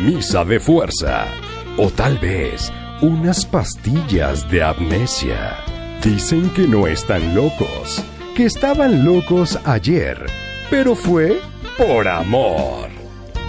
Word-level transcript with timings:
camisa 0.00 0.44
de 0.46 0.58
fuerza. 0.58 1.26
O 1.76 1.90
tal 1.90 2.16
vez 2.18 2.72
unas 3.02 3.44
pastillas 3.44 4.50
de 4.50 4.62
amnesia. 4.62 5.58
Dicen 6.02 6.48
que 6.50 6.66
no 6.66 6.86
están 6.86 7.34
locos, 7.34 8.02
que 8.34 8.46
estaban 8.46 9.04
locos 9.04 9.58
ayer, 9.64 10.24
pero 10.70 10.94
fue 10.94 11.40
por 11.76 12.08
amor. 12.08 12.88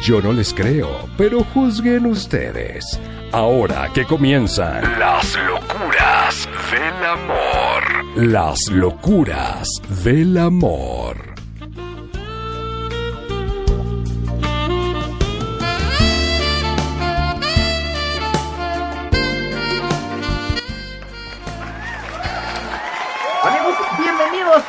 Yo 0.01 0.21
no 0.21 0.33
les 0.33 0.53
creo, 0.53 0.89
pero 1.17 1.45
juzguen 1.53 2.05
ustedes. 2.05 2.99
Ahora 3.31 3.89
que 3.93 4.03
comienzan 4.03 4.99
las 4.99 5.37
locuras 5.47 6.49
del 6.69 7.05
amor. 7.05 8.27
Las 8.27 8.59
locuras 8.69 9.69
del 10.03 10.37
amor. 10.37 11.30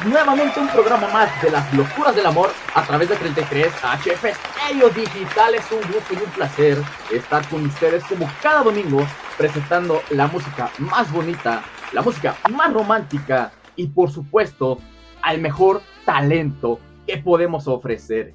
Nuevamente 0.05 0.61
un 0.61 0.69
programa 0.69 1.09
más 1.09 1.43
de 1.43 1.51
las 1.51 1.73
locuras 1.75 2.15
del 2.15 2.27
amor 2.27 2.51
a 2.75 2.83
través 2.83 3.09
de 3.09 3.17
33 3.17 3.73
HF 3.73 4.25
Ellos 4.71 4.95
Digital. 4.95 5.55
Es 5.55 5.71
un 5.71 5.81
gusto 5.81 6.15
y 6.15 6.17
un 6.17 6.31
placer 6.31 6.79
estar 7.13 7.47
con 7.49 7.65
ustedes 7.67 8.05
como 8.05 8.29
cada 8.43 8.63
domingo 8.63 9.07
presentando 9.37 10.03
la 10.11 10.27
música 10.27 10.71
más 10.79 11.11
bonita, 11.13 11.63
la 11.93 12.03
música 12.03 12.37
más 12.51 12.73
romántica 12.73 13.53
y 13.77 13.89
por 13.89 14.11
supuesto 14.11 14.79
al 15.23 15.41
mejor 15.41 15.83
talento 16.05 16.79
que 17.07 17.19
podemos 17.19 17.69
ofrecer. 17.69 18.35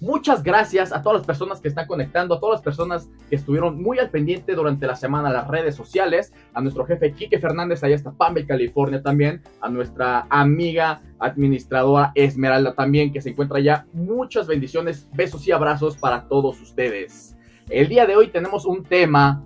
Muchas 0.00 0.42
gracias 0.42 0.94
a 0.94 1.02
todas 1.02 1.18
las 1.18 1.26
personas 1.26 1.60
que 1.60 1.68
están 1.68 1.86
conectando, 1.86 2.34
a 2.34 2.40
todas 2.40 2.54
las 2.54 2.62
personas 2.62 3.10
que 3.28 3.36
estuvieron 3.36 3.82
muy 3.82 3.98
al 3.98 4.08
pendiente 4.08 4.54
durante 4.54 4.86
la 4.86 4.96
semana 4.96 5.28
en 5.28 5.34
las 5.34 5.46
redes 5.46 5.74
sociales, 5.74 6.32
a 6.54 6.62
nuestro 6.62 6.86
jefe 6.86 7.12
Quique 7.12 7.38
Fernández, 7.38 7.84
allá 7.84 7.96
está 7.96 8.10
Palm 8.10 8.34
California 8.46 9.02
también, 9.02 9.42
a 9.60 9.68
nuestra 9.68 10.26
amiga 10.30 11.02
administradora 11.18 12.12
Esmeralda 12.14 12.72
también, 12.72 13.12
que 13.12 13.20
se 13.20 13.28
encuentra 13.28 13.58
allá. 13.58 13.86
Muchas 13.92 14.46
bendiciones, 14.46 15.06
besos 15.12 15.46
y 15.46 15.52
abrazos 15.52 15.98
para 15.98 16.26
todos 16.28 16.58
ustedes. 16.62 17.36
El 17.68 17.88
día 17.88 18.06
de 18.06 18.16
hoy 18.16 18.28
tenemos 18.28 18.64
un 18.64 18.82
tema 18.82 19.44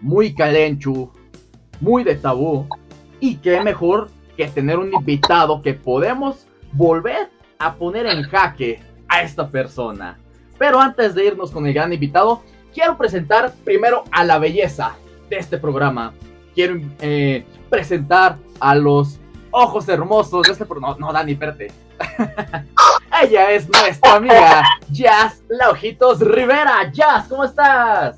muy 0.00 0.34
calenchu, 0.34 1.12
muy 1.80 2.02
de 2.02 2.14
tabú, 2.14 2.66
y 3.20 3.36
qué 3.36 3.60
mejor 3.60 4.08
que 4.38 4.48
tener 4.48 4.78
un 4.78 4.94
invitado 4.94 5.60
que 5.60 5.74
podemos 5.74 6.48
volver 6.72 7.28
a 7.58 7.74
poner 7.74 8.06
en 8.06 8.22
jaque 8.22 8.80
a 9.08 9.22
esta 9.22 9.48
persona. 9.48 10.18
Pero 10.58 10.80
antes 10.80 11.14
de 11.14 11.26
irnos 11.26 11.50
con 11.50 11.66
el 11.66 11.74
gran 11.74 11.92
invitado, 11.92 12.42
quiero 12.72 12.96
presentar 12.96 13.52
primero 13.64 14.04
a 14.10 14.24
la 14.24 14.38
belleza 14.38 14.94
de 15.28 15.36
este 15.36 15.58
programa. 15.58 16.12
Quiero 16.54 16.80
eh, 17.00 17.44
presentar 17.68 18.36
a 18.60 18.74
los 18.74 19.18
ojos 19.50 19.88
hermosos 19.88 20.42
de 20.42 20.52
este 20.52 20.64
programa. 20.64 20.96
No, 20.98 21.06
no, 21.06 21.12
Dani, 21.12 21.32
espérate. 21.32 21.72
Ella 23.22 23.50
es 23.52 23.68
nuestra 23.68 24.14
amiga 24.14 24.62
Jazz 24.90 25.42
La 25.48 25.70
Ojitos 25.70 26.20
Rivera. 26.20 26.90
Jazz, 26.92 27.26
¿cómo 27.28 27.44
estás? 27.44 28.16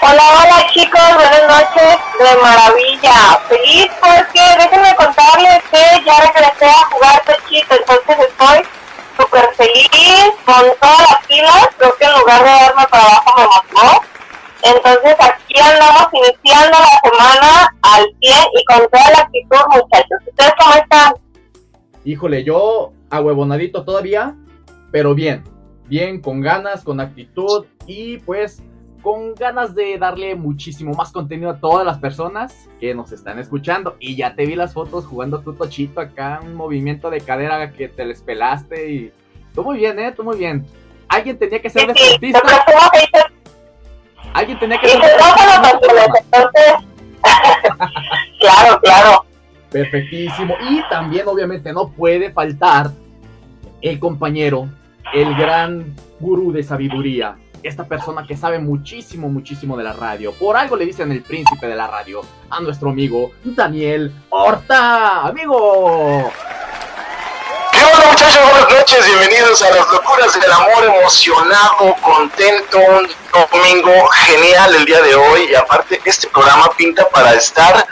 Hola, 0.00 0.22
hola 0.22 0.66
chicos, 0.72 1.00
buenas 1.14 1.42
noches, 1.48 1.98
de 2.18 2.42
maravilla. 2.42 3.40
Feliz 3.48 3.90
porque 4.00 4.40
déjenme 4.58 4.94
contarles 4.94 5.62
que 5.70 6.04
ya 6.06 6.16
regresé 6.20 6.66
a 6.66 6.90
jugar 6.92 7.22
pechito, 7.24 7.74
entonces 7.74 8.28
estoy 8.28 8.77
súper 9.18 9.48
feliz, 9.54 9.88
con 10.44 10.64
todas 10.80 11.00
las 11.10 11.26
pilas, 11.26 11.68
creo 11.76 11.96
que 11.96 12.04
en 12.04 12.12
lugar 12.18 12.44
de 12.44 12.50
darme 12.50 12.86
para 12.90 13.02
abajo 13.04 13.34
me 13.36 13.44
mató. 13.44 14.02
Entonces 14.62 15.16
aquí 15.20 15.54
andamos 15.60 16.08
iniciando 16.12 16.78
la 16.78 17.10
semana 17.10 17.74
al 17.82 18.04
100 18.20 18.34
y 18.54 18.64
con 18.64 18.88
toda 18.90 19.10
la 19.10 19.18
actitud, 19.20 19.58
muchachos. 19.70 20.18
¿Ustedes 20.26 20.52
cómo 20.58 20.74
están? 20.74 21.14
Híjole, 22.04 22.44
yo 22.44 22.92
ahuevonadito 23.10 23.84
todavía, 23.84 24.34
pero 24.90 25.14
bien, 25.14 25.44
bien, 25.86 26.20
con 26.20 26.40
ganas, 26.40 26.82
con 26.82 27.00
actitud 27.00 27.66
y 27.86 28.18
pues 28.18 28.62
con 29.02 29.34
ganas 29.34 29.74
de 29.74 29.98
darle 29.98 30.34
muchísimo 30.34 30.92
más 30.92 31.12
contenido 31.12 31.50
a 31.50 31.58
todas 31.58 31.84
las 31.84 31.98
personas 31.98 32.68
que 32.80 32.94
nos 32.94 33.12
están 33.12 33.38
escuchando. 33.38 33.96
Y 34.00 34.16
ya 34.16 34.34
te 34.34 34.46
vi 34.46 34.54
las 34.54 34.72
fotos 34.72 35.06
jugando 35.06 35.40
tu 35.40 35.54
tochito 35.54 36.00
acá, 36.00 36.40
un 36.42 36.54
movimiento 36.54 37.10
de 37.10 37.20
cadera 37.20 37.72
que 37.72 37.88
te 37.88 38.04
les 38.04 38.22
pelaste 38.22 38.90
y... 38.90 39.12
Tú 39.54 39.64
muy 39.64 39.78
bien, 39.78 39.98
¿eh? 39.98 40.12
Tú 40.12 40.22
muy 40.22 40.36
bien. 40.36 40.66
Alguien 41.08 41.38
tenía 41.38 41.60
que 41.60 41.70
ser 41.70 41.86
deportista. 41.86 42.40
Alguien 44.34 44.58
tenía 44.58 44.78
que 44.78 44.88
ser 44.88 45.00
deportista. 45.00 46.50
claro, 48.40 48.80
claro. 48.80 49.24
Perfectísimo. 49.70 50.54
Y 50.70 50.82
también, 50.88 51.26
obviamente, 51.26 51.72
no 51.72 51.88
puede 51.88 52.30
faltar 52.30 52.90
el 53.80 53.98
compañero, 53.98 54.68
el 55.14 55.34
gran 55.34 55.94
gurú 56.20 56.52
de 56.52 56.62
sabiduría, 56.62 57.36
esta 57.62 57.84
persona 57.84 58.26
que 58.26 58.36
sabe 58.36 58.58
muchísimo, 58.58 59.28
muchísimo 59.28 59.76
de 59.76 59.84
la 59.84 59.92
radio. 59.92 60.32
Por 60.32 60.56
algo 60.56 60.76
le 60.76 60.86
dicen 60.86 61.10
el 61.12 61.22
príncipe 61.22 61.66
de 61.66 61.74
la 61.74 61.86
radio 61.86 62.22
a 62.50 62.60
nuestro 62.60 62.90
amigo 62.90 63.32
Daniel 63.44 64.12
Horta. 64.30 65.26
Amigo. 65.26 66.30
¿Qué 67.72 67.84
onda 67.84 68.06
muchachos? 68.08 68.40
Buenas 68.50 68.70
noches, 68.70 69.06
bienvenidos 69.06 69.62
a 69.62 69.70
las 69.70 69.92
locuras 69.92 70.40
del 70.40 70.50
amor, 70.50 70.84
emocionado, 70.84 71.96
contento, 72.02 72.78
un 72.78 73.08
domingo 73.52 74.08
genial 74.26 74.74
el 74.74 74.84
día 74.84 75.00
de 75.00 75.14
hoy 75.14 75.48
y 75.50 75.54
aparte 75.54 76.00
este 76.04 76.28
programa 76.28 76.70
pinta 76.76 77.08
para 77.10 77.34
estar 77.34 77.86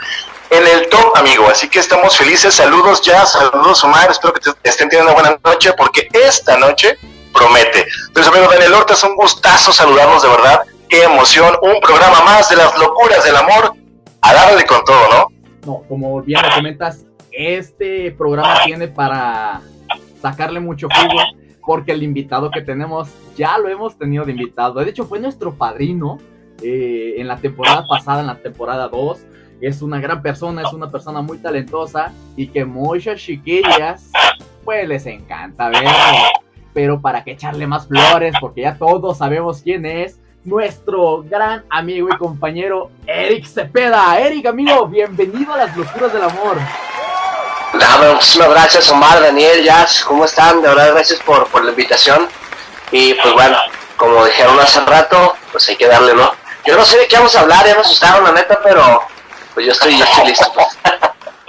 en 0.49 0.67
el 0.67 0.89
top, 0.89 1.15
amigo. 1.15 1.47
Así 1.49 1.69
que 1.69 1.79
estamos 1.79 2.17
felices. 2.17 2.55
Saludos 2.55 3.01
ya, 3.01 3.25
saludos 3.25 3.83
Omar. 3.83 4.11
Espero 4.11 4.33
que 4.33 4.41
te 4.41 4.69
estén 4.69 4.89
teniendo 4.89 5.13
una 5.13 5.21
buena 5.21 5.39
noche 5.43 5.73
porque 5.73 6.09
esta 6.11 6.57
noche 6.57 6.97
promete. 7.37 7.85
Entonces, 8.07 8.33
amigo 8.33 8.51
Daniel 8.51 8.73
Horta, 8.73 8.93
es 8.93 9.03
un 9.03 9.15
gustazo 9.15 9.71
saludarlos 9.71 10.23
de 10.23 10.29
verdad. 10.29 10.61
Qué 10.89 11.03
emoción, 11.03 11.55
un 11.61 11.79
programa 11.81 12.21
más 12.23 12.49
de 12.49 12.55
las 12.55 12.77
locuras 12.77 13.23
del 13.23 13.35
amor. 13.35 13.73
A 14.21 14.33
darle 14.33 14.65
con 14.65 14.83
todo, 14.83 14.99
¿no? 15.09 15.27
No, 15.65 15.83
como 15.87 16.21
bien 16.21 16.41
lo 16.41 16.49
comentas, 16.55 17.05
este 17.31 18.11
programa 18.11 18.63
tiene 18.65 18.87
para 18.87 19.61
sacarle 20.21 20.59
mucho 20.59 20.87
jugo 20.89 21.21
porque 21.65 21.91
el 21.91 22.01
invitado 22.01 22.49
que 22.49 22.61
tenemos 22.61 23.09
ya 23.35 23.57
lo 23.57 23.69
hemos 23.69 23.97
tenido 23.97 24.25
de 24.25 24.31
invitado. 24.31 24.79
De 24.79 24.89
hecho, 24.89 25.05
fue 25.05 25.19
nuestro 25.19 25.53
padrino 25.53 26.17
eh, 26.61 27.15
en 27.17 27.27
la 27.27 27.37
temporada 27.37 27.85
pasada, 27.87 28.21
en 28.21 28.27
la 28.27 28.37
temporada 28.37 28.87
2. 28.87 29.19
Es 29.61 29.81
una 29.81 29.99
gran 29.99 30.21
persona, 30.21 30.61
es 30.61 30.73
una 30.73 30.89
persona 30.89 31.21
muy 31.21 31.37
talentosa 31.39 32.13
y 32.35 32.47
que 32.47 32.65
muchas 32.65 33.19
chiquillas 33.19 34.11
pues 34.63 34.87
les 34.87 35.05
encanta 35.05 35.69
ver 35.69 35.83
pero 36.77 37.01
para 37.01 37.23
que 37.23 37.31
echarle 37.31 37.65
más 37.65 37.87
flores, 37.87 38.35
porque 38.39 38.61
ya 38.61 38.77
todos 38.77 39.17
sabemos 39.17 39.61
quién 39.63 39.83
es 39.83 40.19
nuestro 40.43 41.23
gran 41.23 41.65
amigo 41.71 42.07
y 42.13 42.17
compañero 42.17 42.91
Eric 43.07 43.47
Cepeda. 43.47 44.19
Eric, 44.19 44.45
amigo, 44.45 44.85
bienvenido 44.85 45.55
a 45.55 45.57
las 45.57 45.75
locuras 45.75 46.13
del 46.13 46.21
amor. 46.21 46.57
Nada, 47.73 48.13
muchísimas 48.13 48.51
gracias 48.51 48.91
Omar, 48.91 49.19
Daniel, 49.19 49.63
Jazz, 49.63 50.03
¿cómo 50.07 50.25
están? 50.25 50.61
De 50.61 50.67
verdad, 50.67 50.91
gracias 50.93 51.19
por, 51.21 51.47
por 51.47 51.65
la 51.65 51.71
invitación. 51.71 52.27
Y 52.91 53.15
pues 53.15 53.33
bueno, 53.33 53.57
como 53.95 54.23
dijeron 54.25 54.59
hace 54.59 54.79
rato, 54.81 55.35
pues 55.51 55.67
hay 55.69 55.77
que 55.77 55.87
darle, 55.87 56.13
¿no? 56.13 56.31
Yo 56.63 56.77
no 56.77 56.85
sé 56.85 56.99
de 56.99 57.07
qué 57.07 57.15
vamos 57.15 57.35
a 57.35 57.41
hablar, 57.41 57.65
ya 57.65 57.73
me 57.73 57.81
asustaron 57.81 58.23
la 58.23 58.33
neta, 58.33 58.59
pero 58.63 59.01
pues 59.55 59.65
yo 59.65 59.71
estoy, 59.71 59.99
estoy 59.99 60.27
listo. 60.27 60.53
Pues. 60.53 60.67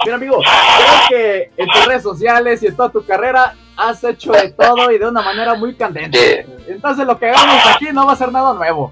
Mira 0.05 0.15
amigo, 0.15 0.41
creo 0.41 1.01
que 1.07 1.51
en 1.55 1.67
tus 1.67 1.85
redes 1.85 2.01
sociales 2.01 2.63
y 2.63 2.65
en 2.65 2.75
toda 2.75 2.89
tu 2.89 3.05
carrera 3.05 3.53
has 3.79 4.03
hecho 4.03 4.33
de 4.33 4.49
todo 4.49 4.91
y 4.91 4.97
de 4.97 5.07
una 5.07 5.21
manera 5.21 5.55
muy 5.55 5.73
candente. 5.73 6.45
Entonces 6.67 7.05
lo 7.05 7.17
que 7.17 7.29
hagamos 7.29 7.65
aquí 7.67 7.87
no 7.93 8.05
va 8.05 8.13
a 8.13 8.17
ser 8.17 8.31
nada 8.31 8.53
nuevo. 8.53 8.91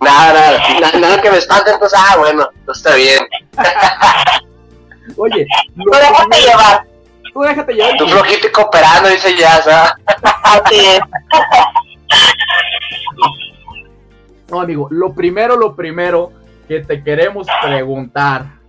Nada, 0.00 0.58
nada, 0.80 0.98
nada, 0.98 1.22
que 1.22 1.30
me 1.30 1.36
espante, 1.36 1.70
entonces, 1.70 1.98
ah, 2.00 2.16
bueno, 2.18 2.48
no 2.66 2.72
está 2.72 2.94
bien. 2.94 3.20
Oye, 5.16 5.46
tú 5.76 5.90
déjate 5.90 6.40
llevar. 6.40 6.86
Tú 7.32 7.40
déjate 7.42 7.74
llevar. 7.74 7.96
Tú 7.96 8.08
flojito 8.08 8.46
y 8.46 8.50
cooperando, 8.52 9.08
dice 9.08 9.36
ya, 9.36 9.62
¿sabes? 9.62 9.92
Así 10.42 10.86
es. 10.86 11.00
No, 14.48 14.60
amigo, 14.60 14.88
lo 14.90 15.14
primero, 15.14 15.56
lo 15.56 15.76
primero 15.76 16.32
que 16.66 16.80
te 16.80 17.04
queremos 17.04 17.46
preguntar 17.62 18.60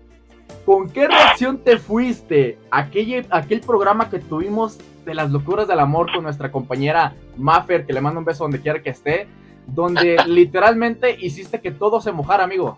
¿Con 0.65 0.89
qué 0.89 1.07
reacción 1.07 1.57
te 1.57 1.77
fuiste 1.77 2.59
aquel, 2.69 3.25
aquel 3.31 3.61
programa 3.61 4.09
que 4.09 4.19
tuvimos 4.19 4.77
de 5.05 5.13
las 5.13 5.31
locuras 5.31 5.67
del 5.67 5.79
amor 5.79 6.11
con 6.13 6.23
nuestra 6.23 6.51
compañera 6.51 7.13
Maffer, 7.37 7.85
que 7.85 7.93
le 7.93 8.01
mando 8.01 8.19
un 8.19 8.25
beso 8.25 8.43
donde 8.43 8.61
quiera 8.61 8.81
que 8.81 8.89
esté, 8.89 9.27
donde 9.67 10.17
literalmente 10.27 11.15
hiciste 11.19 11.61
que 11.61 11.71
todo 11.71 12.01
se 12.01 12.11
mojara, 12.11 12.43
amigo? 12.43 12.77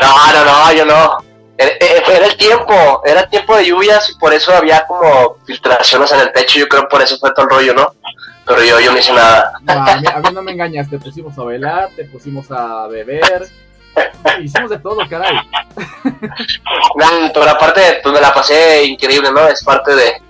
No, 0.00 0.32
no, 0.32 0.44
no, 0.44 0.72
yo 0.72 0.84
no. 0.84 1.32
Era, 1.58 1.72
era 2.16 2.26
el 2.26 2.36
tiempo, 2.36 3.02
era 3.04 3.28
tiempo 3.28 3.56
de 3.56 3.66
lluvias 3.66 4.10
y 4.10 4.18
por 4.18 4.32
eso 4.32 4.52
había 4.52 4.86
como 4.86 5.36
filtraciones 5.44 6.10
en 6.12 6.20
el 6.20 6.32
techo, 6.32 6.58
yo 6.58 6.66
creo 6.66 6.88
por 6.88 7.02
eso 7.02 7.18
fue 7.18 7.32
todo 7.34 7.44
el 7.44 7.50
rollo, 7.50 7.74
¿no? 7.74 7.94
pero 8.46 8.64
yo, 8.64 8.80
yo 8.80 8.92
no 8.92 8.98
hice 8.98 9.12
nada. 9.12 9.52
No, 9.62 9.72
a, 9.72 9.96
mí, 9.96 10.06
a 10.12 10.18
mí 10.18 10.28
no 10.32 10.42
me 10.42 10.52
engañas, 10.52 10.88
te 10.90 10.98
pusimos 10.98 11.36
a 11.38 11.42
bailar, 11.42 11.90
te 11.94 12.04
pusimos 12.04 12.50
a 12.50 12.86
beber, 12.88 13.48
hicimos 14.42 14.70
de 14.70 14.78
todo, 14.78 15.08
caray. 15.08 15.36
Pero 17.32 17.50
aparte, 17.50 18.00
pues 18.02 18.14
me 18.14 18.20
la 18.20 18.32
pasé 18.32 18.84
increíble, 18.84 19.30
¿no? 19.32 19.46
Es 19.46 19.62
parte 19.62 19.94
de, 19.94 20.22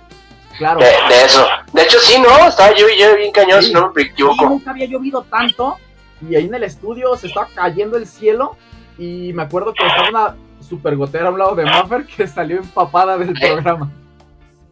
Claro. 0.57 0.79
de, 0.79 0.85
de 0.85 1.25
eso. 1.25 1.45
De 1.71 1.81
hecho, 1.83 1.99
sí, 1.99 2.19
¿no? 2.19 2.47
Estaba 2.47 2.73
yo 2.75 2.87
y 2.89 2.97
yo 2.99 3.15
bien 3.15 3.31
cañón, 3.31 3.61
Sí. 3.61 3.67
si 3.69 3.73
no 3.73 3.91
me 3.93 4.03
Sí, 4.03 4.09
equivoco. 4.09 4.45
nunca 4.45 4.71
había 4.71 4.85
llovido 4.85 5.23
tanto 5.23 5.77
y 6.27 6.35
ahí 6.35 6.45
en 6.45 6.53
el 6.55 6.63
estudio 6.63 7.15
se 7.17 7.27
estaba 7.27 7.47
cayendo 7.53 7.97
el 7.97 8.07
cielo 8.07 8.55
y 8.97 9.33
me 9.33 9.43
acuerdo 9.43 9.73
que 9.73 9.85
estaba 9.85 10.09
una 10.09 10.35
super 10.67 10.95
gotera 10.95 11.27
a 11.27 11.31
un 11.31 11.39
lado 11.39 11.55
de 11.55 11.65
Maffer 11.65 12.05
que 12.05 12.27
salió 12.27 12.57
empapada 12.57 13.17
del 13.17 13.33
programa. 13.33 13.91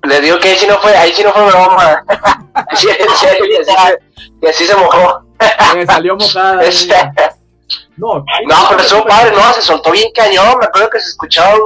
Le 0.04 0.20
digo 0.22 0.40
que 0.40 0.50
ahí 0.50 0.56
sí 0.56 0.66
no 0.68 0.78
fue, 0.78 0.96
ahí 0.96 1.12
sí 1.14 1.24
no 1.24 1.32
fue 1.32 1.46
broma. 1.46 2.04
Sí, 2.76 2.88
y 2.88 3.04
así, 3.04 3.26
se- 3.64 4.00
y 4.42 4.48
así 4.48 4.66
se 4.66 4.76
mojó. 4.76 5.24
Eh, 5.76 5.86
salió 5.88 6.16
mojada. 6.16 6.62
No, 7.98 8.16
No, 8.48 8.56
pero 8.70 8.82
estuvo 8.82 9.06
padre, 9.06 9.32
no, 9.36 9.54
se 9.54 9.62
soltó 9.62 9.92
bien 9.92 10.10
cañón, 10.14 10.58
me 10.60 10.66
acuerdo 10.66 10.90
que 10.90 11.00
se 11.00 11.10
escuchaba 11.10 11.56
un, 11.56 11.62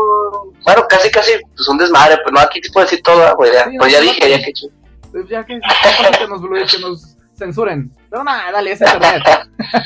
bueno, 0.66 0.86
casi 0.90 1.10
casi, 1.12 1.32
pues 1.56 1.68
un 1.70 1.78
desmadre, 1.78 2.18
pues 2.24 2.34
no, 2.34 2.40
aquí 2.40 2.60
te 2.60 2.70
puedo 2.72 2.86
decir 2.86 3.02
todo, 3.04 3.36
pues 3.38 3.54
ya, 3.54 3.66
Sí, 3.66 3.76
no, 3.76 3.80
pues 3.80 3.92
ya 3.94 4.00
no, 4.00 4.04
dije, 4.06 4.20
no. 4.22 4.28
ya 4.28 4.40
que 4.44 4.54
chu- 4.54 4.72
Pues 5.12 5.28
ya 5.30 5.46
que, 5.46 5.60
que 6.20 6.28
nos, 6.28 6.42
blue- 6.42 6.66
que 6.70 6.80
nos 6.80 7.16
censuren. 7.38 7.92
Pero 8.10 8.24
nada, 8.24 8.52
dale, 8.52 8.72
es 8.72 8.82
internet. 8.82 9.24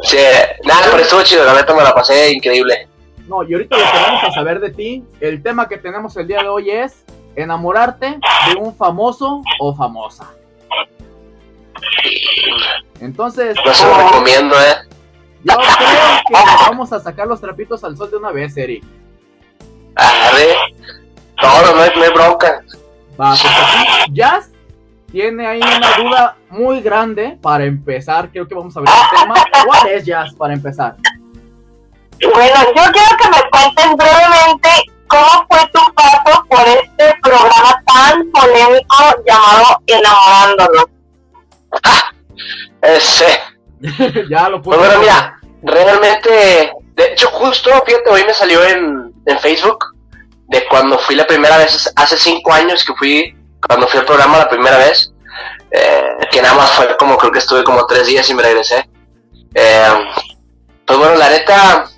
Sí, 0.00 0.16
nada, 0.64 0.82
pero 0.92 0.98
estuvo 1.02 1.22
chido, 1.24 1.44
la 1.44 1.54
neta 1.54 1.74
me 1.74 1.82
la 1.82 1.92
pasé 1.92 2.30
increíble. 2.32 2.86
No, 3.26 3.42
y 3.42 3.52
ahorita 3.52 3.76
lo 3.76 3.82
que 3.84 3.98
vamos 3.98 4.24
a 4.24 4.30
saber 4.30 4.60
de 4.60 4.70
ti, 4.70 5.04
el 5.20 5.42
tema 5.42 5.68
que 5.68 5.76
tenemos 5.76 6.16
el 6.16 6.28
día 6.28 6.40
de 6.42 6.48
hoy 6.48 6.70
es 6.70 7.04
enamorarte 7.34 8.06
de 8.06 8.54
un 8.60 8.76
famoso 8.76 9.42
o 9.58 9.74
famosa. 9.74 10.30
Entonces, 13.00 13.56
No 13.64 13.74
se 13.74 13.84
lo 13.86 13.96
recomiendo, 13.98 14.54
eh. 14.60 14.76
yo 15.44 15.54
creo 15.56 15.66
que 16.28 16.34
vamos 16.68 16.92
a 16.92 17.00
sacar 17.00 17.26
los 17.26 17.40
trapitos 17.40 17.82
al 17.84 17.96
sol 17.96 18.10
de 18.10 18.16
una 18.18 18.30
vez, 18.32 18.56
Eric. 18.56 18.84
Arre, 19.98 20.54
todo, 21.40 21.74
no 21.74 21.82
hay, 21.82 21.90
no 21.94 22.02
hay 22.02 22.10
bronca. 22.10 22.62
Va, 23.20 23.30
pues 23.30 23.44
aquí 23.44 24.12
Jazz 24.12 24.50
tiene 25.10 25.46
ahí 25.46 25.60
una 25.60 25.96
duda 25.96 26.36
muy 26.50 26.80
grande 26.80 27.38
para 27.42 27.64
empezar. 27.64 28.30
Creo 28.30 28.46
que 28.46 28.54
vamos 28.54 28.76
a 28.76 28.80
ver 28.80 28.88
el 28.88 29.18
tema. 29.18 29.34
¿Cuál 29.64 29.88
es 29.88 30.04
Jazz 30.04 30.34
para 30.34 30.54
empezar? 30.54 30.96
Bueno, 32.20 32.54
yo 32.76 32.82
quiero 32.92 33.16
que 33.20 33.28
me 33.28 33.50
cuentes 33.50 33.96
brevemente 33.96 34.68
cómo 35.08 35.46
fue 35.48 35.60
tu 35.72 35.80
paso 35.94 36.44
por 36.48 36.66
este 36.68 37.14
programa 37.22 37.82
tan 37.86 38.30
polémico 38.30 38.96
llamado 39.26 39.82
Enamorándonos. 39.86 40.86
Ese, 42.82 43.40
ya 44.30 44.48
lo 44.48 44.62
puedo 44.62 44.78
bueno, 44.78 45.00
mira, 45.00 45.38
realmente, 45.62 46.72
de 46.94 47.12
hecho, 47.12 47.28
justo, 47.30 47.70
fíjate, 47.84 48.10
hoy 48.10 48.24
me 48.24 48.34
salió 48.34 48.64
en, 48.64 49.07
en 49.28 49.38
Facebook 49.38 49.84
de 50.48 50.66
cuando 50.68 50.98
fui 50.98 51.14
la 51.14 51.26
primera 51.26 51.58
vez, 51.58 51.92
hace 51.94 52.16
cinco 52.16 52.52
años 52.52 52.84
que 52.84 52.94
fui, 52.94 53.36
cuando 53.66 53.86
fui 53.86 54.00
al 54.00 54.06
programa 54.06 54.38
la 54.38 54.48
primera 54.48 54.78
vez, 54.78 55.12
eh, 55.70 56.16
que 56.30 56.40
nada 56.40 56.54
más 56.54 56.70
fue 56.70 56.96
como, 56.96 57.18
creo 57.18 57.30
que 57.30 57.38
estuve 57.38 57.62
como 57.62 57.86
tres 57.86 58.06
días 58.06 58.28
y 58.30 58.34
me 58.34 58.42
regresé. 58.42 58.88
Eh, 59.54 59.92
pues 60.86 60.98
bueno, 60.98 61.16
la 61.16 61.28
neta, 61.28 61.90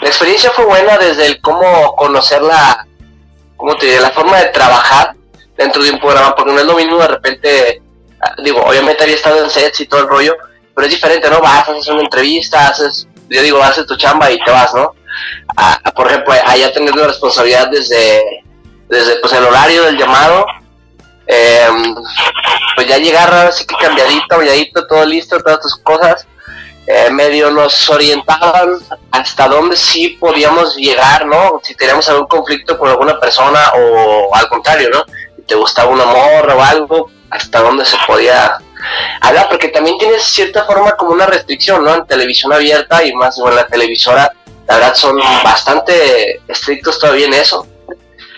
la 0.00 0.08
experiencia 0.08 0.50
fue 0.50 0.64
buena 0.64 0.98
desde 0.98 1.26
el 1.26 1.40
cómo 1.40 1.94
conocer 1.94 2.42
la, 2.42 2.86
¿cómo 3.56 3.76
te 3.76 3.86
diré? 3.86 4.00
La 4.00 4.10
forma 4.10 4.38
de 4.38 4.48
trabajar 4.48 5.14
dentro 5.56 5.82
de 5.84 5.92
un 5.92 6.00
programa, 6.00 6.34
porque 6.34 6.52
no 6.52 6.58
es 6.58 6.66
lo 6.66 6.74
mismo 6.74 6.98
de 6.98 7.06
repente, 7.06 7.82
digo, 8.42 8.60
obviamente 8.64 9.04
había 9.04 9.14
estado 9.14 9.44
en 9.44 9.50
sets 9.50 9.80
y 9.80 9.86
todo 9.86 10.00
el 10.00 10.08
rollo, 10.08 10.36
pero 10.74 10.86
es 10.86 10.92
diferente, 10.92 11.30
¿no? 11.30 11.40
Vas, 11.40 11.68
haces 11.68 11.86
una 11.86 12.02
entrevista, 12.02 12.66
haces, 12.66 13.06
yo 13.28 13.42
digo, 13.42 13.62
haces 13.62 13.86
tu 13.86 13.96
chamba 13.96 14.28
y 14.32 14.42
te 14.42 14.50
vas, 14.50 14.74
¿no? 14.74 14.94
A- 15.56 15.80
a, 15.84 15.90
por 15.92 16.06
ejemplo, 16.08 16.34
allá 16.44 16.72
tener 16.72 16.94
la 16.94 17.06
responsabilidad 17.08 17.68
desde, 17.68 18.22
pues, 18.88 19.32
el 19.32 19.44
horario 19.44 19.84
del 19.84 19.96
llamado, 19.98 20.44
eh, 21.26 21.68
pues 22.74 22.86
ya 22.88 22.98
llegar 22.98 23.32
así 23.32 23.64
que 23.64 23.74
cambiadito, 23.76 24.26
cambiadito, 24.28 24.86
todo 24.86 25.04
listo, 25.04 25.40
todas 25.40 25.60
tus 25.60 25.76
cosas, 25.76 26.26
eh, 26.86 27.08
medio 27.10 27.50
nos 27.50 27.88
orientaban 27.88 28.70
hasta 29.12 29.46
dónde 29.46 29.76
sí 29.76 30.16
podíamos 30.18 30.74
llegar, 30.76 31.26
¿no? 31.26 31.60
Si 31.62 31.74
teníamos 31.76 32.08
algún 32.08 32.26
conflicto 32.26 32.76
con 32.78 32.88
alguna 32.88 33.20
persona 33.20 33.60
o 33.76 34.34
al 34.34 34.48
contrario, 34.48 34.90
¿no? 34.90 35.04
Si 35.36 35.42
te 35.42 35.54
gustaba 35.54 35.88
un 35.90 36.00
amor 36.00 36.50
o 36.50 36.62
algo, 36.62 37.10
hasta 37.30 37.60
dónde 37.60 37.84
se 37.84 37.96
podía 38.08 38.58
hablar, 39.20 39.48
porque 39.48 39.68
también 39.68 39.98
tienes 39.98 40.22
cierta 40.24 40.64
forma 40.64 40.96
como 40.96 41.12
una 41.12 41.26
restricción, 41.26 41.84
¿no? 41.84 41.94
En 41.94 42.06
televisión 42.06 42.52
abierta 42.52 43.04
y 43.04 43.12
más 43.14 43.38
en 43.38 43.54
la 43.54 43.66
televisora, 43.68 44.32
la 44.70 44.76
verdad 44.76 44.94
son 44.94 45.16
bastante 45.42 46.40
estrictos 46.46 46.96
todavía 47.00 47.26
en 47.26 47.34
eso. 47.34 47.66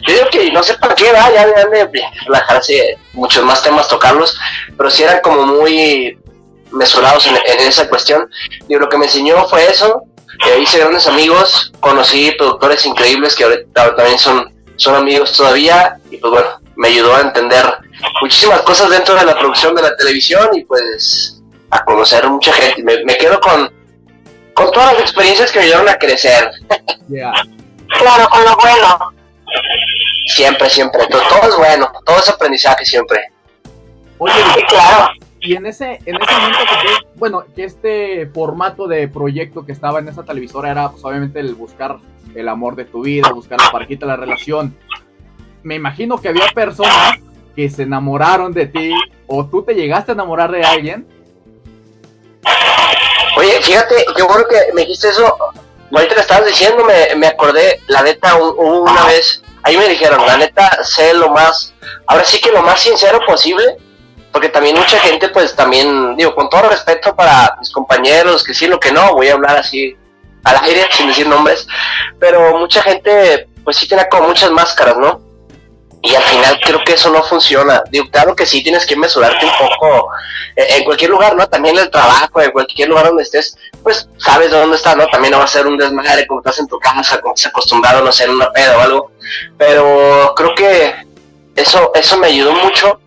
Yo 0.06 0.14
digo 0.14 0.26
que 0.30 0.50
no 0.50 0.62
sé 0.62 0.74
para 0.74 0.94
qué 0.94 1.12
va, 1.12 1.30
ya 1.30 1.46
deberían 1.46 1.92
de 1.92 2.02
relajarse 2.24 2.98
muchos 3.12 3.44
más 3.44 3.62
temas 3.62 3.86
tocarlos, 3.86 4.36
pero 4.74 4.90
sí 4.90 5.02
eran 5.02 5.20
como 5.20 5.44
muy 5.44 6.18
mesurados 6.70 7.26
en, 7.26 7.36
esa 7.60 7.86
cuestión. 7.86 8.30
Y 8.66 8.74
lo 8.76 8.88
que 8.88 8.96
me 8.96 9.04
enseñó 9.04 9.46
fue 9.46 9.70
eso, 9.70 10.04
eh, 10.46 10.58
hice 10.58 10.78
grandes 10.78 11.06
amigos, 11.06 11.70
conocí 11.80 12.32
productores 12.32 12.86
increíbles 12.86 13.36
que 13.36 13.44
ahorita 13.44 13.94
también 13.94 14.18
son, 14.18 14.54
son 14.76 14.94
amigos 14.94 15.36
todavía, 15.36 15.98
y 16.10 16.16
pues 16.16 16.32
bueno, 16.32 16.48
me 16.76 16.88
ayudó 16.88 17.14
a 17.14 17.20
entender 17.20 17.64
muchísimas 18.22 18.62
cosas 18.62 18.88
dentro 18.88 19.14
de 19.16 19.26
la 19.26 19.38
producción 19.38 19.74
de 19.74 19.82
la 19.82 19.94
televisión 19.96 20.48
y 20.54 20.64
pues 20.64 21.42
a 21.70 21.84
conocer 21.84 22.26
mucha 22.30 22.54
gente. 22.54 22.82
Me, 22.82 23.04
me 23.04 23.18
quedo 23.18 23.38
con, 23.38 23.81
con 24.54 24.70
todas 24.72 24.92
las 24.94 25.02
experiencias 25.02 25.50
que 25.50 25.58
me 25.60 25.64
ayudaron 25.66 25.88
a 25.88 25.94
crecer. 25.98 26.50
Ya. 27.08 27.32
Claro, 27.98 28.28
con 28.30 28.44
lo 28.44 28.56
bueno. 28.56 29.12
Siempre, 30.26 30.68
siempre. 30.70 31.06
Todo, 31.10 31.20
todo 31.28 31.48
es 31.50 31.56
bueno, 31.56 31.90
todo 32.06 32.18
es 32.18 32.28
aprendizaje 32.28 32.84
siempre. 32.84 33.20
Oye, 34.18 34.32
Sí, 34.54 34.62
claro. 34.68 35.10
y 35.40 35.56
en 35.56 35.66
ese, 35.66 35.98
en 36.06 36.16
ese 36.16 36.32
momento 36.32 36.58
que 36.60 36.88
tú- 36.88 37.06
bueno, 37.16 37.44
que 37.54 37.64
este 37.64 38.26
formato 38.32 38.86
de 38.86 39.08
proyecto 39.08 39.66
que 39.66 39.72
estaba 39.72 39.98
en 39.98 40.08
esa 40.08 40.22
televisora 40.24 40.70
era 40.70 40.90
pues 40.90 41.04
obviamente 41.04 41.40
el 41.40 41.54
buscar 41.54 41.98
el 42.34 42.48
amor 42.48 42.76
de 42.76 42.84
tu 42.84 43.02
vida, 43.02 43.30
buscar 43.32 43.60
la 43.60 43.70
parejita, 43.72 44.06
la 44.06 44.16
relación. 44.16 44.76
Me 45.64 45.74
imagino 45.74 46.18
que 46.20 46.28
había 46.28 46.46
personas 46.54 47.18
que 47.56 47.68
se 47.68 47.82
enamoraron 47.82 48.52
de 48.52 48.66
ti 48.66 48.92
o 49.26 49.44
tú 49.46 49.62
te 49.64 49.74
llegaste 49.74 50.12
a 50.12 50.14
enamorar 50.14 50.50
de 50.52 50.62
alguien. 50.64 51.06
Oye, 53.42 53.60
fíjate, 53.60 54.06
qué 54.16 54.22
bueno 54.22 54.44
que 54.48 54.72
me 54.72 54.82
dijiste 54.82 55.08
eso. 55.08 55.36
Ahorita 55.92 56.14
que 56.14 56.20
estabas 56.20 56.46
diciendo, 56.46 56.84
me, 56.84 57.14
me 57.16 57.26
acordé, 57.26 57.80
la 57.88 58.02
neta, 58.02 58.36
un- 58.36 58.54
un- 58.56 58.88
una 58.88 59.04
vez, 59.06 59.42
ahí 59.64 59.76
me 59.76 59.88
dijeron, 59.88 60.24
la 60.26 60.36
neta, 60.36 60.82
sé 60.84 61.12
lo 61.12 61.28
más, 61.30 61.74
ahora 62.06 62.24
sí 62.24 62.40
que 62.40 62.52
lo 62.52 62.62
más 62.62 62.80
sincero 62.80 63.18
posible, 63.26 63.76
porque 64.30 64.48
también 64.48 64.76
mucha 64.78 64.98
gente, 65.00 65.28
pues 65.30 65.56
también, 65.56 66.16
digo, 66.16 66.34
con 66.36 66.48
todo 66.48 66.68
respeto 66.70 67.14
para 67.16 67.56
mis 67.58 67.70
compañeros, 67.72 68.44
que 68.44 68.54
sí, 68.54 68.68
lo 68.68 68.78
que 68.78 68.92
no, 68.92 69.12
voy 69.14 69.28
a 69.28 69.34
hablar 69.34 69.56
así 69.56 69.96
al 70.44 70.56
aire, 70.64 70.86
sin 70.92 71.08
decir 71.08 71.26
nombres, 71.26 71.66
pero 72.20 72.56
mucha 72.58 72.80
gente, 72.82 73.48
pues 73.64 73.76
sí 73.76 73.88
tiene 73.88 74.08
como 74.08 74.28
muchas 74.28 74.52
máscaras, 74.52 74.96
¿no? 74.96 75.20
Y 76.04 76.14
al 76.16 76.22
final 76.24 76.58
creo 76.60 76.82
que 76.84 76.94
eso 76.94 77.10
no 77.10 77.22
funciona. 77.22 77.82
Digo, 77.90 78.06
claro 78.10 78.34
que 78.34 78.44
sí 78.44 78.62
tienes 78.62 78.84
que 78.84 78.96
mesurarte 78.96 79.46
un 79.46 79.52
poco 79.52 80.08
eh, 80.56 80.66
en 80.76 80.84
cualquier 80.84 81.10
lugar, 81.10 81.36
¿no? 81.36 81.48
También 81.48 81.76
en 81.76 81.84
el 81.84 81.90
trabajo, 81.90 82.42
en 82.42 82.50
cualquier 82.50 82.88
lugar 82.88 83.06
donde 83.06 83.22
estés, 83.22 83.56
pues 83.84 84.08
sabes 84.18 84.50
de 84.50 84.58
dónde 84.58 84.76
estás, 84.76 84.96
¿no? 84.96 85.06
También 85.06 85.30
no 85.30 85.38
va 85.38 85.44
a 85.44 85.48
ser 85.48 85.64
un 85.66 85.78
desmadre 85.78 86.26
como 86.26 86.40
estás 86.40 86.58
en 86.58 86.66
tu 86.66 86.78
casa, 86.80 87.20
como 87.20 87.34
estás 87.34 87.50
acostumbrado, 87.50 88.02
no 88.02 88.10
sé, 88.10 88.24
en 88.24 88.30
una 88.30 88.50
peda 88.52 88.76
o 88.78 88.80
algo. 88.80 89.12
Pero 89.56 90.32
creo 90.34 90.54
que 90.56 90.92
eso, 91.54 91.92
eso 91.94 92.18
me 92.18 92.26
ayudó 92.26 92.52
mucho. 92.52 92.98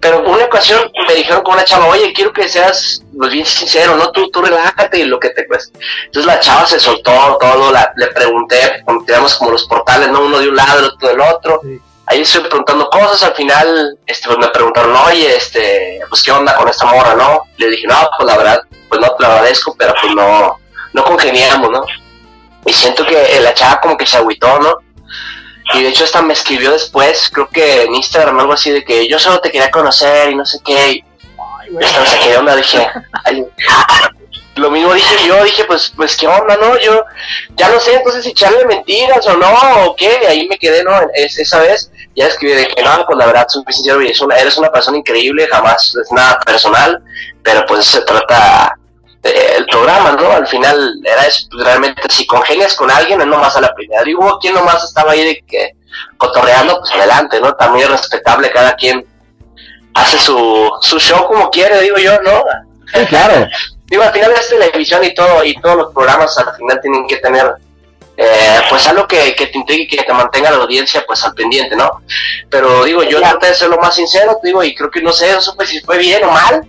Pero 0.00 0.20
una 0.20 0.44
ocasión 0.44 0.92
me 1.08 1.14
dijeron 1.14 1.42
con 1.42 1.54
una 1.54 1.64
chava, 1.64 1.86
oye, 1.86 2.12
quiero 2.12 2.32
que 2.32 2.48
seas 2.48 3.02
pues, 3.16 3.32
bien 3.32 3.44
sincero, 3.44 3.96
¿no? 3.96 4.12
Tú, 4.12 4.30
tú 4.30 4.42
relájate 4.42 5.00
y 5.00 5.04
lo 5.06 5.18
que 5.18 5.30
te 5.30 5.44
cuesta. 5.44 5.76
Entonces 6.04 6.24
la 6.24 6.38
chava 6.38 6.66
se 6.66 6.78
soltó 6.78 7.36
todo, 7.40 7.72
la, 7.72 7.92
le 7.96 8.06
pregunté, 8.08 8.84
teníamos 9.04 9.34
como 9.34 9.50
los 9.50 9.66
portales, 9.66 10.08
¿no? 10.10 10.20
Uno 10.20 10.38
de 10.38 10.48
un 10.50 10.54
lado, 10.54 10.78
el 10.78 10.84
otro 10.84 11.08
del 11.08 11.20
otro. 11.20 11.60
Ahí 12.10 12.20
estoy 12.20 12.42
preguntando 12.42 12.88
cosas, 12.88 13.22
al 13.22 13.34
final 13.34 13.98
este, 14.06 14.28
pues 14.28 14.38
me 14.38 14.48
preguntaron, 14.48 14.96
oye, 14.96 15.36
este, 15.36 16.00
pues 16.08 16.22
qué 16.22 16.32
onda 16.32 16.54
con 16.56 16.68
esta 16.68 16.86
morra, 16.86 17.14
¿no? 17.14 17.42
Le 17.58 17.70
dije, 17.70 17.86
no, 17.86 18.08
pues 18.16 18.26
la 18.26 18.36
verdad, 18.36 18.60
pues 18.88 19.00
no 19.00 19.08
te 19.08 19.22
lo 19.22 19.28
agradezco, 19.28 19.74
pero 19.78 19.94
pues 20.00 20.14
no, 20.14 20.58
no 20.94 21.04
congeniamos, 21.04 21.70
¿no? 21.70 21.84
Y 22.64 22.72
siento 22.72 23.04
que 23.04 23.40
la 23.40 23.54
chava 23.54 23.80
como 23.80 23.96
que 23.96 24.06
se 24.06 24.16
agüitó, 24.16 24.58
¿no? 24.58 24.78
Y 25.74 25.82
de 25.82 25.90
hecho 25.90 26.04
hasta 26.04 26.22
me 26.22 26.32
escribió 26.32 26.72
después, 26.72 27.30
creo 27.32 27.48
que 27.48 27.82
en 27.82 27.94
Instagram 27.94 28.40
algo 28.40 28.54
así 28.54 28.70
de 28.70 28.84
que 28.84 29.06
yo 29.06 29.18
solo 29.18 29.40
te 29.40 29.50
quería 29.50 29.70
conocer 29.70 30.30
y 30.30 30.34
no 30.34 30.44
sé 30.46 30.58
qué. 30.64 30.92
Y 30.92 31.04
yo 31.70 31.80
estaba 31.80 32.06
saqué 32.06 32.30
de 32.30 32.38
onda, 32.38 32.56
dije, 32.56 32.88
ay, 33.24 33.44
lo 34.58 34.70
mismo 34.70 34.92
dije 34.92 35.26
yo, 35.26 35.42
dije, 35.44 35.64
pues, 35.64 35.92
pues, 35.96 36.16
¿qué 36.16 36.26
onda, 36.26 36.56
no? 36.56 36.78
Yo 36.78 37.04
ya 37.56 37.68
no 37.68 37.80
sé 37.80 37.94
entonces 37.94 38.24
si 38.24 38.30
echarle 38.30 38.64
mentiras 38.66 39.26
o 39.26 39.36
no, 39.36 39.84
o 39.86 39.96
qué, 39.96 40.20
ahí 40.28 40.46
me 40.48 40.58
quedé, 40.58 40.84
¿no? 40.84 40.92
Es, 41.14 41.38
esa 41.38 41.60
vez 41.60 41.90
ya 42.14 42.26
escribí 42.26 42.54
de 42.54 42.68
que 42.68 42.82
no, 42.82 43.04
pues 43.06 43.18
la 43.18 43.26
verdad, 43.26 43.46
soy 43.48 43.62
sincero, 43.68 44.00
eres 44.00 44.20
una, 44.20 44.36
eres 44.36 44.56
una 44.56 44.70
persona 44.70 44.98
increíble, 44.98 45.48
jamás 45.50 45.94
es 45.94 46.12
nada 46.12 46.38
personal, 46.40 47.02
pero 47.42 47.64
pues 47.66 47.86
se 47.86 48.02
trata 48.02 48.74
el 49.22 49.66
programa, 49.66 50.12
¿no? 50.12 50.30
Al 50.30 50.46
final 50.46 51.00
era 51.04 51.26
eso, 51.26 51.46
pues, 51.50 51.64
realmente 51.64 52.02
si 52.08 52.26
congenias 52.26 52.74
con 52.74 52.90
alguien, 52.90 53.20
es 53.20 53.26
nomás 53.26 53.56
a 53.56 53.60
la 53.60 53.74
primera. 53.74 54.02
Digo, 54.02 54.38
¿quién 54.40 54.54
nomás 54.54 54.82
estaba 54.84 55.12
ahí 55.12 55.24
de 55.24 55.44
que 55.46 55.74
cotorreando? 56.16 56.78
Pues 56.78 56.92
adelante, 56.92 57.40
¿no? 57.40 57.54
También 57.54 57.86
es 57.86 57.92
respetable, 57.92 58.50
cada 58.50 58.74
quien 58.74 59.06
hace 59.94 60.18
su, 60.18 60.70
su 60.80 60.98
show 60.98 61.26
como 61.26 61.50
quiere, 61.50 61.80
digo 61.80 61.98
yo, 61.98 62.20
¿no? 62.22 62.44
Sí, 62.94 63.06
claro. 63.06 63.48
digo, 63.88 64.02
al 64.02 64.12
final 64.12 64.32
es 64.32 64.48
televisión 64.48 65.04
y 65.04 65.14
todo, 65.14 65.44
y 65.44 65.54
todos 65.60 65.76
los 65.76 65.94
programas 65.94 66.36
al 66.38 66.54
final 66.56 66.80
tienen 66.80 67.06
que 67.06 67.16
tener 67.16 67.54
eh, 68.16 68.60
pues 68.68 68.86
algo 68.88 69.06
que, 69.06 69.34
que, 69.34 69.46
te 69.46 69.58
intrigue 69.58 69.84
y 69.84 69.86
que 69.86 70.02
te 70.02 70.12
mantenga 70.12 70.50
la 70.50 70.56
audiencia 70.56 71.04
pues 71.06 71.24
al 71.24 71.34
pendiente, 71.34 71.76
¿no? 71.76 72.02
Pero 72.50 72.84
digo, 72.84 73.02
yo 73.04 73.20
traté 73.20 73.46
de 73.46 73.54
ser 73.54 73.68
lo 73.68 73.78
más 73.78 73.94
sincero, 73.94 74.38
digo, 74.42 74.62
y 74.64 74.74
creo 74.74 74.90
que 74.90 75.00
no 75.00 75.12
sé, 75.12 75.30
eso 75.30 75.54
pues 75.54 75.68
si 75.68 75.80
fue 75.80 75.98
bien 75.98 76.24
o 76.24 76.30
mal, 76.30 76.66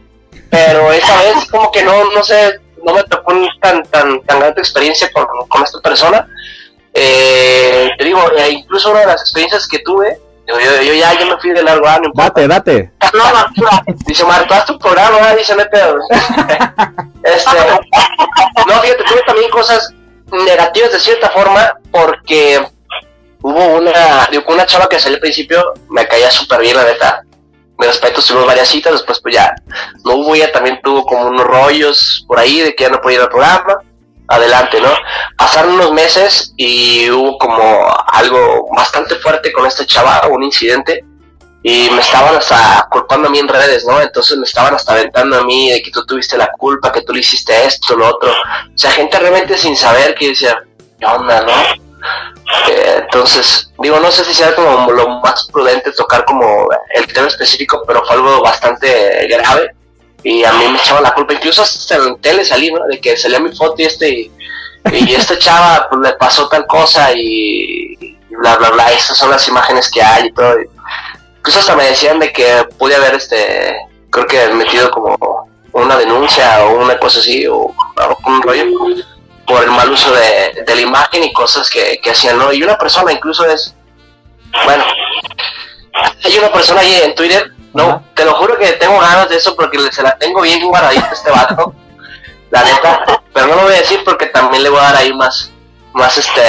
pero 0.49 0.91
esa 0.91 1.17
vez 1.23 1.45
como 1.49 1.71
que 1.71 1.83
no, 1.83 2.11
no 2.11 2.23
sé, 2.23 2.59
no 2.83 2.93
me 2.93 3.03
tocó 3.03 3.33
tan, 3.61 3.83
tan, 3.85 4.21
tan 4.21 4.39
grande 4.39 4.61
experiencia 4.61 5.11
con, 5.11 5.25
con 5.47 5.63
esta 5.63 5.79
persona. 5.79 6.27
Eh, 6.93 7.89
te 7.97 8.03
digo, 8.03 8.19
eh, 8.37 8.49
incluso 8.51 8.91
una 8.91 9.01
de 9.01 9.05
las 9.07 9.21
experiencias 9.21 9.67
que 9.67 9.79
tuve, 9.79 10.19
yo, 10.57 10.81
yo, 10.81 10.93
ya, 10.93 11.19
yo 11.19 11.27
me 11.27 11.37
fui 11.37 11.51
de 11.51 11.61
largo, 11.61 11.85
ah, 11.87 11.99
no 12.01 12.11
Date, 12.13 12.47
date. 12.47 12.91
dice, 14.07 14.25
Marco, 14.25 14.53
haz 14.53 14.65
tu 14.65 14.79
programa, 14.79 15.17
ah, 15.21 15.35
dice, 15.35 15.55
no 15.55 15.61
este, 17.23 17.57
no, 18.67 18.81
fíjate, 18.81 19.03
tuve 19.03 19.21
también 19.25 19.51
cosas 19.51 19.93
negativas 20.31 20.91
de 20.91 20.99
cierta 20.99 21.29
forma, 21.29 21.73
porque 21.91 22.65
hubo 23.41 23.65
una, 23.77 24.27
digo, 24.31 24.43
una 24.47 24.65
chava 24.65 24.87
que 24.89 24.99
salió 24.99 25.17
al 25.17 25.21
principio, 25.21 25.73
me 25.89 26.07
caía 26.07 26.31
súper 26.31 26.61
bien, 26.61 26.75
la 26.75 26.83
neta. 26.83 27.23
Me 27.77 27.87
respeto, 27.87 28.21
tuvimos 28.21 28.45
varias 28.45 28.67
citas, 28.67 28.91
después 28.91 29.21
pues 29.21 29.35
ya 29.35 29.55
no 30.03 30.15
hubo, 30.15 30.35
ya 30.35 30.51
también 30.51 30.81
tuvo 30.83 31.05
como 31.05 31.27
unos 31.27 31.45
rollos 31.45 32.25
por 32.27 32.37
ahí 32.37 32.59
de 32.59 32.75
que 32.75 32.83
ya 32.83 32.89
no 32.89 32.99
podía 32.99 33.19
ir 33.19 33.23
al 33.23 33.29
programa, 33.29 33.77
adelante, 34.29 34.79
¿no? 34.79 34.91
Pasaron 35.35 35.73
unos 35.73 35.91
meses 35.91 36.53
y 36.55 37.09
hubo 37.09 37.37
como 37.37 37.87
algo 38.07 38.69
bastante 38.75 39.15
fuerte 39.15 39.51
con 39.51 39.65
esta 39.65 39.85
chava, 39.85 40.27
un 40.29 40.43
incidente, 40.43 41.03
y 41.61 41.89
me 41.89 41.99
estaban 41.99 42.35
hasta 42.35 42.87
culpando 42.89 43.27
a 43.27 43.31
mí 43.31 43.39
en 43.39 43.47
redes, 43.47 43.83
¿no? 43.85 43.99
Entonces 43.99 44.37
me 44.37 44.45
estaban 44.45 44.73
hasta 44.75 44.93
aventando 44.93 45.39
a 45.39 45.43
mí 45.43 45.71
de 45.71 45.81
que 45.81 45.91
tú 45.91 46.05
tuviste 46.05 46.37
la 46.37 46.51
culpa, 46.57 46.91
que 46.91 47.01
tú 47.01 47.11
le 47.13 47.19
hiciste 47.19 47.65
esto, 47.65 47.97
lo 47.97 48.07
otro. 48.07 48.31
O 48.31 48.77
sea, 48.77 48.91
gente 48.91 49.19
realmente 49.19 49.57
sin 49.57 49.75
saber 49.75 50.15
que 50.15 50.29
decía, 50.29 50.63
¿qué 50.99 51.05
onda, 51.05 51.41
no? 51.41 51.89
Eh, 52.69 53.01
entonces, 53.01 53.71
digo, 53.79 53.99
no 53.99 54.09
sé 54.09 54.23
si 54.23 54.33
sea 54.33 54.55
como 54.55 54.91
lo 54.91 55.19
más 55.19 55.47
prudente 55.51 55.91
tocar 55.91 56.23
como 56.23 56.69
el 56.95 57.05
tema 57.11 57.27
específico, 57.27 57.83
pero 57.85 58.05
fue 58.05 58.15
algo 58.15 58.41
bastante 58.41 59.27
grave 59.27 59.73
y 60.23 60.43
a 60.43 60.53
mí 60.53 60.67
me 60.67 60.79
echaba 60.79 61.01
la 61.01 61.13
culpa, 61.13 61.33
incluso 61.33 61.61
hasta 61.61 61.95
en 61.95 62.19
tele 62.21 62.43
salí, 62.43 62.71
¿no? 62.71 62.85
De 62.85 62.99
que 62.99 63.15
salía 63.17 63.39
mi 63.39 63.55
foto 63.55 63.75
y 63.77 63.85
este 63.85 64.09
y, 64.09 64.31
esta 65.15 65.37
chava 65.37 65.87
pues 65.89 66.01
le 66.01 66.13
pasó 66.13 66.47
tal 66.49 66.65
cosa 66.67 67.11
y, 67.13 68.17
bla 68.29 68.55
bla 68.57 68.69
bla, 68.71 68.91
esas 68.91 69.17
son 69.17 69.31
las 69.31 69.47
imágenes 69.47 69.89
que 69.89 70.01
hay 70.01 70.27
y 70.27 70.33
todo. 70.33 70.55
Incluso 71.37 71.59
hasta 71.59 71.75
me 71.75 71.85
decían 71.85 72.19
de 72.19 72.31
que 72.31 72.65
pude 72.77 72.95
haber 72.95 73.15
este, 73.15 73.75
creo 74.09 74.27
que 74.27 74.47
metido 74.49 74.91
como 74.91 75.49
una 75.71 75.97
denuncia 75.97 76.65
o 76.65 76.83
una 76.83 76.97
cosa 76.97 77.19
así 77.19 77.47
o, 77.47 77.57
o 77.57 78.17
un 78.25 78.41
rollo 78.41 78.65
por 79.49 79.63
el 79.63 79.71
mal 79.71 79.89
uso 79.89 80.13
de, 80.13 80.63
la 80.67 80.81
imagen 80.81 81.23
y 81.23 81.33
cosas 81.33 81.69
que, 81.71 81.99
hacían, 82.09 82.37
¿no? 82.37 82.53
Y 82.53 82.61
una 82.61 82.77
persona 82.77 83.11
incluso 83.11 83.43
es, 83.45 83.73
bueno, 84.63 84.83
hay 86.23 86.37
una 86.37 86.51
persona 86.51 86.81
ahí 86.81 87.01
en 87.03 87.15
Twitter, 87.15 87.51
no, 87.73 88.03
te 88.13 88.25
lo 88.25 88.33
juro 88.35 88.57
que 88.57 88.73
tengo 88.73 88.99
ganas 88.99 89.29
de 89.29 89.37
eso 89.37 89.55
porque 89.55 89.79
se 89.91 90.03
la 90.03 90.17
tengo 90.17 90.41
bien 90.41 90.65
guardadita 90.67 91.11
este 91.11 91.31
vato, 91.31 91.73
la 92.51 92.63
neta, 92.63 93.23
pero 93.33 93.47
no 93.47 93.55
lo 93.55 93.63
voy 93.63 93.73
a 93.73 93.79
decir 93.79 94.01
porque 94.03 94.27
también 94.27 94.63
le 94.63 94.69
voy 94.69 94.79
a 94.79 94.83
dar 94.83 94.95
ahí 94.97 95.13
más, 95.13 95.51
más 95.93 96.17
este, 96.17 96.41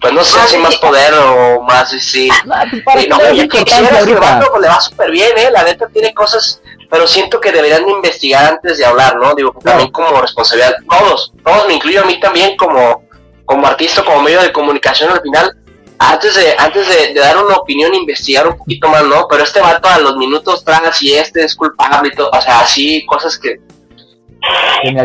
pues 0.00 0.12
no 0.12 0.24
sé 0.24 0.38
si 0.48 0.56
más 0.58 0.76
poder 0.76 1.14
o 1.14 1.62
más, 1.62 1.90
sí. 1.90 2.30
No, 2.44 2.56
no, 2.56 3.48
quisiera 3.48 4.00
que 4.00 4.06
le 4.06 4.68
va 4.68 4.80
súper 4.80 5.10
bien, 5.10 5.36
eh, 5.36 5.50
la 5.50 5.64
neta 5.64 5.88
tiene 5.88 6.14
cosas 6.14 6.60
pero 6.90 7.06
siento 7.06 7.40
que 7.40 7.52
deberían 7.52 7.84
de 7.84 7.92
investigar 7.92 8.52
antes 8.52 8.78
de 8.78 8.84
hablar, 8.84 9.16
¿no? 9.16 9.34
Digo, 9.34 9.54
también 9.62 9.90
como 9.90 10.20
responsabilidad, 10.20 10.76
todos, 10.88 11.32
todos 11.44 11.66
me 11.66 11.74
incluyo 11.74 12.02
a 12.02 12.04
mí 12.04 12.20
también 12.20 12.56
como, 12.56 13.04
como 13.44 13.66
artista, 13.66 14.04
como 14.04 14.22
medio 14.22 14.42
de 14.42 14.52
comunicación 14.52 15.10
al 15.10 15.20
final, 15.20 15.56
antes 15.98 16.34
de, 16.34 16.54
antes 16.58 16.88
de, 16.88 17.14
dar 17.14 17.36
una 17.36 17.56
opinión, 17.56 17.94
investigar 17.94 18.46
un 18.46 18.56
poquito 18.56 18.88
más, 18.88 19.04
¿no? 19.04 19.26
Pero 19.28 19.44
este 19.44 19.60
vato 19.60 19.88
a 19.88 19.98
los 19.98 20.16
minutos 20.16 20.64
tras 20.64 21.02
y 21.02 21.14
este 21.14 21.44
es 21.44 21.54
culpable 21.54 22.10
y 22.12 22.16
todo, 22.16 22.30
o 22.32 22.40
sea, 22.40 22.60
así, 22.60 23.04
cosas 23.06 23.38
que... 23.38 23.60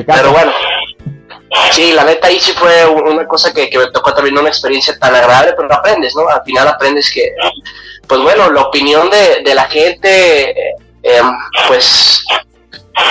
Pero 0.05 0.31
bueno, 0.31 0.51
sí, 1.71 1.93
la 1.93 2.03
neta 2.03 2.27
ahí 2.27 2.39
sí 2.39 2.51
fue 2.53 2.85
una 2.85 3.25
cosa 3.25 3.53
que, 3.53 3.69
que 3.69 3.77
me 3.77 3.87
tocó 3.87 4.13
también 4.13 4.37
una 4.37 4.49
experiencia 4.49 4.97
tan 4.99 5.15
agradable, 5.15 5.53
pero 5.57 5.73
aprendes, 5.73 6.15
¿no? 6.15 6.27
Al 6.27 6.43
final 6.43 6.67
aprendes 6.67 7.11
que, 7.11 7.33
pues 8.07 8.21
bueno, 8.21 8.51
la 8.51 8.61
opinión 8.61 9.09
de, 9.09 9.41
de 9.43 9.55
la 9.55 9.65
gente 9.65 10.55
Em, 11.03 11.31
pues 11.67 12.23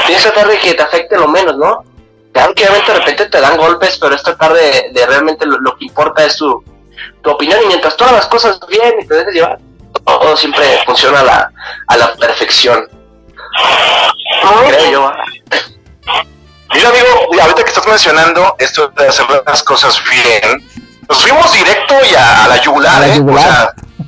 tienes 0.07 0.25
que 0.25 0.31
tratar 0.31 0.51
de 0.51 0.59
que 0.59 0.75
te 0.75 0.83
afecte 0.83 1.19
lo 1.19 1.29
menos, 1.29 1.57
¿no? 1.57 1.85
Claro 2.33 2.55
que 2.55 2.65
obviamente 2.65 2.93
de 2.93 2.99
repente 2.99 3.27
te 3.27 3.41
dan 3.41 3.57
golpes, 3.57 3.99
pero 4.01 4.15
es 4.15 4.23
tratar 4.23 4.53
de, 4.53 4.91
de 4.93 5.07
realmente 5.07 5.45
lo, 5.47 5.77
que 5.77 5.85
importa 5.85 6.25
es 6.25 6.37
tu, 6.37 6.63
tu 7.23 7.31
opinión 7.31 7.61
y 7.65 7.67
mientras 7.69 7.97
todas 7.97 8.13
las 8.13 8.27
cosas 8.27 8.59
bien 8.69 8.95
y 9.01 9.07
te 9.07 9.15
dejes 9.15 9.35
llevar, 9.35 9.59
todo 10.05 10.37
siempre 10.37 10.65
funciona 10.85 11.21
a 11.21 11.25
la, 11.25 11.53
a 11.87 11.97
la 11.97 12.15
perfección. 12.15 12.89
Creo 14.69 14.91
yo. 14.91 15.13
Mira, 16.73 16.89
amigo, 16.89 17.07
ahorita 17.41 17.65
que 17.65 17.69
estás 17.71 17.87
mencionando 17.87 18.55
esto 18.59 18.89
de 18.89 19.09
hacer 19.09 19.27
las 19.45 19.63
cosas 19.63 20.01
bien, 20.09 20.65
nos 21.09 21.23
fuimos 21.23 21.53
directo 21.53 21.95
y 22.09 22.15
a, 22.15 22.47
la 22.47 22.61
yugular, 22.63 23.03
¿eh? 23.09 23.21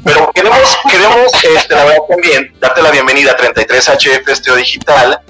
Pero 0.04 0.30
queremos, 0.32 0.78
queremos 0.88 1.32
este, 1.44 1.74
la 1.74 1.84
verdad 1.84 2.02
también, 2.08 2.54
darte 2.60 2.82
la 2.82 2.90
bienvenida 2.90 3.32
a 3.32 3.36
33HF 3.36 4.28
Esteo 4.28 4.56
Digital, 4.56 5.20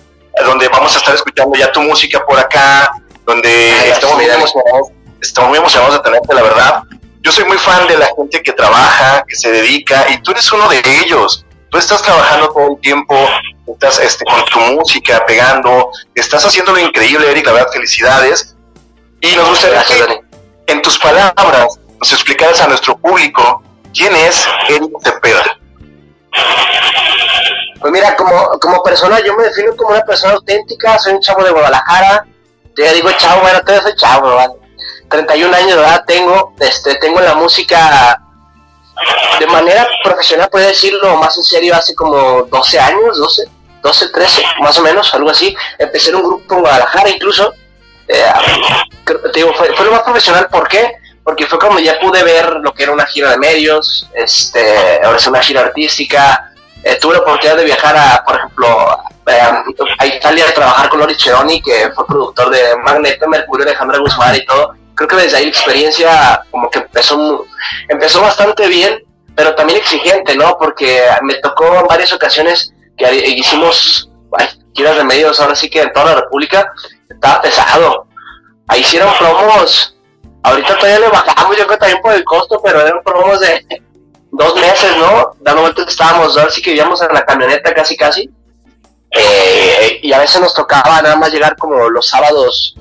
donde 0.44 0.68
vamos 0.68 0.94
a 0.94 0.98
estar 0.98 1.14
escuchando 1.14 1.58
ya 1.58 1.72
tu 1.72 1.80
música 1.80 2.24
por 2.24 2.38
acá, 2.38 2.92
donde 3.26 3.90
estamos, 3.90 4.16
muy 4.16 4.26
emocionados, 4.26 4.88
estamos 5.20 5.50
muy 5.50 5.58
emocionados 5.58 5.94
de 5.94 6.00
tenerte, 6.00 6.34
la 6.34 6.42
verdad. 6.42 6.82
Yo 7.22 7.32
soy 7.32 7.44
muy 7.44 7.56
fan 7.58 7.86
de 7.86 7.96
la 7.96 8.08
gente 8.16 8.42
que 8.42 8.52
trabaja, 8.52 9.24
que 9.26 9.36
se 9.36 9.50
dedica, 9.50 10.06
y 10.10 10.18
tú 10.22 10.32
eres 10.32 10.50
uno 10.52 10.68
de 10.68 10.82
ellos. 11.04 11.44
Tú 11.70 11.78
estás 11.78 12.02
trabajando 12.02 12.52
todo 12.52 12.72
el 12.72 12.80
tiempo, 12.80 13.16
estás 13.66 13.98
este, 14.00 14.24
con 14.24 14.44
tu 14.46 14.58
música, 14.74 15.24
pegando, 15.26 15.90
estás 16.14 16.44
haciendo 16.44 16.72
lo 16.72 16.80
increíble, 16.80 17.30
Eric, 17.30 17.46
la 17.46 17.52
verdad, 17.52 17.72
felicidades. 17.72 18.56
Y 19.20 19.34
nos 19.36 19.48
gustaría 19.48 19.82
que 19.84 20.20
en 20.66 20.82
tus 20.82 20.98
palabras 20.98 21.78
nos 21.98 22.12
explicaras 22.12 22.60
a 22.60 22.66
nuestro 22.66 22.98
público 22.98 23.62
¿Quién 23.94 24.14
es 24.16 24.48
Eric 24.68 24.90
Cepeda? 25.02 25.58
Pues 27.80 27.92
mira, 27.92 28.16
como, 28.16 28.58
como 28.58 28.82
persona, 28.82 29.20
yo 29.20 29.36
me 29.36 29.44
defino 29.44 29.76
como 29.76 29.90
una 29.90 30.02
persona 30.02 30.34
auténtica, 30.34 30.98
soy 30.98 31.14
un 31.14 31.20
chavo 31.20 31.44
de 31.44 31.50
Guadalajara, 31.50 32.24
te 32.74 32.94
digo 32.94 33.10
chavo, 33.18 33.42
bueno, 33.42 33.60
todavía 33.60 33.82
soy 33.82 33.96
chavo, 33.96 34.28
¿verdad? 34.28 34.50
31 35.12 35.54
años 35.54 35.76
de 35.76 35.82
edad 35.82 36.04
tengo, 36.06 36.54
este, 36.58 36.96
tengo 36.96 37.20
la 37.20 37.34
música 37.34 38.20
de 39.38 39.46
manera 39.46 39.86
profesional, 40.02 40.48
puedo 40.50 40.66
decirlo 40.66 41.16
más 41.16 41.36
en 41.36 41.44
serio, 41.44 41.74
hace 41.74 41.94
como 41.94 42.42
12 42.42 42.80
años, 42.80 43.18
12, 43.18 43.44
12, 43.82 44.08
13, 44.08 44.42
más 44.60 44.78
o 44.78 44.82
menos, 44.82 45.12
algo 45.14 45.30
así. 45.30 45.54
Empecé 45.78 46.10
en 46.10 46.16
un 46.16 46.22
grupo 46.22 46.54
en 46.54 46.60
Guadalajara 46.60 47.10
incluso. 47.10 47.52
Eh, 48.08 48.24
te 49.04 49.38
digo, 49.40 49.52
fue, 49.54 49.84
lo 49.84 49.92
más 49.92 50.02
profesional, 50.02 50.48
¿por 50.50 50.68
qué? 50.68 50.96
porque 51.24 51.46
fue 51.46 51.56
cuando 51.56 51.78
ya 51.78 52.00
pude 52.00 52.20
ver 52.24 52.50
lo 52.62 52.74
que 52.74 52.82
era 52.82 52.90
una 52.90 53.06
gira 53.06 53.30
de 53.30 53.38
medios, 53.38 54.08
este, 54.12 55.00
ahora 55.04 55.18
es 55.18 55.26
una 55.28 55.40
gira 55.40 55.60
artística, 55.60 56.52
eh, 56.82 56.98
tuve 57.00 57.14
la 57.14 57.20
oportunidad 57.20 57.56
de 57.56 57.64
viajar 57.64 57.96
a, 57.96 58.24
por 58.24 58.36
ejemplo, 58.36 58.98
a 59.98 60.06
Italia 60.06 60.46
a 60.48 60.52
trabajar 60.52 60.88
con 60.88 60.98
Lori 60.98 61.16
Cheroni, 61.16 61.62
que 61.62 61.92
fue 61.94 62.06
productor 62.06 62.50
de 62.50 62.76
Magneto, 62.76 63.28
Mercurio, 63.28 63.64
Alejandra 63.64 63.98
Guzmán 63.98 64.34
y 64.34 64.44
todo. 64.44 64.74
Creo 64.94 65.08
que 65.08 65.16
desde 65.16 65.38
ahí 65.38 65.44
la 65.44 65.50
experiencia 65.50 66.42
como 66.50 66.70
que 66.70 66.80
empezó, 66.80 67.46
empezó 67.88 68.20
bastante 68.20 68.68
bien, 68.68 69.02
pero 69.34 69.54
también 69.54 69.78
exigente, 69.78 70.36
¿no? 70.36 70.56
Porque 70.58 71.02
me 71.22 71.34
tocó 71.36 71.80
en 71.80 71.86
varias 71.86 72.12
ocasiones 72.12 72.72
que 72.96 73.28
hicimos 73.28 74.10
giras 74.74 74.96
de 74.96 75.04
medios, 75.04 75.40
ahora 75.40 75.54
sí 75.54 75.68
que 75.68 75.82
en 75.82 75.92
toda 75.92 76.06
la 76.06 76.14
República, 76.22 76.72
estaba 77.08 77.42
pesado. 77.42 78.06
Ahí 78.68 78.80
hicieron 78.80 79.12
promos 79.18 79.96
Ahorita 80.44 80.76
todavía 80.76 80.98
le 80.98 81.08
bajamos, 81.08 81.56
yo 81.56 81.66
creo 81.66 81.78
también 81.78 82.02
por 82.02 82.12
el 82.14 82.24
costo, 82.24 82.60
pero 82.62 82.80
eran 82.80 83.02
promos 83.04 83.38
de 83.40 83.64
dos 84.32 84.54
meses, 84.56 84.96
¿no? 84.98 85.36
Dando 85.40 85.62
vueltas 85.62 85.88
estábamos, 85.88 86.36
ahora 86.36 86.50
sí 86.50 86.60
que 86.60 86.70
vivíamos 86.70 87.00
en 87.00 87.14
la 87.14 87.24
camioneta 87.24 87.72
casi 87.72 87.96
casi. 87.96 88.28
Eh, 89.10 90.00
y 90.02 90.12
a 90.12 90.18
veces 90.18 90.40
nos 90.40 90.54
tocaba 90.54 91.02
nada 91.02 91.16
más 91.16 91.30
llegar 91.30 91.56
como 91.56 91.90
los 91.90 92.08
sábados 92.08 92.74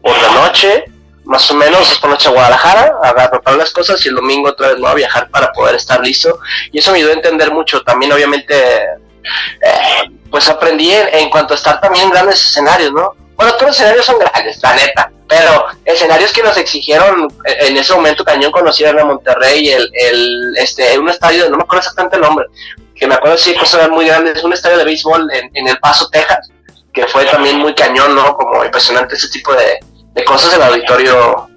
por 0.00 0.16
la 0.22 0.30
noche, 0.30 0.84
más 1.26 1.50
o 1.50 1.54
menos 1.54 1.90
esta 1.90 2.08
noche 2.08 2.28
a 2.28 2.32
Guadalajara, 2.32 2.94
a 3.02 3.30
preparar 3.30 3.58
las 3.58 3.70
cosas 3.70 4.04
y 4.04 4.08
el 4.08 4.14
domingo 4.14 4.48
otra 4.48 4.68
vez 4.68 4.78
no 4.78 4.86
a 4.86 4.94
viajar 4.94 5.28
para 5.28 5.52
poder 5.52 5.74
estar 5.74 6.00
listo. 6.00 6.38
Y 6.72 6.78
eso 6.78 6.92
me 6.92 6.98
ayudó 6.98 7.10
a 7.10 7.14
entender 7.14 7.52
mucho. 7.52 7.82
También 7.82 8.12
obviamente, 8.12 8.54
eh, 8.54 10.10
pues 10.30 10.48
aprendí 10.48 10.92
en, 10.92 11.28
cuanto 11.28 11.54
a 11.54 11.56
estar 11.56 11.80
también 11.80 12.06
en 12.06 12.10
grandes 12.12 12.42
escenarios, 12.44 12.92
¿no? 12.92 13.14
Bueno, 13.34 13.52
todos 13.52 13.68
los 13.68 13.76
escenarios 13.76 14.06
son 14.06 14.18
grandes, 14.18 14.62
la 14.62 14.74
neta, 14.74 15.12
pero 15.28 15.66
escenarios 15.84 16.32
que 16.32 16.42
nos 16.42 16.56
exigieron 16.56 17.28
en 17.44 17.76
ese 17.76 17.92
momento 17.92 18.24
cañón 18.24 18.50
conocieron 18.50 18.98
a 18.98 19.04
Monterrey, 19.04 19.68
el, 19.68 19.90
el, 19.92 20.54
este, 20.56 20.98
un 20.98 21.10
estadio, 21.10 21.50
no 21.50 21.58
me 21.58 21.64
acuerdo 21.64 21.80
exactamente 21.80 22.16
el 22.16 22.22
nombre, 22.22 22.46
que 22.94 23.06
me 23.06 23.14
acuerdo 23.14 23.36
sí, 23.36 23.54
cosas 23.54 23.90
muy 23.90 24.06
grandes, 24.06 24.42
un 24.42 24.54
estadio 24.54 24.78
de 24.78 24.84
béisbol 24.84 25.30
en, 25.34 25.50
en 25.52 25.68
El 25.68 25.78
Paso, 25.80 26.08
Texas, 26.08 26.50
que 26.94 27.06
fue 27.08 27.26
también 27.26 27.58
muy 27.58 27.74
cañón, 27.74 28.14
¿no? 28.14 28.34
Como 28.38 28.64
impresionante 28.64 29.16
ese 29.16 29.28
tipo 29.28 29.52
de, 29.52 29.80
de 30.16 30.24
cosas 30.24 30.54
el 30.54 30.62
auditorio 30.62 31.48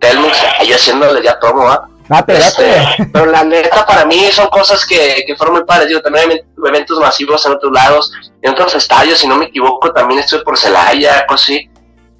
Telmux, 0.00 0.36
yo 0.66 0.74
haciéndole 0.74 1.22
ya 1.22 1.38
todo, 1.38 1.68
¿ah? 1.68 1.88
Este, 2.26 3.08
pero 3.12 3.26
la 3.26 3.44
neta 3.44 3.86
para 3.86 4.04
mí 4.04 4.28
son 4.32 4.48
cosas 4.48 4.84
que, 4.84 5.24
que 5.26 5.36
fueron 5.36 5.54
muy 5.56 5.64
padres. 5.64 5.88
Digo, 5.88 6.02
también 6.02 6.30
hay 6.30 6.40
eventos 6.66 6.98
masivos 6.98 7.46
en 7.46 7.52
otros 7.52 7.72
lados, 7.72 8.12
en 8.42 8.52
otros 8.52 8.74
estadios, 8.74 9.20
si 9.20 9.28
no 9.28 9.36
me 9.36 9.46
equivoco, 9.46 9.92
también 9.92 10.20
estuve 10.20 10.42
por 10.42 10.58
Celaya, 10.58 11.24
cosas 11.26 11.44
así. 11.44 11.70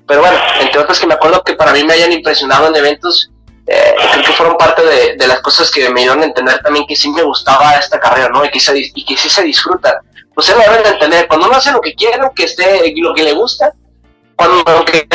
Pero 0.06 0.20
bueno, 0.20 0.38
entre 0.60 0.80
otras 0.80 0.98
que 0.98 1.06
me 1.06 1.14
acuerdo 1.14 1.42
que 1.42 1.54
para 1.54 1.72
mí 1.72 1.84
me 1.84 1.94
hayan 1.94 2.12
impresionado 2.12 2.68
en 2.68 2.76
eventos, 2.76 3.30
eh, 3.66 3.94
creo 4.12 4.24
que 4.24 4.32
fueron 4.32 4.56
parte 4.56 4.82
de, 4.84 5.16
de, 5.16 5.26
las 5.26 5.40
cosas 5.40 5.70
que 5.70 5.90
me 5.90 6.00
dieron 6.00 6.22
a 6.22 6.26
entender 6.26 6.60
también 6.62 6.86
que 6.86 6.96
sí 6.96 7.10
me 7.10 7.22
gustaba 7.22 7.74
esta 7.74 8.00
carrera, 8.00 8.28
¿no? 8.28 8.44
Y 8.44 8.50
que, 8.50 8.60
se, 8.60 8.72
y 8.78 9.04
que 9.04 9.16
sí 9.16 9.28
se 9.28 9.42
disfruta. 9.42 10.00
Pues 10.34 10.46
se 10.46 10.54
lo 10.54 10.60
deben 10.60 10.82
de 10.84 10.88
entender. 10.90 11.28
Cuando 11.28 11.46
uno 11.48 11.56
hace 11.56 11.72
lo 11.72 11.80
que 11.80 11.94
quiere, 11.94 12.18
que 12.34 12.44
esté, 12.44 12.94
lo 12.96 13.14
que 13.14 13.24
le 13.24 13.32
gusta, 13.32 13.72
cuando 14.36 14.84
que 14.84 15.06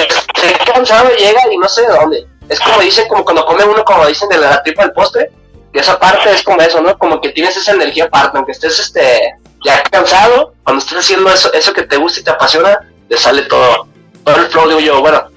cansado 0.54 1.10
llega 1.16 1.42
y 1.51 1.58
no 1.58 1.68
sé 1.68 1.82
de 1.82 1.89
dónde. 1.89 2.27
Es 2.50 2.60
como 2.60 2.80
dicen, 2.80 3.08
como 3.08 3.24
cuando 3.24 3.46
come 3.46 3.66
uno, 3.66 3.84
como 3.84 4.06
dicen 4.06 4.30
de 4.30 4.38
la 4.38 4.63
tripa 4.63 4.84
del 4.84 4.94
postre, 4.94 5.32
que 5.74 5.80
esa 5.80 6.00
parte 6.00 6.32
es 6.32 6.44
como 6.44 6.62
eso, 6.62 6.82
¿no? 6.82 6.98
Como 6.98 7.20
que 7.20 7.30
tienes 7.30 7.58
esa 7.58 7.74
energía 7.74 8.06
aparte, 8.06 8.38
aunque 8.38 8.54
estés 8.54 8.80
este, 8.80 9.36
ya 9.66 9.84
cansado, 9.84 10.54
cuando 10.63 10.82
estés 10.82 11.00
haciendo 11.00 11.30
eso, 11.30 11.51
eso 11.54 11.74
que 11.74 11.84
te 11.84 11.98
gusta 11.98 12.20
y 12.20 12.24
te 12.24 12.32
apasiona, 12.32 12.80
te 13.10 13.18
sale 13.18 13.44
todo, 13.44 13.88
todo 14.24 14.36
el 14.38 14.48
flow, 14.48 14.68
digo 14.70 14.80
yo, 14.80 15.01
bueno, 15.01 15.27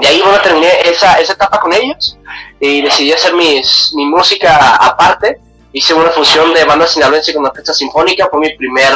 de 0.00 0.06
ahí 0.06 0.22
bueno, 0.22 0.40
terminé 0.40 0.68
esa, 0.84 1.18
esa 1.20 1.32
etapa 1.32 1.60
con 1.60 1.72
ellos 1.72 2.16
y 2.60 2.82
decidí 2.82 3.12
hacer 3.12 3.34
mis, 3.34 3.92
mi 3.94 4.06
música 4.06 4.76
aparte. 4.76 5.40
Hice 5.70 5.92
una 5.92 6.10
fusión 6.10 6.54
de 6.54 6.64
banda 6.64 6.86
sinaloense 6.86 7.34
con 7.34 7.44
orquesta 7.44 7.74
sinfónica, 7.74 8.28
fue 8.30 8.40
mi 8.40 8.56
primer, 8.56 8.90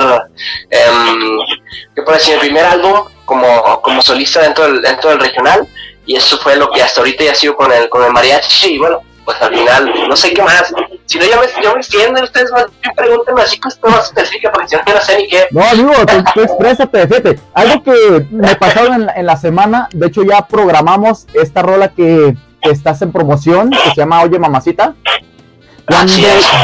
eh, 0.71 0.91
¿qué 1.95 2.03
puedo 2.03 2.17
decir? 2.17 2.35
Mi 2.37 2.41
primer 2.41 2.65
álbum 2.65 3.09
como, 3.33 3.81
como 3.81 4.03
solista 4.03 4.43
dentro 4.43 4.65
del, 4.65 4.83
dentro 4.83 5.11
del 5.11 5.21
regional 5.21 5.67
y 6.05 6.17
eso 6.17 6.39
fue 6.39 6.57
lo 6.57 6.71
que 6.71 6.83
hasta 6.83 7.01
ahorita 7.01 7.25
ya 7.25 7.35
sigo 7.35 7.57
con 7.57 7.73
el, 7.73 7.89
con 7.89 8.05
el 8.05 8.13
mariachi 8.13 8.75
y 8.75 8.79
bueno, 8.79 9.01
pues 9.25 9.41
al 9.41 9.55
final 9.55 9.93
no 10.09 10.17
sé 10.17 10.35
qué 10.35 10.43
más. 10.43 10.75
Si 11.07 11.19
no, 11.19 11.25
yo 11.25 11.41
me, 11.41 11.63
yo 11.63 11.73
me 11.73 11.81
extiendo, 11.81 12.23
ustedes 12.23 12.51
más 12.51 12.67
pregúntenme 12.95 13.43
así 13.43 13.59
cosas 13.59 13.79
más 13.85 14.05
específicas 14.07 14.53
porque 14.53 14.69
si 14.69 14.77
no, 14.77 15.01
sé 15.01 15.17
ni 15.19 15.29
qué. 15.29 15.47
No, 15.51 15.63
amigo, 15.63 15.93
tú, 16.35 16.41
exprésate, 16.41 17.07
fíjate. 17.07 17.41
Algo 17.55 17.83
que 17.83 18.27
me 18.31 18.55
pasó 18.57 18.87
en, 18.87 19.09
en, 19.15 19.27
la 19.27 19.37
semana, 19.37 19.89
de 19.93 20.09
hecho 20.09 20.23
ya 20.25 20.47
programamos 20.47 21.27
esta 21.35 21.63
rola 21.63 21.89
que, 21.89 22.37
que 22.61 22.71
estás 22.71 23.01
en 23.03 23.13
promoción, 23.13 23.71
que 23.71 23.91
se 23.91 23.97
llama 23.97 24.23
Oye 24.23 24.39
Mamacita. 24.39 24.95
Cuando 25.87 26.13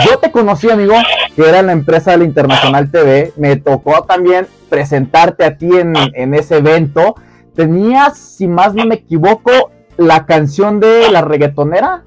yo 0.07 0.19
te 0.19 0.31
conocí, 0.31 0.71
amigo, 0.71 0.95
que 1.38 1.49
era 1.49 1.62
la 1.62 1.71
empresa 1.71 2.11
de 2.11 2.16
la 2.16 2.25
Internacional 2.25 2.90
TV, 2.90 3.33
me 3.37 3.54
tocó 3.54 4.02
también 4.02 4.49
presentarte 4.68 5.45
a 5.45 5.57
ti 5.57 5.68
en, 5.71 5.95
en 5.97 6.35
ese 6.35 6.57
evento. 6.57 7.14
Tenías, 7.54 8.18
si 8.18 8.49
más 8.49 8.75
no 8.75 8.85
me 8.85 8.97
equivoco, 8.97 9.71
la 9.97 10.26
canción 10.26 10.80
de 10.80 11.09
la 11.12 11.21
reggaetonera. 11.21 12.02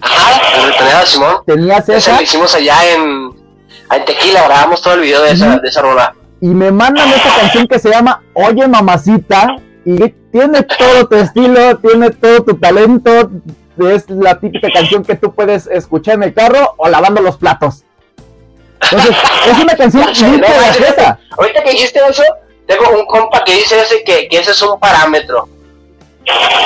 Ajá, 0.00 0.40
la 0.40 0.62
reggaetonera, 0.62 1.06
Simón. 1.06 1.34
Tenías 1.44 1.88
esa. 1.88 1.96
Esa 1.96 2.12
la 2.12 2.22
hicimos 2.22 2.54
allá 2.54 2.76
en, 2.94 3.30
en 3.90 4.04
Tequila, 4.04 4.44
grabamos 4.44 4.80
todo 4.80 4.94
el 4.94 5.00
video 5.00 5.20
de 5.20 5.32
esa, 5.32 5.58
de 5.58 5.68
esa 5.68 5.82
rola. 5.82 6.14
Y 6.40 6.46
me 6.46 6.70
mandan 6.70 7.08
esta 7.08 7.34
canción 7.34 7.66
que 7.66 7.80
se 7.80 7.90
llama 7.90 8.22
Oye 8.34 8.68
Mamacita. 8.68 9.56
Y 9.84 9.98
tiene 10.30 10.62
todo 10.62 11.08
tu 11.08 11.16
estilo, 11.16 11.78
tiene 11.78 12.10
todo 12.10 12.44
tu 12.44 12.54
talento, 12.58 13.28
es 13.78 14.08
la 14.08 14.38
típica 14.38 14.68
canción 14.72 15.04
que 15.04 15.16
tú 15.16 15.34
puedes 15.34 15.66
escuchar 15.66 16.14
en 16.14 16.22
el 16.22 16.32
carro 16.32 16.74
o 16.76 16.88
lavando 16.88 17.20
los 17.20 17.38
platos. 17.38 17.84
Entonces, 18.80 19.16
es 19.46 19.58
una 19.58 19.76
canción 19.76 20.30
muy 20.30 20.38
no, 20.38 20.46
Ahorita 21.38 21.62
que 21.62 21.70
dijiste 21.70 22.00
eso, 22.08 22.22
tengo 22.66 22.90
un 22.90 23.06
compa 23.06 23.44
que 23.44 23.54
dice 23.54 23.80
ese 23.80 24.04
que, 24.04 24.28
que 24.28 24.38
ese 24.38 24.50
es 24.50 24.62
un 24.62 24.78
parámetro. 24.78 25.48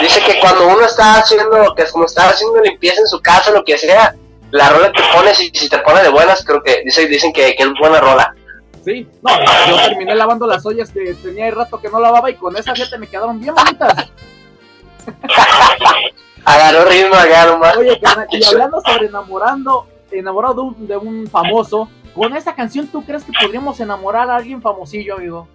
Dice 0.01 0.21
que 0.21 0.38
cuando 0.40 0.68
uno 0.68 0.85
está 0.85 1.18
haciendo, 1.18 1.75
que 1.75 1.83
es 1.83 1.92
como 1.92 2.05
está 2.05 2.29
haciendo 2.29 2.61
limpieza 2.61 3.01
en 3.01 3.09
su 3.09 3.21
casa, 3.21 3.51
lo 3.51 3.64
que 3.64 3.77
sea, 3.77 4.14
la 4.51 4.68
rola 4.71 4.92
que 4.92 5.03
pones 5.14 5.40
y 5.40 5.51
si 5.53 5.68
te 5.68 5.79
pone 5.79 6.03
de 6.03 6.09
buenas, 6.09 6.44
creo 6.44 6.62
que 6.62 6.83
dicen, 6.85 7.09
dicen 7.11 7.33
que, 7.33 7.55
que 7.57 7.62
es 7.62 7.68
buena 7.79 8.01
rola. 8.01 8.35
Sí, 8.85 9.07
no, 9.23 9.31
yo 9.68 9.77
terminé 9.88 10.14
lavando 10.14 10.47
las 10.47 10.64
ollas 10.64 10.90
que 10.90 11.12
tenía 11.14 11.49
el 11.49 11.55
rato 11.55 11.81
que 11.81 11.90
no 11.90 12.01
lavaba 12.01 12.31
y 12.31 12.35
con 12.35 12.57
esa 12.57 12.75
gente 12.75 12.97
me 12.99 13.07
quedaron 13.09 13.40
bien 13.40 13.55
bonitas. 13.55 14.09
Agarró 16.44 16.85
ritmo, 16.87 17.14
agarró 17.14 17.59
más. 17.59 17.77
Oye, 17.77 18.01
y 18.31 18.44
hablando 18.44 18.81
sobre 18.81 19.07
enamorando, 19.07 19.87
enamorado 20.11 20.55
de 20.55 20.61
un, 20.61 20.87
de 20.87 20.97
un 20.97 21.27
famoso, 21.29 21.90
con 22.18 22.37
esa 22.37 22.52
canción, 22.52 22.88
¿tú 22.88 23.04
crees 23.04 23.22
que 23.22 23.33
podríamos 23.40 23.78
enamorar 23.78 24.28
a 24.28 24.37
alguien 24.37 24.61
famosillo, 24.61 25.14
amigo? 25.14 25.46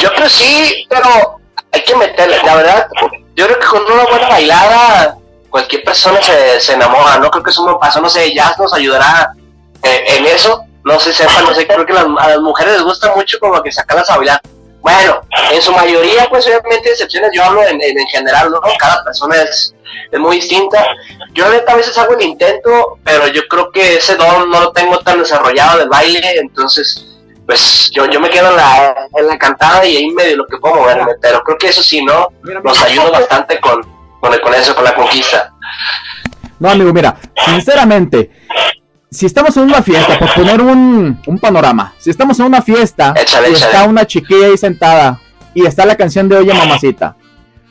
Yo 0.00 0.12
creo 0.14 0.28
sí, 0.28 0.86
pero 0.88 1.40
hay 1.72 1.82
que 1.82 1.96
meterle, 1.96 2.36
la 2.44 2.54
verdad, 2.54 2.86
yo 3.34 3.46
creo 3.46 3.58
que 3.58 3.66
con 3.66 3.82
una 3.82 4.04
buena 4.04 4.28
bailada 4.28 5.18
cualquier 5.50 5.82
persona 5.82 6.22
se, 6.22 6.60
se 6.60 6.74
enamora, 6.74 7.18
no 7.18 7.30
creo 7.30 7.42
que 7.42 7.50
eso 7.50 7.66
me 7.66 7.74
pasó, 7.80 8.00
no 8.00 8.08
sé, 8.08 8.32
Jazz 8.32 8.56
nos 8.58 8.72
ayudará 8.72 9.32
eh, 9.82 10.04
en 10.06 10.26
eso, 10.26 10.64
no 10.84 11.00
sé, 11.00 11.12
sepa, 11.12 11.42
no 11.42 11.52
sé, 11.52 11.66
creo 11.66 11.84
que 11.84 11.92
las, 11.92 12.04
a 12.04 12.28
las 12.28 12.40
mujeres 12.40 12.74
les 12.74 12.82
gusta 12.82 13.12
mucho 13.16 13.40
como 13.40 13.60
que 13.60 13.72
sacarlas 13.72 14.08
a 14.08 14.16
bailar. 14.16 14.40
Bueno, 14.82 15.20
en 15.52 15.62
su 15.62 15.72
mayoría, 15.72 16.26
pues 16.28 16.44
obviamente 16.46 16.90
excepciones, 16.90 17.30
yo 17.32 17.44
hablo 17.44 17.62
en, 17.62 17.80
en, 17.80 18.06
general, 18.08 18.50
¿no? 18.50 18.60
Cada 18.78 19.04
persona 19.04 19.36
es, 19.36 19.72
es 20.10 20.20
muy 20.20 20.36
distinta. 20.36 20.84
Yo 21.32 21.46
a 21.46 21.74
veces 21.76 21.96
hago 21.96 22.14
el 22.14 22.22
intento, 22.22 22.98
pero 23.04 23.28
yo 23.28 23.42
creo 23.48 23.70
que 23.70 23.98
ese 23.98 24.16
don 24.16 24.50
no 24.50 24.60
lo 24.60 24.72
tengo 24.72 24.98
tan 24.98 25.20
desarrollado 25.20 25.78
del 25.78 25.88
baile, 25.88 26.36
entonces 26.36 27.06
pues 27.46 27.90
yo, 27.92 28.06
yo 28.06 28.20
me 28.20 28.30
quedo 28.30 28.50
en 28.50 28.56
la, 28.56 29.08
en 29.14 29.26
la 29.26 29.38
cantada 29.38 29.84
y 29.84 29.96
ahí 29.96 30.10
medio 30.10 30.36
lo 30.36 30.46
que 30.46 30.58
puedo 30.58 30.76
moverme, 30.76 31.12
pero 31.20 31.42
creo 31.42 31.58
que 31.58 31.68
eso 31.68 31.82
sí, 31.82 32.04
¿no? 32.04 32.28
Nos 32.62 32.82
ayuda 32.82 33.10
bastante 33.10 33.60
con, 33.60 33.82
con, 34.20 34.38
con 34.38 34.54
eso, 34.54 34.74
con 34.74 34.84
la 34.84 34.94
conquista. 34.94 35.52
No, 36.58 36.70
amigo, 36.70 36.92
mira, 36.92 37.16
sinceramente, 37.44 38.30
si 39.12 39.26
estamos 39.26 39.54
en 39.58 39.64
una 39.64 39.82
fiesta, 39.82 40.18
por 40.18 40.32
poner 40.34 40.60
un, 40.62 41.20
un 41.26 41.38
panorama, 41.38 41.94
si 41.98 42.08
estamos 42.08 42.38
en 42.40 42.46
una 42.46 42.62
fiesta 42.62 43.12
échale, 43.14 43.50
y 43.50 43.52
échale. 43.52 43.70
está 43.70 43.84
una 43.84 44.06
chiquilla 44.06 44.46
ahí 44.46 44.56
sentada 44.56 45.20
y 45.54 45.66
está 45.66 45.84
la 45.84 45.96
canción 45.96 46.28
de 46.28 46.36
Oye 46.36 46.54
Mamacita, 46.54 47.14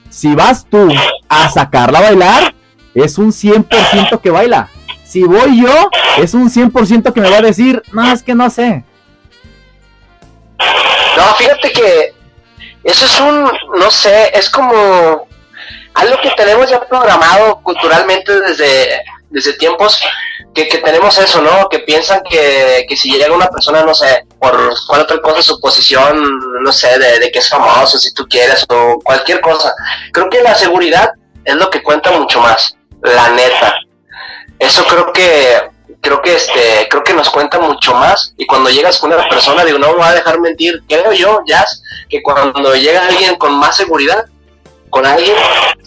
si 0.09 0.35
vas 0.35 0.65
tú 0.69 0.87
a 1.27 1.49
sacarla 1.49 1.99
a 1.99 2.01
bailar, 2.03 2.53
es 2.93 3.17
un 3.17 3.31
100% 3.31 4.21
que 4.21 4.29
baila. 4.29 4.69
Si 5.03 5.23
voy 5.23 5.61
yo, 5.61 5.89
es 6.17 6.33
un 6.33 6.49
100% 6.49 7.11
que 7.11 7.21
me 7.21 7.29
va 7.29 7.37
a 7.37 7.41
decir, 7.41 7.81
no, 7.91 8.11
es 8.11 8.21
que 8.21 8.35
no 8.35 8.49
sé. 8.49 8.83
No, 11.17 11.23
fíjate 11.37 11.71
que 11.71 12.13
eso 12.83 13.05
es 13.05 13.19
un, 13.19 13.51
no 13.79 13.89
sé, 13.89 14.31
es 14.37 14.49
como 14.49 15.27
algo 15.93 16.21
que 16.21 16.31
tenemos 16.37 16.69
ya 16.69 16.81
programado 16.81 17.61
culturalmente 17.63 18.39
desde, 18.41 19.01
desde 19.29 19.53
tiempos 19.53 20.01
que, 20.53 20.67
que 20.67 20.77
tenemos 20.79 21.17
eso, 21.17 21.41
¿no? 21.41 21.69
Que 21.69 21.79
piensan 21.79 22.21
que, 22.29 22.85
que, 22.87 22.97
si 22.97 23.11
llega 23.11 23.33
una 23.33 23.47
persona, 23.47 23.83
no 23.83 23.93
sé, 23.93 24.25
por 24.39 24.55
otra 24.89 25.21
cosa, 25.21 25.41
su 25.41 25.59
posición, 25.59 26.39
no 26.61 26.71
sé, 26.71 26.99
de, 26.99 27.19
de, 27.19 27.31
que 27.31 27.39
es 27.39 27.49
famoso, 27.49 27.97
si 27.97 28.13
tú 28.13 28.27
quieres, 28.27 28.65
o 28.69 28.99
cualquier 29.03 29.41
cosa. 29.41 29.73
Creo 30.11 30.29
que 30.29 30.41
la 30.41 30.55
seguridad 30.55 31.11
es 31.45 31.55
lo 31.55 31.69
que 31.69 31.81
cuenta 31.81 32.11
mucho 32.11 32.41
más, 32.41 32.75
la 33.01 33.29
neta. 33.29 33.75
Eso 34.59 34.85
creo 34.85 35.13
que, 35.13 35.69
creo 36.01 36.21
que 36.21 36.35
este, 36.35 36.87
creo 36.89 37.03
que 37.03 37.13
nos 37.13 37.29
cuenta 37.29 37.59
mucho 37.59 37.93
más. 37.93 38.33
Y 38.37 38.45
cuando 38.45 38.69
llegas 38.69 38.97
con 38.97 39.13
una 39.13 39.27
persona, 39.29 39.63
digo, 39.63 39.79
no 39.79 39.93
me 39.93 39.99
va 39.99 40.09
a 40.09 40.15
dejar 40.15 40.39
mentir, 40.39 40.83
creo 40.87 41.13
yo, 41.13 41.41
Jazz, 41.45 41.81
que 42.09 42.21
cuando 42.21 42.75
llega 42.75 43.07
alguien 43.07 43.35
con 43.37 43.53
más 43.53 43.77
seguridad, 43.77 44.25
con 44.89 45.05
alguien 45.05 45.35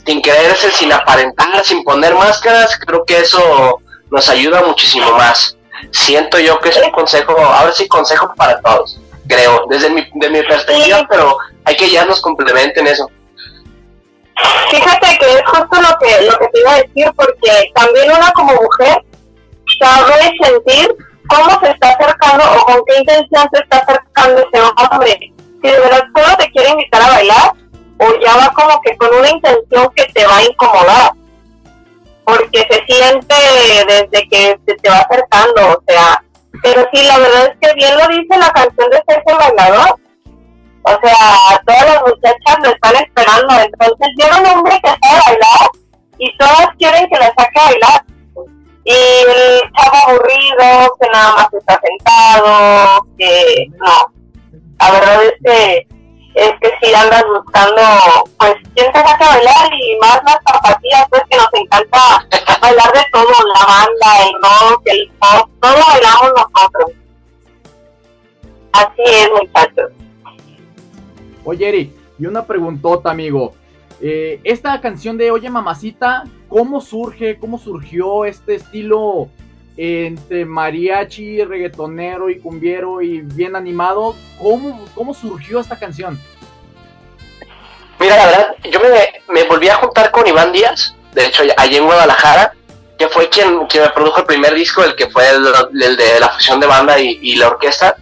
sin 0.06 0.22
quererse, 0.22 0.70
sin 0.70 0.92
aparentar, 0.92 1.64
sin 1.64 1.84
poner 1.84 2.14
máscaras, 2.14 2.78
creo 2.78 3.04
que 3.04 3.18
eso 3.18 3.80
nos 4.14 4.28
ayuda 4.28 4.62
muchísimo 4.62 5.10
más. 5.12 5.56
Siento 5.90 6.38
yo 6.38 6.58
que 6.60 6.68
es 6.68 6.76
un 6.76 6.90
consejo, 6.92 7.36
ahora 7.36 7.72
sí 7.72 7.86
consejo 7.88 8.32
para 8.36 8.60
todos, 8.60 8.98
creo, 9.26 9.66
desde 9.68 9.90
mi, 9.90 10.08
de 10.14 10.30
mi 10.30 10.42
perspectiva, 10.42 11.06
pero 11.10 11.36
hay 11.64 11.76
que 11.76 11.90
ya 11.90 12.04
nos 12.04 12.20
complementen 12.20 12.86
eso. 12.86 13.10
Fíjate 14.70 15.18
que 15.18 15.34
es 15.34 15.42
justo 15.46 15.82
lo 15.82 15.98
que, 15.98 16.26
lo 16.26 16.38
que 16.38 16.48
te 16.48 16.60
iba 16.60 16.72
a 16.72 16.82
decir, 16.82 17.12
porque 17.16 17.72
también 17.74 18.10
una 18.10 18.30
como 18.32 18.54
mujer 18.54 19.04
sabe 19.80 20.32
sentir 20.40 20.88
cómo 21.28 21.60
se 21.60 21.70
está 21.70 21.90
acercando 21.90 22.44
o 22.52 22.64
con 22.64 22.84
qué 22.86 22.98
intención 22.98 23.48
se 23.52 23.62
está 23.62 23.78
acercando 23.78 24.42
ese 24.42 24.62
hombre. 24.62 25.32
Si 25.62 25.70
de 25.70 25.78
verdad 25.78 26.04
solo 26.14 26.36
te 26.38 26.50
quiere 26.50 26.70
invitar 26.70 27.02
a 27.02 27.08
bailar, 27.08 27.52
oye, 27.98 28.18
ya 28.24 28.36
va 28.36 28.52
como 28.54 28.80
que 28.82 28.96
con 28.96 29.14
una 29.14 29.30
intención 29.30 29.88
que 29.96 30.04
te 30.12 30.26
va 30.26 30.36
a 30.38 30.44
incomodar, 30.44 31.12
porque 32.24 32.66
se 32.70 32.84
siente 32.86 33.34
desde 33.86 34.28
que 34.28 34.58
se 34.66 34.74
te 34.76 34.90
va 34.90 34.98
acercando, 34.98 35.78
o 35.78 35.82
sea, 35.86 36.22
pero 36.62 36.86
sí, 36.92 37.02
la 37.02 37.18
verdad 37.18 37.46
es 37.46 37.56
que 37.60 37.74
bien 37.74 37.96
lo 37.96 38.08
dice 38.08 38.38
la 38.38 38.50
canción 38.50 38.90
de 38.90 39.02
Sergio 39.06 39.38
Bailador, 39.38 39.98
o 40.82 40.90
sea, 41.02 41.62
todas 41.66 41.86
las 41.86 42.02
muchachas 42.02 42.58
lo 42.62 42.70
están 42.70 42.96
esperando, 42.96 43.54
entonces 43.60 44.08
llega 44.16 44.40
un 44.40 44.46
hombre 44.58 44.80
que 44.82 44.90
sabe 44.90 45.20
bailar 45.26 45.70
y 46.18 46.36
todas 46.36 46.68
quieren 46.78 47.08
que 47.08 47.18
le 47.18 47.26
saque 47.26 47.60
a 47.60 47.64
bailar. 47.64 48.04
Y 48.86 48.92
el 48.92 49.62
chavo 49.72 49.96
aburrido, 50.08 50.96
que 51.00 51.08
nada 51.10 51.36
más 51.36 51.48
está 51.54 51.80
sentado, 51.80 53.06
que 53.16 53.66
no. 53.78 54.12
La 54.78 54.90
verdad 54.90 55.24
es 55.24 55.32
que 55.42 55.86
es 56.34 56.52
que 56.60 56.70
si 56.82 56.94
andas 56.94 57.24
buscando, 57.26 57.82
pues, 58.38 58.54
quién 58.74 58.92
te 58.92 58.98
saca 58.98 59.24
a 59.24 59.36
bailar 59.36 59.72
y 59.72 59.98
más 60.00 60.20
las 60.24 60.38
zapatillas, 60.46 61.06
pues 61.08 61.22
que 61.30 61.36
nos 61.36 61.48
encanta 61.54 61.98
bailar 62.60 62.92
de 62.92 63.04
todo, 63.12 63.32
la 63.54 63.66
banda, 63.66 64.26
el 64.26 64.32
rock, 64.42 64.82
el 64.86 65.12
pop, 65.18 65.50
todo 65.60 65.76
bailamos 65.88 66.32
nosotros. 66.36 66.90
Así 68.72 69.02
es, 69.06 69.30
muchachos. 69.30 69.92
Oye, 71.44 71.68
Eri, 71.68 71.96
y 72.18 72.26
una 72.26 72.44
preguntota, 72.44 73.10
amigo. 73.10 73.54
Eh, 74.00 74.40
esta 74.42 74.80
canción 74.80 75.16
de 75.16 75.30
Oye 75.30 75.48
Mamacita, 75.48 76.24
¿cómo 76.48 76.80
surge? 76.80 77.38
¿Cómo 77.38 77.58
surgió 77.58 78.24
este 78.24 78.56
estilo 78.56 79.28
entre 79.76 80.44
mariachi, 80.44 81.42
reggaetonero 81.44 82.30
y 82.30 82.38
cumbiero 82.38 83.02
y 83.02 83.20
bien 83.20 83.56
animado? 83.56 84.16
¿Cómo, 84.40 84.84
cómo 84.94 85.14
surgió 85.14 85.60
esta 85.60 85.78
canción? 85.78 86.18
Mira, 87.98 88.16
la 88.16 88.26
verdad, 88.26 88.56
yo 88.70 88.80
me, 89.32 89.44
volví 89.44 89.68
a 89.68 89.76
juntar 89.76 90.10
con 90.10 90.26
Iván 90.26 90.52
Díaz, 90.52 90.94
de 91.12 91.26
hecho, 91.26 91.42
allí 91.56 91.76
en 91.76 91.84
Guadalajara, 91.84 92.54
que 92.98 93.08
fue 93.08 93.28
quien, 93.28 93.66
quien 93.66 93.84
me 93.84 93.90
produjo 93.90 94.20
el 94.20 94.26
primer 94.26 94.54
disco, 94.54 94.82
el 94.84 94.94
que 94.94 95.08
fue 95.08 95.28
el, 95.30 95.96
de 95.96 96.20
la 96.20 96.28
fusión 96.30 96.60
de 96.60 96.66
banda 96.66 96.98
y, 96.98 97.36
la 97.36 97.48
orquesta, 97.48 97.96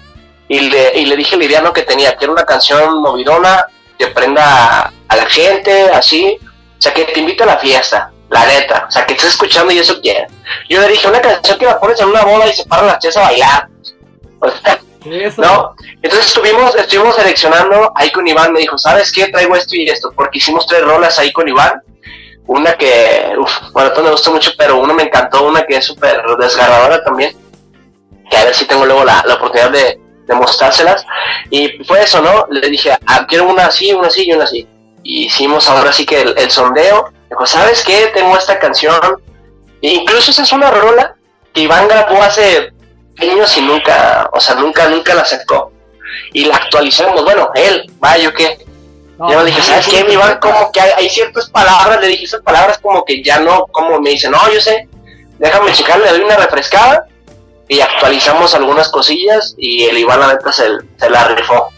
y 0.48 0.60
le, 0.70 0.98
y 0.98 1.06
le 1.06 1.16
dije 1.16 1.36
la 1.36 1.44
idea 1.44 1.60
¿no? 1.60 1.72
que 1.72 1.82
tenía, 1.82 2.16
que 2.16 2.24
era 2.24 2.32
una 2.32 2.44
canción 2.44 3.00
movidona, 3.00 3.66
que 3.98 4.08
prenda 4.08 4.92
a 5.08 5.16
la 5.16 5.26
gente, 5.26 5.90
así, 5.90 6.38
o 6.40 6.82
sea, 6.82 6.92
que 6.92 7.04
te 7.04 7.20
invite 7.20 7.42
a 7.44 7.46
la 7.46 7.58
fiesta, 7.58 8.11
la 8.32 8.46
neta, 8.46 8.86
o 8.88 8.90
sea, 8.90 9.04
que 9.06 9.12
estés 9.12 9.30
escuchando 9.30 9.72
y 9.72 9.78
eso 9.78 10.00
quiere. 10.00 10.26
Yo 10.68 10.80
le 10.80 10.88
dije, 10.88 11.06
una 11.06 11.20
canción 11.20 11.58
que 11.58 11.66
la 11.66 11.78
pones 11.78 12.00
en 12.00 12.08
una 12.08 12.24
boda 12.24 12.46
y 12.48 12.52
se 12.54 12.64
paran 12.64 12.86
las 12.86 12.98
chicas 12.98 13.18
a 13.18 13.22
bailar. 13.22 13.68
O 14.40 14.50
sea, 14.50 14.80
¿No? 15.36 15.74
Entonces 16.00 16.26
estuvimos, 16.28 16.74
estuvimos 16.76 17.16
seleccionando 17.16 17.92
ahí 17.94 18.10
con 18.10 18.26
Iván, 18.26 18.52
me 18.52 18.60
dijo, 18.60 18.78
¿sabes 18.78 19.10
qué? 19.10 19.28
Traigo 19.28 19.56
esto 19.56 19.76
y 19.76 19.88
esto, 19.88 20.12
porque 20.14 20.38
hicimos 20.38 20.66
tres 20.66 20.82
rolas 20.82 21.18
ahí 21.18 21.32
con 21.32 21.48
Iván. 21.48 21.82
Una 22.46 22.74
que, 22.74 23.32
uf, 23.38 23.52
bueno, 23.72 23.90
me 24.02 24.10
gustó 24.10 24.32
mucho, 24.32 24.52
pero 24.56 24.78
una 24.78 24.94
me 24.94 25.04
encantó, 25.04 25.46
una 25.46 25.62
que 25.64 25.76
es 25.76 25.84
súper 25.84 26.22
desgarradora 26.38 27.02
también, 27.04 27.36
que 28.30 28.36
a 28.36 28.44
ver 28.44 28.54
si 28.54 28.64
tengo 28.64 28.84
luego 28.84 29.04
la, 29.04 29.22
la 29.26 29.34
oportunidad 29.34 29.70
de, 29.70 30.00
de, 30.26 30.34
mostrárselas. 30.34 31.04
Y 31.50 31.84
fue 31.84 32.02
eso, 32.02 32.20
¿no? 32.20 32.46
Le 32.50 32.68
dije, 32.68 32.96
ah, 33.06 33.26
quiero 33.28 33.48
una 33.48 33.66
así, 33.66 33.92
una 33.92 34.08
así 34.08 34.28
y 34.28 34.32
una 34.32 34.44
así. 34.44 34.66
Y 35.02 35.26
hicimos 35.26 35.68
ahora 35.68 35.92
sí 35.92 36.04
que 36.06 36.20
el, 36.20 36.34
el 36.36 36.50
sondeo. 36.50 37.12
Dijo, 37.32 37.46
¿sabes 37.46 37.82
qué? 37.82 38.10
Tengo 38.12 38.36
esta 38.36 38.58
canción. 38.58 39.00
E 39.80 39.88
incluso 39.94 40.30
esa 40.30 40.42
es 40.42 40.52
una 40.52 40.70
rola 40.70 41.16
que 41.54 41.62
Iván 41.62 41.88
grabó 41.88 42.22
hace 42.22 42.70
años 43.18 43.56
y 43.56 43.62
nunca, 43.62 44.28
o 44.34 44.38
sea, 44.38 44.54
nunca, 44.56 44.86
nunca 44.90 45.14
la 45.14 45.24
sacó. 45.24 45.72
Y 46.34 46.44
la 46.44 46.56
actualizamos, 46.56 47.24
bueno, 47.24 47.50
él, 47.54 47.90
vaya, 47.98 48.24
yo 48.24 48.34
qué. 48.34 48.58
yo 49.30 49.40
le 49.40 49.46
dije, 49.46 49.62
¿sabes 49.62 49.88
qué, 49.88 50.04
mi 50.04 50.12
Iván? 50.12 50.40
Como 50.40 50.70
que 50.72 50.82
hay, 50.82 51.08
ciertas 51.08 51.48
palabras, 51.48 52.02
le 52.02 52.08
dije 52.08 52.24
esas 52.24 52.42
palabras 52.42 52.78
como 52.82 53.02
que 53.02 53.22
ya 53.22 53.40
no, 53.40 53.64
como 53.68 53.98
me 53.98 54.10
dice, 54.10 54.28
no, 54.28 54.38
yo 54.52 54.60
sé, 54.60 54.86
déjame 55.38 55.72
checar, 55.72 56.00
le 56.00 56.10
doy 56.10 56.20
una 56.20 56.36
refrescada 56.36 57.06
y 57.66 57.80
actualizamos 57.80 58.54
algunas 58.54 58.90
cosillas 58.90 59.54
y 59.56 59.84
el 59.84 59.96
Iván 59.96 60.20
la 60.20 60.34
neta 60.34 60.52
se, 60.52 60.68
se 60.98 61.08
la 61.08 61.28
rifó. 61.28 61.70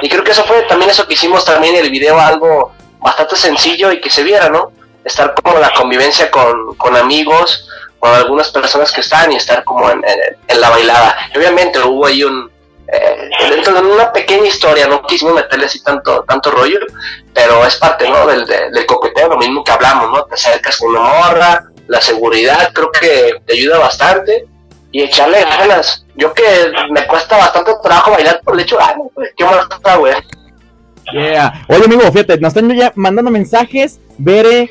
Y 0.00 0.08
creo 0.08 0.22
que 0.22 0.30
eso 0.30 0.44
fue 0.44 0.62
también 0.62 0.92
eso 0.92 1.08
que 1.08 1.14
hicimos 1.14 1.44
también 1.44 1.74
en 1.74 1.86
el 1.86 1.90
video, 1.90 2.20
algo 2.20 2.70
bastante 3.00 3.34
sencillo 3.34 3.90
y 3.90 4.00
que 4.00 4.08
se 4.08 4.22
viera, 4.22 4.48
¿no? 4.48 4.70
Estar 5.04 5.34
como 5.34 5.58
la 5.58 5.72
convivencia 5.72 6.30
con, 6.30 6.76
con 6.76 6.96
amigos, 6.96 7.68
con 7.98 8.14
algunas 8.14 8.50
personas 8.50 8.90
que 8.92 9.00
están 9.00 9.32
y 9.32 9.36
estar 9.36 9.64
como 9.64 9.90
en, 9.90 10.02
la 10.60 10.70
bailada. 10.70 11.16
obviamente 11.36 11.78
hubo 11.80 12.06
ahí 12.06 12.22
un, 12.24 12.50
eh, 12.92 13.30
dentro 13.48 13.74
de 13.74 13.80
una 13.80 14.12
pequeña 14.12 14.46
historia, 14.46 14.86
no 14.86 15.02
quisimos 15.02 15.34
meterle 15.34 15.66
así 15.66 15.82
tanto, 15.82 16.24
tanto 16.24 16.50
rollo, 16.50 16.78
pero 17.32 17.64
es 17.64 17.76
parte, 17.76 18.08
¿no? 18.08 18.26
Del, 18.26 18.46
del 18.46 18.86
coqueteo, 18.86 19.28
lo 19.28 19.38
mismo 19.38 19.64
que 19.64 19.72
hablamos, 19.72 20.10
¿no? 20.10 20.24
Te 20.24 20.34
acercas 20.34 20.76
con 20.78 20.90
una 20.90 21.00
morra, 21.00 21.64
la 21.88 22.00
seguridad 22.00 22.72
creo 22.72 22.90
que 22.90 23.34
te 23.46 23.52
ayuda 23.54 23.78
bastante 23.78 24.46
y 24.92 25.02
echarle 25.02 25.42
ganas. 25.42 26.04
Yo 26.14 26.32
que 26.34 26.44
me 26.90 27.06
cuesta 27.06 27.36
bastante 27.38 27.72
trabajo 27.82 28.12
bailar 28.12 28.40
por 28.44 28.54
el 28.54 28.60
hecho, 28.60 28.78
ah, 28.80 28.94
pues, 29.14 29.30
qué 29.36 29.44
más 29.44 29.66
está, 29.70 29.96
güey. 29.96 30.14
Yeah. 31.12 31.64
Oye, 31.68 31.84
amigo, 31.84 32.02
fíjate, 32.12 32.38
nos 32.38 32.54
están 32.54 32.74
ya 32.76 32.92
mandando 32.94 33.30
mensajes. 33.30 34.00
Bere. 34.18 34.70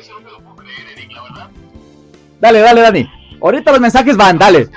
Dale, 2.42 2.58
dale, 2.58 2.80
Dani. 2.80 3.38
Ahorita 3.40 3.70
los 3.70 3.80
mensajes 3.80 4.16
van, 4.16 4.36
dale. 4.36 4.68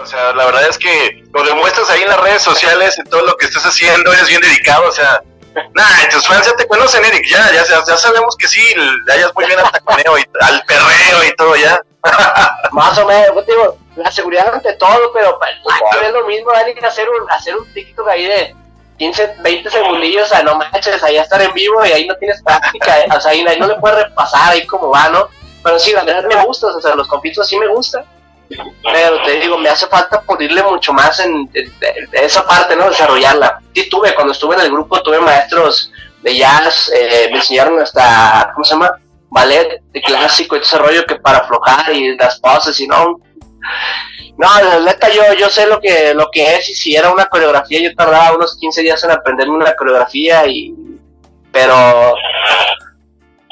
O 0.00 0.06
sea, 0.06 0.32
la 0.32 0.46
verdad 0.46 0.68
es 0.70 0.78
que 0.78 1.22
lo 1.34 1.44
demuestras 1.44 1.90
ahí 1.90 2.00
en 2.00 2.08
las 2.08 2.20
redes 2.20 2.42
sociales, 2.42 2.98
en 2.98 3.04
todo 3.04 3.20
lo 3.26 3.36
que 3.36 3.44
estás 3.44 3.64
haciendo, 3.66 4.10
eres 4.10 4.26
bien 4.26 4.40
dedicado, 4.40 4.88
o 4.88 4.92
sea, 4.92 5.22
nada, 5.74 6.08
tus 6.10 6.26
fans 6.26 6.46
ya 6.46 6.56
te 6.56 6.66
conocen, 6.66 7.04
Eric, 7.04 7.26
ya, 7.28 7.52
ya, 7.52 7.62
ya 7.62 7.96
sabemos 7.98 8.36
que 8.38 8.48
sí, 8.48 8.62
le 9.04 9.12
hayas 9.12 9.34
muy 9.34 9.44
bien 9.44 9.58
al 9.58 9.70
taconeo 9.70 10.18
y 10.18 10.24
al 10.40 10.64
perreo 10.64 11.24
y 11.28 11.36
todo 11.36 11.56
ya. 11.56 11.78
Más 12.72 12.96
o 12.96 13.06
menos, 13.06 13.30
pues, 13.34 13.46
digo, 13.46 13.78
la 13.96 14.10
seguridad 14.10 14.52
ante 14.52 14.72
todo, 14.74 15.12
pero 15.12 15.38
pues, 15.38 15.76
es 16.02 16.12
lo 16.12 16.26
mismo, 16.26 16.52
Dani, 16.52 16.74
que 16.74 16.86
hacer 16.86 17.08
un, 17.10 17.30
hacer 17.30 17.54
un 17.54 17.70
TikTok 17.74 18.08
ahí 18.08 18.24
de 18.24 18.56
15, 19.02 19.34
20 19.42 19.68
segundillos, 19.68 20.26
o 20.26 20.28
sea, 20.28 20.44
no 20.44 20.54
manches, 20.54 21.02
ahí 21.02 21.16
estar 21.16 21.42
en 21.42 21.52
vivo 21.52 21.84
y 21.84 21.90
ahí 21.90 22.06
no 22.06 22.14
tienes 22.18 22.40
práctica, 22.40 22.94
o 23.16 23.20
sea, 23.20 23.32
ahí 23.32 23.42
no 23.58 23.66
le 23.66 23.74
puedes 23.74 24.04
repasar 24.04 24.52
ahí 24.52 24.64
como 24.64 24.90
va, 24.90 25.08
¿no? 25.08 25.28
Pero 25.60 25.76
sí, 25.80 25.92
la 25.92 26.04
verdad 26.04 26.28
me 26.28 26.44
gusta, 26.44 26.68
o 26.68 26.80
sea, 26.80 26.94
los 26.94 27.08
conflictos 27.08 27.48
sí 27.48 27.58
me 27.58 27.66
gustan. 27.66 28.04
Pero 28.48 29.22
te 29.24 29.40
digo, 29.40 29.58
me 29.58 29.70
hace 29.70 29.88
falta 29.88 30.20
pulirle 30.20 30.62
mucho 30.62 30.92
más 30.92 31.18
en, 31.18 31.50
esa 32.12 32.46
parte, 32.46 32.76
¿no? 32.76 32.90
Desarrollarla. 32.90 33.60
Sí 33.74 33.88
tuve, 33.88 34.14
cuando 34.14 34.34
estuve 34.34 34.54
en 34.54 34.60
el 34.60 34.70
grupo, 34.70 35.02
tuve 35.02 35.18
maestros 35.18 35.90
de 36.22 36.36
jazz, 36.36 36.88
eh, 36.94 37.28
me 37.32 37.38
enseñaron 37.38 37.80
hasta, 37.80 38.52
¿cómo 38.54 38.64
se 38.64 38.74
llama? 38.74 38.92
Ballet 39.30 39.80
de 39.92 40.00
clásico 40.00 40.54
ese 40.54 40.78
rollo 40.78 41.04
que 41.06 41.16
para 41.16 41.38
aflojar 41.38 41.92
y 41.92 42.16
las 42.16 42.38
poses 42.38 42.78
y 42.78 42.86
no. 42.86 43.18
No, 44.38 44.48
la 44.62 44.80
neta 44.80 45.08
yo, 45.08 45.22
yo 45.38 45.48
sé 45.48 45.66
lo 45.66 45.80
que, 45.80 46.14
lo 46.14 46.28
que 46.30 46.56
es 46.56 46.68
y 46.70 46.74
si 46.74 46.96
era 46.96 47.10
una 47.10 47.26
coreografía 47.26 47.82
yo 47.82 47.94
tardaba 47.94 48.36
unos 48.36 48.56
15 48.58 48.82
días 48.82 49.04
en 49.04 49.10
aprenderme 49.10 49.54
una 49.54 49.74
coreografía 49.74 50.46
y... 50.46 50.74
Pero 51.52 52.14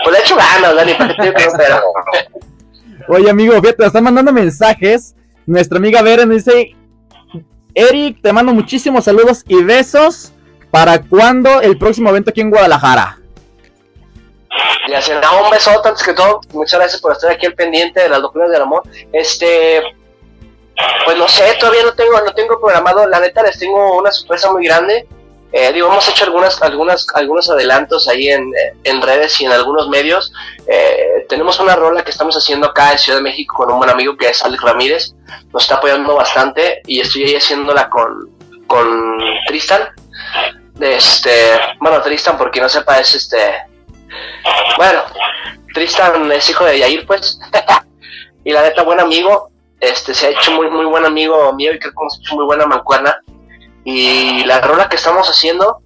pues 0.02 0.16
le 0.16 0.22
hecho 0.22 0.36
ganas, 0.36 0.74
Dani, 0.74 0.94
para 0.94 1.14
que 1.14 1.34
Oye, 3.08 3.30
amigo, 3.30 3.60
fíjate, 3.60 3.86
están 3.86 4.04
mandando 4.04 4.32
mensajes. 4.32 5.14
Nuestra 5.46 5.78
amiga 5.78 6.00
Vera 6.02 6.24
nos 6.24 6.44
dice: 6.44 6.74
Eric, 7.74 8.22
te 8.22 8.32
mando 8.32 8.52
muchísimos 8.52 9.04
saludos 9.04 9.44
y 9.48 9.62
besos. 9.62 10.32
¿Para 10.70 11.02
cuándo 11.02 11.60
el 11.60 11.76
próximo 11.76 12.10
evento 12.10 12.30
aquí 12.30 12.40
en 12.40 12.50
Guadalajara? 12.50 13.18
Se 15.00 15.14
da 15.14 15.42
un 15.42 15.50
besote 15.50 15.88
antes 15.88 16.04
que 16.04 16.12
todo. 16.12 16.40
Muchas 16.52 16.78
gracias 16.78 17.00
por 17.00 17.12
estar 17.12 17.32
aquí 17.32 17.46
al 17.46 17.54
pendiente 17.54 18.00
de 18.00 18.08
las 18.08 18.20
locuras 18.20 18.50
del 18.50 18.62
amor. 18.62 18.82
Este, 19.12 19.82
pues 21.04 21.16
no 21.16 21.28
sé, 21.28 21.54
todavía 21.58 21.82
no 21.84 21.92
tengo, 21.94 22.20
no 22.20 22.32
tengo 22.32 22.60
programado. 22.60 23.06
La 23.06 23.20
neta 23.20 23.42
les 23.42 23.58
tengo 23.58 23.98
una 23.98 24.10
sorpresa 24.10 24.50
muy 24.52 24.64
grande. 24.64 25.06
Eh, 25.52 25.72
digo, 25.72 25.88
hemos 25.88 26.06
hecho 26.08 26.24
algunas, 26.24 26.62
algunas, 26.62 27.06
algunos 27.14 27.50
adelantos 27.50 28.06
ahí 28.08 28.28
en, 28.28 28.52
en 28.84 29.02
redes 29.02 29.40
y 29.40 29.46
en 29.46 29.52
algunos 29.52 29.88
medios. 29.88 30.32
Eh, 30.66 31.26
tenemos 31.28 31.58
una 31.58 31.74
rola 31.74 32.04
que 32.04 32.12
estamos 32.12 32.36
haciendo 32.36 32.68
acá 32.68 32.92
en 32.92 32.98
Ciudad 32.98 33.18
de 33.18 33.24
México 33.24 33.56
con 33.56 33.72
un 33.72 33.78
buen 33.78 33.90
amigo 33.90 34.16
que 34.16 34.28
es 34.28 34.44
Alex 34.44 34.62
Ramírez. 34.62 35.14
Nos 35.52 35.64
está 35.64 35.76
apoyando 35.76 36.14
bastante 36.14 36.82
y 36.86 37.00
estoy 37.00 37.24
ahí 37.24 37.36
haciéndola 37.36 37.90
con, 37.90 38.30
con 38.68 39.18
Tristan. 39.48 39.88
Este, 40.80 41.60
bueno, 41.80 42.00
Tristan, 42.00 42.38
porque 42.38 42.60
no 42.60 42.68
sepa, 42.68 43.00
es 43.00 43.14
este. 43.14 43.54
Bueno, 44.76 45.02
Tristan 45.74 46.30
es 46.30 46.48
hijo 46.48 46.64
de 46.64 46.78
Yair, 46.78 47.06
pues. 47.06 47.40
y 48.44 48.52
la 48.52 48.62
neta, 48.62 48.82
buen 48.82 49.00
amigo. 49.00 49.50
Este, 49.80 50.14
se 50.14 50.26
ha 50.26 50.30
hecho 50.30 50.52
muy, 50.52 50.68
muy 50.70 50.84
buen 50.84 51.04
amigo 51.06 51.52
mío 51.54 51.72
y 51.72 51.78
creo 51.78 51.92
que 51.92 51.98
hemos 52.00 52.18
hecho 52.18 52.36
muy 52.36 52.44
buena 52.44 52.66
mancuerna 52.66 53.18
y 53.84 54.44
la 54.44 54.60
rola 54.60 54.88
que 54.88 54.96
estamos 54.96 55.26
haciendo, 55.28 55.82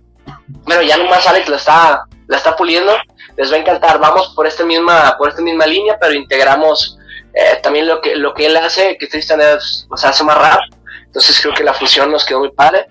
bueno, 0.64 0.82
ya 0.82 0.96
nomás 0.96 1.26
Alex 1.26 1.48
la 1.48 1.56
está, 1.56 2.04
la 2.26 2.36
está 2.36 2.56
puliendo, 2.56 2.92
les 3.36 3.52
va 3.52 3.56
a 3.56 3.60
encantar. 3.60 3.98
Vamos 3.98 4.32
por 4.34 4.46
esta 4.46 4.64
misma, 4.64 5.16
por 5.16 5.28
esta 5.28 5.42
misma 5.42 5.66
línea, 5.66 5.96
pero 6.00 6.14
integramos 6.14 6.98
eh, 7.32 7.60
también 7.62 7.86
lo 7.86 8.00
que, 8.00 8.16
lo 8.16 8.34
que 8.34 8.46
él 8.46 8.56
hace, 8.56 8.96
que 8.98 9.06
Tristan 9.06 9.40
es, 9.40 9.86
o 9.90 9.96
sea, 9.96 10.10
hace 10.10 10.24
más 10.24 10.38
rap. 10.38 10.60
Entonces 11.06 11.40
creo 11.40 11.54
que 11.54 11.64
la 11.64 11.74
fusión 11.74 12.10
nos 12.10 12.24
quedó 12.24 12.40
muy 12.40 12.50
padre. 12.50 12.86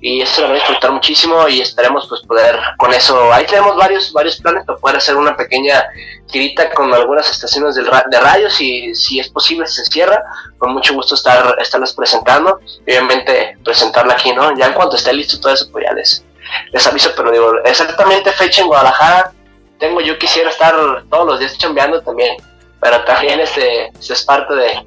Y 0.00 0.20
eso 0.20 0.42
lo 0.42 0.48
van 0.48 0.56
a 0.56 0.60
disfrutar 0.60 0.92
muchísimo 0.92 1.48
y 1.48 1.60
esperemos 1.60 2.06
pues 2.08 2.20
poder 2.22 2.58
con 2.76 2.92
eso, 2.92 3.32
ahí 3.32 3.46
tenemos 3.46 3.76
varios, 3.76 4.12
varios 4.12 4.36
planes 4.36 4.64
para 4.64 4.78
poder 4.78 4.96
hacer 4.96 5.16
una 5.16 5.36
pequeña 5.36 5.86
girita 6.28 6.70
con 6.70 6.92
algunas 6.92 7.30
estaciones 7.30 7.74
de, 7.76 7.82
de 7.82 8.20
radio, 8.20 8.50
si, 8.50 8.94
si 8.94 9.20
es 9.20 9.28
posible 9.28 9.66
se 9.66 9.84
cierra, 9.86 10.22
con 10.58 10.72
mucho 10.72 10.92
gusto 10.94 11.14
estar, 11.14 11.56
estarlas 11.60 11.94
presentando, 11.94 12.60
obviamente 12.82 13.58
presentarla 13.64 14.14
aquí, 14.14 14.32
¿no? 14.32 14.56
Ya 14.56 14.66
en 14.66 14.74
cuanto 14.74 14.96
esté 14.96 15.12
listo 15.12 15.40
todo 15.40 15.54
eso, 15.54 15.70
pues 15.72 15.84
ya 15.86 15.94
les, 15.94 16.24
les 16.72 16.86
aviso, 16.86 17.12
pero 17.16 17.30
digo, 17.30 17.54
exactamente 17.64 18.30
fecha 18.32 18.62
en 18.62 18.68
Guadalajara, 18.68 19.32
tengo, 19.78 20.00
yo 20.00 20.18
quisiera 20.18 20.50
estar 20.50 20.74
todos 21.10 21.26
los 21.26 21.40
días 21.40 21.56
chambeando 21.56 22.02
también, 22.02 22.36
pero 22.80 23.02
también 23.04 23.40
este, 23.40 23.88
es 23.98 24.22
parte 24.24 24.54
de, 24.54 24.86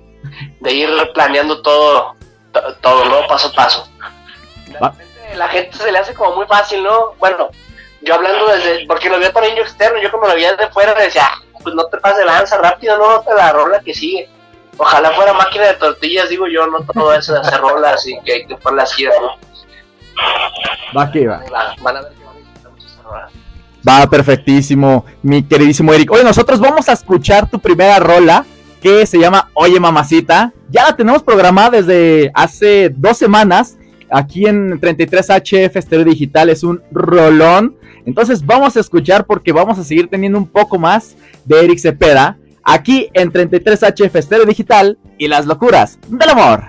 de 0.60 0.74
ir 0.74 0.90
planeando 1.14 1.62
todo, 1.62 2.16
todo, 2.82 3.06
¿no? 3.06 3.28
Paso 3.28 3.48
a 3.50 3.54
paso 3.54 3.90
la 5.36 5.48
gente 5.48 5.78
se 5.78 5.92
le 5.92 5.98
hace 5.98 6.14
como 6.14 6.36
muy 6.36 6.46
fácil, 6.48 6.84
¿no? 6.84 7.14
Bueno, 7.20 7.50
yo 8.02 8.16
hablando 8.16 8.48
desde, 8.48 8.86
porque 8.88 9.10
lo 9.10 9.20
veo 9.20 9.32
también 9.32 9.56
yo 9.56 9.64
externo, 9.64 10.02
yo 10.02 10.12
como 10.12 10.28
lo 10.28 10.34
veía 10.34 10.56
de 10.56 10.68
fuera 10.70 10.94
decía, 10.94 11.24
ah, 11.26 11.42
pues 11.62 11.76
no 11.76 11.86
te 11.86 11.98
pases 11.98 12.20
de 12.20 12.26
lanza 12.26 12.58
rápido, 12.58 12.98
no, 12.98 13.22
te 13.22 13.34
la 13.34 13.52
rola 13.52 13.80
que 13.82 13.94
sigue. 13.94 14.30
Ojalá 14.78 15.12
fuera 15.12 15.34
máquina 15.34 15.66
de 15.66 15.74
tortillas, 15.74 16.30
digo 16.30 16.48
yo, 16.48 16.66
no 16.68 16.80
todo 16.94 17.14
eso 17.14 17.34
de 17.34 17.40
hacer 17.40 17.60
rolas 17.60 18.08
y 18.08 18.18
que, 18.22 18.48
que 18.48 18.56
por 18.56 18.74
las 18.74 18.94
giras, 18.94 19.16
¿no? 19.22 19.36
Va 20.98 21.12
que 21.12 21.28
va. 21.28 21.42
Van 21.82 21.98
a 21.98 22.02
ver 22.02 22.14
que 22.14 22.24
van 22.24 22.36
a 22.36 22.40
disfrutar 22.40 22.72
muchas 22.72 23.04
rolas. 23.04 23.32
Va, 23.88 24.08
perfectísimo, 24.10 25.06
mi 25.22 25.44
queridísimo 25.44 25.94
Eric. 25.94 26.12
Oye, 26.12 26.24
nosotros 26.24 26.60
vamos 26.60 26.88
a 26.88 26.94
escuchar 26.94 27.50
tu 27.50 27.60
primera 27.60 28.00
rola 28.00 28.46
que 28.82 29.06
se 29.06 29.20
llama 29.20 29.50
Oye 29.54 29.80
Mamacita. 29.80 30.54
Ya 30.70 30.84
la 30.84 30.96
tenemos 30.96 31.24
programada 31.24 31.72
desde 31.72 32.32
hace 32.34 32.90
dos 32.90 33.18
semanas 33.18 33.79
aquí 34.12 34.46
en 34.46 34.80
33HF 34.80 35.76
Estéreo 35.76 36.06
Digital 36.06 36.50
es 36.50 36.64
un 36.64 36.82
rolón. 36.92 37.78
Entonces 38.06 38.46
vamos 38.46 38.76
a 38.78 38.80
escuchar 38.80 39.26
porque 39.26 39.52
vamos 39.52 39.78
a 39.78 39.84
seguir 39.84 40.08
teniendo 40.08 40.38
un 40.38 40.48
poco 40.48 40.80
más 40.80 41.16
de 41.46 41.60
Eric 41.64 41.80
Cepeda 41.80 42.38
aquí 42.64 43.10
en 43.14 43.32
33HF 43.32 44.16
Estéreo 44.16 44.46
Digital 44.46 44.98
y 45.18 45.28
las 45.28 45.46
locuras 45.46 46.00
del 46.08 46.30
amor. 46.30 46.64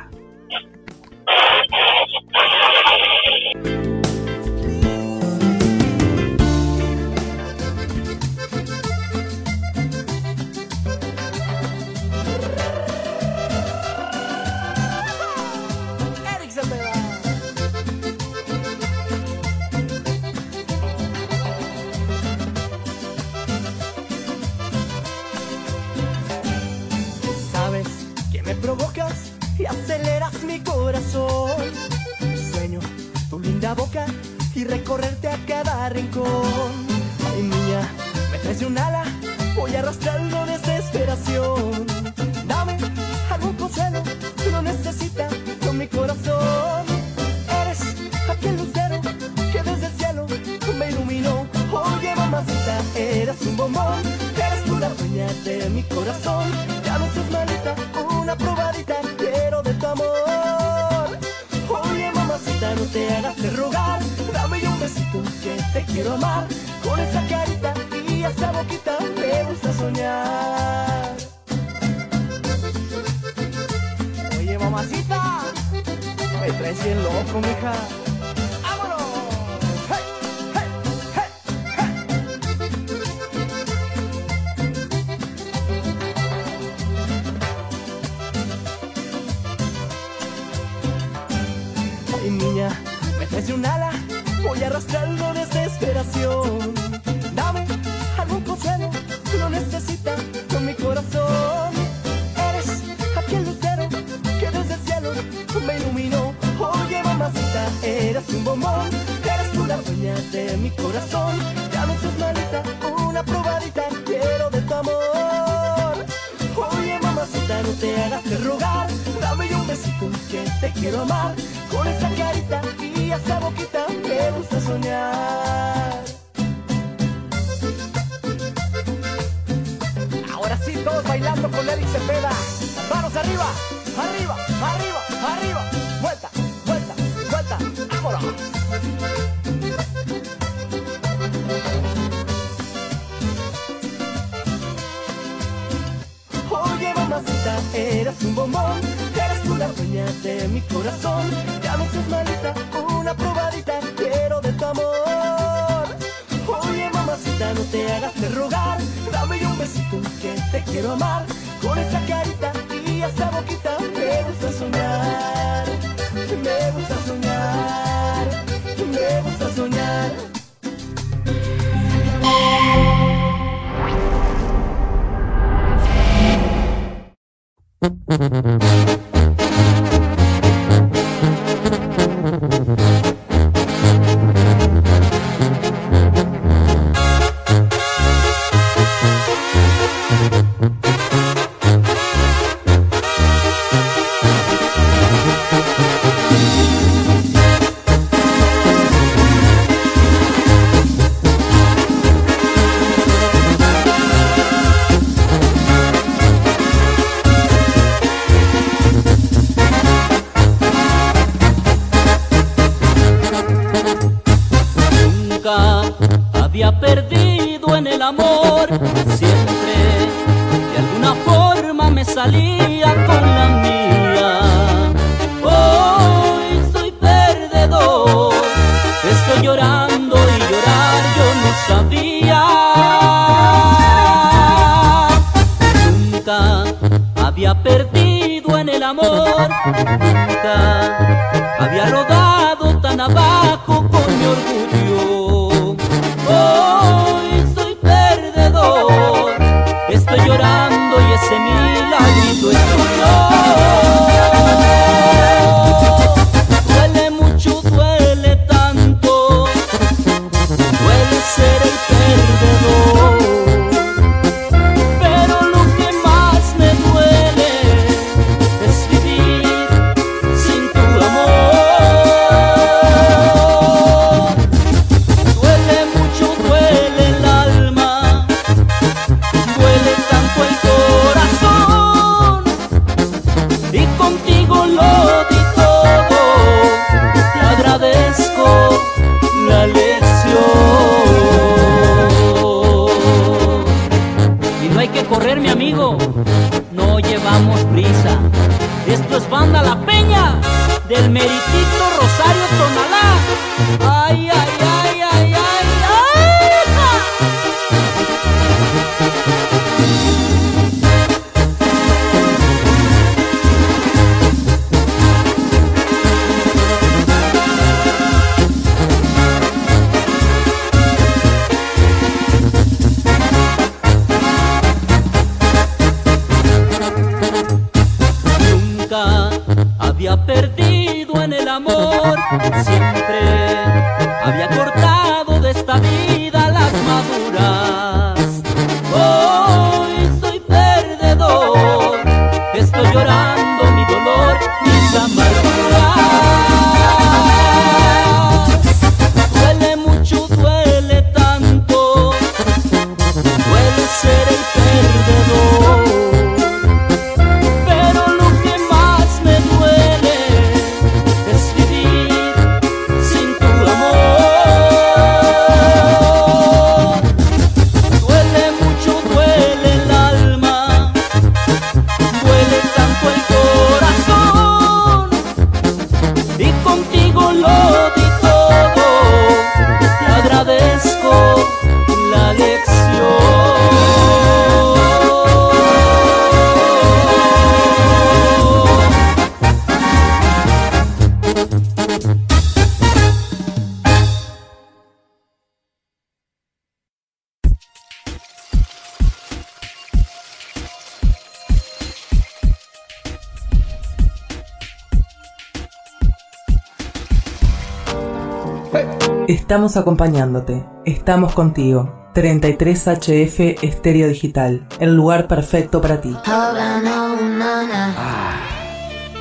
Estamos 409.50 409.76
acompañándote. 409.76 410.64
Estamos 410.84 411.34
contigo. 411.34 412.12
33HF 412.14 413.58
Estéreo 413.62 414.06
Digital. 414.06 414.64
El 414.78 414.94
lugar 414.94 415.26
perfecto 415.26 415.80
para 415.80 416.00
ti. 416.00 416.16
Ah, 416.24 417.32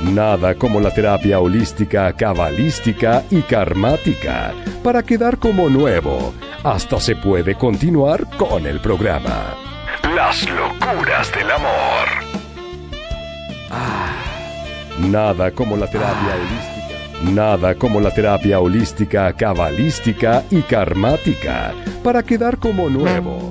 nada 0.03 0.53
como 0.53 0.79
la 0.79 0.93
terapia 0.93 1.39
holística, 1.39 2.13
cabalística 2.13 3.23
y 3.31 3.41
karmática. 3.41 4.53
Para 4.83 5.01
quedar 5.01 5.39
como 5.39 5.67
nuevo. 5.67 6.31
Hasta 6.63 6.99
se 6.99 7.15
puede 7.15 7.55
continuar 7.55 8.27
con 8.37 8.67
el 8.67 8.79
programa. 8.81 9.55
Las 10.15 10.47
locuras 10.47 11.31
del 11.33 11.49
amor. 11.49 12.07
Ah, 13.71 14.13
nada 14.99 15.49
como 15.49 15.75
la 15.75 15.87
terapia 15.87 16.33
ah. 16.33 16.35
holística. 16.35 16.78
Nada 17.23 17.75
como 17.75 17.99
la 17.99 18.11
terapia 18.11 18.61
holística, 18.61 19.33
cabalística 19.33 20.43
y 20.49 20.61
karmática 20.61 21.73
para 22.01 22.23
quedar 22.23 22.57
como 22.57 22.89
nuevo. 22.89 23.48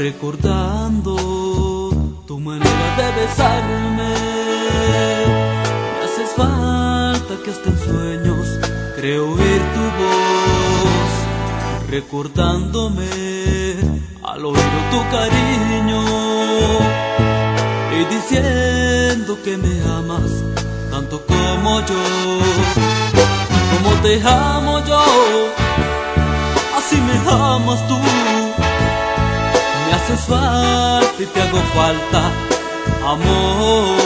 Recordando 0.00 1.14
tu 2.26 2.40
manera 2.40 2.88
de 2.96 3.08
besarme. 3.20 4.14
Me 5.98 6.04
haces 6.06 6.30
falta 6.34 7.32
que 7.44 7.50
hasta 7.50 7.68
en 7.68 7.78
sueños 7.78 8.46
creo 8.96 9.32
oír 9.34 9.62
tu 9.76 9.84
voz, 10.00 11.12
recordándome 11.90 13.10
al 14.22 14.42
oír 14.46 14.72
tu 14.90 15.00
cariño 15.16 16.02
y 17.98 18.00
diciendo 18.14 19.36
que 19.44 19.58
me 19.58 19.74
amas 19.98 20.30
tanto 20.90 21.20
como 21.26 21.80
yo, 21.80 22.02
como 23.72 23.90
te 24.00 24.18
amo 24.26 24.82
yo, 24.86 25.04
así 26.78 26.96
me 26.96 27.16
amas 27.30 27.86
tú. 27.86 28.59
Haces 30.12 30.26
falta 30.26 31.22
y 31.22 31.26
te 31.26 31.40
hago 31.40 31.58
falta, 31.72 32.32
amor. 33.06 33.96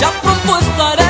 Ya 0.00 0.10
pronto 0.20 0.58
estaré. 0.58 1.09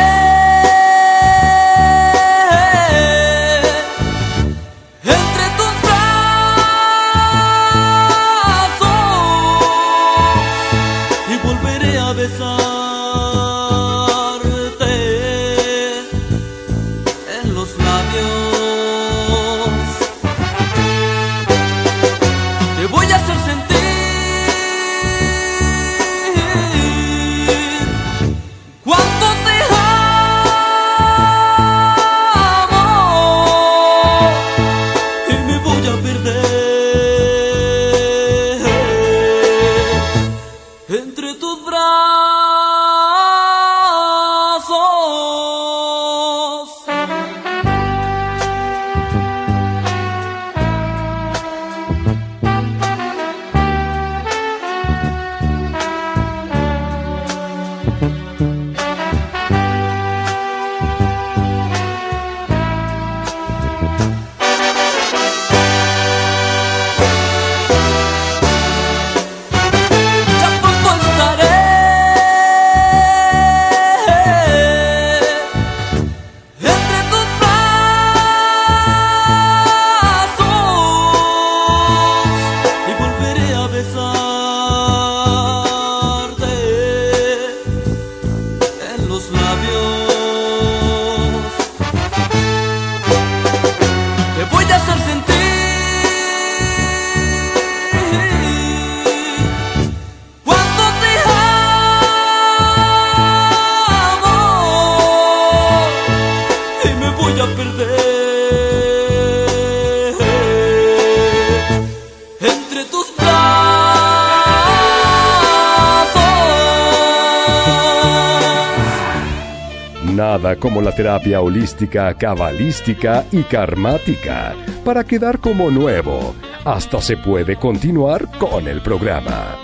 Terapia 120.93 121.41
holística, 121.41 122.13
cabalística 122.15 123.25
y 123.33 123.43
karmática 123.43 124.55
para 124.85 125.05
quedar 125.05 125.39
como 125.39 125.71
nuevo. 125.71 126.35
Hasta 126.65 127.01
se 127.01 127.17
puede 127.17 127.57
continuar 127.57 128.27
con 128.39 128.67
el 128.69 128.83
programa. 128.83 129.57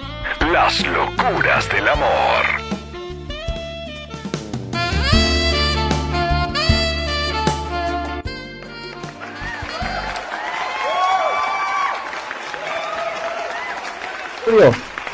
Las 0.53 0.87
locuras 0.87 1.69
del 1.71 1.89
amor. 1.89 2.67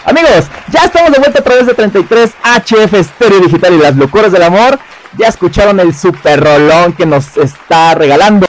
Amigos, 0.04 0.46
ya 0.68 0.84
estamos 0.84 1.12
de 1.12 1.18
vuelta 1.18 1.38
a 1.38 1.42
través 1.42 1.66
de 1.66 1.74
33 1.74 2.32
HF 2.42 3.02
Stereo 3.02 3.40
Digital 3.40 3.74
y 3.74 3.78
las 3.78 3.96
locuras 3.96 4.32
del 4.32 4.42
amor. 4.42 4.78
Ya 5.18 5.28
escucharon 5.28 5.78
el 5.80 5.94
super 5.94 6.42
rolón 6.42 6.94
que 6.94 7.06
nos 7.06 7.36
está 7.36 7.94
regalando. 7.94 8.46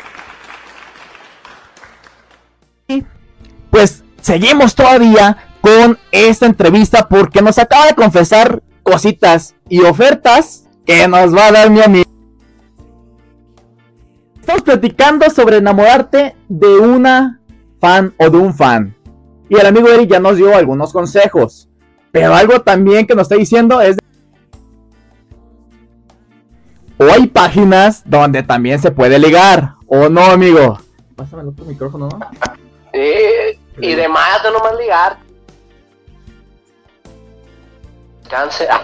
Pues 3.69 4.03
seguimos 4.21 4.75
todavía 4.75 5.37
con 5.61 5.97
esta 6.11 6.45
entrevista 6.45 7.07
porque 7.09 7.41
nos 7.41 7.57
acaba 7.57 7.87
de 7.87 7.95
confesar 7.95 8.61
cositas 8.83 9.55
y 9.67 9.81
ofertas 9.81 10.67
que 10.85 11.07
nos 11.07 11.35
va 11.35 11.47
a 11.47 11.51
dar 11.51 11.69
mi 11.69 11.81
amigo. 11.81 12.09
Estamos 14.39 14.61
platicando 14.63 15.29
sobre 15.29 15.57
enamorarte 15.57 16.35
de 16.49 16.77
una 16.77 17.39
fan 17.79 18.13
o 18.17 18.29
de 18.29 18.37
un 18.37 18.53
fan. 18.53 18.95
Y 19.49 19.55
el 19.55 19.65
amigo 19.65 19.87
Eric 19.87 20.09
ya 20.09 20.19
nos 20.19 20.37
dio 20.37 20.55
algunos 20.55 20.91
consejos. 20.91 21.69
Pero 22.11 22.35
algo 22.35 22.61
también 22.61 23.07
que 23.07 23.15
nos 23.15 23.23
está 23.23 23.35
diciendo 23.35 23.81
es... 23.81 23.97
O 26.97 27.05
hay 27.05 27.27
páginas 27.27 28.03
donde 28.05 28.43
también 28.43 28.79
se 28.79 28.91
puede 28.91 29.17
ligar. 29.19 29.75
¿O 29.87 30.09
no, 30.09 30.23
amigo? 30.25 30.79
Pásame 31.15 31.43
el 31.43 31.49
otro 31.49 31.65
micrófono, 31.65 32.09
¿no? 32.09 32.19
Sí, 32.93 33.59
y 33.79 33.95
demás, 33.95 34.41
no 34.43 34.51
nomás 34.51 34.77
ligar. 34.77 35.17
Cáncer. 38.29 38.69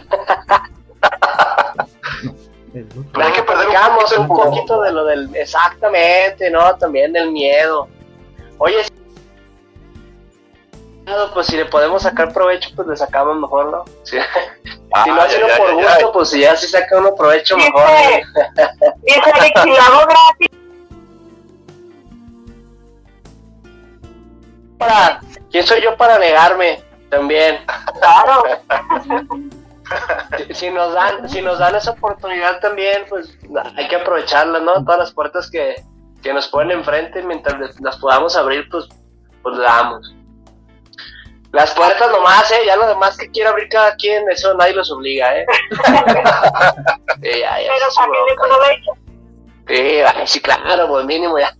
Hay 2.73 3.31
que 3.33 3.43
perder 3.43 4.19
un 4.19 4.27
poquito 4.27 4.81
de 4.81 4.91
lo 4.91 5.05
del. 5.05 5.35
Exactamente, 5.35 6.49
¿no? 6.51 6.75
También 6.75 7.13
del 7.13 7.31
miedo. 7.31 7.87
Oye, 8.57 8.77
pues 11.33 11.47
si 11.47 11.57
le 11.57 11.65
podemos 11.65 12.03
sacar 12.03 12.33
provecho, 12.33 12.69
pues 12.75 12.87
le 12.87 12.95
sacamos 12.97 13.37
mejor, 13.37 13.71
¿no? 13.71 13.85
Sí. 14.03 14.17
si 15.03 15.09
lo 15.11 15.21
hace 15.21 15.37
uno 15.43 15.53
por 15.57 15.73
gusto, 15.75 16.11
pues 16.11 16.29
si 16.29 16.39
ya 16.41 16.55
sí 16.55 16.67
saca 16.67 16.97
uno 16.97 17.13
provecho 17.15 17.55
Dice- 17.55 17.71
mejor. 17.71 17.87
Dice 19.03 19.29
Eric, 19.37 19.59
si 19.63 19.69
lo 19.69 19.75
hago 19.81 19.99
gratis, 20.07 20.49
Para, 24.77 25.19
¿Quién 25.51 25.67
soy 25.67 25.81
yo 25.81 25.95
para 25.97 26.17
negarme? 26.19 26.81
También. 27.09 27.59
claro. 27.99 28.43
Si- 30.47 30.53
si 30.53 30.69
nos 30.69 30.93
dan 30.93 31.27
si 31.27 31.41
nos 31.41 31.57
dan 31.57 31.73
esa 31.73 31.89
oportunidad 31.91 32.59
también 32.59 33.05
pues 33.09 33.35
hay 33.75 33.87
que 33.87 33.95
aprovecharla 33.95 34.59
no 34.59 34.83
todas 34.85 34.99
las 34.99 35.11
puertas 35.11 35.49
que, 35.49 35.83
que 36.21 36.31
nos 36.31 36.47
ponen 36.49 36.77
enfrente 36.77 37.23
mientras 37.23 37.79
las 37.81 37.97
podamos 37.97 38.35
abrir 38.37 38.69
pues 38.69 38.85
pues 39.41 39.57
le 39.57 39.63
damos 39.63 40.13
las 41.51 41.71
puertas 41.73 42.11
nomás 42.11 42.49
eh 42.51 42.59
ya 42.65 42.75
lo 42.75 42.87
demás 42.87 43.17
que 43.17 43.29
quiera 43.31 43.49
abrir 43.49 43.67
cada 43.69 43.95
quien 43.95 44.29
eso 44.29 44.53
nadie 44.55 44.73
los 44.73 44.91
obliga 44.91 45.35
eh. 45.37 45.45
Sí, 47.21 47.29
ya, 47.39 47.59
ya, 47.61 47.69
Pero 47.73 47.85
también 47.95 48.23
sí, 49.67 50.01
sí 50.25 50.39
claro 50.41 50.87
pues 50.87 51.05
mínimo 51.05 51.37
ya. 51.39 51.55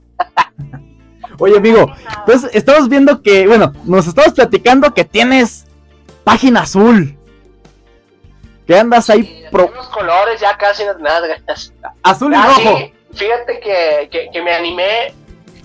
Oye, 1.39 1.57
amigo, 1.57 1.85
entonces 2.19 2.49
estamos 2.53 2.89
viendo 2.89 3.21
que, 3.21 3.47
bueno, 3.47 3.71
nos 3.85 4.07
estamos 4.07 4.33
platicando 4.33 4.93
que 4.93 5.05
tienes 5.05 5.65
página 6.23 6.61
azul. 6.61 7.15
Que 8.67 8.77
andas 8.77 9.09
ahí 9.09 9.45
pro- 9.51 9.67
Unos 9.67 9.87
colores 9.89 10.39
ya 10.41 10.57
casi 10.57 10.83
no- 10.85 10.95
nada 10.95 11.27
azul 12.03 12.33
y 12.33 12.35
Ah, 12.35 12.45
rojo. 12.47 12.77
sí, 12.77 12.93
fíjate 13.13 13.59
que, 13.61 14.09
que, 14.11 14.29
que 14.31 14.41
me 14.41 14.53
animé 14.53 15.13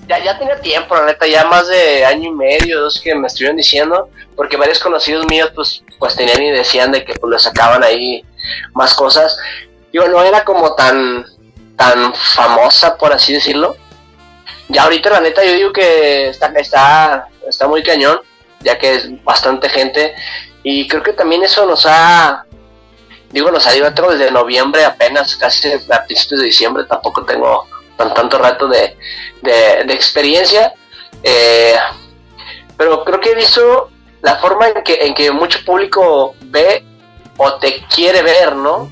ya, 0.09 0.23
ya 0.23 0.39
tenía 0.39 0.61
tiempo, 0.61 0.95
la 0.95 1.07
neta, 1.07 1.27
ya 1.27 1.45
más 1.45 1.67
de 1.69 2.05
año 2.05 2.31
y 2.31 2.33
medio, 2.33 2.81
dos 2.81 3.01
que 3.01 3.15
me 3.15 3.27
estuvieron 3.27 3.57
diciendo, 3.57 4.11
porque 4.37 4.57
varios 4.57 4.79
conocidos 4.79 5.27
míos, 5.27 5.51
pues, 5.55 5.83
pues 5.99 6.15
tenían 6.15 6.43
y 6.43 6.51
decían 6.51 6.93
de 6.93 7.05
que 7.05 7.15
pues 7.15 7.31
le 7.31 7.39
sacaban 7.39 7.83
ahí 7.83 8.25
más 8.73 8.95
cosas. 8.95 9.37
Digo, 9.93 10.07
no 10.09 10.23
era 10.23 10.45
como 10.45 10.75
tan, 10.75 11.25
tan 11.77 12.15
famosa, 12.15 12.97
por 12.97 13.13
así 13.13 13.33
decirlo. 13.33 13.77
Ya 14.69 14.83
ahorita, 14.83 15.11
la 15.11 15.21
neta, 15.21 15.45
yo 15.45 15.53
digo 15.53 15.73
que 15.73 16.29
está, 16.29 16.47
está, 16.57 17.29
está 17.47 17.69
muy 17.69 17.83
cañón, 17.83 18.21
ya 18.61 18.79
que 18.79 18.95
es 18.95 19.25
bastante 19.25 19.69
gente. 19.69 20.15
Y 20.63 20.89
creo 20.89 21.03
que 21.03 21.13
también 21.13 21.45
eso 21.45 21.67
nos 21.67 21.87
ha, 21.87 22.45
digo, 23.31 23.51
ha 23.51 23.69
ayudado 23.69 24.11
desde 24.11 24.31
noviembre 24.31 24.85
apenas, 24.85 25.37
casi 25.37 25.71
a 25.73 26.05
principios 26.05 26.41
de 26.41 26.47
diciembre, 26.47 26.85
tampoco 26.85 27.25
tengo 27.25 27.67
tan 27.97 28.15
tanto 28.15 28.39
rato 28.39 28.69
de, 28.69 28.97
de, 29.43 29.93
experiencia. 29.95 30.75
Eh, 31.23 31.75
pero 32.77 33.05
creo 33.05 33.21
que 33.21 33.31
he 33.31 33.35
visto 33.35 33.91
la 34.23 34.37
forma 34.37 34.69
en 34.69 34.83
que, 34.83 34.95
en 35.07 35.15
que 35.15 35.31
mucho 35.31 35.65
público 35.65 36.35
ve 36.43 36.85
o 37.37 37.55
te 37.55 37.85
quiere 37.87 38.23
ver, 38.23 38.57
¿no? 38.57 38.91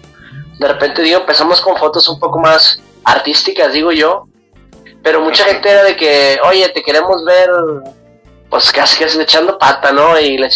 De 0.59 0.69
repente 0.69 1.03
digo, 1.03 1.21
empezamos 1.21 1.61
con 1.61 1.77
fotos 1.77 2.09
un 2.09 2.21
poco 2.21 2.39
más 2.39 2.81
artísticas, 3.05 3.73
digo 3.73 3.93
yo, 3.93 4.29
pero 5.03 5.21
mucha 5.21 5.45
gente 5.45 5.71
era 5.71 5.83
de 5.83 5.97
que, 5.97 6.39
oye, 6.45 6.69
te 6.69 6.83
queremos 6.83 7.25
ver, 7.25 7.51
pues 8.49 8.71
casi 8.71 9.03
casi 9.03 9.21
echando 9.21 9.59
pata, 9.59 9.93
¿no? 9.93 10.19
Y 10.19 10.39
le 10.39 10.49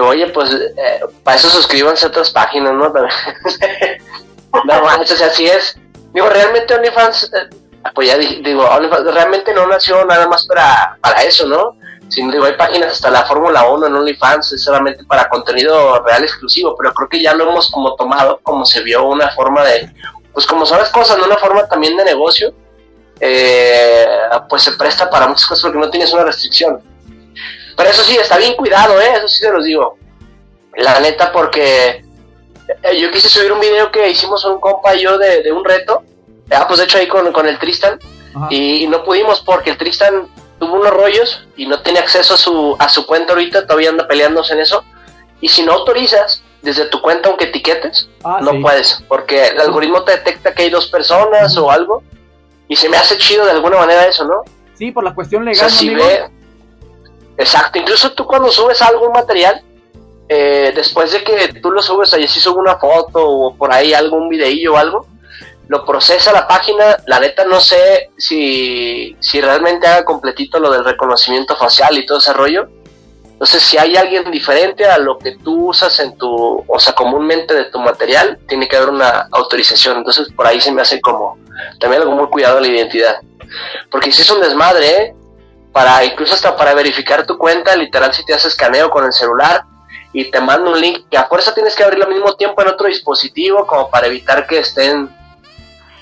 oye, 0.00 0.26
pues 0.28 0.52
eh, 0.52 1.00
para 1.22 1.36
eso 1.36 1.48
suscríbanse 1.48 2.06
a 2.06 2.08
otras 2.08 2.30
páginas, 2.30 2.72
¿no? 2.74 2.92
no 4.64 4.82
manches, 4.82 5.22
así 5.22 5.46
es. 5.46 5.76
Digo, 6.12 6.28
realmente 6.28 6.74
OnlyFans, 6.74 7.30
eh, 7.32 7.48
pues 7.94 8.08
ya 8.08 8.16
digo, 8.16 8.64
OnlyFans 8.64 9.14
realmente 9.14 9.52
no 9.54 9.66
nació 9.66 10.04
nada 10.04 10.28
más 10.28 10.46
para, 10.46 10.98
para 11.00 11.22
eso, 11.22 11.46
¿no? 11.46 11.76
Sino 12.08 12.30
digo, 12.30 12.44
hay 12.44 12.54
páginas 12.54 12.92
hasta 12.92 13.10
la 13.10 13.24
Fórmula 13.24 13.68
1 13.68 13.86
en 13.86 13.94
OnlyFans, 13.94 14.52
es 14.52 14.62
solamente 14.62 15.04
para 15.04 15.28
contenido 15.28 16.02
real 16.02 16.22
exclusivo, 16.22 16.76
pero 16.76 16.92
creo 16.92 17.08
que 17.08 17.22
ya 17.22 17.34
lo 17.34 17.48
hemos 17.48 17.70
como 17.70 17.94
tomado, 17.96 18.40
como 18.42 18.64
se 18.64 18.82
vio 18.82 19.04
una 19.04 19.30
forma 19.30 19.64
de, 19.64 19.90
pues 20.32 20.46
como 20.46 20.66
son 20.66 20.78
las 20.78 20.90
cosas, 20.90 21.18
¿no? 21.18 21.24
Una 21.24 21.36
forma 21.36 21.66
también 21.66 21.96
de 21.96 22.04
negocio, 22.04 22.54
eh, 23.20 24.06
pues 24.48 24.62
se 24.62 24.72
presta 24.72 25.08
para 25.08 25.28
muchas 25.28 25.46
cosas 25.46 25.62
porque 25.62 25.78
no 25.78 25.90
tienes 25.90 26.12
una 26.12 26.24
restricción. 26.24 26.82
Pero 27.76 27.88
eso 27.88 28.02
sí, 28.02 28.16
está 28.16 28.36
bien 28.38 28.54
cuidado, 28.54 29.00
¿eh? 29.00 29.14
Eso 29.16 29.28
sí 29.28 29.38
se 29.38 29.52
los 29.52 29.64
digo. 29.64 29.96
La 30.76 31.00
neta, 31.00 31.32
porque 31.32 32.04
eh, 32.82 32.98
yo 32.98 33.10
quise 33.10 33.28
subir 33.28 33.52
un 33.52 33.60
video 33.60 33.90
que 33.90 34.08
hicimos 34.10 34.44
un 34.44 34.60
compa 34.60 34.94
y 34.94 35.02
yo 35.02 35.18
de, 35.18 35.50
un 35.52 35.64
reto. 35.64 36.02
Ah, 36.54 36.66
pues 36.66 36.78
de 36.78 36.84
hecho 36.84 36.98
ahí 36.98 37.08
con, 37.08 37.32
con 37.32 37.46
el 37.46 37.58
Tristan. 37.58 37.98
Y, 38.50 38.86
no 38.86 39.04
pudimos 39.04 39.40
porque 39.40 39.70
el 39.70 39.76
Tristan 39.76 40.26
tuvo 40.58 40.76
unos 40.76 40.90
rollos 40.90 41.46
y 41.56 41.66
no 41.66 41.82
tiene 41.82 41.98
acceso 41.98 42.34
a 42.34 42.36
su, 42.36 42.76
a 42.78 42.88
su 42.88 43.06
cuenta 43.06 43.32
ahorita. 43.32 43.66
Todavía 43.66 43.90
anda 43.90 44.06
peleándose 44.06 44.54
en 44.54 44.60
eso. 44.60 44.84
Y 45.40 45.48
si 45.48 45.62
no 45.62 45.72
autorizas 45.72 46.42
desde 46.62 46.86
tu 46.86 47.02
cuenta, 47.02 47.28
aunque 47.28 47.46
etiquetes, 47.46 48.08
ah, 48.24 48.38
no 48.40 48.60
puedes. 48.60 49.02
Porque 49.08 49.48
el 49.48 49.60
algoritmo 49.60 50.02
te 50.04 50.12
detecta 50.12 50.54
que 50.54 50.62
hay 50.62 50.70
dos 50.70 50.86
personas 50.86 51.56
o 51.56 51.70
algo. 51.70 52.02
Y 52.68 52.76
se 52.76 52.88
me 52.88 52.96
hace 52.96 53.18
chido 53.18 53.44
de 53.44 53.50
alguna 53.50 53.76
manera 53.76 54.06
eso, 54.06 54.24
¿no? 54.24 54.42
Sí, 54.74 54.92
por 54.92 55.04
la 55.04 55.14
cuestión 55.14 55.44
legal. 55.44 55.70
si 55.70 55.94
ve, 55.94 56.30
Exacto, 57.36 57.78
incluso 57.78 58.12
tú 58.12 58.26
cuando 58.26 58.50
subes 58.50 58.80
algún 58.82 59.12
material, 59.12 59.62
eh, 60.28 60.72
después 60.74 61.12
de 61.12 61.24
que 61.24 61.60
tú 61.60 61.70
lo 61.70 61.82
subes, 61.82 62.12
ahí 62.14 62.28
si 62.28 62.40
subo 62.40 62.60
una 62.60 62.76
foto 62.76 63.26
o 63.26 63.54
por 63.54 63.72
ahí 63.72 63.94
algún 63.94 64.28
videillo 64.28 64.74
o 64.74 64.76
algo, 64.76 65.06
lo 65.68 65.84
procesa 65.84 66.32
la 66.32 66.46
página, 66.46 66.96
la 67.06 67.20
neta 67.20 67.44
no 67.44 67.60
sé 67.60 68.10
si, 68.16 69.16
si 69.20 69.40
realmente 69.40 69.86
haga 69.86 70.04
completito 70.04 70.58
lo 70.58 70.70
del 70.70 70.84
reconocimiento 70.84 71.56
facial 71.56 71.96
y 71.96 72.06
todo 72.06 72.18
ese 72.18 72.32
rollo. 72.32 72.68
Entonces, 73.24 73.62
si 73.62 73.76
hay 73.76 73.96
alguien 73.96 74.30
diferente 74.30 74.86
a 74.86 74.98
lo 74.98 75.18
que 75.18 75.32
tú 75.38 75.70
usas 75.70 75.98
en 75.98 76.16
tu, 76.16 76.64
o 76.66 76.78
sea, 76.78 76.92
comúnmente 76.94 77.54
de 77.54 77.64
tu 77.64 77.80
material, 77.80 78.38
tiene 78.46 78.68
que 78.68 78.76
haber 78.76 78.90
una 78.90 79.28
autorización. 79.32 79.98
Entonces, 79.98 80.28
por 80.32 80.46
ahí 80.46 80.60
se 80.60 80.70
me 80.70 80.82
hace 80.82 81.00
como 81.00 81.38
también 81.80 82.02
algo 82.02 82.14
muy 82.14 82.28
cuidado 82.28 82.56
de 82.56 82.62
la 82.62 82.68
identidad. 82.68 83.16
Porque 83.90 84.12
si 84.12 84.22
es 84.22 84.30
un 84.30 84.40
desmadre, 84.40 84.96
¿eh? 84.96 85.14
para 85.72 86.04
incluso 86.04 86.34
hasta 86.34 86.56
para 86.56 86.74
verificar 86.74 87.26
tu 87.26 87.38
cuenta, 87.38 87.74
literal 87.74 88.12
si 88.12 88.24
te 88.24 88.34
haces 88.34 88.52
escaneo 88.52 88.90
con 88.90 89.04
el 89.04 89.12
celular 89.12 89.64
y 90.12 90.30
te 90.30 90.40
manda 90.40 90.70
un 90.70 90.80
link 90.80 91.06
que 91.10 91.16
a 91.16 91.26
fuerza 91.26 91.54
tienes 91.54 91.74
que 91.74 91.82
abrirlo 91.82 92.06
al 92.06 92.12
mismo 92.12 92.34
tiempo 92.36 92.60
en 92.62 92.68
otro 92.68 92.86
dispositivo 92.86 93.66
como 93.66 93.90
para 93.90 94.06
evitar 94.06 94.46
que 94.46 94.58
estén 94.58 95.10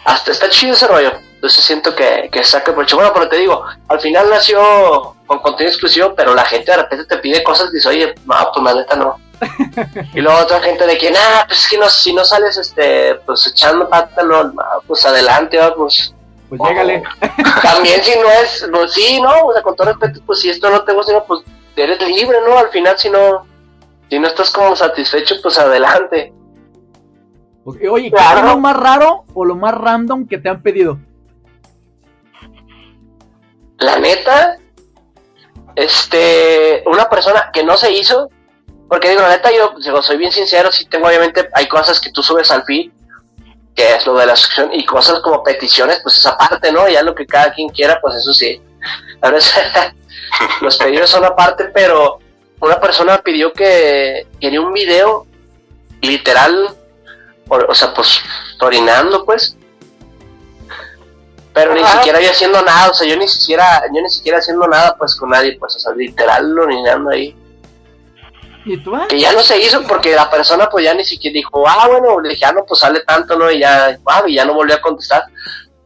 hasta 0.05 0.31
está 0.31 0.49
chido 0.49 0.75
ese 0.75 0.87
rollo. 0.87 1.13
Entonces 1.35 1.65
siento 1.65 1.95
que, 1.95 2.29
que 2.31 2.45
saca 2.45 2.73
provecho. 2.73 2.97
Bueno, 2.97 3.13
pero 3.15 3.29
te 3.29 3.39
digo, 3.39 3.65
al 3.89 4.01
final 4.01 4.29
nació 4.29 5.17
con 5.27 5.39
contenido 5.39 5.71
exclusivo, 5.71 6.15
pero 6.15 6.35
la 6.35 6.45
gente 6.45 6.71
de 6.71 6.77
repente 6.77 7.07
te 7.07 7.17
pide 7.19 7.43
cosas 7.43 7.71
y 7.71 7.77
dice, 7.77 7.89
oye, 7.89 8.15
no, 8.27 8.35
pues 8.53 8.65
la 8.65 8.75
neta 8.75 8.97
no. 8.97 9.19
y 10.15 10.21
luego 10.21 10.39
otra 10.39 10.61
gente 10.61 10.87
de 10.87 10.99
que, 10.99 11.11
nah, 11.11 11.47
pues 11.47 11.61
es 11.61 11.69
que 11.69 11.79
no, 11.79 11.89
si 11.89 12.13
no 12.13 12.25
sales 12.25 12.59
este, 12.59 13.15
pues 13.27 13.47
echando 13.47 13.89
pata, 13.89 14.23
no, 14.23 14.53
pues 14.87 15.07
adelante, 15.07 15.59
pues 15.77 16.15
pues 16.51 16.61
llégale. 16.63 17.03
También 17.63 18.03
si 18.03 18.19
no 18.19 18.29
es, 18.29 18.69
pues 18.71 18.93
sí, 18.93 19.21
¿no? 19.23 19.47
O 19.47 19.53
sea, 19.53 19.63
con 19.63 19.77
todo 19.77 19.87
respeto, 19.87 20.21
pues 20.27 20.41
si 20.41 20.51
esto 20.51 20.69
no 20.69 20.83
te 20.83 20.93
gusta, 20.93 21.25
pues 21.25 21.43
eres 21.77 22.01
libre, 22.03 22.39
¿no? 22.47 22.59
Al 22.59 22.69
final, 22.71 22.99
si 22.99 23.09
no, 23.09 23.47
si 24.11 24.19
no 24.19 24.27
estás 24.27 24.51
como 24.51 24.75
satisfecho, 24.75 25.37
pues 25.41 25.59
adelante. 25.59 26.33
Oye, 27.65 28.11
¿qué 28.11 28.17
es 28.17 28.45
lo 28.45 28.59
más 28.59 28.77
raro 28.77 29.25
o 29.35 29.45
lo 29.45 29.55
más 29.55 29.75
random 29.75 30.27
que 30.27 30.39
te 30.39 30.49
han 30.49 30.63
pedido? 30.63 30.99
La 33.79 33.99
neta, 33.99 34.59
este, 35.77 36.83
una 36.87 37.09
persona 37.09 37.51
que 37.53 37.65
no 37.65 37.77
se 37.77 37.93
hizo, 37.93 38.31
porque 38.89 39.11
digo, 39.11 39.23
la 39.23 39.31
neta, 39.31 39.51
yo 39.53 39.75
digo, 39.83 40.03
soy 40.03 40.17
bien 40.17 40.33
sincero, 40.33 40.73
sí 40.73 40.87
tengo 40.87 41.07
obviamente, 41.07 41.49
hay 41.55 41.69
cosas 41.69 42.01
que 42.01 42.11
tú 42.11 42.23
subes 42.23 42.51
al 42.51 42.65
feed 42.65 42.91
que 43.75 43.95
es 43.95 44.07
lo 44.07 44.15
de 44.17 44.27
la 44.27 44.37
sección 44.37 44.75
y 44.75 44.85
cosas 44.85 45.21
como 45.21 45.43
peticiones, 45.43 46.01
pues 46.03 46.17
esa 46.17 46.37
parte, 46.37 46.73
¿no? 46.73 46.89
Ya 46.89 47.03
lo 47.03 47.15
que 47.15 47.27
cada 47.27 47.53
quien 47.53 47.69
quiera, 47.69 48.01
pues 48.01 48.17
eso 48.17 48.33
sí. 48.33 48.61
A 49.21 49.31
veces 49.31 49.55
los 50.61 50.77
pedidos 50.77 51.11
son 51.11 51.25
aparte, 51.25 51.65
pero 51.67 52.19
una 52.61 52.81
persona 52.81 53.19
pidió 53.19 53.53
que 53.53 54.27
quería 54.41 54.61
un 54.61 54.73
video 54.73 55.27
literal, 56.03 56.77
o, 57.51 57.75
sea, 57.75 57.93
pues 57.93 58.21
orinando, 58.61 59.25
pues. 59.25 59.57
Pero 61.53 61.75
ni 61.75 61.85
siquiera 61.85 62.19
había 62.19 62.31
haciendo 62.31 62.63
nada, 62.63 62.91
o 62.91 62.95
sea, 62.95 63.09
yo 63.09 63.17
ni 63.17 63.27
siquiera, 63.27 63.83
yo 63.93 64.01
ni 64.01 64.09
siquiera 64.09 64.39
haciendo 64.39 64.67
nada, 64.69 64.97
pues 64.97 65.17
con 65.17 65.31
nadie, 65.31 65.57
pues, 65.59 65.75
o 65.77 65.79
sea, 65.81 65.93
literal 65.93 66.57
orinando 66.57 67.11
ahí. 67.11 67.37
Que 69.09 69.19
ya 69.19 69.33
no 69.33 69.41
se 69.41 69.59
hizo 69.59 69.83
porque 69.85 70.15
la 70.15 70.31
persona 70.31 70.69
pues 70.69 70.85
ya 70.85 70.95
ni 70.95 71.05
siquiera 71.05 71.35
dijo, 71.35 71.67
ah, 71.67 71.89
bueno, 71.89 72.21
le 72.21 72.31
dije, 72.31 72.45
ah, 72.45 72.53
no, 72.53 72.65
pues 72.65 72.81
sale 72.81 73.01
tanto, 73.01 73.37
¿no? 73.37 73.51
Y 73.51 73.61
ya, 73.61 73.99
ah, 74.07 74.23
y 74.27 74.35
ya 74.35 74.45
no 74.45 74.55
volvió 74.55 74.77
a 74.77 74.81
contestar. 74.81 75.25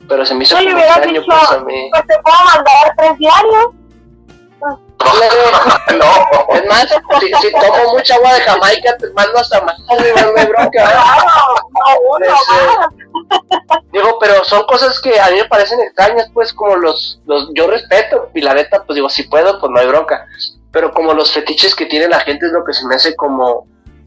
Pero 0.09 0.27
se 0.27 0.35
me 0.35 0.45
hizo 0.45 0.57
Oye, 0.57 0.71
extraño, 0.71 1.21
dicho, 1.21 1.25
pues 1.25 1.51
a 1.51 1.61
mí. 1.61 1.89
Pues 1.91 2.07
te 2.07 2.15
puedo 2.23 2.37
mandar 2.45 2.95
tres 2.97 3.19
diarios. 3.19 3.67
No, 5.99 6.55
es 6.55 6.67
más, 6.67 6.89
si, 7.21 7.33
si, 7.41 7.53
tomo 7.53 7.93
mucha 7.93 8.17
agua 8.17 8.35
de 8.35 8.41
Jamaica, 8.41 8.97
te 8.97 9.11
mando 9.11 9.39
hasta 9.39 9.61
más, 9.63 9.79
no 9.79 9.95
bronca. 10.49 10.85
digo, 13.93 14.19
pero 14.21 14.45
son 14.45 14.65
cosas 14.67 15.01
que 15.01 15.21
a 15.21 15.31
mí 15.31 15.37
me 15.37 15.45
parecen 15.45 15.81
extrañas, 15.81 16.29
pues, 16.33 16.53
como 16.53 16.75
los, 16.77 17.21
los, 17.27 17.51
yo 17.55 17.69
respeto, 17.69 18.31
y 18.35 18.41
la 18.41 18.55
neta, 18.55 18.83
pues 18.85 18.97
digo, 18.97 19.09
si 19.09 19.23
puedo, 19.25 19.61
pues 19.61 19.71
no 19.71 19.79
hay 19.81 19.87
bronca 19.87 20.27
pero 20.75 20.93
como 20.93 21.15
los 21.15 21.33
fetiches 21.33 21.75
que 21.75 21.87
tiene 21.87 22.09
la 22.09 22.21
gente 22.21 22.47
es 22.47 22.53
lo 22.53 22.65
que 22.65 22.75
se 22.75 22.87
me 22.87 22.97
hace 22.97 23.15
como, 23.15 23.67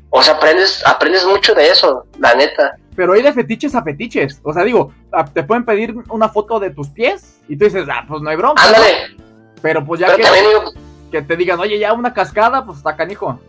o 0.10 0.22
sea, 0.22 0.34
aprendes, 0.34 0.86
aprendes 0.86 1.26
mucho 1.26 1.56
de 1.56 1.70
eso, 1.70 2.06
la 2.20 2.36
neta. 2.36 2.76
Pero 2.94 3.14
hay 3.14 3.22
de 3.22 3.32
fetiches 3.32 3.74
a 3.74 3.82
fetiches, 3.82 4.42
o 4.44 4.52
sea, 4.52 4.64
digo, 4.64 4.92
te 5.34 5.44
pueden 5.44 5.64
pedir 5.64 5.96
una 6.10 6.28
foto 6.28 6.60
de 6.60 6.72
tus 6.72 6.90
pies 6.90 7.40
y 7.48 7.58
tú 7.58 7.66
dices, 7.66 7.88
ah, 7.90 8.04
pues 8.06 8.22
no 8.22 8.30
hay 8.30 8.36
bronca. 8.36 8.62
Ándale. 8.62 9.16
Pero 9.62 9.84
pues 9.86 10.02
ya 10.02 10.14
que, 10.16 10.24
que 11.12 11.22
te 11.22 11.36
digan, 11.36 11.60
oye, 11.60 11.80
ya 11.80 11.94
una 11.94 12.14
cascada, 12.14 12.66
pues 12.66 12.80
está 12.80 12.96
canijo. 12.96 13.40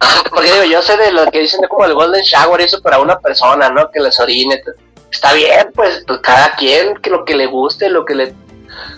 Porque 0.30 0.52
digo, 0.52 0.64
yo 0.64 0.82
sé 0.82 0.96
de 0.96 1.12
lo 1.12 1.26
que 1.30 1.40
dicen 1.40 1.60
de 1.60 1.68
como 1.68 1.84
el 1.84 1.94
golden 1.94 2.22
shower, 2.22 2.60
eso 2.60 2.80
para 2.80 3.00
una 3.00 3.18
persona, 3.18 3.68
¿no? 3.70 3.90
Que 3.90 4.00
les 4.00 4.18
orine. 4.20 4.62
Está 5.10 5.32
bien, 5.32 5.70
pues, 5.74 6.04
pues, 6.06 6.20
cada 6.20 6.54
quien, 6.56 6.96
que 6.96 7.10
lo 7.10 7.24
que 7.24 7.34
le 7.34 7.46
guste, 7.46 7.88
lo 7.88 8.04
que 8.04 8.14
le, 8.14 8.34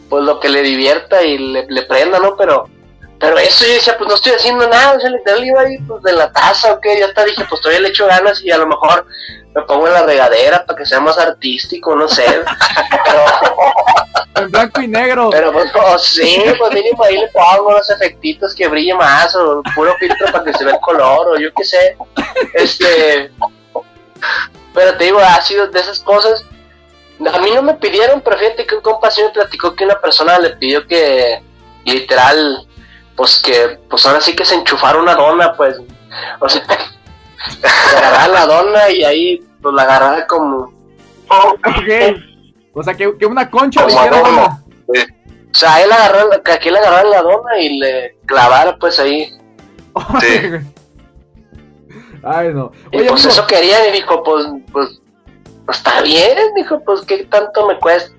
pues 0.08 0.24
lo 0.24 0.40
que 0.40 0.48
le 0.48 0.62
divierta 0.62 1.22
y 1.22 1.38
le, 1.38 1.66
le 1.68 1.82
prenda, 1.82 2.18
¿no? 2.18 2.36
Pero 2.36 2.68
pero 3.20 3.36
eso 3.36 3.66
yo 3.66 3.74
decía, 3.74 3.98
pues 3.98 4.08
no 4.08 4.14
estoy 4.14 4.32
haciendo 4.32 4.66
nada, 4.66 4.96
o 4.96 5.00
sea, 5.00 5.10
literal 5.10 5.44
iba 5.44 5.60
ahí 5.60 5.76
pues 5.86 6.02
de 6.02 6.14
la 6.14 6.32
taza 6.32 6.72
o 6.72 6.80
qué, 6.80 6.98
ya 6.98 7.04
hasta 7.04 7.26
dije, 7.26 7.44
pues 7.50 7.60
todavía 7.60 7.82
le 7.82 7.88
echo 7.88 8.06
ganas 8.06 8.42
y 8.42 8.50
a 8.50 8.56
lo 8.56 8.66
mejor 8.66 9.06
me 9.60 9.66
pongo 9.66 9.86
en 9.86 9.94
la 9.94 10.02
regadera 10.02 10.64
para 10.64 10.78
que 10.78 10.86
sea 10.86 11.00
más 11.00 11.18
artístico, 11.18 11.94
no 11.94 12.08
sé. 12.08 12.24
pero, 13.04 14.44
en 14.44 14.50
blanco 14.50 14.80
y 14.80 14.88
negro. 14.88 15.30
Pero 15.30 15.52
pues, 15.52 15.70
pues 15.72 16.02
sí, 16.02 16.42
pues 16.58 16.72
mínimo 16.72 17.02
ahí 17.04 17.16
le 17.18 17.28
pongo 17.28 17.68
unos 17.68 17.90
efectitos 17.90 18.54
que 18.54 18.68
brille 18.68 18.94
más, 18.94 19.34
o 19.36 19.62
puro 19.74 19.94
filtro 19.98 20.30
para 20.32 20.44
que 20.44 20.54
se 20.54 20.64
vea 20.64 20.74
el 20.74 20.80
color, 20.80 21.28
o 21.28 21.38
yo 21.38 21.52
qué 21.54 21.64
sé. 21.64 21.96
Este. 22.54 23.30
Pero 24.74 24.96
te 24.96 25.04
digo, 25.04 25.18
ha 25.18 25.40
sido 25.42 25.66
de 25.68 25.80
esas 25.80 26.00
cosas. 26.00 26.44
A 27.32 27.38
mí 27.40 27.50
no 27.54 27.62
me 27.62 27.74
pidieron, 27.74 28.20
pero 28.22 28.38
fíjate 28.38 28.66
que 28.66 28.76
un 28.76 28.80
compa 28.80 29.10
sí 29.10 29.22
me 29.22 29.30
platicó 29.30 29.74
que 29.74 29.84
una 29.84 30.00
persona 30.00 30.38
le 30.38 30.50
pidió 30.50 30.86
que, 30.86 31.42
literal, 31.84 32.66
pues 33.16 33.38
que, 33.38 33.78
pues 33.90 34.06
ahora 34.06 34.20
sí 34.20 34.34
que 34.34 34.44
se 34.44 34.54
enchufara 34.54 34.98
una 34.98 35.14
dona, 35.14 35.54
pues. 35.54 35.76
O 36.40 36.48
sea, 36.48 36.62
se 37.60 37.96
agarraba 37.96 38.28
la 38.28 38.46
dona 38.46 38.90
y 38.90 39.04
ahí, 39.04 39.46
pues 39.62 39.74
la 39.74 39.82
agarraba 39.82 40.26
como. 40.26 40.72
Ok. 41.28 41.66
O 42.72 42.84
sea, 42.84 42.94
que, 42.94 43.18
que 43.18 43.26
una 43.26 43.50
concha 43.50 43.82
Como. 43.82 44.62
O 44.86 44.94
sea, 45.52 45.82
él 45.82 45.90
agarró, 45.90 46.30
que 46.44 46.52
aquí 46.52 46.70
le 46.70 46.78
agarrara 46.78 47.08
la 47.08 47.22
dona 47.22 47.58
y 47.58 47.78
le 47.80 48.16
clavara, 48.26 48.76
pues 48.78 49.00
ahí. 49.00 49.28
Ay, 52.22 52.52
no. 52.54 52.70
Y 52.92 52.98
pues 52.98 53.10
amigo, 53.10 53.16
eso 53.16 53.46
quería, 53.48 53.88
y 53.88 53.92
dijo, 53.92 54.22
pues, 54.22 54.46
pues, 54.72 55.00
pues 55.66 55.78
está 55.78 56.00
bien, 56.02 56.36
dijo, 56.54 56.80
pues 56.84 57.00
qué 57.02 57.24
tanto 57.24 57.66
me 57.66 57.78
cuesta. 57.78 58.14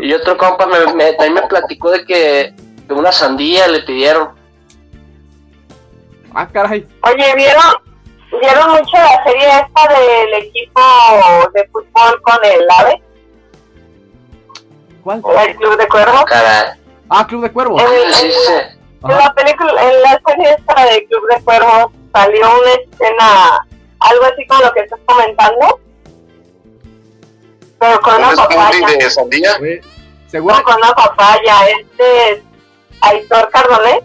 Y 0.00 0.12
otro 0.12 0.36
compa 0.36 0.66
me, 0.66 0.92
me- 0.94 1.12
también 1.12 1.34
me 1.34 1.42
platicó 1.48 1.90
de 1.92 2.04
que 2.04 2.52
de 2.88 2.94
una 2.94 3.12
sandía 3.12 3.68
le 3.68 3.80
pidieron. 3.82 4.30
Ah, 6.34 6.48
caray. 6.48 6.86
Oye, 7.02 7.34
¿vieron, 7.36 7.62
¿vieron 8.40 8.70
mucho 8.70 8.96
la 8.96 9.24
serie 9.24 9.46
esta 9.48 9.92
del 9.94 10.34
equipo 10.34 10.80
de 11.54 11.68
fútbol 11.68 12.22
con 12.22 12.44
el 12.44 12.66
AVE? 12.70 13.02
¿Cuál? 15.02 15.22
El 15.48 15.56
Club 15.56 15.76
de 15.78 15.88
Cuervos. 15.88 16.24
Caray. 16.24 16.70
Ah, 17.08 17.26
Club 17.26 17.42
de 17.42 17.52
Cuervos. 17.52 17.82
En, 17.82 17.88
en- 17.92 18.12
Sí, 18.14 18.32
sí. 18.32 18.52
en 19.04 19.16
la 19.18 19.32
película, 19.34 19.72
en 19.82 20.02
la 20.02 20.20
serie 20.26 20.50
esta 20.58 20.84
de 20.84 21.06
Club 21.06 21.22
de 21.34 21.42
Cuervos 21.44 21.92
salió 22.12 22.40
una 22.40 22.72
escena, 22.72 23.66
algo 24.00 24.24
así 24.24 24.46
como 24.46 24.62
lo 24.62 24.72
que 24.72 24.80
estás 24.80 24.98
comentando, 25.06 25.80
pero 27.78 28.00
con 28.00 28.14
una 28.16 28.28
¿Un 28.30 28.36
smoothie 28.36 28.56
papaya. 28.56 28.98
de 28.98 29.10
sandía? 29.10 29.50
¿Seguro? 30.28 30.56
No, 30.56 30.62
con 30.64 30.76
una 30.76 30.92
papaya. 30.94 31.54
Este 31.68 32.30
es 32.32 32.38
Aitor 33.02 33.48
Cardone. 33.50 34.02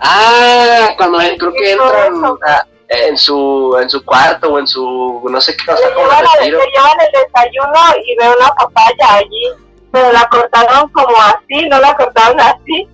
Ah, 0.00 0.88
cuando 0.96 1.20
él, 1.20 1.36
creo 1.38 1.52
que 1.52 1.72
entran 1.72 2.14
ah, 2.46 2.66
en 2.92 3.16
su 3.16 3.78
en 3.80 3.88
su 3.88 4.04
cuarto 4.04 4.52
o 4.52 4.58
en 4.58 4.66
su 4.66 5.22
no 5.30 5.40
sé 5.40 5.56
qué, 5.56 5.70
o 5.72 5.76
sea, 5.76 5.88
Le 5.88 5.94
como 5.94 6.06
llevan, 6.08 6.24
le 6.42 6.50
llevan 6.50 7.00
el 7.00 7.22
desayuno 7.22 7.80
y 8.04 8.16
ve 8.16 8.28
una 8.36 8.48
papaya 8.54 9.14
allí, 9.14 9.46
pero 9.92 10.10
la 10.12 10.28
cortaron 10.28 10.88
como 10.90 11.16
así, 11.22 11.68
no 11.68 11.78
la 11.78 11.96
cortaron 11.96 12.40
así. 12.40 12.88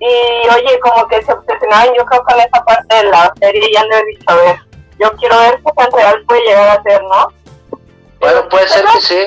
Y 0.00 0.48
oye, 0.48 0.80
como 0.80 1.06
que 1.08 1.22
se 1.22 1.32
obsesionaban 1.32 1.88
yo 1.96 2.04
creo 2.06 2.24
con 2.24 2.38
esa 2.40 2.64
parte 2.64 2.94
de 2.96 3.04
la 3.04 3.32
serie 3.38 3.70
y 3.70 3.76
han 3.76 3.88
de 3.88 4.04
dicho, 4.06 4.24
a 4.28 4.34
ver, 4.34 4.56
yo 4.98 5.12
quiero 5.18 5.38
ver 5.38 5.60
qué 5.64 5.72
tan 5.76 5.92
real 5.92 6.24
puede 6.26 6.40
llegar 6.42 6.78
a 6.78 6.82
ser, 6.82 7.02
¿no? 7.02 7.28
Bueno, 8.20 8.48
puede 8.48 8.68
ser 8.68 8.84
que 8.86 9.00
sí. 9.02 9.20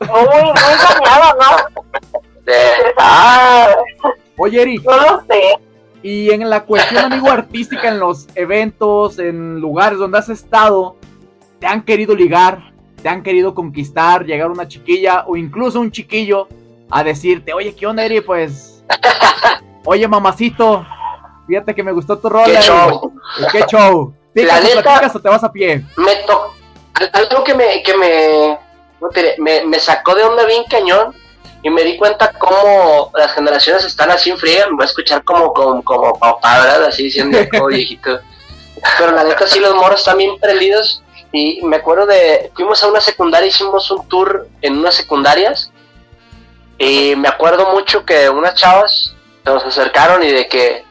Muy, 0.00 0.42
muy 0.42 0.54
dañado, 0.54 1.36
¿no? 1.40 1.82
De- 2.42 2.94
Ah, 2.98 3.74
Oye, 4.38 4.62
Eri, 4.62 4.78
no 4.78 4.96
lo 4.96 5.22
sé. 5.28 5.58
Y 6.02 6.30
en 6.30 6.48
la 6.48 6.64
cuestión, 6.64 7.04
amigo, 7.12 7.30
artística, 7.30 7.88
en 7.88 7.98
los 7.98 8.26
eventos, 8.34 9.18
en 9.18 9.60
lugares 9.60 9.98
donde 9.98 10.18
has 10.18 10.28
estado, 10.28 10.96
¿te 11.58 11.66
han 11.66 11.82
querido 11.82 12.14
ligar? 12.14 12.72
¿Te 13.02 13.08
han 13.08 13.22
querido 13.22 13.54
conquistar? 13.54 14.24
Llegar 14.24 14.50
una 14.50 14.66
chiquilla 14.68 15.24
o 15.26 15.36
incluso 15.36 15.80
un 15.80 15.90
chiquillo 15.90 16.48
a 16.90 17.02
decirte, 17.04 17.52
oye, 17.52 17.74
¿qué 17.74 17.86
onda, 17.86 18.04
Eri? 18.04 18.20
Pues, 18.20 18.82
oye, 19.84 20.06
mamacito, 20.08 20.84
fíjate 21.46 21.74
que 21.74 21.82
me 21.82 21.92
gustó 21.92 22.18
tu 22.18 22.28
rola. 22.28 22.44
¿Qué 22.46 22.52
Eri". 22.54 22.62
show? 22.62 23.12
¿Qué 23.52 23.62
show? 23.68 24.14
La 24.34 24.42
¿Picas 24.42 24.62
neta- 24.64 24.82
platicas 24.82 25.16
o 25.16 25.20
te 25.20 25.28
vas 25.28 25.44
a 25.44 25.52
pie? 25.52 25.84
me 25.96 26.16
tocó 26.26 26.54
algo 27.12 27.42
que 27.44 27.54
me 27.54 27.82
que 27.82 27.96
me, 27.96 28.58
me 29.38 29.64
me 29.66 29.78
sacó 29.80 30.14
de 30.14 30.22
onda 30.22 30.44
bien 30.46 30.62
cañón 30.70 31.14
y 31.62 31.70
me 31.70 31.82
di 31.82 31.96
cuenta 31.96 32.32
cómo 32.32 33.10
las 33.14 33.32
generaciones 33.32 33.84
están 33.84 34.10
así 34.10 34.30
en 34.30 34.38
friega, 34.38 34.66
me 34.66 34.76
voy 34.76 34.84
a 34.84 34.88
escuchar 34.88 35.22
como 35.24 35.52
como 35.52 35.82
como 35.82 36.18
papá, 36.18 36.60
¿verdad? 36.60 36.84
Así 36.84 37.04
diciendo 37.04 37.38
como 37.50 37.66
viejito. 37.66 38.20
Pero 38.98 39.12
la 39.12 39.24
neta 39.24 39.46
sí 39.46 39.60
los 39.60 39.74
morros 39.74 40.00
están 40.00 40.16
bien 40.18 40.38
prendidos 40.38 41.02
y 41.32 41.60
me 41.62 41.76
acuerdo 41.76 42.06
de 42.06 42.50
fuimos 42.54 42.82
a 42.82 42.88
una 42.88 43.00
secundaria, 43.00 43.48
hicimos 43.48 43.90
un 43.90 44.08
tour 44.08 44.48
en 44.62 44.78
unas 44.78 44.94
secundarias 44.94 45.70
y 46.78 47.14
me 47.16 47.28
acuerdo 47.28 47.72
mucho 47.72 48.06
que 48.06 48.30
unas 48.30 48.54
chavas 48.54 49.14
se 49.44 49.50
nos 49.50 49.64
acercaron 49.64 50.22
y 50.22 50.30
de 50.30 50.48
que 50.48 50.84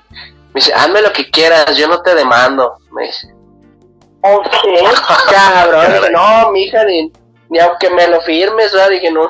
me 0.54 0.62
dice, 0.62 0.74
hazme 0.74 1.02
lo 1.02 1.12
que 1.12 1.30
quieras, 1.30 1.76
yo 1.78 1.88
no 1.88 2.02
te 2.02 2.14
demando, 2.14 2.78
me 2.92 3.08
dice. 3.08 3.28
Cabrón, 5.32 5.94
dije, 5.94 6.12
no, 6.12 6.52
mija, 6.52 6.84
ni, 6.84 7.12
ni 7.50 7.60
aunque 7.60 7.90
me 7.90 8.08
lo 8.08 8.22
firmes, 8.22 8.72
¿verdad? 8.72 8.90
Dije, 8.90 9.12
no. 9.12 9.30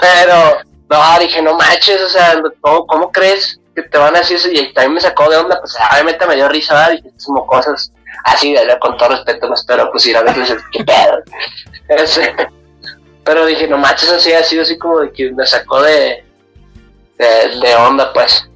Pero, 0.00 0.58
no, 0.88 1.18
dije, 1.18 1.42
no 1.42 1.56
manches, 1.56 2.00
o 2.02 2.08
sea, 2.08 2.40
¿cómo, 2.60 2.86
cómo 2.86 3.12
crees 3.12 3.60
que 3.74 3.82
te 3.82 3.98
van 3.98 4.14
a 4.16 4.20
decir 4.20 4.36
eso? 4.36 4.48
Y 4.50 4.72
también 4.72 4.94
me 4.94 5.00
sacó 5.00 5.28
de 5.28 5.36
onda, 5.36 5.58
pues 5.60 5.76
obviamente 5.92 6.26
me 6.26 6.36
dio 6.36 6.48
risa, 6.48 6.74
¿verdad? 6.74 6.90
Dije, 6.92 7.08
es 7.16 7.24
como 7.26 7.46
cosas 7.46 7.92
así, 8.24 8.52
de 8.52 8.78
con 8.78 8.96
todo 8.96 9.10
respeto, 9.10 9.48
no 9.48 9.54
espero, 9.54 9.90
pues 9.90 10.06
ir 10.06 10.16
a 10.16 10.22
veces, 10.22 10.62
¿qué 10.72 10.84
pedo? 10.84 11.22
Ese- 11.88 12.34
pero 13.24 13.44
dije, 13.46 13.68
no 13.68 13.78
manches, 13.78 14.10
así 14.10 14.32
ha 14.32 14.42
sido 14.42 14.62
así 14.62 14.78
como 14.78 15.00
de 15.00 15.12
que 15.12 15.30
me 15.32 15.46
sacó 15.46 15.82
de, 15.82 16.24
de, 17.18 17.26
de 17.60 17.76
onda, 17.76 18.12
pues. 18.12 18.48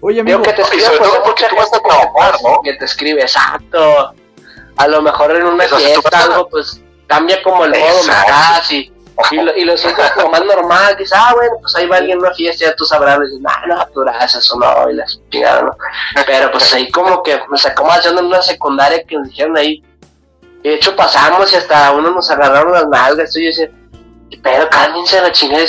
Oye, 0.00 0.22
Digo 0.22 0.38
amigo, 0.38 0.42
que 0.42 0.52
te 0.52 0.62
escribe, 0.62 0.86
pues 0.98 1.10
porque 1.10 1.28
mucha 1.28 1.48
tú 1.48 1.56
vas 1.56 1.72
a 1.72 1.80
trabajar, 1.80 2.34
¿no? 2.42 2.60
que 2.62 2.74
te 2.74 2.84
escribe, 2.84 3.22
exacto. 3.22 4.14
A 4.78 4.88
lo 4.88 5.02
mejor 5.02 5.36
en 5.36 5.44
una 5.44 5.64
fiesta 5.64 6.22
algo, 6.22 6.48
pues 6.48 6.80
cambia 7.06 7.42
como 7.42 7.64
el 7.64 7.72
modo, 7.72 8.06
das 8.06 8.70
y, 8.70 8.92
y 9.32 9.36
lo, 9.36 9.56
y 9.56 9.64
lo 9.64 9.76
sientes 9.76 10.10
como 10.12 10.30
más 10.30 10.44
normal. 10.44 10.96
Dices, 10.96 11.16
ah, 11.16 11.32
bueno, 11.34 11.56
pues 11.60 11.74
ahí 11.76 11.86
va 11.86 11.96
alguien 11.96 12.18
a 12.18 12.20
una 12.20 12.34
fiesta, 12.34 12.66
ya 12.66 12.76
tú 12.76 12.84
sabrás. 12.84 13.18
Y 13.18 13.22
dices, 13.22 13.40
no, 13.40 13.74
no, 13.74 13.86
tú 13.88 14.00
gracias 14.00 14.50
o 14.52 14.58
no, 14.58 14.90
y 14.90 14.94
la 14.94 15.04
chingada, 15.30 15.62
¿no? 15.62 15.76
Pero 16.26 16.50
pues 16.50 16.72
ahí 16.72 16.90
como 16.90 17.22
que 17.22 17.40
me 17.48 17.58
sacó 17.58 17.84
más 17.84 18.06
en 18.06 18.18
una 18.18 18.42
secundaria 18.42 19.02
que 19.04 19.16
nos 19.16 19.28
dijeron 19.28 19.56
ahí. 19.56 19.82
De 20.62 20.74
hecho 20.74 20.94
pasamos 20.96 21.52
y 21.52 21.56
hasta 21.56 21.92
uno 21.92 22.10
nos 22.10 22.30
agarraron 22.30 22.72
las 22.72 22.88
nalgas. 22.88 23.36
Y 23.36 23.44
yo 23.44 23.46
decía, 23.48 23.70
pero 24.42 24.68
cálmense 24.70 25.20
la 25.20 25.32
chingada. 25.32 25.64
Y 25.64 25.68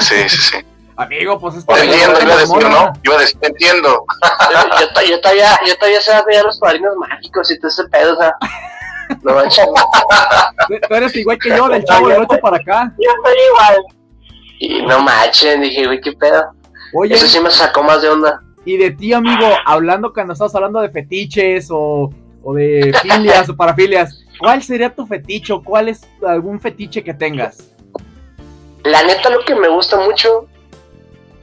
Sí, 0.00 0.28
sí, 0.28 0.36
sí. 0.36 0.71
Amigo, 0.96 1.38
pues 1.38 1.56
es 1.56 1.66
Te 1.66 1.72
entiendo, 1.84 2.20
iba 2.22 2.34
a 2.34 2.36
decir. 2.38 2.62
¿no? 2.68 2.92
Iba 3.04 3.14
a 3.16 3.18
decir, 3.18 3.40
te 3.40 3.46
entiendo. 3.48 4.04
yo, 4.52 4.80
yo, 4.80 4.92
to- 4.92 5.02
yo 5.02 5.20
todavía, 5.20 5.58
yo 5.66 5.76
todavía 5.76 6.00
sé 6.00 6.12
ya 6.32 6.42
los 6.42 6.58
padrinos 6.58 6.94
mágicos 6.96 7.50
y 7.50 7.58
todo 7.58 7.68
ese 7.68 7.84
pedo, 7.88 8.14
o 8.14 8.16
sea. 8.16 8.34
No 9.22 9.34
manches. 9.34 9.66
Tú 10.88 10.94
eres 10.94 11.14
igual 11.16 11.38
que 11.38 11.50
yo, 11.50 11.68
del 11.68 11.84
chavo 11.84 12.08
del 12.08 12.22
8 12.22 12.38
para 12.40 12.56
acá. 12.56 12.92
Yo 12.98 13.10
soy 13.22 13.34
igual. 13.50 13.76
Y 14.58 14.82
no 14.86 15.00
manches, 15.00 15.60
dije, 15.60 15.86
güey, 15.86 16.00
qué 16.00 16.12
pedo. 16.12 16.52
Oye, 16.94 17.14
Eso 17.14 17.26
sí 17.26 17.40
me 17.40 17.50
sacó 17.50 17.82
más 17.82 18.00
de 18.02 18.08
onda. 18.10 18.40
y 18.64 18.76
de 18.76 18.90
ti, 18.92 19.12
amigo, 19.12 19.46
hablando 19.66 20.12
cuando 20.12 20.32
estás 20.34 20.54
hablando 20.54 20.80
de 20.80 20.90
fetiches 20.90 21.68
o, 21.70 22.10
o 22.42 22.54
de 22.54 22.94
filias 23.02 23.48
o 23.48 23.56
parafilias, 23.56 24.24
¿cuál 24.38 24.62
sería 24.62 24.94
tu 24.94 25.06
feticho? 25.06 25.62
¿Cuál 25.62 25.88
es 25.88 26.02
algún 26.26 26.60
fetiche 26.60 27.02
que 27.02 27.12
tengas? 27.12 27.70
La 28.84 29.02
neta, 29.02 29.30
lo 29.30 29.40
que 29.44 29.54
me 29.54 29.68
gusta 29.68 29.96
mucho, 29.98 30.46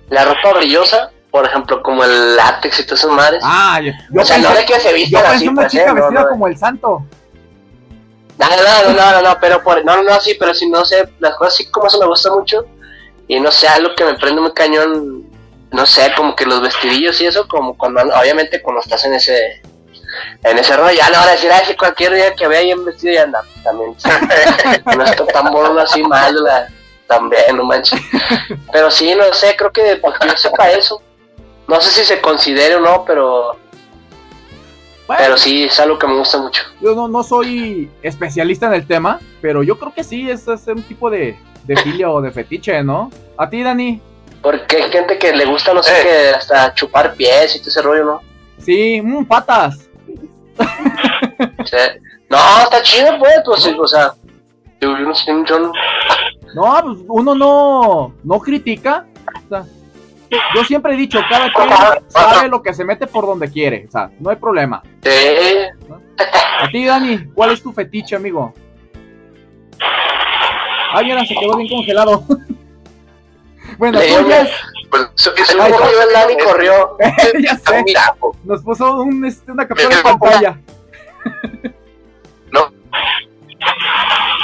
la 0.10 0.26
ropa 0.26 0.54
brillosa, 0.58 1.12
por 1.32 1.46
ejemplo, 1.46 1.82
como 1.84 2.04
el 2.04 2.36
látex 2.36 2.80
y 2.80 2.84
todas 2.86 3.00
esas 3.00 3.12
madres. 3.12 3.42
Ah, 3.44 3.80
yo, 3.82 3.92
yo 4.12 4.22
o 4.22 4.26
sea, 4.26 4.38
no 4.40 4.50
pensé- 4.50 4.58
de 4.58 4.66
que 4.66 4.80
se 4.80 4.94
vistan 4.94 5.26
así, 5.26 5.48
una 5.48 5.62
pues, 5.62 5.72
chica 5.72 5.84
eh, 5.84 5.88
no, 5.88 5.94
vestida 5.96 6.22
no, 6.22 6.30
como 6.30 6.48
el 6.48 6.58
santo. 6.58 7.04
No, 8.38 8.48
no, 8.48 8.56
no, 8.56 8.94
no, 8.94 9.12
no, 9.12 9.22
no, 9.30 9.38
pero 9.40 9.62
por, 9.62 9.84
no, 9.84 10.02
no, 10.02 10.20
sí, 10.22 10.36
pero 10.40 10.54
si 10.54 10.70
no 10.70 10.86
sé, 10.86 11.08
las 11.20 11.36
cosas 11.36 11.54
así 11.56 11.70
como 11.70 11.88
eso 11.88 12.00
me 12.00 12.06
gusta 12.08 12.32
mucho. 12.32 12.66
Y 13.28 13.40
no 13.40 13.52
sé, 13.52 13.68
algo 13.68 13.94
que 13.96 14.06
me 14.06 14.16
prende 14.16 14.42
muy 14.42 14.54
cañón, 14.54 15.30
no 15.72 15.86
sé, 15.86 16.12
como 16.16 16.36
que 16.36 16.46
los 16.46 16.62
vestidillos 16.62 17.20
y 17.22 17.28
eso, 17.28 17.48
como 17.48 17.78
cuando, 17.78 18.02
obviamente 18.02 18.62
cuando 18.62 18.82
estás 18.82 19.06
en 19.06 19.14
ese, 19.14 19.62
en 20.44 20.58
ese 20.58 20.76
rollo, 20.76 20.98
ya 20.98 21.10
no 21.10 21.20
van 21.20 21.28
a 21.30 21.32
decir, 21.34 21.52
ay, 21.52 21.64
si 21.68 21.76
cualquier 21.76 22.16
día 22.16 22.34
que 22.34 22.48
vea 22.48 22.60
ahí 22.62 22.72
en 22.72 22.84
vestido 22.86 23.14
ya 23.14 23.24
anda, 23.24 23.42
también, 23.64 23.94
sí. 24.00 24.10
no 24.98 25.04
está 25.04 25.26
tan 25.28 25.52
bueno 25.52 25.80
así 25.80 26.02
mal, 26.02 26.44
la, 26.44 26.70
también, 27.10 27.58
no 27.58 27.66
manches. 27.66 28.00
Pero 28.72 28.90
sí, 28.90 29.14
no 29.16 29.34
sé, 29.34 29.56
creo 29.58 29.72
que 29.72 30.00
yo 30.02 30.38
sepa 30.38 30.70
eso. 30.70 31.02
No 31.68 31.82
sé 31.82 31.90
si 31.92 32.06
se 32.06 32.22
considere 32.22 32.76
o 32.76 32.80
no, 32.80 33.04
pero, 33.06 33.52
Bueno, 35.06 35.22
pero 35.24 35.38
sí, 35.38 35.66
es 35.66 35.80
algo 35.80 36.00
que 36.00 36.08
me 36.08 36.16
gusta 36.18 36.38
mucho. 36.40 36.64
yo 36.82 36.96
no, 36.96 37.08
no 37.08 37.22
soy 37.24 37.92
especialista 38.02 38.66
en 38.68 38.74
el 38.74 38.88
tema, 38.88 39.20
pero 39.42 39.62
yo 39.62 39.78
creo 39.78 39.94
que 39.94 40.04
sí, 40.04 40.30
es, 40.32 40.48
es 40.48 40.66
un 40.68 40.82
tipo 40.82 41.12
de, 41.12 41.38
de 41.66 41.78
filia 41.78 42.10
o 42.10 42.22
de 42.22 42.32
fetiche, 42.32 42.82
¿no? 42.84 43.12
A 43.38 43.48
ti, 43.50 43.62
Dani. 43.62 44.02
Porque 44.42 44.78
hay 44.84 44.92
gente 44.92 45.20
que 45.20 45.32
le 45.32 45.46
gusta, 45.46 45.74
no 45.74 45.84
sé, 45.84 45.92
Eh. 45.92 46.04
que 46.04 46.30
hasta 46.38 46.74
chupar 46.74 47.14
pies 47.14 47.56
y 47.56 47.60
todo 47.60 47.70
ese 47.70 47.82
rollo, 47.84 48.06
¿no? 48.06 48.22
Sí, 48.58 49.00
mm, 49.02 49.26
patas. 49.26 49.88
No, 52.30 52.38
está 52.64 52.82
chido, 52.84 53.18
pues, 53.18 53.42
pues, 53.46 53.66
o 53.80 53.88
sea, 53.88 54.14
yo, 54.82 54.92
yo 54.98 55.00
no 55.06 55.16
sé, 55.16 55.32
yo 55.46 55.60
no- 55.60 55.72
No, 56.56 56.80
pues 56.84 56.98
uno 57.08 57.36
no, 57.36 58.14
no 58.24 58.40
critica. 58.40 59.06
O 59.46 59.50
sea, 59.50 59.66
yo 60.56 60.64
siempre 60.64 60.94
he 60.94 60.98
dicho, 60.98 61.20
cada 61.30 61.52
quien 61.52 61.70
sabe 62.08 62.48
lo 62.50 62.62
que 62.62 62.74
se 62.74 62.84
mete 62.86 63.08
por 63.08 63.26
donde 63.26 63.50
quiere. 63.52 63.86
O 63.88 63.92
sea, 63.92 64.10
no 64.20 64.30
hay 64.30 64.36
problema. 64.36 64.82
Sí. 65.04 65.10
A 66.62 66.68
ti, 66.72 66.86
Dani, 66.86 67.26
¿cuál 67.34 67.52
es 67.52 67.62
tu 67.64 67.72
fetiche, 67.72 68.16
amigo? 68.16 68.54
Ay, 70.92 71.06
mira, 71.06 71.24
se 71.26 71.36
quedó 71.36 71.56
bien 71.58 71.70
congelado. 71.70 72.24
bueno, 73.78 74.00
tú 74.00 74.28
ya 74.30 74.42
es- 74.42 74.52
Pues, 74.90 75.08
Ay, 75.60 75.72
corrió 75.72 76.02
el 76.02 76.14
Dani, 76.14 76.38
corrió. 76.44 76.98
ya 77.44 77.56
sé. 77.58 77.86
Nos 78.44 78.64
puso 78.64 79.02
un, 79.02 79.24
este, 79.26 79.52
una 79.52 79.68
captura 79.68 79.96
de 79.96 80.02
pantalla. 80.04 80.60
No. 82.52 82.72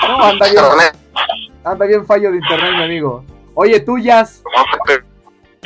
No, 0.07 0.23
anda 0.23 0.47
internet. 0.47 0.95
Anda 1.63 1.85
bien 1.85 2.05
fallo 2.05 2.31
de 2.31 2.37
internet, 2.37 2.71
mi 2.77 2.83
amigo. 2.83 3.23
Oye, 3.55 3.79
tú, 3.79 3.97
Jazz, 3.97 4.43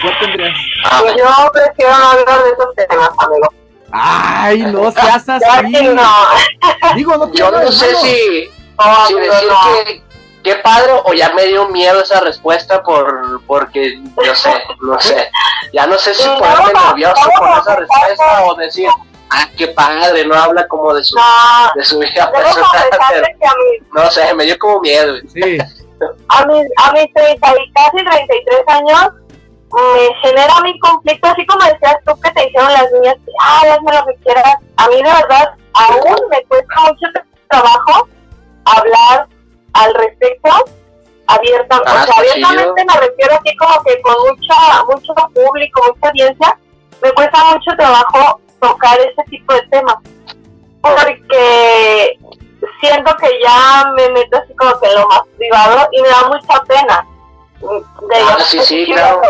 ¿cuál 0.01 0.19
tendrías? 0.19 0.57
Pues 1.01 1.15
yo 1.17 1.51
prefiero 1.51 1.97
no 1.97 2.05
hablar 2.11 2.43
de 2.43 2.49
esos 2.51 2.75
temas, 2.75 3.09
amigo. 3.17 3.53
Ay, 3.91 4.61
no 4.61 4.91
seas 4.91 5.25
Ya 5.27 5.35
así. 5.35 5.87
no. 5.93 6.95
Digo, 6.95 7.17
no 7.17 7.33
Yo 7.33 7.51
no 7.51 7.71
sé 7.71 7.95
si, 7.95 8.49
si 9.07 9.13
decir 9.15 9.49
no. 9.49 9.83
que 9.85 10.03
qué 10.43 10.55
padre 10.57 10.91
o 11.03 11.13
ya 11.13 11.33
me 11.33 11.45
dio 11.47 11.67
miedo 11.69 11.99
esa 12.01 12.21
respuesta 12.21 12.81
por 12.83 13.41
porque 13.45 13.97
no 13.97 14.35
sé, 14.35 14.53
no 14.81 14.99
sé. 14.99 15.29
Ya 15.73 15.85
no 15.87 15.97
sé 15.97 16.13
si 16.13 16.27
ponerme 16.29 16.71
nervioso 16.87 17.19
a 17.43 17.59
esa 17.59 17.75
respuesta 17.75 18.43
o 18.45 18.55
decir, 18.55 18.87
ah, 19.31 19.49
qué 19.57 19.67
padre, 19.69 20.25
no 20.25 20.35
habla 20.35 20.67
como 20.67 20.93
de 20.93 21.03
su, 21.03 21.15
No, 21.15 21.23
de 21.75 21.83
su 21.83 21.99
vida 21.99 22.31
debo 22.31 22.43
personal. 22.43 22.89
que 23.39 23.45
a 23.45 23.51
No 23.93 24.11
sé, 24.11 24.33
me 24.33 24.45
dio 24.45 24.57
como 24.57 24.81
miedo. 24.81 25.15
Sí, 25.33 25.57
a 26.29 26.45
mis, 26.45 26.65
a 26.77 26.91
mis 26.93 27.13
30 27.13 27.47
y 27.51 27.71
casi 27.73 27.97
33 27.97 28.63
años 28.67 29.09
me 29.71 30.15
genera 30.21 30.61
mi 30.61 30.79
conflicto, 30.79 31.27
así 31.27 31.45
como 31.45 31.63
decías 31.65 31.97
tú 32.05 32.19
que 32.21 32.31
te 32.31 32.41
dijeron 32.45 32.73
las 32.73 32.91
niñas, 32.91 33.15
que, 33.25 33.31
ah, 33.41 33.61
hazme 33.73 33.93
lo 33.93 34.05
que 34.05 34.15
quieras. 34.23 34.55
A 34.77 34.87
mí 34.87 34.95
de 34.95 35.03
verdad 35.03 35.53
aún 35.73 36.15
me 36.29 36.43
cuesta 36.45 36.81
mucho 36.81 37.07
trabajo 37.49 38.07
hablar 38.65 39.27
al 39.73 39.93
respecto 39.93 40.49
Ah, 41.31 41.37
o 41.37 42.05
sea, 42.05 42.15
abiertamente 42.17 42.85
me 42.85 42.99
refiero 43.01 43.35
así 43.35 43.55
como 43.55 43.83
que 43.83 44.01
con 44.01 44.15
mucha, 44.27 44.83
mucho 44.85 45.13
público, 45.31 45.81
mucha 45.87 46.09
audiencia, 46.09 46.57
me 47.03 47.11
cuesta 47.11 47.37
mucho 47.53 47.71
trabajo 47.77 48.41
tocar 48.59 48.99
ese 48.99 49.23
tipo 49.29 49.53
de 49.53 49.61
temas. 49.63 49.95
Porque 50.81 52.17
siento 52.81 53.15
que 53.17 53.29
ya 53.43 53.91
me 53.95 54.09
meto 54.09 54.37
así 54.37 54.53
como 54.55 54.79
que 54.79 54.87
en 54.87 54.95
lo 54.95 55.07
más 55.07 55.21
privado 55.37 55.87
y 55.91 56.01
me 56.01 56.07
da 56.07 56.27
mucha 56.27 56.63
pena. 56.63 57.05
De 57.61 58.15
Ah, 58.15 58.37
sí, 58.39 58.59
sí, 58.61 58.85
claro. 58.85 59.21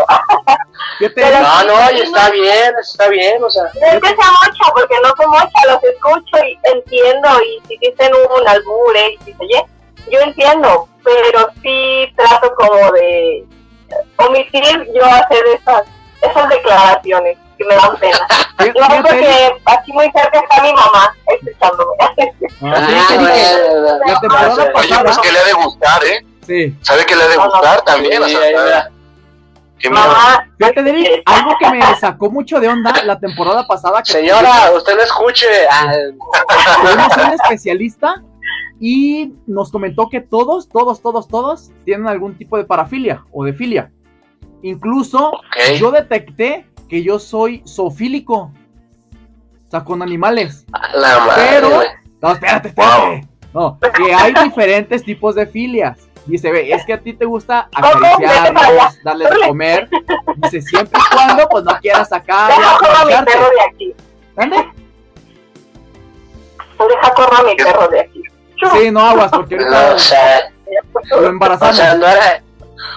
No, 1.00 1.64
no, 1.64 1.90
y 1.92 2.00
está 2.00 2.30
bien, 2.30 2.74
está 2.80 3.08
bien, 3.08 3.42
o 3.42 3.50
sea, 3.50 3.64
No 3.64 3.86
es 3.86 4.00
que 4.00 4.08
sea 4.08 4.30
mucho, 4.44 4.72
porque 4.74 4.94
no 5.02 5.08
soy 5.16 5.26
mucha, 5.26 5.66
los 5.66 5.82
escucho 5.82 6.44
y 6.44 6.58
entiendo, 6.62 7.28
y 7.42 7.66
si 7.66 7.78
dicen 7.78 8.12
un 8.14 8.48
albur, 8.48 8.96
eh, 8.96 9.16
y 9.26 9.34
oye, 9.40 9.64
yo 10.10 10.20
entiendo, 10.20 10.88
pero 11.02 11.50
sí 11.62 12.12
trato 12.16 12.54
como 12.54 12.92
de 12.92 13.44
omitir 14.16 14.92
yo 14.94 15.04
hacer 15.04 15.44
esas, 15.46 15.84
esas 16.22 16.48
declaraciones 16.50 17.38
que 17.60 17.66
me 17.68 17.74
dan 17.74 17.96
pena. 17.98 18.26
fíjate, 18.58 19.02
porque 19.02 19.52
aquí 19.66 19.92
muy 19.92 20.04
cerca 20.12 20.40
está 20.40 20.62
mi 20.62 20.72
mamá 20.72 21.14
escuchándome. 21.26 21.92
Ah, 22.00 22.86
sí, 22.86 22.94
ah, 22.96 23.16
bueno, 23.18 23.98
la 24.06 24.20
temporada 24.20 24.48
no 24.48 24.56
sé. 24.56 24.72
Oye, 24.74 24.94
pues 25.04 25.18
que 25.18 25.32
le 25.32 25.38
ha 25.38 25.44
de 25.44 25.52
gustar, 25.52 26.04
¿eh? 26.04 26.26
sí. 26.46 26.76
¿Sabe 26.82 27.04
que 27.06 27.16
le 27.16 27.22
ha 27.24 27.28
de 27.28 27.36
No, 27.36 27.44
no, 27.44 27.50
gustar 27.50 27.76
no. 27.78 27.84
también? 27.84 28.22
O 28.22 28.26
Sí, 28.26 28.32
sea, 28.36 28.90
miedo. 29.82 29.94
mamá, 29.94 30.46
Fíjate, 30.58 30.82
Derek, 30.82 31.22
algo 31.26 31.56
que 31.58 31.70
me 31.70 31.96
sacó 31.96 32.30
mucho 32.30 32.60
de 32.60 32.68
onda 32.68 32.92
la 33.04 33.18
temporada 33.18 33.66
pasada. 33.66 34.02
Que 34.02 34.12
Señora, 34.12 34.70
usted 34.76 34.94
no 34.96 35.02
escuche. 35.02 35.46
Ah, 35.70 35.92
tuvimos 36.82 37.16
un 37.16 37.32
especialista 37.34 38.22
y 38.78 39.32
nos 39.46 39.70
comentó 39.70 40.08
que 40.08 40.20
todos, 40.20 40.68
todos, 40.68 41.00
todos, 41.02 41.28
todos 41.28 41.70
tienen 41.84 42.08
algún 42.08 42.36
tipo 42.36 42.56
de 42.58 42.64
parafilia 42.64 43.24
o 43.32 43.44
de 43.44 43.52
filia. 43.52 43.90
Incluso 44.62 45.28
ok. 45.30 45.78
yo 45.78 45.90
detecté 45.90 46.66
que 46.90 47.02
yo 47.04 47.18
soy 47.20 47.62
zoofílico. 47.66 48.34
O 48.36 49.70
sea, 49.70 49.84
con 49.84 50.02
animales. 50.02 50.66
La 50.92 51.20
madre, 51.20 51.42
Pero-. 51.48 51.82
No, 52.20 52.32
espérate, 52.32 52.68
espérate. 52.68 53.28
No, 53.54 53.78
que 53.96 54.12
hay 54.12 54.34
diferentes 54.44 55.02
tipos 55.04 55.34
de 55.36 55.46
filias. 55.46 55.96
Dice, 56.26 56.50
ve, 56.52 56.70
es 56.70 56.84
que 56.84 56.92
a 56.92 57.00
ti 57.00 57.14
te 57.14 57.24
gusta 57.24 57.68
acariciarlos, 57.74 59.02
darles 59.02 59.30
de 59.30 59.46
comer. 59.46 59.88
Dice, 60.36 60.60
siempre 60.60 61.00
y 61.00 61.14
cuando, 61.14 61.48
pues 61.48 61.64
no 61.64 61.78
quieras 61.80 62.08
sacar 62.08 62.48
deja 62.50 63.00
a 63.00 63.04
mi 63.04 63.12
perro 63.24 63.46
de 63.46 63.60
aquí. 63.72 63.94
¿Dónde? 64.36 64.56
Deja 66.78 67.14
correr 67.14 67.40
a 67.40 67.42
mi 67.44 67.56
perro 67.56 67.88
de 67.88 68.00
aquí. 68.00 68.22
Sí, 68.74 68.90
no 68.90 69.00
aguas, 69.00 69.30
porque 69.30 69.56
No, 69.56 69.64
ahorita 69.64 69.94
o 69.94 69.98
sea, 69.98 70.52
lo 71.10 71.16
o 71.18 71.24
embarazamos. 71.26 71.76
sea, 71.76 71.94
no 71.94 72.06
era. 72.06 72.42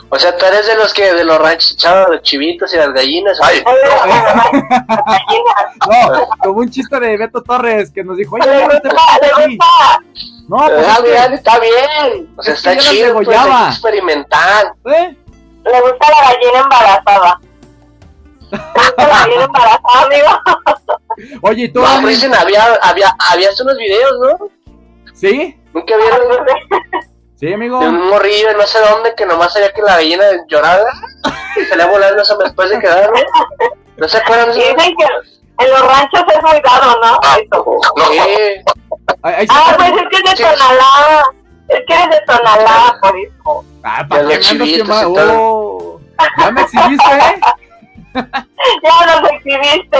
O 0.09 0.17
sea, 0.19 0.35
tú 0.37 0.45
eres 0.45 0.65
de 0.67 0.75
los 0.75 0.93
que 0.93 1.13
de 1.13 1.23
los 1.23 1.37
ranchos 1.39 1.75
los 2.09 2.21
chivitos 2.21 2.73
y 2.73 2.77
las 2.77 2.93
gallinas. 2.93 3.37
Ay, 3.43 3.63
No, 5.87 6.29
como 6.43 6.59
un 6.59 6.69
chiste 6.69 6.99
de 6.99 7.17
Beto 7.17 7.41
Torres 7.41 7.91
que 7.91 8.03
nos 8.03 8.17
dijo, 8.17 8.35
oye, 8.35 8.67
no 8.67 8.79
te. 8.81 8.89
No, 8.89 10.57
pues 10.57 10.85
Ah, 10.87 10.95
es 10.97 11.01
que- 11.03 11.09
bien, 11.11 11.33
está 11.33 11.59
bien. 11.59 12.33
O 12.37 12.43
sea, 12.43 12.53
está 12.53 12.77
chido, 12.77 13.13
pues, 13.13 13.27
hay 13.27 13.33
degollaba. 13.35 13.63
que 13.65 13.69
experimentar. 13.71 14.73
¿eh? 14.85 15.17
Le 15.65 15.81
gusta 15.81 16.07
la 16.09 16.21
gallina 16.33 16.59
embarazada. 16.63 17.39
Le 18.51 18.57
gusta 18.59 19.07
la 19.07 19.19
gallina 19.19 19.43
embarazada, 19.45 20.05
amigo. 20.05 21.39
Oye, 21.43 21.63
¿y 21.63 21.69
tú, 21.69 21.79
No, 21.81 21.87
había, 21.87 22.73
había, 22.81 23.15
había 23.31 23.49
unos 23.61 23.77
videos, 23.77 24.11
¿no? 24.19 24.47
¿Sí? 25.13 25.57
Nunca 25.73 25.95
vieron 25.95 26.19
Sí, 27.43 27.51
amigo. 27.51 27.77
de 27.77 27.89
un 27.89 28.09
morrillo 28.09 28.47
de 28.47 28.53
no 28.53 28.65
sé 28.65 28.79
dónde 28.79 29.13
que 29.15 29.25
nomás 29.25 29.51
sabía 29.51 29.73
que 29.73 29.81
la 29.81 29.95
gallina 29.95 30.23
lloraba 30.47 30.89
y 31.57 31.65
salía 31.65 31.87
volando 31.87 32.21
eso 32.21 32.37
después 32.37 32.69
de 32.69 32.79
quedar, 32.79 33.11
¿no? 33.11 33.19
¿No 33.97 34.07
se 34.07 34.17
acuerdan 34.17 34.53
de 34.53 34.59
eso? 34.59 34.73
dicen 34.77 34.95
que 34.95 35.65
en 35.65 35.71
los 35.71 35.81
ranchos 35.81 36.23
es 36.33 36.41
muy 36.41 36.61
dado, 36.61 37.01
¿no? 37.01 37.19
Eso. 37.41 37.79
no, 37.97 38.05
Sí. 38.13 38.63
Ah, 39.49 39.75
pues 39.75 39.91
es 39.91 40.09
que 40.09 40.17
es 40.17 40.23
de 40.23 40.37
Sí. 40.37 40.43
Tonalá. 40.43 41.23
Es 41.67 41.79
que 41.85 41.93
eres 41.93 42.09
de 42.11 42.21
Tonalá, 42.25 42.97
por 43.01 43.19
eso. 43.19 43.65
Ah, 43.83 44.05
¿para 44.07 44.23
me 44.23 44.35
andas. 44.35 45.05
Oh, 45.05 45.99
ya 46.39 46.51
me 46.51 46.61
exhibiste, 46.61 47.11
¿eh? 47.11 47.41
Ya 48.83 49.19
nos 49.19 49.31
exhibiste. 49.31 49.99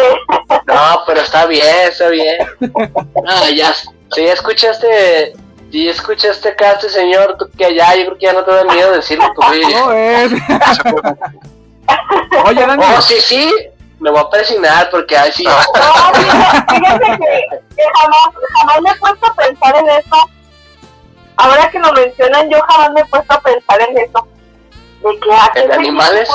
No, 0.67 1.03
pero 1.05 1.19
está 1.19 1.45
bien, 1.47 1.89
está 1.89 2.07
bien. 2.07 2.37
Ah, 3.27 3.49
ya. 3.53 3.73
Si 4.13 4.23
ya 4.23 4.31
escuchaste, 4.31 5.33
si 5.73 5.85
ya 5.85 5.91
escuchaste 5.91 6.49
acá 6.49 6.69
a 6.69 6.73
este 6.73 6.87
señor, 6.87 7.35
tú 7.39 7.49
que 7.57 7.75
ya, 7.75 7.95
yo 7.95 8.05
creo 8.05 8.17
que 8.19 8.25
ya 8.27 8.33
no 8.33 8.45
te 8.45 8.51
da 8.51 8.63
miedo 8.63 8.91
decirlo 8.91 9.33
tu 9.33 9.41
vídeo. 9.51 9.87
No, 9.87 9.91
es. 9.91 10.31
Oye, 12.45 12.67
Dani. 12.67 12.83
Oh, 12.95 13.01
sí, 13.01 13.19
sí, 13.19 13.51
me 13.99 14.11
voy 14.11 14.19
a 14.19 14.29
presionar 14.29 14.91
porque 14.91 15.17
ahí 15.17 15.31
sí. 15.31 15.43
No, 15.43 15.51
fíjate, 15.51 16.19
fíjate 16.75 17.05
que, 17.05 17.17
que 17.75 17.83
jamás, 17.95 18.27
jamás 18.53 18.81
me 18.83 18.91
he 18.91 18.95
puesto 18.97 19.25
a 19.25 19.33
pensar 19.33 19.75
en 19.77 19.89
eso. 19.89 20.29
Ahora 21.37 21.67
que 21.71 21.79
lo 21.79 21.91
mencionan, 21.93 22.47
yo 22.51 22.59
jamás 22.67 22.91
me 22.91 23.01
he 23.01 23.05
puesto 23.05 23.33
a 23.33 23.41
pensar 23.41 23.81
en 23.81 23.97
eso. 23.97 24.27
De 25.01 25.19
que 25.19 25.33
ah, 25.33 25.51
¿En 25.55 25.69
¿qué 25.69 25.73
animales? 25.73 26.29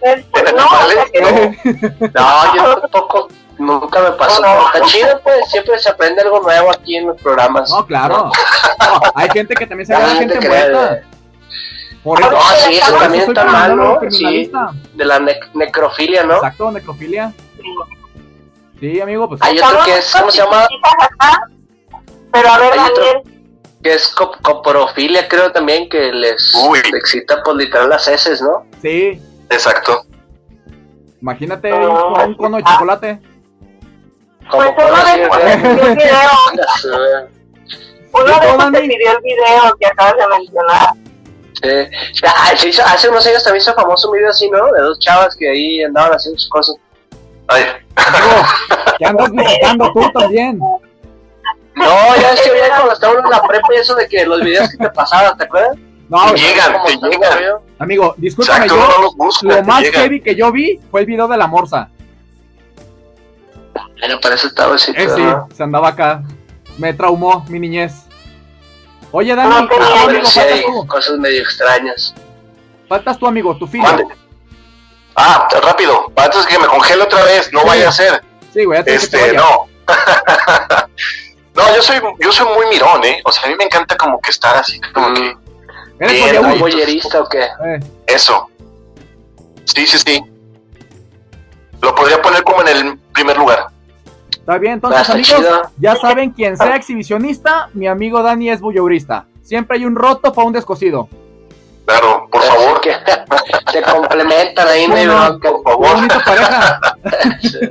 ¿En 0.00 0.24
No, 0.56 0.64
o 0.64 0.68
sea, 0.70 0.80
animales? 1.02 1.58
No, 2.14 2.56
yo 2.56 2.80
tampoco, 2.80 3.28
nunca 3.60 4.00
me 4.00 4.10
pasó. 4.12 4.42
No, 4.42 4.54
no. 4.54 4.66
Está 4.66 4.80
chido, 4.86 5.20
pues, 5.22 5.50
siempre 5.50 5.78
se 5.78 5.88
aprende 5.90 6.22
algo 6.22 6.40
nuevo 6.40 6.70
aquí 6.70 6.96
en 6.96 7.06
los 7.08 7.20
programas. 7.20 7.70
No, 7.70 7.86
claro. 7.86 8.30
No, 8.80 9.00
hay 9.14 9.28
gente 9.30 9.54
que 9.54 9.66
también 9.66 9.86
se 9.86 9.92
La 9.92 9.98
ve 10.00 10.04
a 10.06 10.14
gente 10.16 10.40
muerta. 10.48 11.02
Por 12.02 12.18
No, 12.20 12.28
eso. 12.30 12.40
sí, 12.66 12.76
eso 12.78 12.94
también 12.96 13.24
está 13.28 13.44
mal, 13.44 13.76
¿no? 13.76 13.98
Sí, 14.10 14.50
de 14.94 15.04
la 15.04 15.18
nec- 15.20 15.50
necrofilia, 15.54 16.24
¿no? 16.24 16.36
Exacto, 16.36 16.72
necrofilia. 16.72 17.32
Sí, 18.80 19.00
amigo, 19.00 19.28
pues. 19.28 19.42
Hay 19.42 19.58
otro 19.58 19.84
que 19.84 19.98
es, 19.98 20.10
¿cómo 20.18 20.30
se 20.30 20.38
llama? 20.38 20.66
Pero 22.32 22.48
a 22.48 22.58
ver, 22.58 22.72
Hay 22.72 22.78
otro- 22.90 23.04
Daniel, 23.04 23.22
Que 23.82 23.94
es 23.94 24.14
cop- 24.14 24.40
coprofilia, 24.42 25.26
creo 25.28 25.52
también, 25.52 25.88
que 25.88 26.12
les 26.12 26.54
Uy. 26.68 26.80
excita, 26.94 27.42
pues, 27.42 27.56
literal 27.56 27.88
las 27.90 28.06
heces, 28.08 28.40
¿no? 28.42 28.64
Sí. 28.82 29.20
exacto. 29.50 30.04
Imagínate 31.20 31.72
un, 31.72 31.86
un 32.20 32.34
cono 32.34 32.56
de 32.58 32.62
chocolate. 32.62 33.20
Como 34.50 34.74
pues 34.74 34.86
uno 34.88 34.96
por 34.96 35.04
de 35.04 35.10
así 35.10 35.20
esos 35.20 35.38
te 35.38 35.56
pidió 35.58 35.84
el 35.86 35.96
video. 35.96 37.30
Uno 38.12 38.24
de 38.24 38.48
esos 38.48 38.72
te 38.72 38.80
pidió 38.80 39.10
el 39.12 39.22
video 39.22 39.76
que 39.78 39.86
acabas 39.86 40.14
de 40.16 40.26
mencionar. 40.26 40.88
Sí. 41.62 42.24
Ah, 42.26 42.52
se 42.56 42.68
hizo- 42.68 42.82
hace 42.84 43.08
unos 43.08 43.26
años 43.26 43.44
también 43.44 43.60
hizo 43.62 43.74
famoso 43.74 44.08
un 44.10 44.16
video 44.16 44.30
así, 44.30 44.48
¿no? 44.50 44.72
De 44.72 44.80
dos 44.82 44.98
chavas 44.98 45.36
que 45.36 45.48
ahí 45.48 45.82
andaban 45.82 46.12
haciendo 46.14 46.38
sus 46.38 46.48
cosas. 46.48 46.76
Ay, 47.48 47.64
que 48.98 49.04
andas 49.04 49.30
visitando 49.32 49.92
tú 49.92 50.10
también. 50.12 50.58
No, 50.58 52.16
ya 52.20 52.32
es 52.32 52.40
que 52.42 52.50
había 52.50 52.68
cuando 52.68 52.92
estaba 52.92 53.12
uno 53.14 53.24
en 53.24 53.30
la 53.30 53.42
prepa 53.42 53.68
y 53.74 53.76
eso 53.78 53.94
de 53.94 54.08
que 54.08 54.24
los 54.26 54.40
videos 54.42 54.68
que 54.70 54.76
te 54.78 54.90
pasaban, 54.90 55.36
¿te 55.36 55.44
acuerdas? 55.44 55.76
No, 56.08 56.32
Te 56.32 56.40
llegan, 56.40 56.74
te 56.84 56.96
llegan. 56.96 57.38
amigo, 57.78 58.14
discúlpame, 58.16 58.64
Exacto, 58.66 58.82
no 58.84 58.90
yo 58.96 59.02
los 59.02 59.16
buscas, 59.16 59.42
lo 59.58 59.62
más 59.62 59.80
llegan. 59.82 60.02
heavy 60.02 60.20
que 60.20 60.34
yo 60.34 60.50
vi 60.50 60.80
fue 60.90 61.00
el 61.00 61.06
video 61.06 61.28
de 61.28 61.36
la 61.36 61.46
morsa. 61.46 61.88
Bueno, 64.00 64.18
para 64.20 64.34
eso 64.34 64.46
estaba 64.48 64.74
así. 64.74 64.92
Eh, 64.96 65.08
sí, 65.14 65.22
se 65.56 65.62
andaba 65.62 65.88
acá 65.88 66.22
Me 66.78 66.92
traumó 66.94 67.44
mi 67.48 67.58
niñez. 67.60 67.92
Oye, 69.12 69.34
Dani, 69.34 69.48
No, 69.50 69.68
pero 69.68 69.84
amigo, 69.84 70.24
Sí, 70.26 70.40
hay 70.40 70.62
tú. 70.64 70.86
cosas 70.86 71.18
medio 71.18 71.42
extrañas. 71.42 72.14
Faltas 72.88 73.18
tu 73.18 73.26
amigo, 73.26 73.56
tu 73.56 73.66
filho. 73.66 73.82
Mande. 73.82 74.04
Ah, 75.16 75.48
rápido, 75.62 76.12
antes 76.16 76.46
que 76.46 76.58
me 76.58 76.66
congele 76.66 77.02
otra 77.02 77.22
vez, 77.24 77.52
no 77.52 77.60
Sí. 77.60 77.66
vaya 77.68 77.88
a 77.88 77.92
ser. 77.92 78.22
Sí, 78.54 78.64
güey, 78.64 78.78
antes 78.78 79.02
de 79.02 79.08
que 79.08 79.16
te 79.16 79.16
Este, 79.24 79.36
vayas. 79.38 79.50
no. 79.50 79.66
no, 81.54 81.76
yo 81.76 81.82
soy, 81.82 82.00
yo 82.20 82.32
soy 82.32 82.46
muy 82.54 82.66
mirón, 82.68 83.04
¿eh? 83.04 83.20
O 83.24 83.32
sea, 83.32 83.44
a 83.44 83.48
mí 83.48 83.54
me 83.56 83.64
encanta 83.64 83.96
como 83.96 84.20
que 84.20 84.30
estar 84.30 84.56
así, 84.56 84.80
como 84.94 85.12
que 85.12 85.36
¿Eres 85.98 86.30
bien, 86.40 86.58
boyerista 86.58 87.20
o 87.20 87.28
qué? 87.28 87.42
Eh, 87.42 87.80
eso. 88.06 88.48
Sí, 89.64 89.86
sí, 89.86 89.98
sí. 89.98 90.24
Lo 91.82 91.94
podría 91.94 92.22
poner 92.22 92.42
como 92.44 92.62
en 92.62 92.68
el 92.68 92.98
primer 93.12 93.36
lugar. 93.36 93.66
Está 94.50 94.58
bien, 94.58 94.72
entonces, 94.74 95.00
está 95.02 95.12
amigos, 95.12 95.36
chido. 95.36 95.62
ya 95.78 95.94
saben, 95.94 96.30
quien 96.32 96.56
sea 96.56 96.74
exhibicionista, 96.74 97.68
mi 97.72 97.86
amigo 97.86 98.20
Dani 98.20 98.50
es 98.50 98.60
voyeurista. 98.60 99.26
Siempre 99.42 99.76
hay 99.76 99.84
un 99.84 99.94
roto 99.94 100.32
para 100.32 100.44
un 100.44 100.52
descosido. 100.52 101.08
Claro, 101.86 102.26
por 102.28 102.42
favor. 102.42 102.80
que 102.80 102.90
se 103.72 103.80
complementan 103.82 104.66
ahí, 104.66 104.88
no. 104.88 105.38
Por 105.38 105.62
favor. 105.62 105.94
bonita 105.94 106.20
pareja. 106.24 106.80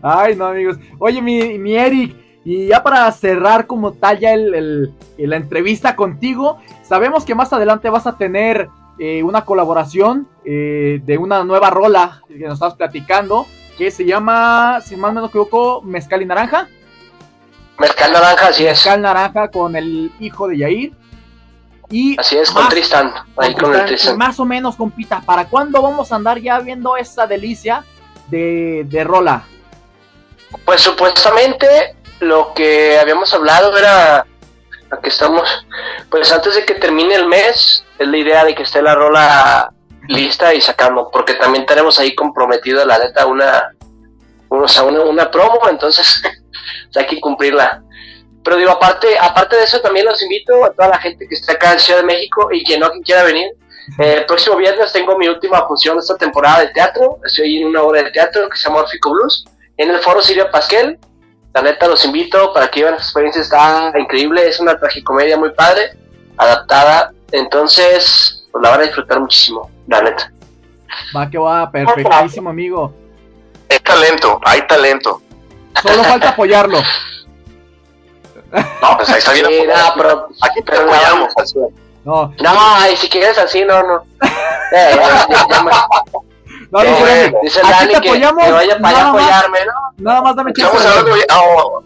Ay, 0.00 0.36
no, 0.36 0.46
amigos. 0.46 0.76
Oye, 1.00 1.20
mi, 1.20 1.58
mi 1.58 1.74
Eric, 1.76 2.14
y 2.44 2.68
ya 2.68 2.80
para 2.80 3.10
cerrar 3.10 3.66
como 3.66 3.92
tal 3.94 4.20
ya 4.20 4.32
el, 4.32 4.54
el- 4.54 4.94
la 5.18 5.36
entrevista 5.36 5.96
contigo, 5.96 6.58
sabemos 6.84 7.24
que 7.24 7.34
más 7.34 7.52
adelante 7.52 7.90
vas 7.90 8.06
a 8.06 8.16
tener 8.16 8.68
eh, 9.00 9.24
una 9.24 9.44
colaboración 9.44 10.28
eh, 10.44 11.00
de 11.04 11.18
una 11.18 11.42
nueva 11.42 11.68
rola 11.70 12.22
que 12.28 12.38
nos 12.44 12.54
estabas 12.54 12.76
platicando, 12.76 13.46
que 13.80 13.90
se 13.90 14.04
llama, 14.04 14.82
si 14.84 14.94
mal 14.94 15.14
no 15.14 15.22
me 15.22 15.28
equivoco, 15.28 15.80
Mezcal 15.80 16.20
y 16.20 16.26
Naranja. 16.26 16.68
Mezcal 17.78 18.12
naranja, 18.12 18.48
así 18.48 18.66
es. 18.66 18.72
Mezcal 18.72 19.00
Naranja 19.00 19.48
con 19.48 19.74
el 19.74 20.12
hijo 20.20 20.46
de 20.48 20.58
Yair. 20.58 20.92
Y 21.88 22.14
Así 22.20 22.36
es, 22.36 22.50
con 22.50 22.68
Tristan. 22.68 23.10
Ahí 23.38 23.54
con 23.54 23.74
el 23.74 23.86
Tristan, 23.86 23.86
Tristan. 23.86 24.18
Más 24.18 24.38
o 24.38 24.44
menos, 24.44 24.76
compita, 24.76 25.22
¿para 25.22 25.46
cuándo 25.46 25.80
vamos 25.80 26.12
a 26.12 26.16
andar 26.16 26.38
ya 26.40 26.58
viendo 26.58 26.98
esa 26.98 27.26
delicia 27.26 27.82
de, 28.28 28.84
de 28.86 29.02
rola? 29.02 29.44
Pues 30.66 30.82
supuestamente 30.82 31.96
lo 32.20 32.52
que 32.52 32.98
habíamos 32.98 33.32
hablado 33.32 33.74
era 33.78 34.26
aquí 34.90 35.08
estamos 35.08 35.48
pues 36.10 36.30
antes 36.32 36.54
de 36.54 36.66
que 36.66 36.74
termine 36.74 37.14
el 37.14 37.26
mes 37.26 37.82
es 37.98 38.08
la 38.08 38.16
idea 38.18 38.44
de 38.44 38.54
que 38.54 38.64
esté 38.64 38.82
la 38.82 38.94
rola 38.94 39.72
lista 40.08 40.54
y 40.54 40.60
sacando 40.60 41.10
porque 41.12 41.34
también 41.34 41.66
tenemos 41.66 41.98
ahí 41.98 42.14
comprometido 42.14 42.84
la 42.84 42.98
neta 42.98 43.26
una 43.26 43.74
o 44.48 44.66
sea, 44.66 44.82
una, 44.82 45.02
una 45.02 45.30
promo 45.30 45.60
entonces 45.68 46.22
hay 46.96 47.06
que 47.06 47.20
cumplirla. 47.20 47.82
Pero 48.42 48.56
digo 48.56 48.70
aparte 48.70 49.18
aparte 49.18 49.56
de 49.56 49.64
eso 49.64 49.80
también 49.80 50.06
los 50.06 50.22
invito 50.22 50.64
a 50.64 50.72
toda 50.72 50.88
la 50.88 50.98
gente 50.98 51.26
que 51.28 51.34
está 51.34 51.52
acá 51.52 51.72
en 51.72 51.78
Ciudad 51.78 52.00
de 52.00 52.06
México 52.06 52.48
y 52.52 52.64
que 52.64 52.78
no 52.78 52.90
quien 52.90 53.02
quiera 53.02 53.22
venir. 53.22 53.50
Eh, 53.98 54.14
el 54.18 54.26
próximo 54.26 54.56
viernes 54.56 54.92
tengo 54.92 55.16
mi 55.18 55.28
última 55.28 55.66
función 55.66 55.96
de 55.96 56.00
esta 56.00 56.16
temporada 56.16 56.60
de 56.60 56.68
teatro. 56.68 57.18
Estoy 57.24 57.58
en 57.58 57.68
una 57.68 57.82
obra 57.82 58.02
de 58.02 58.10
teatro 58.10 58.48
que 58.48 58.56
se 58.56 58.68
llama 58.68 58.80
Orfico 58.80 59.10
Blues. 59.10 59.44
En 59.76 59.90
el 59.90 59.98
foro 59.98 60.22
Silvia 60.22 60.50
Pasquel. 60.50 60.98
La 61.52 61.62
neta 61.62 61.88
los 61.88 62.04
invito 62.04 62.52
para 62.52 62.68
que 62.68 62.80
vivan 62.80 62.94
esa 62.94 63.02
experiencia, 63.02 63.42
está 63.42 63.92
increíble, 63.98 64.46
es 64.46 64.60
una 64.60 64.78
tragicomedia 64.78 65.36
muy 65.36 65.50
padre, 65.50 65.96
adaptada, 66.36 67.12
entonces 67.32 68.46
pues, 68.52 68.62
la 68.62 68.70
van 68.70 68.80
a 68.80 68.84
disfrutar 68.84 69.18
muchísimo, 69.18 69.68
la 69.90 70.02
neta. 70.02 70.32
Va 71.16 71.28
que 71.28 71.38
va, 71.38 71.70
perfectísimo, 71.70 72.50
amigo. 72.50 72.94
Hay 73.68 73.78
talento, 73.80 74.40
hay 74.44 74.66
talento. 74.66 75.20
Solo 75.82 76.02
falta 76.04 76.30
apoyarlo. 76.30 76.78
No, 78.52 78.96
pues 78.96 79.08
ahí 79.10 79.18
está 79.18 79.32
bien. 79.32 79.46
Sí, 79.46 79.62
no, 79.66 79.74
pero, 79.96 80.28
Aquí 80.42 80.62
te 80.62 80.76
apoyamos. 80.76 81.32
No, 82.04 82.32
no, 82.40 82.50
ay, 82.76 82.96
si 82.96 83.08
quieres 83.08 83.38
así, 83.38 83.64
no, 83.64 83.82
no. 83.82 84.04
Eh, 84.72 84.92
ya- 84.94 85.26
ya- 85.28 85.46
ya 85.50 85.62
me- 85.64 85.70
no, 86.70 86.80
eh, 86.82 86.86
dice 86.86 87.02
Dani, 87.02 87.36
dice 87.42 87.60
aquí 87.60 87.70
Dani 87.72 87.94
te 87.94 88.00
que, 88.00 88.08
apoyamos, 88.08 88.44
que 88.44 88.52
vaya 88.52 88.78
para 88.78 88.96
allá 88.98 89.08
apoyarme, 89.08 89.58
¿no? 89.66 89.72
Nada 89.98 90.22
más 90.22 90.36
dame 90.36 90.52
chance. 90.52 90.88
Hablando. 90.88 91.12
Oh, 91.34 91.82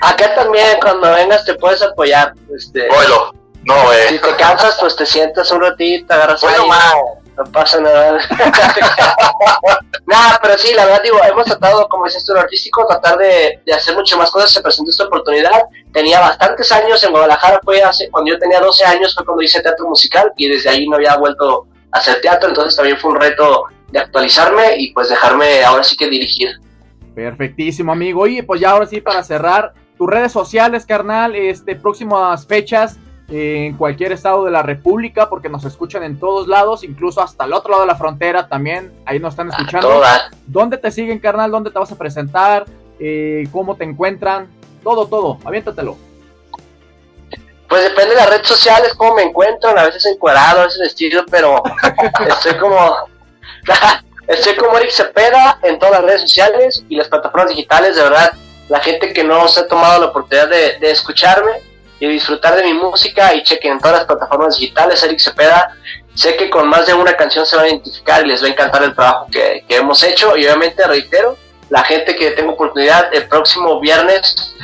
Acá 0.00 0.34
también, 0.34 0.78
cuando 0.80 1.12
vengas, 1.12 1.44
te 1.44 1.54
puedes 1.56 1.82
apoyar. 1.82 2.32
Este. 2.56 2.88
No, 3.64 3.74
si 4.08 4.14
eh. 4.14 4.20
te 4.22 4.36
cansas, 4.36 4.76
pues 4.80 4.96
te 4.96 5.04
sientas 5.04 5.50
un 5.50 5.60
ratito, 5.60 6.12
agarras 6.12 6.40
Bueno, 6.40 6.62
aire. 6.62 7.20
No 7.36 7.44
pasa 7.52 7.80
nada. 7.80 8.18
nada, 10.06 10.38
pero 10.42 10.58
sí, 10.58 10.74
la 10.74 10.84
verdad, 10.84 11.02
digo, 11.02 11.18
hemos 11.24 11.44
tratado, 11.46 11.88
como 11.88 12.04
dices 12.04 12.24
tú, 12.24 12.34
lo 12.34 12.40
artístico, 12.40 12.86
tratar 12.86 13.18
de, 13.18 13.60
de 13.64 13.72
hacer 13.72 13.94
mucho 13.94 14.18
más 14.18 14.30
cosas. 14.30 14.52
Se 14.52 14.60
presentó 14.60 14.90
esta 14.90 15.04
oportunidad. 15.04 15.62
Tenía 15.92 16.20
bastantes 16.20 16.70
años 16.72 17.02
en 17.02 17.12
Guadalajara, 17.12 17.60
fue 17.64 17.82
hace, 17.82 18.10
cuando 18.10 18.32
yo 18.32 18.38
tenía 18.38 18.60
12 18.60 18.84
años, 18.84 19.14
fue 19.14 19.24
cuando 19.24 19.42
hice 19.42 19.62
teatro 19.62 19.88
musical 19.88 20.32
y 20.36 20.48
desde 20.48 20.68
ahí 20.68 20.86
no 20.86 20.96
había 20.96 21.16
vuelto 21.16 21.66
a 21.92 21.98
hacer 21.98 22.20
teatro. 22.20 22.50
Entonces 22.50 22.76
también 22.76 22.98
fue 22.98 23.12
un 23.12 23.20
reto 23.20 23.64
de 23.90 23.98
actualizarme 23.98 24.76
y 24.76 24.92
pues 24.92 25.08
dejarme 25.08 25.64
ahora 25.64 25.82
sí 25.82 25.96
que 25.96 26.08
dirigir. 26.08 26.50
Perfectísimo, 27.14 27.92
amigo. 27.92 28.26
Y 28.26 28.42
pues 28.42 28.60
ya 28.60 28.70
ahora 28.70 28.86
sí, 28.86 29.00
para 29.00 29.22
cerrar, 29.22 29.72
tus 29.96 30.10
redes 30.10 30.32
sociales, 30.32 30.84
carnal, 30.84 31.34
este, 31.34 31.74
próximas 31.76 32.46
fechas 32.46 32.98
en 33.30 33.76
cualquier 33.76 34.10
estado 34.12 34.44
de 34.44 34.50
la 34.50 34.62
República, 34.62 35.28
porque 35.28 35.48
nos 35.48 35.64
escuchan 35.64 36.02
en 36.02 36.18
todos 36.18 36.48
lados, 36.48 36.82
incluso 36.82 37.22
hasta 37.22 37.44
el 37.44 37.52
otro 37.52 37.70
lado 37.70 37.82
de 37.82 37.86
la 37.86 37.94
frontera 37.94 38.48
también, 38.48 38.92
ahí 39.06 39.20
nos 39.20 39.34
están 39.34 39.48
escuchando. 39.50 40.02
¿Dónde 40.46 40.78
te 40.78 40.90
siguen, 40.90 41.20
carnal? 41.20 41.50
¿Dónde 41.50 41.70
te 41.70 41.78
vas 41.78 41.92
a 41.92 41.96
presentar? 41.96 42.66
Eh, 42.98 43.48
¿Cómo 43.52 43.76
te 43.76 43.84
encuentran? 43.84 44.48
Todo, 44.82 45.06
todo, 45.06 45.38
aviéntatelo. 45.44 45.96
Pues 47.68 47.84
depende 47.84 48.10
de 48.10 48.16
las 48.16 48.30
redes 48.30 48.48
sociales, 48.48 48.94
cómo 48.96 49.14
me 49.14 49.22
encuentran, 49.22 49.78
a 49.78 49.84
veces 49.84 50.04
encuadrado, 50.06 50.62
a 50.62 50.64
veces 50.64 50.80
vestido, 50.80 51.24
pero 51.30 51.62
estoy 52.28 52.56
como 52.58 52.96
estoy 54.26 54.56
como 54.56 54.76
Eric 54.76 54.90
Cepeda 54.90 55.60
en 55.62 55.78
todas 55.78 55.94
las 55.94 56.04
redes 56.04 56.22
sociales 56.22 56.84
y 56.88 56.96
las 56.96 57.06
plataformas 57.06 57.50
digitales, 57.50 57.94
de 57.94 58.02
verdad, 58.02 58.32
la 58.68 58.80
gente 58.80 59.12
que 59.12 59.22
no 59.22 59.46
se 59.46 59.60
ha 59.60 59.68
tomado 59.68 60.00
la 60.00 60.06
oportunidad 60.06 60.48
de, 60.48 60.78
de 60.80 60.90
escucharme 60.90 61.69
y 62.00 62.08
disfrutar 62.08 62.56
de 62.56 62.64
mi 62.64 62.74
música 62.74 63.34
y 63.34 63.42
chequen 63.42 63.72
en 63.72 63.78
todas 63.78 63.98
las 63.98 64.06
plataformas 64.06 64.58
digitales, 64.58 65.02
Eric 65.02 65.20
Cepeda, 65.20 65.76
sé 66.14 66.34
que 66.36 66.50
con 66.50 66.68
más 66.68 66.86
de 66.86 66.94
una 66.94 67.14
canción 67.14 67.46
se 67.46 67.56
van 67.56 67.66
a 67.66 67.68
identificar 67.68 68.24
y 68.24 68.28
les 68.28 68.42
va 68.42 68.48
a 68.48 68.50
encantar 68.50 68.82
el 68.82 68.94
trabajo 68.94 69.26
que, 69.30 69.64
que 69.68 69.76
hemos 69.76 70.02
hecho 70.02 70.36
y 70.36 70.44
obviamente 70.44 70.86
reitero, 70.86 71.36
la 71.68 71.84
gente 71.84 72.16
que 72.16 72.32
tenga 72.32 72.52
oportunidad 72.52 73.14
el 73.14 73.28
próximo 73.28 73.78
viernes 73.78 74.54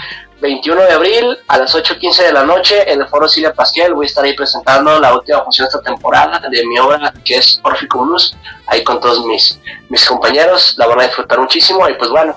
21 0.40 0.82
de 0.82 0.92
abril 0.92 1.38
a 1.48 1.58
las 1.58 1.74
8.15 1.74 2.26
de 2.26 2.32
la 2.32 2.44
noche 2.44 2.90
en 2.90 3.00
el 3.00 3.08
Foro 3.08 3.28
Silvia 3.28 3.54
Pasquel. 3.54 3.94
Voy 3.94 4.04
a 4.04 4.08
estar 4.08 4.24
ahí 4.24 4.34
presentando 4.34 4.98
la 5.00 5.14
última 5.14 5.42
función 5.42 5.64
de 5.64 5.68
esta 5.68 5.82
temporada 5.82 6.40
de 6.48 6.66
mi 6.66 6.78
obra 6.78 7.12
que 7.24 7.36
es 7.36 7.58
Orfico 7.62 8.04
Blues, 8.04 8.36
ahí 8.66 8.84
con 8.84 9.00
todos 9.00 9.24
mis, 9.24 9.58
mis 9.88 10.04
compañeros. 10.04 10.74
La 10.76 10.86
van 10.86 11.00
a 11.00 11.04
disfrutar 11.04 11.38
muchísimo 11.38 11.88
y 11.88 11.94
pues 11.94 12.10
bueno, 12.10 12.36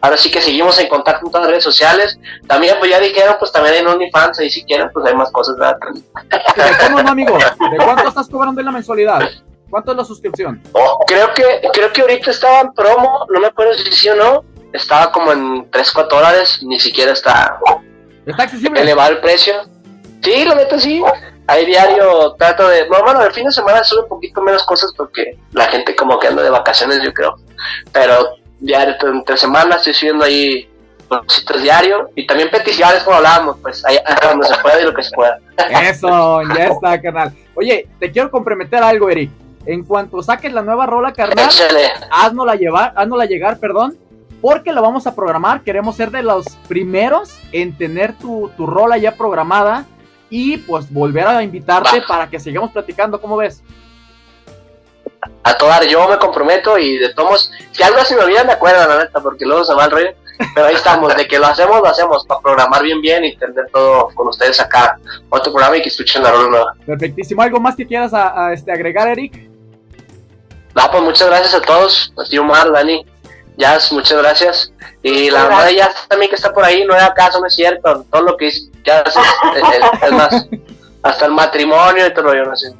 ahora 0.00 0.16
sí 0.16 0.30
que 0.30 0.40
seguimos 0.40 0.78
en 0.78 0.88
contacto 0.88 1.26
en 1.26 1.32
todas 1.32 1.44
las 1.44 1.50
redes 1.50 1.64
sociales. 1.64 2.18
También 2.46 2.76
pues 2.78 2.90
ya 2.90 3.00
dijeron, 3.00 3.36
pues 3.38 3.52
también 3.52 3.76
en 3.76 3.86
OnlyFans, 3.86 4.38
ahí 4.38 4.50
si 4.50 4.64
quieren, 4.64 4.90
pues 4.92 5.06
hay 5.06 5.14
más 5.14 5.30
cosas. 5.30 5.56
¿verdad? 5.56 5.78
¿Cómo 6.84 7.02
no, 7.02 7.10
amigo? 7.10 7.38
¿De 7.38 7.76
cuánto 7.76 8.08
estás 8.08 8.28
cobrando 8.28 8.60
en 8.60 8.66
la 8.66 8.72
mensualidad? 8.72 9.28
¿Cuánto 9.70 9.92
es 9.92 9.96
la 9.96 10.04
suscripción? 10.04 10.62
Creo 11.06 11.32
que, 11.32 11.62
creo 11.72 11.92
que 11.92 12.02
ahorita 12.02 12.30
estaba 12.30 12.60
en 12.60 12.72
promo, 12.74 13.26
no 13.30 13.40
me 13.40 13.46
acuerdo 13.46 13.74
si 13.74 13.90
sí 13.92 14.08
o 14.08 14.14
no. 14.14 14.44
Estaba 14.72 15.12
como 15.12 15.32
en 15.32 15.70
3, 15.70 15.92
4 15.92 16.16
dólares, 16.16 16.58
ni 16.62 16.80
siquiera 16.80 17.12
está 17.12 17.58
¿Está 18.26 18.44
accesible? 18.44 18.80
elevado 18.80 19.12
el 19.12 19.20
precio. 19.20 19.54
Sí, 20.22 20.44
la 20.44 20.54
neta 20.54 20.78
sí. 20.78 21.02
Ahí 21.46 21.66
diario 21.66 22.34
trato 22.34 22.68
de. 22.68 22.88
No, 22.88 23.02
bueno, 23.02 23.22
el 23.22 23.32
fin 23.32 23.44
de 23.44 23.52
semana 23.52 23.82
sube 23.82 24.02
un 24.02 24.08
poquito 24.08 24.40
menos 24.40 24.64
cosas 24.64 24.92
porque 24.96 25.36
la 25.52 25.66
gente 25.66 25.96
como 25.96 26.18
que 26.18 26.28
anda 26.28 26.42
de 26.42 26.50
vacaciones, 26.50 27.02
yo 27.02 27.12
creo. 27.12 27.36
Pero 27.92 28.36
diario, 28.62 28.94
entre 29.02 29.36
semanas 29.36 29.78
estoy 29.78 29.94
subiendo 29.94 30.24
ahí 30.24 30.68
cositas 31.08 31.62
diario. 31.62 32.10
Y 32.14 32.26
también 32.26 32.50
peticiones 32.50 33.02
como 33.02 33.16
hablábamos, 33.16 33.56
pues 33.60 33.84
ahí 33.86 33.98
donde 34.22 34.46
se 34.46 34.56
pueda 34.56 34.80
y 34.80 34.84
lo 34.84 34.94
que 34.94 35.02
se 35.02 35.10
pueda. 35.14 35.38
Eso, 35.82 36.42
ya 36.56 36.66
está, 36.66 37.00
carnal. 37.00 37.32
Oye, 37.54 37.88
te 37.98 38.10
quiero 38.10 38.30
comprometer 38.30 38.82
algo, 38.82 39.10
Eric. 39.10 39.30
En 39.66 39.84
cuanto 39.84 40.22
saques 40.22 40.52
la 40.52 40.62
nueva 40.62 40.86
rola, 40.86 41.12
carnal, 41.12 41.48
haznosla 42.10 42.56
llevar, 42.56 42.92
haznosla 42.96 43.26
llegar, 43.26 43.58
perdón, 43.60 43.96
porque 44.40 44.72
la 44.72 44.80
vamos 44.80 45.06
a 45.06 45.14
programar. 45.14 45.62
Queremos 45.62 45.94
ser 45.94 46.10
de 46.10 46.22
los 46.22 46.46
primeros 46.68 47.38
en 47.52 47.76
tener 47.76 48.14
tu, 48.18 48.50
tu 48.56 48.66
rola 48.66 48.98
ya 48.98 49.14
programada 49.14 49.84
y 50.30 50.56
pues 50.56 50.92
volver 50.92 51.26
a 51.28 51.42
invitarte 51.44 52.00
Va. 52.00 52.06
para 52.08 52.28
que 52.28 52.40
sigamos 52.40 52.72
platicando. 52.72 53.20
¿Cómo 53.20 53.36
ves? 53.36 53.62
A 55.44 55.54
todo 55.56 55.68
dar, 55.68 55.84
yo 55.84 56.08
me 56.08 56.18
comprometo 56.18 56.78
y 56.78 56.98
de 56.98 57.14
tomos. 57.14 57.50
Si 57.70 57.82
algo 57.82 58.02
se 58.04 58.16
me 58.16 58.22
olvida, 58.22 58.44
me 58.44 58.52
acuerdo, 58.52 58.86
la 58.88 58.98
neta, 59.04 59.20
porque 59.20 59.44
luego 59.44 59.64
se 59.64 59.74
va 59.74 59.84
el 59.86 59.90
rollo. 59.90 60.10
Pero 60.54 60.66
ahí 60.66 60.74
estamos, 60.74 61.14
de 61.14 61.28
que 61.28 61.38
lo 61.38 61.46
hacemos, 61.46 61.80
lo 61.80 61.86
hacemos, 61.86 62.26
para 62.26 62.40
programar 62.40 62.82
bien, 62.82 63.00
bien 63.00 63.24
y 63.24 63.36
tener 63.36 63.66
todo 63.72 64.08
con 64.14 64.26
ustedes 64.28 64.60
acá. 64.60 64.98
Otro 65.28 65.52
programa 65.52 65.76
y 65.76 65.82
que 65.82 65.88
escuchen 65.88 66.22
la 66.22 66.32
rola 66.32 66.48
nueva. 66.48 66.74
Perfectísimo. 66.84 67.42
¿Algo 67.42 67.60
más 67.60 67.76
que 67.76 67.86
quieras 67.86 68.12
a- 68.12 68.46
a, 68.48 68.52
este, 68.52 68.72
agregar, 68.72 69.06
Eric? 69.08 69.48
No, 70.74 70.90
pues 70.90 71.02
muchas 71.02 71.28
gracias 71.28 71.54
a 71.54 71.60
todos, 71.60 72.12
a 72.18 72.24
ti 72.28 72.38
Omar, 72.38 72.72
Dani, 72.72 73.04
Jazz, 73.56 73.92
muchas 73.92 74.18
gracias. 74.18 74.72
Y 75.02 75.30
la 75.30 75.44
mamá 75.44 75.64
de 75.66 75.76
Jazz 75.76 76.06
también 76.08 76.30
que 76.30 76.36
está 76.36 76.52
por 76.52 76.64
ahí, 76.64 76.84
no 76.84 76.96
es 76.96 77.02
acaso, 77.02 77.38
no 77.40 77.46
es 77.46 77.54
cierto. 77.54 78.04
Todo 78.10 78.22
lo 78.22 78.36
que 78.36 78.48
es 78.48 78.68
Jazz 78.82 79.04
es, 79.14 79.62
es- 79.62 80.02
es 80.02 80.12
más, 80.12 80.46
hasta 81.02 81.26
el 81.26 81.32
matrimonio 81.32 82.06
y 82.06 82.14
todo, 82.14 82.34
yo 82.34 82.44
no 82.44 82.56
sé. 82.56 82.72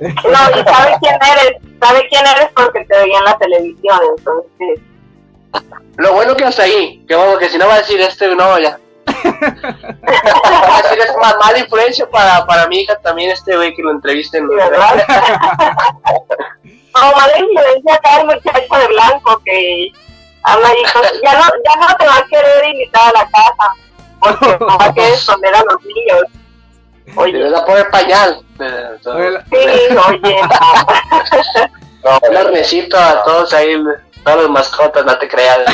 No, 0.00 0.10
y 0.10 0.64
sabe 0.64 0.96
quién 1.00 1.14
eres, 1.22 1.56
sabe 1.80 2.06
quién 2.08 2.26
eres 2.26 2.48
porque 2.54 2.84
te 2.84 2.96
veía 2.98 3.18
en 3.18 3.24
la 3.24 3.38
televisión, 3.38 3.98
entonces. 4.16 4.80
Lo 5.96 6.12
bueno 6.12 6.36
que 6.36 6.44
hasta 6.44 6.64
ahí, 6.64 7.04
que 7.08 7.14
vamos, 7.14 7.38
que 7.38 7.48
si 7.48 7.56
no 7.56 7.66
va 7.66 7.74
a 7.74 7.78
decir 7.78 8.00
este, 8.00 8.28
no, 8.34 8.58
ya. 8.58 8.78
va 9.08 10.76
a 10.78 10.82
decir 10.82 10.98
es 10.98 11.16
más 11.20 11.36
mala 11.38 11.58
influencia 11.58 12.08
para, 12.10 12.44
para 12.46 12.66
mi 12.68 12.80
hija 12.80 12.96
también 13.00 13.30
este 13.30 13.56
güey 13.56 13.74
que 13.74 13.82
lo 13.82 13.90
entrevisten. 13.92 14.46
¿verdad? 14.48 15.04
No, 16.94 17.12
mala 17.12 17.38
influencia 17.38 17.94
acá 17.94 18.20
el 18.20 18.26
muchacho 18.26 18.74
de 18.80 18.86
blanco 18.88 19.42
que 19.44 19.88
habla 20.42 20.68
con- 20.94 21.02
ya 21.22 21.32
no, 21.34 21.44
ya 21.62 21.76
no 21.88 21.94
te 21.96 22.06
va 22.06 22.16
a 22.16 22.26
querer 22.26 22.64
invitar 22.72 23.08
a 23.08 23.12
la 23.18 23.28
casa 23.28 23.72
porque 24.18 24.64
no 24.64 24.78
va 24.78 24.84
a 24.86 24.94
querer 24.94 25.12
esconder 25.12 25.54
a 25.54 25.62
los 25.64 25.82
niños. 25.84 26.22
Oye, 27.14 27.32
le 27.32 27.56
a 27.56 27.64
poner 27.64 27.90
pañal. 27.90 28.42
Sí, 28.58 28.64
oye. 30.08 30.36
No, 32.04 32.20
un 32.30 32.36
arnecito 32.36 32.96
a 32.96 33.24
todos 33.24 33.52
ahí, 33.52 33.74
todas 34.22 34.42
las 34.42 34.50
mascotas, 34.50 35.04
no 35.04 35.18
te 35.18 35.28
creas. 35.28 35.58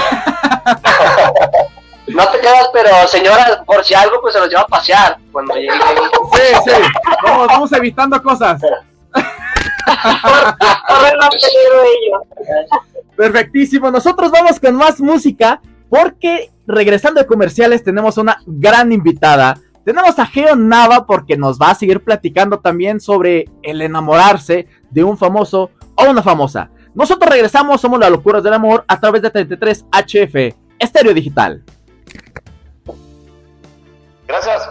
No 2.08 2.26
te 2.28 2.40
creas, 2.40 2.68
pero 2.72 3.06
señora, 3.06 3.62
por 3.64 3.84
si 3.84 3.94
algo, 3.94 4.20
pues 4.20 4.34
se 4.34 4.40
los 4.40 4.48
lleva 4.48 4.62
a 4.62 4.66
pasear 4.66 5.18
cuando 5.30 5.54
llegue. 5.54 5.70
Sí, 6.34 6.42
sí. 6.64 6.72
Vamos, 7.22 7.46
vamos 7.46 7.72
evitando 7.72 8.20
cosas. 8.20 8.60
Perfectísimo. 13.16 13.90
Nosotros 13.90 14.30
vamos 14.30 14.58
con 14.58 14.74
más 14.74 15.00
música 15.00 15.60
porque 15.88 16.50
regresando 16.66 17.20
de 17.20 17.26
comerciales 17.26 17.84
tenemos 17.84 18.18
una 18.18 18.38
gran 18.46 18.90
invitada. 18.90 19.58
Tenemos 19.84 20.18
a 20.18 20.26
Geo 20.26 20.54
Nava 20.54 21.06
porque 21.06 21.36
nos 21.36 21.58
va 21.58 21.70
a 21.70 21.74
seguir 21.74 22.02
platicando 22.02 22.60
también 22.60 23.00
sobre 23.00 23.46
el 23.62 23.82
enamorarse 23.82 24.68
de 24.90 25.02
un 25.02 25.18
famoso 25.18 25.70
o 25.96 26.04
una 26.04 26.22
famosa. 26.22 26.70
Nosotros 26.94 27.30
regresamos, 27.30 27.80
somos 27.80 27.98
las 27.98 28.10
locuras 28.10 28.42
del 28.42 28.54
amor 28.54 28.84
a 28.86 29.00
través 29.00 29.22
de 29.22 29.30
33 29.30 29.86
HF, 29.90 30.54
Estéreo 30.78 31.14
Digital. 31.14 31.62
Gracias. 34.28 34.70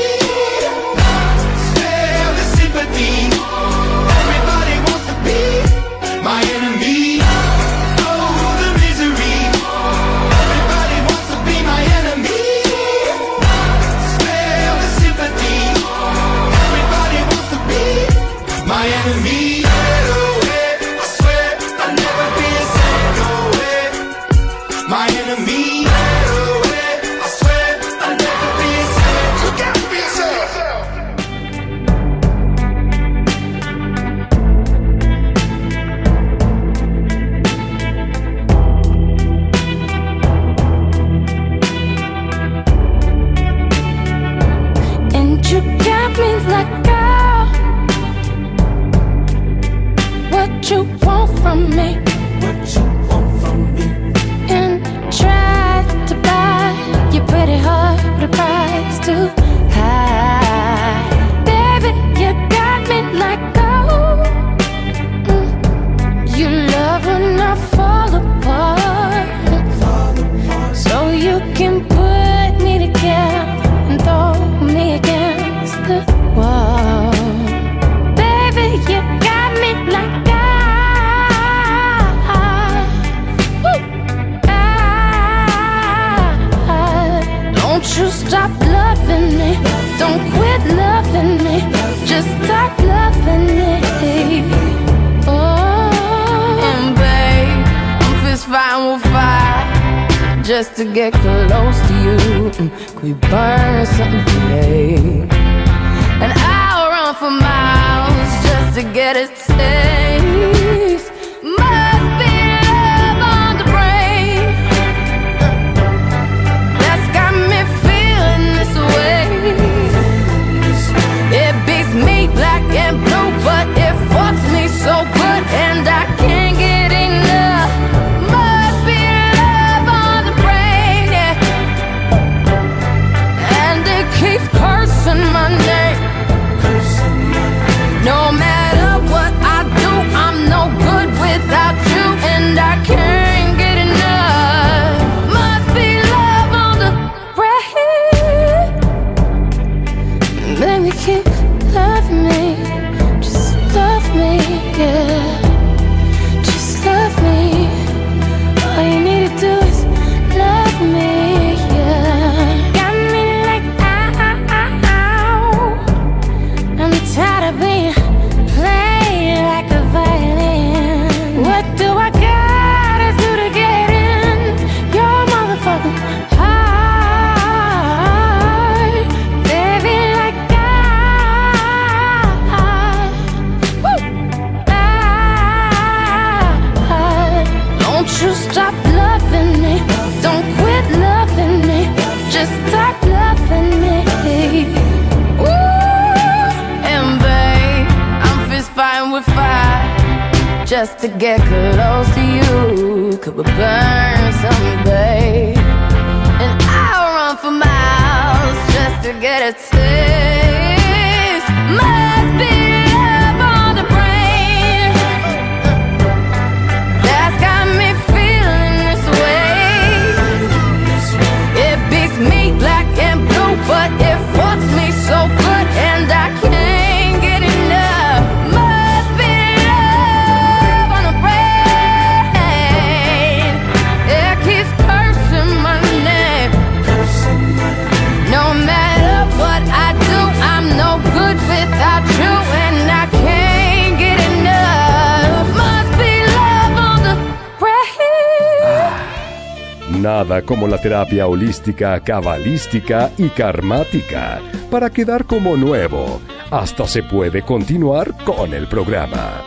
Terapia 251.01 251.25
holística, 251.25 251.99
cabalística 251.99 253.09
y 253.17 253.29
karmática 253.29 254.39
para 254.69 254.91
quedar 254.91 255.25
como 255.25 255.57
nuevo. 255.57 256.21
Hasta 256.51 256.85
se 256.85 257.01
puede 257.01 257.41
continuar 257.41 258.13
con 258.23 258.53
el 258.53 258.67
programa. 258.67 259.41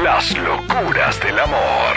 Las 0.00 0.36
locuras 0.38 1.20
del 1.20 1.40
amor. 1.40 1.96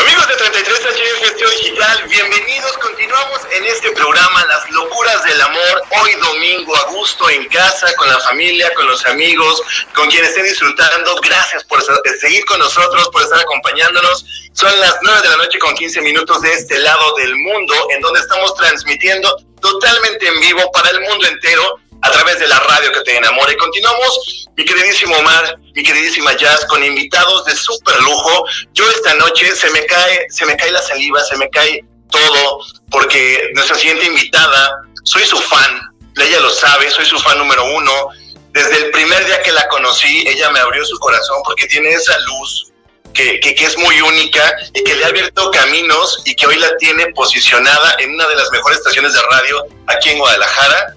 Amigos 0.00 0.28
de 0.28 0.36
33 0.36 0.78
HF 0.78 1.24
Esteo 1.24 1.50
Digital, 1.50 1.98
bienvenidos. 2.08 2.70
Continuamos 3.10 3.40
en 3.56 3.66
este 3.66 3.90
programa 3.90 4.46
Las 4.46 4.70
locuras 4.70 5.24
del 5.24 5.40
amor. 5.40 5.82
Hoy 6.00 6.12
domingo 6.14 6.76
a 6.76 6.84
gusto 6.90 7.28
en 7.28 7.44
casa, 7.48 7.92
con 7.96 8.08
la 8.08 8.20
familia, 8.20 8.72
con 8.74 8.86
los 8.86 9.04
amigos, 9.06 9.62
con 9.96 10.08
quienes 10.08 10.28
estén 10.28 10.44
disfrutando. 10.44 11.16
Gracias 11.20 11.64
por 11.64 11.82
sa- 11.82 12.00
seguir 12.20 12.44
con 12.44 12.60
nosotros, 12.60 13.08
por 13.08 13.22
estar 13.22 13.40
acompañándonos. 13.40 14.24
Son 14.52 14.78
las 14.78 14.96
9 15.02 15.22
de 15.22 15.28
la 15.28 15.36
noche 15.38 15.58
con 15.58 15.74
15 15.74 16.00
minutos 16.02 16.40
de 16.40 16.52
este 16.52 16.78
lado 16.78 17.14
del 17.16 17.34
mundo, 17.34 17.74
en 17.90 18.00
donde 18.00 18.20
estamos 18.20 18.54
transmitiendo 18.54 19.36
totalmente 19.60 20.28
en 20.28 20.40
vivo 20.40 20.70
para 20.70 20.90
el 20.90 21.00
mundo 21.00 21.26
entero 21.26 21.80
a 22.02 22.10
través 22.12 22.38
de 22.38 22.46
la 22.46 22.60
radio 22.60 22.92
que 22.92 23.00
te 23.00 23.16
enamora. 23.16 23.52
Y 23.52 23.56
continuamos, 23.56 24.46
mi 24.56 24.64
queridísimo 24.64 25.16
Omar, 25.16 25.58
mi 25.74 25.82
queridísima 25.82 26.34
Jazz, 26.36 26.64
con 26.66 26.84
invitados 26.84 27.44
de 27.46 27.56
súper 27.56 28.00
lujo. 28.02 28.44
Yo 28.72 28.88
esta 28.88 29.14
noche 29.14 29.52
se 29.56 29.68
me 29.70 29.84
cae, 29.86 30.26
se 30.30 30.46
me 30.46 30.56
cae 30.56 30.70
la 30.70 30.80
saliva, 30.82 31.24
se 31.24 31.36
me 31.36 31.50
cae 31.50 31.84
todo, 32.10 32.60
porque 32.90 33.50
nuestra 33.54 33.76
siguiente 33.76 34.06
invitada, 34.06 34.72
soy 35.04 35.24
su 35.24 35.38
fan, 35.38 35.80
ella 36.16 36.40
lo 36.40 36.50
sabe, 36.50 36.90
soy 36.90 37.06
su 37.06 37.18
fan 37.18 37.38
número 37.38 37.64
uno. 37.74 38.08
Desde 38.52 38.76
el 38.84 38.90
primer 38.90 39.24
día 39.26 39.42
que 39.42 39.52
la 39.52 39.66
conocí, 39.68 40.24
ella 40.26 40.50
me 40.50 40.58
abrió 40.58 40.84
su 40.84 40.98
corazón 40.98 41.40
porque 41.44 41.66
tiene 41.66 41.90
esa 41.90 42.18
luz 42.20 42.72
que, 43.14 43.40
que, 43.40 43.54
que 43.54 43.64
es 43.64 43.78
muy 43.78 44.00
única 44.00 44.56
y 44.74 44.84
que 44.84 44.94
le 44.94 45.04
ha 45.04 45.08
abierto 45.08 45.50
caminos 45.50 46.22
y 46.24 46.34
que 46.34 46.46
hoy 46.46 46.56
la 46.56 46.76
tiene 46.76 47.06
posicionada 47.12 47.96
en 47.98 48.14
una 48.14 48.26
de 48.26 48.36
las 48.36 48.50
mejores 48.50 48.78
estaciones 48.78 49.12
de 49.12 49.22
radio 49.22 49.64
aquí 49.86 50.10
en 50.10 50.18
Guadalajara 50.18 50.94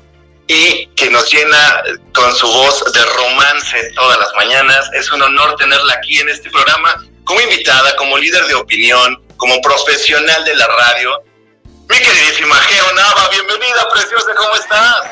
y 0.48 0.88
que 0.96 1.10
nos 1.10 1.32
llena 1.32 1.84
con 2.14 2.36
su 2.36 2.48
voz 2.48 2.92
de 2.92 3.06
romance 3.06 3.92
todas 3.96 4.20
las 4.20 4.34
mañanas. 4.36 4.90
Es 4.94 5.12
un 5.12 5.22
honor 5.22 5.56
tenerla 5.56 5.94
aquí 5.94 6.20
en 6.20 6.30
este 6.30 6.50
programa 6.50 7.04
como 7.26 7.42
invitada, 7.42 7.96
como 7.96 8.18
líder 8.18 8.46
de 8.46 8.56
opinión, 8.56 9.22
como 9.38 9.60
profesional 9.62 10.44
de 10.46 10.56
la 10.56 10.68
radio. 10.68 11.24
Mi 11.90 11.98
queridísima 11.98 12.56
Geo 12.56 12.94
Nava, 12.94 13.30
bienvenida, 13.30 13.88
preciosa, 13.90 14.34
¿cómo 14.36 14.56
estás? 14.56 15.04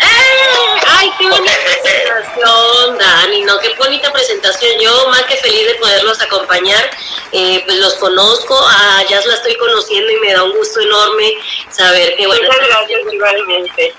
¡Eh! 0.00 0.80
¡Ay, 0.86 1.10
qué 1.18 1.28
bonita 1.28 1.52
presentación, 1.64 2.98
Dani! 2.98 3.42
No, 3.42 3.58
qué 3.60 3.74
bonita 3.74 4.12
presentación. 4.12 4.80
Yo 4.80 5.08
más 5.08 5.22
que 5.24 5.36
feliz 5.36 5.66
de 5.66 5.74
poderlos 5.74 6.20
acompañar. 6.20 6.90
Eh, 7.32 7.62
pues 7.64 7.78
los 7.78 7.94
conozco, 7.94 8.58
a 8.58 9.04
Jazz 9.08 9.26
la 9.26 9.34
estoy 9.34 9.56
conociendo 9.56 10.10
y 10.10 10.16
me 10.16 10.32
da 10.32 10.44
un 10.44 10.52
gusto 10.52 10.80
enorme 10.80 11.34
saber 11.70 12.16
que, 12.16 12.26
bueno... 12.26 12.48
Muchas 12.48 12.66
gracias 12.66 13.00
igualmente. 13.12 13.94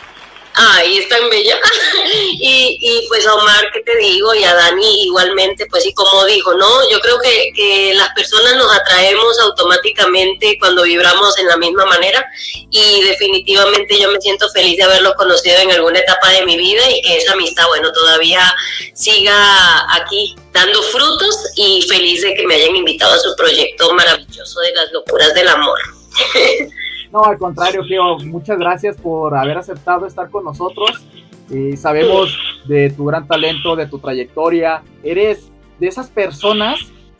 Ay, 0.64 1.00
es 1.00 1.10
tan 1.10 1.30
bella. 1.30 1.60
y, 2.14 2.78
y 2.80 3.08
pues 3.08 3.26
a 3.26 3.34
Omar, 3.34 3.66
¿qué 3.74 3.82
te 3.82 3.98
digo? 3.98 4.34
Y 4.36 4.44
a 4.44 4.54
Dani 4.54 5.06
igualmente, 5.06 5.66
pues 5.68 5.86
y 5.86 5.94
como 5.94 6.26
dijo, 6.26 6.54
¿no? 6.54 6.90
Yo 6.90 7.00
creo 7.00 7.20
que, 7.20 7.52
que 7.56 7.94
las 7.96 8.10
personas 8.14 8.56
nos 8.56 8.72
atraemos 8.74 9.40
automáticamente 9.40 10.58
cuando 10.60 10.84
vibramos 10.84 11.38
en 11.40 11.48
la 11.48 11.58
misma 11.58 11.86
manera 11.86 12.24
y 12.70 13.02
definitivamente 13.02 14.00
yo 14.00 14.12
me 14.12 14.22
siento 14.22 14.50
feliz 14.50 14.78
de 14.78 14.84
haberlos 14.84 15.16
conocido 15.16 15.58
en 15.58 15.72
alguna 15.72 16.00
etapa 16.00 16.30
de 16.30 16.46
mi 16.46 16.58
vida 16.58 16.90
y 16.92 17.02
que 17.02 17.18
esa 17.18 17.34
amistad, 17.34 17.68
bueno, 17.68 17.92
todavía 17.92 18.54
siga 18.94 19.96
aquí 19.96 20.36
dando 20.52 20.82
frutos 20.84 21.36
y 21.56 21.82
feliz 21.84 22.22
de 22.22 22.36
que 22.36 22.46
me 22.46 22.56
hayan 22.56 22.76
invitado 22.76 23.14
a 23.14 23.20
su 23.20 23.36
proyecto 23.36 23.94
maravilloso 23.94 24.60
de 24.60 24.74
las 24.74 24.92
locuras 24.92 25.34
del 25.34 25.48
amor. 25.48 25.80
No, 27.12 27.24
al 27.24 27.38
contrario, 27.38 27.84
Geo, 27.84 28.20
muchas 28.20 28.58
gracias 28.58 28.96
por 28.96 29.36
haber 29.36 29.58
aceptado 29.58 30.06
estar 30.06 30.30
con 30.30 30.46
nosotros. 30.46 31.06
Sabemos 31.76 32.38
de 32.66 32.90
tu 32.92 33.06
gran 33.06 33.28
talento, 33.28 33.76
de 33.76 33.86
tu 33.86 34.00
trayectoria. 34.00 34.84
Eres 35.04 35.52
de 35.80 35.88
esas 35.88 36.10
personas 36.10 36.80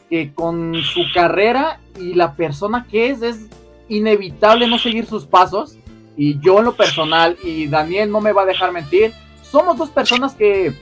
que 0.10 0.34
con 0.34 0.76
su 0.84 1.02
carrera 1.14 1.82
y 2.00 2.14
la 2.14 2.36
persona 2.36 2.88
que 2.90 3.10
es, 3.10 3.22
es 3.22 3.50
inevitable 3.90 4.68
no 4.68 4.78
seguir 4.78 5.06
sus 5.06 5.26
pasos. 5.26 5.76
Y 6.16 6.40
yo 6.40 6.60
en 6.60 6.66
lo 6.66 6.76
personal, 6.76 7.38
y 7.44 7.68
Daniel 7.68 8.12
no 8.12 8.22
me 8.22 8.32
va 8.32 8.44
a 8.44 8.46
dejar 8.46 8.72
mentir, 8.72 9.12
somos 9.42 9.78
dos 9.78 9.90
personas 9.90 10.34
que 10.34 10.74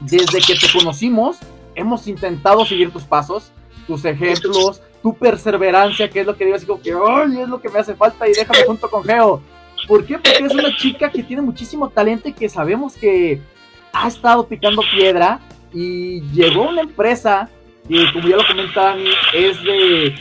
desde 0.00 0.40
que 0.40 0.54
te 0.54 0.66
conocimos 0.72 1.38
hemos 1.76 2.08
intentado 2.08 2.64
seguir 2.64 2.92
tus 2.92 3.04
pasos, 3.04 3.52
tus 3.86 4.04
ejemplos, 4.04 4.82
tu 5.02 5.14
perseverancia, 5.14 6.08
que 6.08 6.20
es 6.20 6.26
lo 6.26 6.36
que 6.36 6.44
digo 6.44 6.56
así 6.56 6.66
como 6.66 6.80
que, 6.80 6.92
¡ay! 6.92 7.40
Es 7.40 7.48
lo 7.48 7.60
que 7.60 7.68
me 7.68 7.80
hace 7.80 7.94
falta 7.94 8.28
y 8.28 8.32
déjame 8.32 8.64
junto 8.64 8.88
con 8.88 9.02
Geo. 9.02 9.42
¿Por 9.88 10.06
qué? 10.06 10.14
Porque 10.14 10.44
es 10.44 10.54
una 10.54 10.76
chica 10.76 11.10
que 11.10 11.22
tiene 11.22 11.42
muchísimo 11.42 11.88
talento 11.88 12.28
y 12.28 12.32
que 12.32 12.48
sabemos 12.48 12.94
que 12.94 13.40
ha 13.92 14.06
estado 14.06 14.46
picando 14.46 14.82
piedra 14.94 15.40
y 15.72 16.20
llegó 16.32 16.64
a 16.64 16.68
una 16.68 16.82
empresa 16.82 17.50
que, 17.88 18.04
como 18.12 18.28
ya 18.28 18.36
lo 18.36 18.46
comenta 18.46 18.82
Dani, 18.82 19.10
es 19.34 19.62
de, 19.64 20.14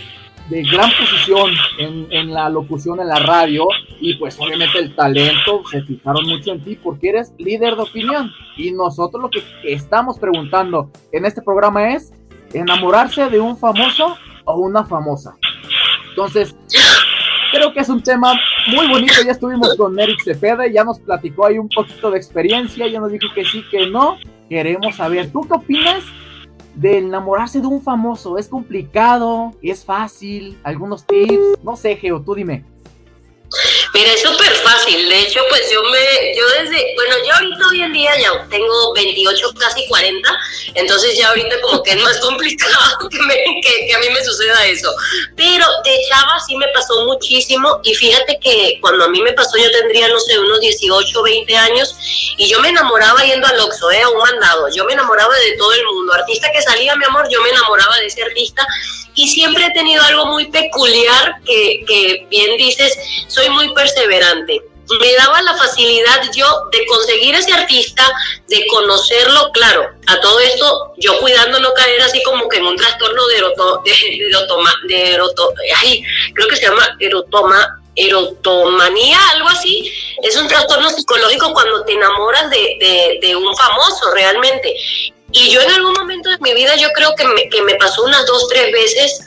de 0.50 0.64
gran 0.64 0.90
posición 0.90 1.52
en, 1.78 2.08
en 2.10 2.34
la 2.34 2.50
locución, 2.50 3.00
en 3.00 3.08
la 3.08 3.20
radio, 3.20 3.68
y 4.00 4.16
pues 4.16 4.40
obviamente 4.40 4.80
el 4.80 4.96
talento 4.96 5.62
se 5.70 5.84
fijaron 5.84 6.26
mucho 6.26 6.54
en 6.54 6.64
ti 6.64 6.76
porque 6.82 7.10
eres 7.10 7.34
líder 7.38 7.76
de 7.76 7.84
opinión. 7.84 8.32
Y 8.58 8.72
nosotros 8.72 9.22
lo 9.22 9.30
que 9.30 9.44
estamos 9.64 10.18
preguntando 10.18 10.90
en 11.12 11.26
este 11.26 11.44
programa 11.44 11.94
es 11.94 12.12
enamorarse 12.52 13.30
de 13.30 13.40
un 13.40 13.58
famoso 13.58 14.18
o 14.52 14.60
una 14.62 14.86
famosa. 14.86 15.36
Entonces, 16.10 16.56
creo 17.52 17.74
que 17.74 17.80
es 17.82 17.90
un 17.90 18.02
tema 18.02 18.34
muy 18.68 18.88
bonito. 18.88 19.14
Ya 19.26 19.32
estuvimos 19.32 19.76
con 19.76 20.00
Eric 20.00 20.22
Cepeda 20.24 20.68
ya 20.68 20.84
nos 20.84 21.00
platicó 21.00 21.46
ahí 21.46 21.58
un 21.58 21.70
poquito 21.70 22.12
de 22.12 22.18
experiencia. 22.18 22.88
Ya 22.88 23.00
nos 23.00 23.12
dijo 23.12 23.28
que 23.34 23.46
sí, 23.46 23.64
que 23.70 23.88
no. 23.88 24.18
Queremos 24.50 24.96
saber, 24.96 25.32
¿tú 25.32 25.42
qué 25.42 25.54
opinas 25.54 26.04
de 26.76 26.98
enamorarse 26.98 27.62
de 27.62 27.68
un 27.68 27.82
famoso? 27.82 28.38
¿Es 28.38 28.48
complicado? 28.48 29.54
¿Es 29.62 29.86
fácil? 29.86 30.58
¿Algunos 30.64 31.06
tips? 31.06 31.64
No 31.64 31.76
sé, 31.76 31.96
Geo, 31.96 32.22
tú 32.22 32.36
dime. 32.36 32.66
Mira, 33.94 34.14
es 34.14 34.22
súper 34.22 34.54
fácil. 34.58 35.10
De 35.10 35.20
hecho, 35.20 35.42
pues 35.50 35.70
yo 35.70 35.84
me, 35.84 36.36
yo 36.36 36.48
desde, 36.62 36.94
bueno, 36.96 37.16
yo 37.28 37.34
ahorita 37.36 37.68
hoy 37.68 37.82
en 37.82 37.92
día 37.94 38.18
ya 38.20 38.48
tengo 38.50 38.94
28, 38.94 39.54
casi 39.60 39.86
40, 39.88 40.38
entonces 40.76 41.18
ya 41.18 41.28
ahorita 41.30 41.60
como 41.62 41.84
que 41.84 41.92
es 41.92 42.02
más 42.02 42.18
complicado 42.22 43.10
que, 43.10 43.20
me- 43.20 43.44
que- 43.62 43.88
que 43.88 43.94
a 43.94 44.00
mí 44.00 44.10
me 44.10 44.24
suceda 44.24 44.66
eso. 44.68 44.94
Pero 45.36 45.66
de 45.84 46.00
chava 46.08 46.40
sí 46.48 46.56
me 46.56 46.68
pasó 46.70 47.06
muchísimo 47.06 47.82
y 47.84 47.94
fíjate 47.94 48.40
que 48.42 48.78
cuando 48.80 49.04
a 49.06 49.10
mí 49.10 49.22
me 49.22 49.34
pasó 49.34 49.58
yo 49.58 49.70
tendría, 49.72 50.08
no 50.08 50.20
sé, 50.22 50.40
unos 50.40 50.62
18, 50.62 51.22
20 51.24 51.58
años 51.58 51.94
y 52.38 52.48
yo 52.48 52.62
me 52.62 52.70
enamoraba 52.70 53.22
yendo 53.26 53.46
al 53.48 53.60
Oxxo, 53.60 53.92
eh, 53.92 54.02
a 54.02 54.10
un 54.10 54.18
mandado. 54.18 54.70
Yo 54.74 54.86
me 54.86 54.94
enamoraba 54.94 55.36
de 55.38 55.58
todo 55.58 55.74
el 55.74 55.84
mundo. 55.86 56.14
Artista 56.14 56.50
que 56.54 56.62
salía, 56.62 56.96
mi 56.96 57.04
amor, 57.06 57.28
yo 57.30 57.42
me 57.42 57.50
enamoraba 57.50 57.98
de 57.98 58.06
ese 58.06 58.24
artista 58.24 58.66
y 59.16 59.28
siempre 59.28 59.66
he 59.66 59.72
tenido 59.72 60.04
algo 60.04 60.26
muy 60.28 60.48
peculiar 60.52 61.36
que, 61.46 61.84
que 61.88 62.26
bien 62.30 62.58
dices, 62.58 62.98
soy 63.28 63.50
muy 63.50 63.74
perseverante. 63.74 64.62
Me 65.00 65.14
daba 65.14 65.42
la 65.42 65.54
facilidad 65.56 66.22
yo 66.36 66.46
de 66.72 66.86
conseguir 66.86 67.34
ese 67.36 67.54
artista, 67.54 68.12
de 68.50 68.66
conocerlo, 68.68 69.50
claro, 69.54 69.86
a 70.08 70.20
todo 70.20 70.40
esto 70.42 70.94
yo 70.98 71.18
cuidando 71.20 71.60
no 71.60 71.74
caer 71.74 72.02
así 72.02 72.22
como 72.24 72.50
que 72.50 72.58
en 72.58 72.66
un 72.66 72.76
trastorno 72.76 73.26
de 73.28 73.38
eroto, 73.38 73.82
de, 73.86 73.92
erotoma- 74.30 74.76
eroto- 74.90 75.54
ay, 75.78 76.04
creo 76.34 76.48
que 76.50 76.58
se 76.58 76.64
llama 76.64 76.86
erotoma, 77.00 77.82
erotomanía, 77.96 79.18
algo 79.36 79.48
así. 79.50 79.92
Es 80.24 80.36
un 80.36 80.48
trastorno 80.50 80.90
psicológico 80.90 81.54
cuando 81.54 81.86
te 81.86 81.94
enamoras 81.94 82.50
de 82.50 83.36
un 83.36 83.56
famoso 83.56 84.12
realmente. 84.14 84.76
Y 85.32 85.50
yo 85.50 85.62
en 85.62 85.72
algún 85.72 85.94
momento 85.94 86.30
de 86.30 86.38
mi 86.40 86.54
vida, 86.54 86.76
yo 86.76 86.90
creo 86.94 87.16
que 87.16 87.26
me, 87.26 87.50
que 87.50 87.62
me 87.62 87.76
pasó 87.76 88.04
unas 88.04 88.26
dos, 88.26 88.48
tres 88.50 88.72
veces, 88.72 89.20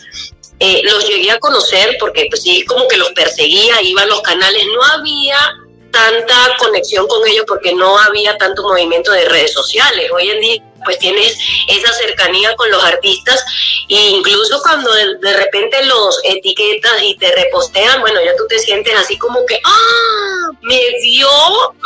eh, 0.61 0.83
los 0.85 1.07
llegué 1.09 1.31
a 1.31 1.39
conocer 1.39 1.97
porque 1.99 2.27
pues 2.31 2.43
sí, 2.43 2.65
como 2.65 2.87
que 2.89 2.97
los 2.97 3.11
perseguía, 3.13 3.83
iba 3.83 4.03
a 4.03 4.07
los 4.07 4.23
canales, 4.23 4.65
no 4.67 4.83
había 4.83 5.39
tanta 5.91 6.57
conexión 6.59 7.07
con 7.07 7.27
ellos 7.27 7.45
porque 7.47 7.73
no 7.73 7.99
había 7.99 8.37
tanto 8.37 8.63
movimiento 8.63 9.13
de 9.13 9.25
redes 9.27 9.53
sociales. 9.53 10.11
Hoy 10.13 10.31
en 10.31 10.41
día 10.41 10.63
pues 10.85 10.99
tienes 10.99 11.39
esa 11.69 11.93
cercanía 11.95 12.55
con 12.57 12.71
los 12.71 12.83
artistas. 12.85 13.43
E 13.89 14.09
incluso 14.11 14.61
cuando 14.63 14.93
de, 14.93 15.19
de 15.19 15.37
repente 15.37 15.85
los 15.85 16.21
etiquetas 16.25 17.03
y 17.03 17.17
te 17.17 17.35
repostean, 17.35 18.01
bueno, 18.01 18.21
ya 18.25 18.37
tú 18.37 18.47
te 18.49 18.59
sientes 18.59 18.95
así 18.97 19.17
como 19.19 19.45
que, 19.47 19.59
ah, 19.65 20.51
me 20.63 20.81
dio, 21.01 21.29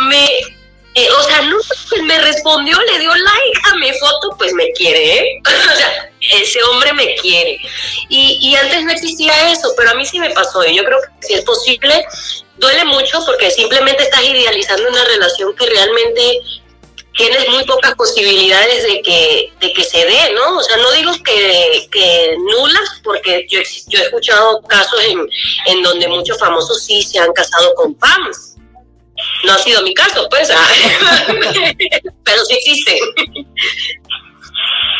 me 0.08 0.57
eh, 0.98 1.08
o 1.10 1.22
sea, 1.22 1.42
no, 1.42 1.56
pues 1.88 2.02
me 2.02 2.18
respondió, 2.20 2.76
le 2.80 2.98
dio 2.98 3.14
like 3.14 3.60
a 3.64 3.76
mi 3.76 3.92
foto, 3.98 4.34
pues 4.36 4.52
me 4.54 4.72
quiere, 4.72 5.18
¿eh? 5.18 5.42
o 5.46 5.76
sea, 5.76 6.10
ese 6.20 6.62
hombre 6.64 6.92
me 6.92 7.14
quiere. 7.16 7.60
Y, 8.08 8.38
y 8.40 8.56
antes 8.56 8.84
no 8.84 8.90
existía 8.90 9.52
eso, 9.52 9.72
pero 9.76 9.90
a 9.90 9.94
mí 9.94 10.04
sí 10.04 10.18
me 10.18 10.30
pasó. 10.30 10.64
Y 10.64 10.76
yo 10.76 10.84
creo 10.84 10.98
que 11.00 11.26
si 11.26 11.34
es 11.34 11.42
posible, 11.42 12.04
duele 12.56 12.84
mucho 12.86 13.24
porque 13.24 13.50
simplemente 13.50 14.02
estás 14.02 14.24
idealizando 14.24 14.88
una 14.88 15.04
relación 15.04 15.54
que 15.54 15.66
realmente 15.66 16.40
tienes 17.16 17.48
muy 17.48 17.64
pocas 17.64 17.94
posibilidades 17.94 18.84
de 18.84 19.02
que, 19.02 19.52
de 19.60 19.72
que 19.72 19.84
se 19.84 19.98
dé, 19.98 20.32
¿no? 20.34 20.58
O 20.58 20.62
sea, 20.62 20.76
no 20.78 20.90
digo 20.92 21.12
que, 21.24 21.88
que 21.90 22.36
nulas, 22.38 23.00
porque 23.02 23.46
yo, 23.48 23.60
yo 23.88 23.98
he 24.00 24.02
escuchado 24.02 24.62
casos 24.62 25.00
en, 25.04 25.28
en 25.66 25.82
donde 25.82 26.08
muchos 26.08 26.38
famosos 26.38 26.82
sí 26.84 27.02
se 27.02 27.18
han 27.18 27.32
casado 27.32 27.74
con 27.74 27.96
fans. 27.98 28.57
No 29.44 29.52
ha 29.52 29.58
sido 29.58 29.82
mi 29.82 29.94
caso, 29.94 30.26
pues, 30.30 30.50
ah, 30.50 30.68
pero 32.24 32.44
sí 32.44 32.54
existe. 32.54 32.98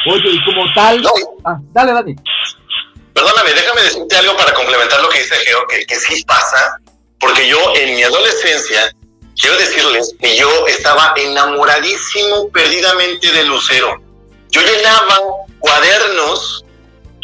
Oye, 0.07 0.31
y 0.31 0.45
como 0.45 0.73
tal... 0.75 1.03
Ah, 1.45 1.59
dale, 1.73 1.93
Dani. 1.93 2.17
Perdóname, 3.15 3.53
déjame 3.53 3.83
decirte 3.83 4.17
algo 4.17 4.37
para 4.37 4.53
complementar 4.55 5.01
lo 5.01 5.09
que 5.09 5.19
dice 5.21 5.35
Geo, 5.37 5.67
que, 5.67 5.85
que 5.87 5.97
sí 5.97 6.23
pasa, 6.25 6.79
porque 7.19 7.49
yo 7.49 7.59
en 7.77 7.97
mi 7.97 8.03
adolescencia 8.03 8.95
quiero 9.41 9.57
decirles 9.57 10.15
que 10.21 10.37
yo 10.37 10.67
estaba 10.67 11.15
enamoradísimo 11.17 12.49
perdidamente 12.51 13.31
de 13.33 13.45
Lucero. 13.45 14.01
Yo 14.51 14.61
llenaba 14.61 15.19
cuadernos, 15.59 16.65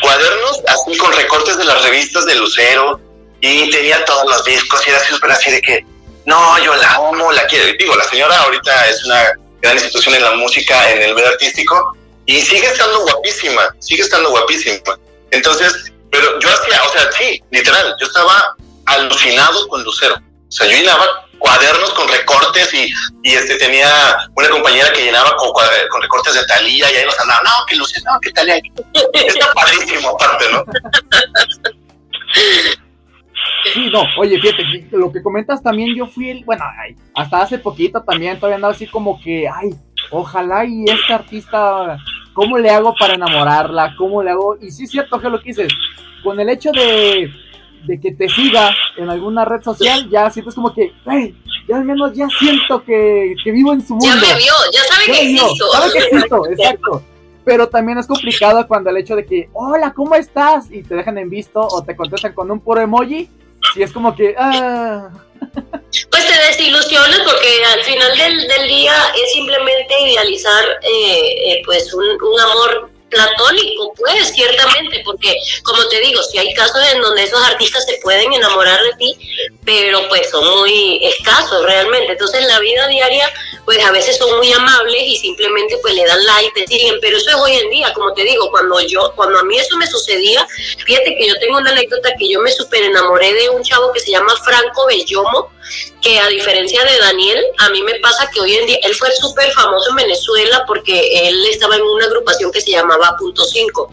cuadernos 0.00 0.62
así 0.68 0.96
con 0.96 1.12
recortes 1.12 1.56
de 1.58 1.64
las 1.64 1.82
revistas 1.82 2.26
de 2.26 2.34
Lucero 2.36 3.00
y 3.40 3.70
tenía 3.70 4.04
todos 4.04 4.26
los 4.26 4.44
discos 4.44 4.86
y 4.86 4.90
era 4.90 5.00
súper 5.00 5.30
así 5.30 5.50
de 5.50 5.60
que, 5.60 5.86
no, 6.26 6.58
yo 6.58 6.74
la 6.74 6.94
amo, 6.94 7.32
la 7.32 7.46
quiero. 7.46 7.66
Digo, 7.78 7.94
la 7.96 8.04
señora 8.04 8.36
ahorita 8.42 8.88
es 8.88 9.04
una 9.04 9.32
gran 9.60 9.74
institución 9.76 10.14
en 10.14 10.22
la 10.22 10.32
música, 10.32 10.90
en 10.90 11.02
el 11.02 11.14
medio 11.14 11.28
artístico 11.28 11.96
y 12.26 12.40
sigue 12.40 12.66
estando 12.66 13.00
guapísima, 13.00 13.74
sigue 13.80 14.02
estando 14.02 14.30
guapísima. 14.30 14.98
Entonces, 15.30 15.92
pero 16.10 16.38
yo 16.40 16.48
hacía, 16.48 16.82
o 16.82 16.92
sea, 16.92 17.12
sí, 17.12 17.42
literal, 17.50 17.94
yo 18.00 18.06
estaba 18.06 18.56
alucinado 18.86 19.68
con 19.68 19.82
Lucero. 19.82 20.14
O 20.14 20.52
sea, 20.52 20.66
yo 20.66 20.76
llenaba 20.76 21.26
cuadernos 21.38 21.90
con 21.90 22.08
recortes 22.08 22.72
y, 22.72 22.90
y 23.22 23.34
este 23.34 23.56
tenía 23.56 24.16
una 24.34 24.48
compañera 24.48 24.92
que 24.92 25.02
llenaba 25.04 25.36
con, 25.36 25.52
recortes 26.00 26.34
de 26.34 26.46
Talía 26.46 26.90
y 26.90 26.96
ahí 26.96 27.04
nos 27.04 27.18
andaba, 27.20 27.42
no, 27.42 27.66
que 27.68 27.76
Lucero, 27.76 28.04
no, 28.12 28.20
que 28.20 28.30
Talía. 28.30 28.56
Está 29.12 29.52
padrísimo 29.52 30.10
aparte, 30.10 30.48
¿no? 30.50 30.64
Sí, 33.72 33.88
no, 33.90 34.02
oye, 34.18 34.38
fíjate, 34.40 34.62
lo 34.92 35.10
que 35.12 35.22
comentas 35.22 35.62
también, 35.62 35.94
yo 35.96 36.06
fui 36.06 36.30
el, 36.30 36.44
bueno, 36.44 36.64
ay, 36.82 36.94
hasta 37.14 37.42
hace 37.42 37.58
poquito 37.58 38.02
también 38.02 38.36
todavía 38.36 38.56
andaba 38.56 38.74
así 38.74 38.86
como 38.86 39.20
que, 39.20 39.48
ay, 39.48 39.70
ojalá 40.10 40.64
y 40.64 40.84
este 40.84 41.12
artista, 41.12 41.98
¿cómo 42.32 42.58
le 42.58 42.70
hago 42.70 42.94
para 42.98 43.14
enamorarla? 43.14 43.94
¿Cómo 43.96 44.22
le 44.22 44.30
hago? 44.30 44.56
Y 44.60 44.70
sí 44.70 44.84
es 44.84 44.90
cierto 44.90 45.18
que 45.20 45.30
lo 45.30 45.38
que 45.40 45.48
dices, 45.50 45.72
con 46.22 46.38
el 46.40 46.48
hecho 46.50 46.70
de, 46.72 47.30
de 47.86 48.00
que 48.00 48.12
te 48.12 48.28
siga 48.28 48.70
en 48.96 49.08
alguna 49.10 49.44
red 49.44 49.62
social, 49.62 50.08
ya 50.10 50.30
sientes 50.30 50.54
como 50.54 50.72
que, 50.74 50.92
hey, 51.06 51.34
ya 51.68 51.76
al 51.76 51.84
menos 51.84 52.12
ya 52.14 52.28
siento 52.38 52.82
que, 52.84 53.34
que 53.42 53.50
vivo 53.50 53.72
en 53.72 53.80
su 53.86 53.94
mundo. 53.94 54.06
Ya 54.06 54.14
me 54.34 54.38
vio, 54.38 54.52
ya 54.72 54.80
sabe 54.82 55.06
Ya 55.06 55.12
que 55.14 55.32
existo. 55.32 55.66
sabe 55.72 55.92
que 55.92 55.98
existo, 55.98 56.42
exacto. 56.50 57.02
Pero 57.44 57.68
también 57.68 57.98
es 57.98 58.06
complicado 58.06 58.66
cuando 58.66 58.90
el 58.90 58.96
hecho 58.96 59.16
de 59.16 59.26
que, 59.26 59.48
hola, 59.52 59.92
¿cómo 59.92 60.14
estás? 60.14 60.70
Y 60.70 60.82
te 60.82 60.94
dejan 60.94 61.18
en 61.18 61.28
visto 61.28 61.60
o 61.60 61.82
te 61.82 61.94
contestan 61.94 62.32
con 62.32 62.50
un 62.50 62.60
puro 62.60 62.80
emoji. 62.80 63.28
Y 63.76 63.82
es 63.82 63.92
como 63.92 64.14
que, 64.14 64.34
ah, 64.38 65.10
Pues 66.10 66.26
te 66.26 66.46
desilusionas 66.48 67.20
porque 67.20 67.64
al 67.72 67.80
final 67.82 68.18
del, 68.18 68.48
del 68.48 68.68
día 68.68 68.94
es 69.14 69.32
simplemente 69.32 69.94
idealizar 70.00 70.64
eh, 70.82 71.52
eh, 71.52 71.62
pues 71.64 71.92
un, 71.94 72.04
un 72.04 72.40
amor 72.40 72.90
platónico, 73.14 73.94
pues 73.96 74.32
ciertamente, 74.34 75.02
porque 75.04 75.34
como 75.62 75.86
te 75.88 76.00
digo, 76.00 76.22
si 76.22 76.38
hay 76.38 76.52
casos 76.54 76.82
en 76.92 77.00
donde 77.00 77.22
esos 77.22 77.40
artistas 77.42 77.86
se 77.86 77.98
pueden 78.02 78.32
enamorar 78.32 78.82
de 78.82 78.92
ti, 78.94 79.16
pero 79.64 80.06
pues 80.08 80.28
son 80.30 80.44
muy 80.58 81.00
escasos 81.04 81.64
realmente. 81.64 82.12
Entonces 82.12 82.40
en 82.40 82.48
la 82.48 82.58
vida 82.58 82.86
diaria, 82.88 83.32
pues 83.64 83.82
a 83.84 83.92
veces 83.92 84.16
son 84.16 84.36
muy 84.36 84.52
amables 84.52 85.02
y 85.02 85.16
simplemente 85.16 85.78
pues 85.80 85.94
le 85.94 86.04
dan 86.04 86.24
like, 86.24 86.60
te 86.60 86.66
siguen, 86.66 86.96
pero 87.00 87.16
eso 87.16 87.30
es 87.30 87.36
hoy 87.36 87.52
en 87.54 87.70
día, 87.70 87.92
como 87.94 88.12
te 88.12 88.24
digo, 88.24 88.50
cuando 88.50 88.80
yo, 88.80 89.12
cuando 89.14 89.38
a 89.38 89.44
mí 89.44 89.56
eso 89.56 89.76
me 89.76 89.86
sucedía, 89.86 90.46
fíjate 90.84 91.16
que 91.16 91.28
yo 91.28 91.38
tengo 91.38 91.58
una 91.58 91.70
anécdota 91.70 92.10
que 92.18 92.28
yo 92.28 92.40
me 92.40 92.50
super 92.50 92.82
enamoré 92.82 93.32
de 93.32 93.48
un 93.50 93.62
chavo 93.62 93.92
que 93.92 94.00
se 94.00 94.10
llama 94.10 94.34
Franco 94.44 94.86
Bellomo, 94.86 95.50
que 96.04 96.18
a 96.18 96.28
diferencia 96.28 96.84
de 96.84 96.98
Daniel, 96.98 97.42
a 97.58 97.70
mí 97.70 97.82
me 97.82 97.94
pasa 98.00 98.30
que 98.30 98.40
hoy 98.40 98.54
en 98.54 98.66
día, 98.66 98.78
él 98.82 98.94
fue 98.94 99.10
súper 99.16 99.50
famoso 99.52 99.90
en 99.90 99.96
Venezuela 99.96 100.64
porque 100.66 101.28
él 101.28 101.46
estaba 101.46 101.76
en 101.76 101.82
una 101.82 102.04
agrupación 102.04 102.52
que 102.52 102.60
se 102.60 102.72
llamaba 102.72 103.16
Punto 103.18 103.44
5 103.44 103.90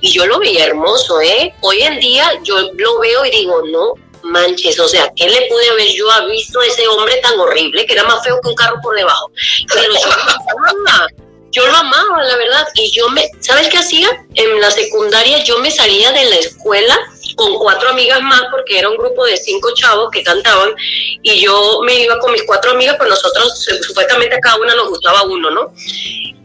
y 0.00 0.10
yo 0.10 0.26
lo 0.26 0.38
veía 0.38 0.64
hermoso, 0.64 1.20
¿eh? 1.20 1.54
Hoy 1.60 1.82
en 1.82 2.00
día 2.00 2.40
yo 2.42 2.72
lo 2.78 2.98
veo 2.98 3.26
y 3.26 3.30
digo, 3.30 3.62
no 3.66 3.94
manches, 4.22 4.78
o 4.80 4.88
sea, 4.88 5.12
¿qué 5.14 5.28
le 5.28 5.42
pude 5.48 5.68
haber 5.70 5.88
yo 5.88 6.06
visto 6.30 6.60
a 6.60 6.66
ese 6.66 6.86
hombre 6.88 7.16
tan 7.18 7.38
horrible 7.38 7.84
que 7.84 7.92
era 7.92 8.04
más 8.04 8.24
feo 8.24 8.40
que 8.42 8.48
un 8.48 8.54
carro 8.54 8.76
por 8.82 8.96
debajo? 8.96 9.30
Pero 9.68 9.92
yo 9.92 10.08
lo 10.48 11.30
yo 11.52 11.66
lo 11.66 11.76
amaba, 11.76 12.22
la 12.22 12.36
verdad, 12.36 12.68
y 12.74 12.90
yo 12.92 13.08
me, 13.08 13.28
¿sabes 13.40 13.68
qué 13.68 13.78
hacía? 13.78 14.08
En 14.34 14.60
la 14.60 14.70
secundaria 14.70 15.42
yo 15.42 15.58
me 15.58 15.70
salía 15.70 16.12
de 16.12 16.24
la 16.26 16.36
escuela 16.36 16.96
con 17.40 17.54
cuatro 17.54 17.88
amigas 17.88 18.20
más 18.20 18.42
porque 18.50 18.78
era 18.78 18.90
un 18.90 18.98
grupo 18.98 19.24
de 19.24 19.34
cinco 19.34 19.72
chavos 19.74 20.10
que 20.10 20.22
cantaban 20.22 20.74
y 21.22 21.40
yo 21.40 21.80
me 21.86 21.94
iba 22.02 22.18
con 22.18 22.32
mis 22.32 22.42
cuatro 22.42 22.72
amigas, 22.72 22.96
pues 22.98 23.08
nosotros 23.08 23.66
eh, 23.68 23.82
supuestamente 23.82 24.36
a 24.36 24.40
cada 24.40 24.56
una 24.56 24.74
nos 24.74 24.90
gustaba 24.90 25.22
uno, 25.22 25.50
¿no? 25.50 25.72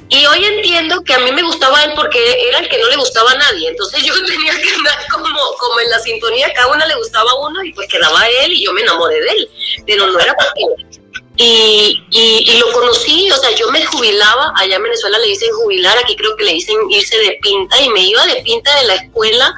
Y 0.08 0.26
hoy 0.26 0.46
entiendo 0.46 1.04
que 1.04 1.14
a 1.14 1.20
mí 1.20 1.34
me 1.34 1.44
gustaba 1.44 1.84
él 1.84 1.92
porque 1.98 2.48
era 2.48 2.60
el 2.60 2.70
que 2.70 2.78
no 2.78 2.88
le 2.88 2.96
gustaba 2.96 3.30
a 3.30 3.36
nadie. 3.36 3.68
Entonces 3.68 4.04
yo 4.04 4.14
tenía 4.26 4.54
que 4.54 4.70
andar 4.70 4.98
como, 5.12 5.38
como 5.60 5.80
en 5.82 5.90
la 5.90 6.00
sintonía, 6.00 6.54
cada 6.54 6.72
una 6.72 6.86
le 6.86 6.96
gustaba 6.96 7.30
a 7.30 7.40
uno 7.46 7.62
y 7.62 7.74
pues 7.74 7.90
quedaba 7.90 8.26
él 8.44 8.54
y 8.54 8.64
yo 8.64 8.72
me 8.72 8.82
enamoré 8.84 9.20
de 9.20 9.30
él. 9.32 9.50
Pero 9.86 10.08
no 10.08 10.18
era 10.18 10.34
porque... 10.34 11.02
Y, 11.38 12.02
y, 12.12 12.50
y 12.50 12.60
lo 12.60 12.72
conocí, 12.72 13.30
o 13.30 13.36
sea, 13.36 13.52
yo 13.52 13.70
me 13.70 13.84
jubilaba, 13.84 14.54
allá 14.56 14.78
en 14.78 14.84
Venezuela 14.84 15.20
le 15.20 15.28
dicen 15.28 15.52
jubilar, 15.52 15.98
aquí 15.98 16.16
creo 16.16 16.34
que 16.38 16.46
le 16.46 16.54
dicen 16.54 16.78
irse 16.90 17.18
de 17.18 17.38
pinta 17.42 17.78
y 17.82 17.90
me 17.90 18.00
iba 18.08 18.26
de 18.26 18.42
pinta 18.42 18.74
de 18.80 18.88
la 18.88 18.96
escuela 18.96 19.54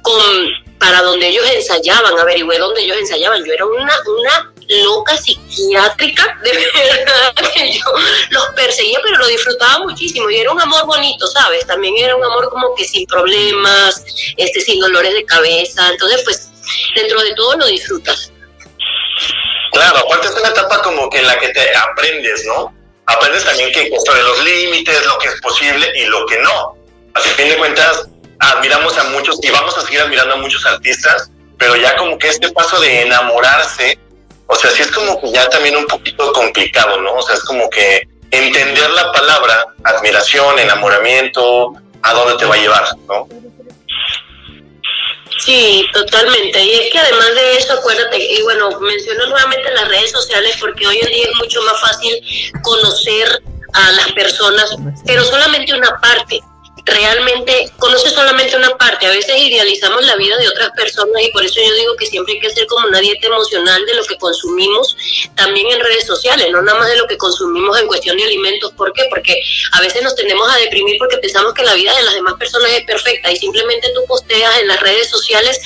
con 0.00 0.48
para 0.78 1.02
donde 1.02 1.28
ellos 1.28 1.44
ensayaban, 1.50 2.18
averigüé 2.18 2.58
donde 2.58 2.82
ellos 2.82 2.96
ensayaban. 2.98 3.44
Yo 3.44 3.52
era 3.52 3.66
una, 3.66 3.94
una 4.06 4.52
loca 4.84 5.16
psiquiátrica, 5.16 6.38
de 6.44 6.52
verdad 6.52 7.52
que 7.52 7.72
yo 7.72 7.84
los 8.30 8.46
perseguía, 8.54 8.98
pero 9.02 9.16
lo 9.18 9.26
disfrutaba 9.26 9.78
muchísimo 9.80 10.28
y 10.30 10.38
era 10.38 10.52
un 10.52 10.60
amor 10.60 10.86
bonito, 10.86 11.26
¿sabes? 11.26 11.66
También 11.66 11.96
era 11.96 12.16
un 12.16 12.24
amor 12.24 12.48
como 12.50 12.74
que 12.74 12.84
sin 12.84 13.06
problemas, 13.06 14.04
este, 14.36 14.60
sin 14.60 14.80
dolores 14.80 15.14
de 15.14 15.24
cabeza, 15.24 15.88
entonces 15.90 16.22
pues 16.24 16.50
dentro 16.94 17.20
de 17.22 17.34
todo 17.34 17.56
lo 17.56 17.66
disfrutas. 17.66 18.32
Claro, 19.72 19.98
aparte 19.98 20.28
es 20.28 20.34
una 20.34 20.48
etapa 20.48 20.82
como 20.82 21.08
que 21.10 21.18
en 21.18 21.26
la 21.26 21.38
que 21.38 21.48
te 21.48 21.76
aprendes, 21.76 22.44
¿no? 22.46 22.74
Aprendes 23.06 23.44
también 23.44 23.72
que 23.72 23.90
sobre 24.04 24.22
los 24.22 24.44
límites, 24.44 25.06
lo 25.06 25.18
que 25.18 25.28
es 25.28 25.40
posible 25.40 25.90
y 25.94 26.04
lo 26.06 26.26
que 26.26 26.38
no. 26.40 26.76
A 27.14 27.20
fin 27.20 27.48
de 27.48 27.56
cuentas, 27.56 28.06
admiramos 28.38 28.96
a 28.98 29.04
muchos 29.04 29.38
y 29.42 29.50
vamos 29.50 29.76
a 29.76 29.82
seguir 29.82 30.00
admirando 30.00 30.34
a 30.34 30.38
muchos 30.38 30.64
artistas, 30.66 31.30
pero 31.58 31.76
ya 31.76 31.96
como 31.96 32.18
que 32.18 32.28
este 32.28 32.50
paso 32.52 32.80
de 32.80 33.02
enamorarse, 33.02 33.98
o 34.46 34.56
sea, 34.56 34.70
sí 34.70 34.82
es 34.82 34.90
como 34.90 35.20
que 35.20 35.30
ya 35.32 35.48
también 35.48 35.76
un 35.76 35.86
poquito 35.86 36.32
complicado, 36.32 37.00
¿no? 37.00 37.14
O 37.14 37.22
sea, 37.22 37.34
es 37.34 37.42
como 37.44 37.68
que 37.68 38.08
entender 38.30 38.90
la 38.90 39.12
palabra 39.12 39.66
admiración, 39.84 40.58
enamoramiento, 40.58 41.72
a 42.02 42.12
dónde 42.14 42.36
te 42.36 42.44
va 42.44 42.54
a 42.54 42.58
llevar, 42.58 42.84
¿no? 43.06 43.28
Sí, 45.38 45.86
totalmente. 45.92 46.62
Y 46.62 46.74
es 46.74 46.92
que 46.92 46.98
además 46.98 47.34
de 47.34 47.56
eso, 47.56 47.74
acuérdate, 47.74 48.18
y 48.18 48.42
bueno, 48.42 48.70
menciono 48.80 49.26
nuevamente 49.26 49.70
las 49.72 49.88
redes 49.88 50.10
sociales 50.10 50.56
porque 50.58 50.86
hoy 50.86 50.98
en 51.00 51.08
día 51.08 51.24
es 51.30 51.36
mucho 51.36 51.62
más 51.62 51.80
fácil 51.80 52.12
conocer 52.62 53.42
a 53.72 53.92
las 53.92 54.12
personas, 54.12 54.76
pero 55.06 55.22
solamente 55.24 55.74
una 55.74 55.98
parte. 56.00 56.40
Realmente 56.90 57.70
conoces 57.78 58.12
solamente 58.12 58.56
una 58.56 58.76
parte. 58.76 59.06
A 59.06 59.10
veces 59.10 59.36
idealizamos 59.36 60.04
la 60.04 60.16
vida 60.16 60.36
de 60.38 60.48
otras 60.48 60.70
personas 60.70 61.22
y 61.22 61.30
por 61.32 61.44
eso 61.44 61.60
yo 61.60 61.74
digo 61.74 61.96
que 61.96 62.06
siempre 62.06 62.34
hay 62.34 62.40
que 62.40 62.46
hacer 62.46 62.66
como 62.66 62.86
una 62.86 63.00
dieta 63.00 63.26
emocional 63.26 63.84
de 63.86 63.94
lo 63.94 64.04
que 64.04 64.16
consumimos 64.16 64.96
también 65.34 65.66
en 65.70 65.80
redes 65.80 66.06
sociales, 66.06 66.48
no 66.50 66.62
nada 66.62 66.78
más 66.78 66.88
de 66.88 66.96
lo 66.96 67.06
que 67.06 67.16
consumimos 67.18 67.78
en 67.78 67.86
cuestión 67.86 68.16
de 68.16 68.24
alimentos. 68.24 68.72
¿Por 68.72 68.92
qué? 68.92 69.04
Porque 69.10 69.40
a 69.72 69.80
veces 69.80 70.02
nos 70.02 70.14
tendemos 70.14 70.50
a 70.50 70.56
deprimir 70.56 70.96
porque 70.98 71.18
pensamos 71.18 71.52
que 71.54 71.62
la 71.62 71.74
vida 71.74 71.94
de 71.96 72.02
las 72.04 72.14
demás 72.14 72.34
personas 72.38 72.70
es 72.72 72.84
perfecta 72.84 73.30
y 73.30 73.36
simplemente 73.36 73.90
tú 73.94 74.04
posteas 74.06 74.58
en 74.60 74.68
las 74.68 74.80
redes 74.80 75.10
sociales 75.10 75.60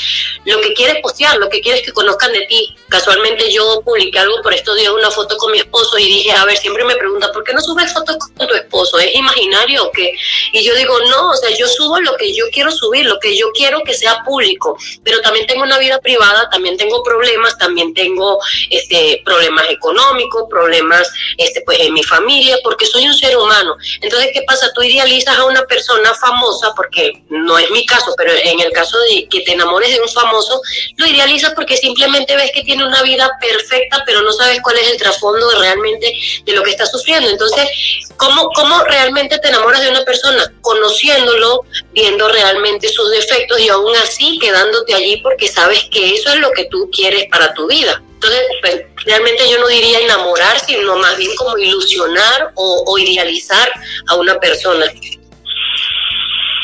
lo 0.44 0.60
que 0.60 0.74
quieres 0.74 0.96
postear, 1.02 1.36
lo 1.38 1.48
que 1.48 1.60
quieres 1.60 1.82
que 1.82 1.92
conozcan 1.92 2.32
de 2.32 2.46
ti. 2.46 2.76
Casualmente 2.92 3.50
yo 3.50 3.80
publiqué 3.82 4.18
algo 4.18 4.42
por 4.42 4.52
estos 4.52 4.76
días, 4.76 4.92
una 4.92 5.10
foto 5.10 5.36
con 5.38 5.50
mi 5.50 5.58
esposo 5.58 5.98
y 5.98 6.04
dije, 6.04 6.32
a 6.32 6.44
ver, 6.44 6.58
siempre 6.58 6.84
me 6.84 6.94
pregunta, 6.94 7.32
¿por 7.32 7.42
qué 7.42 7.54
no 7.54 7.60
subes 7.62 7.92
fotos 7.92 8.18
con 8.36 8.46
tu 8.46 8.54
esposo? 8.54 8.98
¿Es 8.98 9.14
imaginario 9.14 9.86
o 9.86 9.90
qué? 9.90 10.12
Y 10.52 10.62
yo 10.62 10.74
digo, 10.76 10.94
no, 11.08 11.30
o 11.30 11.34
sea, 11.34 11.50
yo 11.56 11.66
subo 11.66 11.98
lo 12.00 12.14
que 12.18 12.34
yo 12.34 12.44
quiero 12.52 12.70
subir, 12.70 13.06
lo 13.06 13.18
que 13.18 13.36
yo 13.36 13.50
quiero 13.52 13.82
que 13.82 13.94
sea 13.94 14.22
público, 14.24 14.76
pero 15.02 15.20
también 15.22 15.46
tengo 15.46 15.62
una 15.62 15.78
vida 15.78 15.98
privada, 16.00 16.50
también 16.50 16.76
tengo 16.76 17.02
problemas, 17.02 17.56
también 17.56 17.94
tengo 17.94 18.38
este, 18.68 19.22
problemas 19.24 19.70
económicos, 19.70 20.44
problemas 20.50 21.10
este, 21.38 21.62
pues, 21.62 21.80
en 21.80 21.94
mi 21.94 22.02
familia, 22.02 22.58
porque 22.62 22.84
soy 22.84 23.06
un 23.06 23.14
ser 23.14 23.36
humano. 23.38 23.74
Entonces, 24.02 24.30
¿qué 24.34 24.42
pasa? 24.46 24.70
Tú 24.74 24.82
idealizas 24.82 25.38
a 25.38 25.46
una 25.46 25.64
persona 25.64 26.12
famosa, 26.14 26.74
porque 26.76 27.24
no 27.30 27.58
es 27.58 27.70
mi 27.70 27.86
caso, 27.86 28.12
pero 28.18 28.32
en 28.32 28.60
el 28.60 28.70
caso 28.72 28.98
de 29.00 29.26
que 29.28 29.40
te 29.40 29.52
enamores 29.52 29.90
de 29.94 30.00
un 30.02 30.08
famoso, 30.10 30.60
lo 30.96 31.06
idealizas 31.06 31.54
porque 31.54 31.78
simplemente 31.78 32.36
ves 32.36 32.52
que 32.52 32.62
tiene 32.62 32.81
una 32.82 33.02
vida 33.02 33.30
perfecta, 33.40 34.02
pero 34.06 34.22
no 34.22 34.32
sabes 34.32 34.60
cuál 34.62 34.76
es 34.78 34.90
el 34.90 34.98
trasfondo 34.98 35.46
realmente 35.60 36.12
de 36.44 36.52
lo 36.52 36.62
que 36.62 36.70
está 36.70 36.86
sufriendo. 36.86 37.28
Entonces, 37.28 37.68
¿cómo, 38.16 38.48
¿cómo 38.54 38.82
realmente 38.84 39.38
te 39.38 39.48
enamoras 39.48 39.82
de 39.82 39.90
una 39.90 40.04
persona? 40.04 40.52
Conociéndolo, 40.60 41.64
viendo 41.92 42.28
realmente 42.28 42.88
sus 42.88 43.10
defectos 43.10 43.60
y 43.60 43.68
aún 43.68 43.94
así 43.96 44.38
quedándote 44.38 44.94
allí 44.94 45.18
porque 45.18 45.48
sabes 45.48 45.84
que 45.90 46.14
eso 46.14 46.30
es 46.30 46.40
lo 46.40 46.50
que 46.52 46.66
tú 46.66 46.88
quieres 46.92 47.26
para 47.30 47.52
tu 47.54 47.66
vida. 47.66 48.02
Entonces, 48.22 48.42
pues, 48.60 48.86
realmente 49.04 49.42
yo 49.50 49.58
no 49.58 49.66
diría 49.66 49.98
enamorar, 49.98 50.58
sino 50.60 50.96
más 50.96 51.16
bien 51.18 51.30
como 51.36 51.58
ilusionar 51.58 52.52
o, 52.54 52.96
idealizar 52.98 53.68
a 54.06 54.14
una 54.14 54.38
persona. 54.38 54.86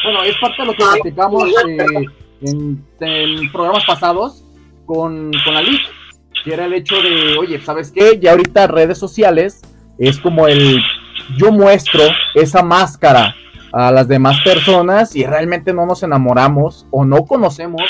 Bueno, 0.04 0.22
es 0.22 0.36
parte 0.40 0.62
de 0.62 0.66
lo 0.66 0.72
que 0.72 0.84
platicamos 0.84 1.48
eh, 1.48 2.06
en, 3.00 3.52
programas 3.52 3.84
pasados 3.84 4.44
con, 4.86 5.32
con 5.44 5.56
Ali, 5.56 5.80
que 6.48 6.54
era 6.54 6.64
el 6.64 6.72
hecho 6.72 6.96
de, 7.02 7.36
oye, 7.36 7.60
¿sabes 7.60 7.92
qué? 7.92 8.18
Ya 8.18 8.30
ahorita 8.30 8.66
redes 8.68 8.96
sociales 8.96 9.60
es 9.98 10.18
como 10.18 10.46
el 10.48 10.80
yo 11.36 11.52
muestro 11.52 12.00
esa 12.34 12.62
máscara 12.62 13.34
a 13.70 13.92
las 13.92 14.08
demás 14.08 14.40
personas 14.42 15.14
y 15.14 15.26
realmente 15.26 15.74
no 15.74 15.84
nos 15.84 16.02
enamoramos 16.02 16.86
o 16.90 17.04
no 17.04 17.26
conocemos 17.26 17.82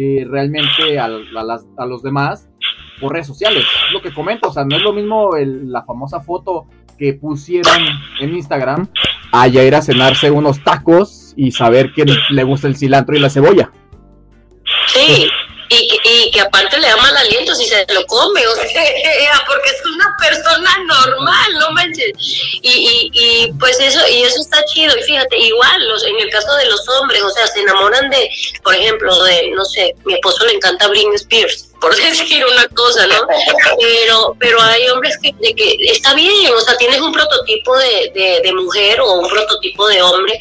eh, 0.00 0.24
realmente 0.26 0.98
a, 0.98 1.06
las, 1.08 1.66
a 1.76 1.84
los 1.84 2.02
demás 2.02 2.48
por 2.98 3.12
redes 3.12 3.26
sociales. 3.26 3.64
Es 3.88 3.92
lo 3.92 4.00
que 4.00 4.14
comento, 4.14 4.48
o 4.48 4.52
sea, 4.52 4.64
no 4.64 4.74
es 4.74 4.82
lo 4.82 4.94
mismo 4.94 5.32
la 5.36 5.84
famosa 5.84 6.20
foto 6.20 6.66
que 6.98 7.12
pusieron 7.12 7.76
en 8.20 8.34
Instagram 8.34 8.88
a 9.32 9.48
ir 9.48 9.74
a 9.74 9.82
cenarse 9.82 10.30
unos 10.30 10.64
tacos 10.64 11.34
y 11.36 11.50
saber 11.50 11.92
que 11.92 12.06
le 12.30 12.42
gusta 12.44 12.68
el 12.68 12.76
cilantro 12.76 13.14
y 13.14 13.20
la 13.20 13.28
cebolla. 13.28 13.70
Sí, 14.86 15.28
y, 15.68 16.00
y 16.04 16.30
que 16.30 16.40
aparte 16.40 16.78
le 16.78 16.88
da 16.88 16.96
mal 16.96 17.16
aliento 17.16 17.54
si 17.54 17.66
se 17.66 17.86
lo 17.92 18.04
come, 18.06 18.46
o 18.46 18.54
sea, 18.54 18.64
porque 19.46 19.70
es 19.70 19.86
una 19.86 20.16
persona 20.18 20.78
normal, 20.86 21.54
no 21.58 21.70
manches. 21.72 22.12
Y, 22.62 22.70
y, 22.70 23.10
y 23.12 23.52
pues 23.54 23.78
eso, 23.80 24.00
y 24.08 24.22
eso 24.22 24.40
está 24.40 24.64
chido. 24.66 24.96
Y 24.96 25.02
fíjate, 25.02 25.36
igual, 25.38 25.88
los, 25.88 26.04
en 26.04 26.18
el 26.20 26.30
caso 26.30 26.54
de 26.56 26.66
los 26.66 26.88
hombres, 26.88 27.22
o 27.22 27.30
sea, 27.30 27.46
se 27.46 27.60
enamoran 27.60 28.10
de, 28.10 28.30
por 28.62 28.74
ejemplo, 28.74 29.22
de, 29.24 29.50
no 29.50 29.64
sé, 29.64 29.94
mi 30.04 30.14
esposo 30.14 30.44
le 30.46 30.54
encanta 30.54 30.88
Britney 30.88 31.16
Spears 31.16 31.68
por 31.80 31.94
decir 31.96 32.44
una 32.44 32.66
cosa, 32.68 33.06
¿no? 33.06 33.26
Pero, 33.78 34.36
pero 34.38 34.60
hay 34.60 34.88
hombres 34.88 35.16
que, 35.22 35.32
de 35.40 35.54
que 35.54 35.76
está 35.90 36.14
bien, 36.14 36.52
o 36.54 36.60
sea, 36.60 36.76
tienes 36.76 37.00
un 37.00 37.12
prototipo 37.12 37.76
de, 37.76 38.40
de, 38.42 38.52
mujer 38.52 39.00
o 39.00 39.20
un 39.20 39.28
prototipo 39.28 39.86
de 39.88 40.02
hombre, 40.02 40.38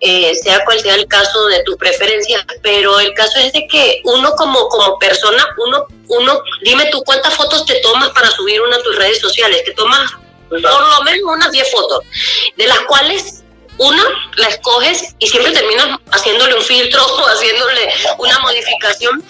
eh, 0.00 0.34
sea 0.34 0.64
cual 0.64 0.80
sea 0.80 0.94
el 0.94 1.06
caso 1.06 1.46
de 1.46 1.62
tu 1.64 1.76
preferencia, 1.76 2.44
pero 2.62 2.98
el 3.00 3.12
caso 3.14 3.38
es 3.40 3.52
de 3.52 3.66
que 3.66 4.00
uno 4.04 4.32
como, 4.36 4.68
como 4.68 4.98
persona, 4.98 5.44
uno, 5.66 5.86
uno, 6.08 6.42
dime 6.62 6.86
tú 6.90 7.02
cuántas 7.04 7.34
fotos 7.34 7.64
te 7.66 7.80
tomas 7.80 8.10
para 8.10 8.30
subir 8.30 8.60
una 8.60 8.76
a 8.76 8.82
tus 8.82 8.96
redes 8.96 9.20
sociales, 9.20 9.64
te 9.64 9.72
tomas 9.72 10.10
por 10.48 10.60
lo 10.60 11.02
menos 11.04 11.22
unas 11.24 11.52
10 11.52 11.70
fotos, 11.70 12.04
de 12.56 12.66
las 12.66 12.78
cuales 12.80 13.42
una 13.78 14.02
la 14.36 14.48
escoges 14.48 15.14
y 15.18 15.28
siempre 15.28 15.52
terminas 15.52 15.98
haciéndole 16.10 16.54
un 16.54 16.62
filtro 16.62 17.04
o 17.04 17.26
haciéndole 17.28 17.92
una 18.18 18.38
modificación 18.40 19.22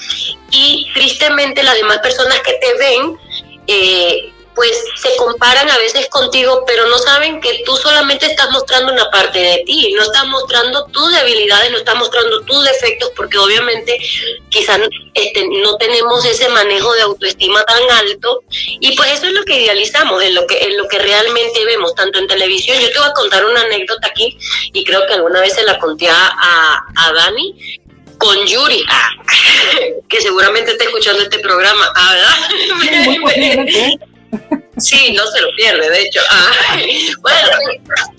y 0.51 0.90
tristemente 0.95 1.62
las 1.62 1.74
demás 1.74 1.99
personas 1.99 2.40
que 2.40 2.55
te 2.55 2.74
ven 2.74 3.19
eh, 3.66 4.32
pues 4.59 4.72
se 4.97 5.14
comparan 5.14 5.70
a 5.70 5.78
veces 5.78 6.09
contigo, 6.09 6.64
pero 6.66 6.89
no 6.89 6.98
saben 6.98 7.40
que 7.40 7.62
tú 7.64 7.76
solamente 7.76 8.26
estás 8.26 8.51
mostrando 8.51 8.93
una 8.93 9.09
parte 9.09 9.39
de 9.39 9.62
ti, 9.64 9.93
no 9.94 10.02
estás 10.02 10.26
mostrando 10.26 10.85
tus 10.86 11.12
debilidades, 11.12 11.70
no 11.70 11.78
estás 11.78 11.94
mostrando 11.94 12.40
tus 12.40 12.64
defectos, 12.64 13.12
porque 13.14 13.39
obviamente 13.39 13.97
quizás 14.48 14.80
este, 15.14 15.47
no 15.62 15.76
tenemos 15.76 16.24
ese 16.24 16.48
manejo 16.48 16.93
de 16.94 17.02
autoestima 17.02 17.62
tan 17.66 17.89
alto, 17.89 18.43
y 18.51 18.97
pues 18.97 19.12
eso 19.12 19.26
es 19.26 19.32
lo 19.32 19.44
que 19.44 19.60
idealizamos, 19.60 20.20
en 20.24 20.35
lo 20.35 20.44
que, 20.48 20.59
en 20.59 20.76
lo 20.76 20.89
que 20.89 20.98
realmente 20.98 21.64
vemos, 21.64 21.94
tanto 21.94 22.18
en 22.18 22.26
televisión. 22.26 22.80
Yo 22.80 22.90
te 22.90 22.98
voy 22.98 23.10
a 23.10 23.12
contar 23.12 23.44
una 23.44 23.60
anécdota 23.60 24.09
aquí, 24.09 24.36
y 24.72 24.82
creo 24.82 25.06
que 25.06 25.14
alguna 25.14 25.40
vez 25.40 25.55
se 25.55 25.62
la 25.62 25.78
conté 25.78 26.09
a, 26.09 26.85
a 26.97 27.12
Dani, 27.12 27.78
con 28.18 28.44
Yuri, 28.44 28.85
ah, 28.90 29.10
que 30.09 30.20
seguramente 30.20 30.72
está 30.72 30.82
escuchando 30.82 31.22
este 31.22 31.39
programa, 31.39 31.93
ah, 31.94 32.12
¿verdad? 32.12 33.98
Sí, 34.79 35.13
no 35.13 35.27
se 35.27 35.41
lo 35.41 35.49
pierde, 35.57 35.91
de 35.91 36.03
hecho. 36.03 36.21
Ah, 36.31 36.77
bueno, 37.21 37.49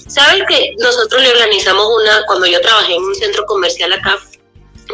¿saben 0.07 0.45
que 0.47 0.73
nosotros 0.77 1.21
le 1.21 1.31
organizamos 1.31 1.87
una, 2.01 2.25
cuando 2.25 2.47
yo 2.47 2.59
trabajé 2.59 2.95
en 2.95 3.03
un 3.03 3.15
centro 3.15 3.45
comercial 3.45 3.93
acá, 3.93 4.17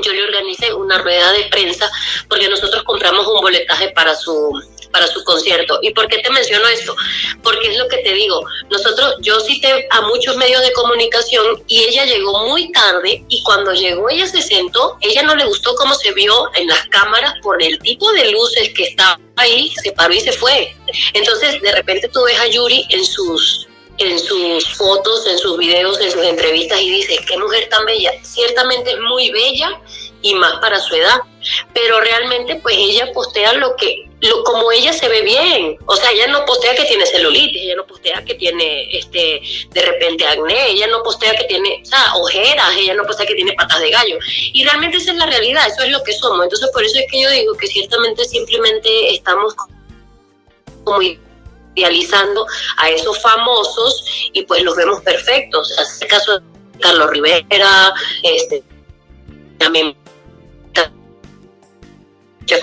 yo 0.03 0.11
le 0.11 0.23
organicé 0.23 0.73
una 0.73 0.97
rueda 0.99 1.31
de 1.31 1.45
prensa 1.45 1.89
porque 2.27 2.49
nosotros 2.49 2.83
compramos 2.83 3.25
un 3.27 3.41
boletaje 3.41 3.89
para 3.89 4.13
su 4.15 4.61
para 4.95 5.07
su 5.07 5.21
concierto. 5.25 5.77
¿Y 5.81 5.91
por 5.91 6.07
qué 6.07 6.19
te 6.19 6.29
menciono 6.29 6.65
esto? 6.69 6.95
Porque 7.43 7.67
es 7.67 7.77
lo 7.77 7.85
que 7.89 7.97
te 7.97 8.13
digo. 8.13 8.41
Nosotros, 8.69 9.15
yo 9.19 9.37
cité 9.41 9.87
a 9.91 10.01
muchos 10.03 10.37
medios 10.37 10.61
de 10.61 10.71
comunicación 10.71 11.61
y 11.67 11.83
ella 11.83 12.05
llegó 12.05 12.47
muy 12.47 12.71
tarde 12.71 13.25
y 13.27 13.43
cuando 13.43 13.73
llegó 13.73 14.09
ella 14.09 14.25
se 14.25 14.41
sentó, 14.41 14.97
ella 15.01 15.23
no 15.23 15.35
le 15.35 15.43
gustó 15.43 15.75
cómo 15.75 15.93
se 15.95 16.13
vio 16.13 16.49
en 16.55 16.67
las 16.67 16.87
cámaras 16.87 17.33
por 17.41 17.61
el 17.61 17.77
tipo 17.79 18.09
de 18.13 18.31
luces 18.31 18.69
que 18.73 18.85
estaba 18.85 19.19
ahí, 19.35 19.73
se 19.83 19.91
paró 19.91 20.13
y 20.13 20.21
se 20.21 20.31
fue. 20.31 20.73
Entonces, 21.13 21.61
de 21.61 21.71
repente 21.73 22.07
tú 22.07 22.23
ves 22.23 22.39
a 22.39 22.47
Yuri 22.47 22.85
en 22.89 23.05
sus 23.05 23.67
en 23.97 24.19
sus 24.19 24.75
fotos, 24.75 25.25
en 25.25 25.37
sus 25.37 25.57
videos, 25.57 25.99
en 26.01 26.11
sus 26.11 26.21
entrevistas 26.23 26.81
y 26.81 26.89
dices, 26.89 27.17
qué 27.25 27.37
mujer 27.37 27.69
tan 27.69 27.85
bella. 27.85 28.11
Ciertamente 28.23 28.91
es 28.91 28.99
muy 28.99 29.31
bella 29.31 29.79
y 30.21 30.35
más 30.35 30.59
para 30.59 30.79
su 30.79 30.95
edad, 30.95 31.21
pero 31.73 31.99
realmente 31.99 32.55
pues 32.55 32.75
ella 32.77 33.11
postea 33.13 33.53
lo 33.53 33.75
que 33.75 34.09
lo, 34.21 34.43
como 34.43 34.71
ella 34.71 34.93
se 34.93 35.07
ve 35.07 35.21
bien, 35.21 35.77
o 35.85 35.95
sea, 35.95 36.11
ella 36.11 36.27
no 36.27 36.45
postea 36.45 36.75
que 36.75 36.85
tiene 36.85 37.05
celulitis, 37.05 37.61
ella 37.61 37.75
no 37.75 37.85
postea 37.85 38.23
que 38.23 38.35
tiene 38.35 38.87
este 38.97 39.41
de 39.69 39.81
repente 39.81 40.25
acné, 40.25 40.69
ella 40.69 40.87
no 40.87 41.03
postea 41.03 41.35
que 41.35 41.43
tiene, 41.43 41.81
o 41.83 41.85
sea, 41.85 42.15
ojeras, 42.15 42.75
ella 42.77 42.95
no 42.95 43.03
postea 43.03 43.25
que 43.25 43.35
tiene 43.35 43.53
patas 43.53 43.81
de 43.81 43.91
gallo. 43.91 44.17
Y 44.53 44.63
realmente 44.63 44.97
esa 44.97 45.11
es 45.11 45.17
la 45.17 45.27
realidad, 45.27 45.67
eso 45.67 45.83
es 45.83 45.91
lo 45.91 46.03
que 46.03 46.13
somos. 46.13 46.43
Entonces, 46.43 46.69
por 46.73 46.83
eso 46.83 46.97
es 46.97 47.05
que 47.11 47.21
yo 47.21 47.29
digo 47.29 47.53
que 47.55 47.67
ciertamente 47.67 48.25
simplemente 48.25 49.13
estamos 49.13 49.53
como 50.83 51.01
idealizando 51.75 52.45
a 52.77 52.89
esos 52.89 53.21
famosos 53.21 54.05
y 54.33 54.43
pues 54.43 54.63
los 54.63 54.75
vemos 54.75 55.01
perfectos. 55.01 55.71
Este 55.77 56.07
caso 56.07 56.41
Carlos 56.79 57.09
Rivera, 57.09 57.93
este 58.23 58.63
también 59.57 59.95
ya 62.45 62.57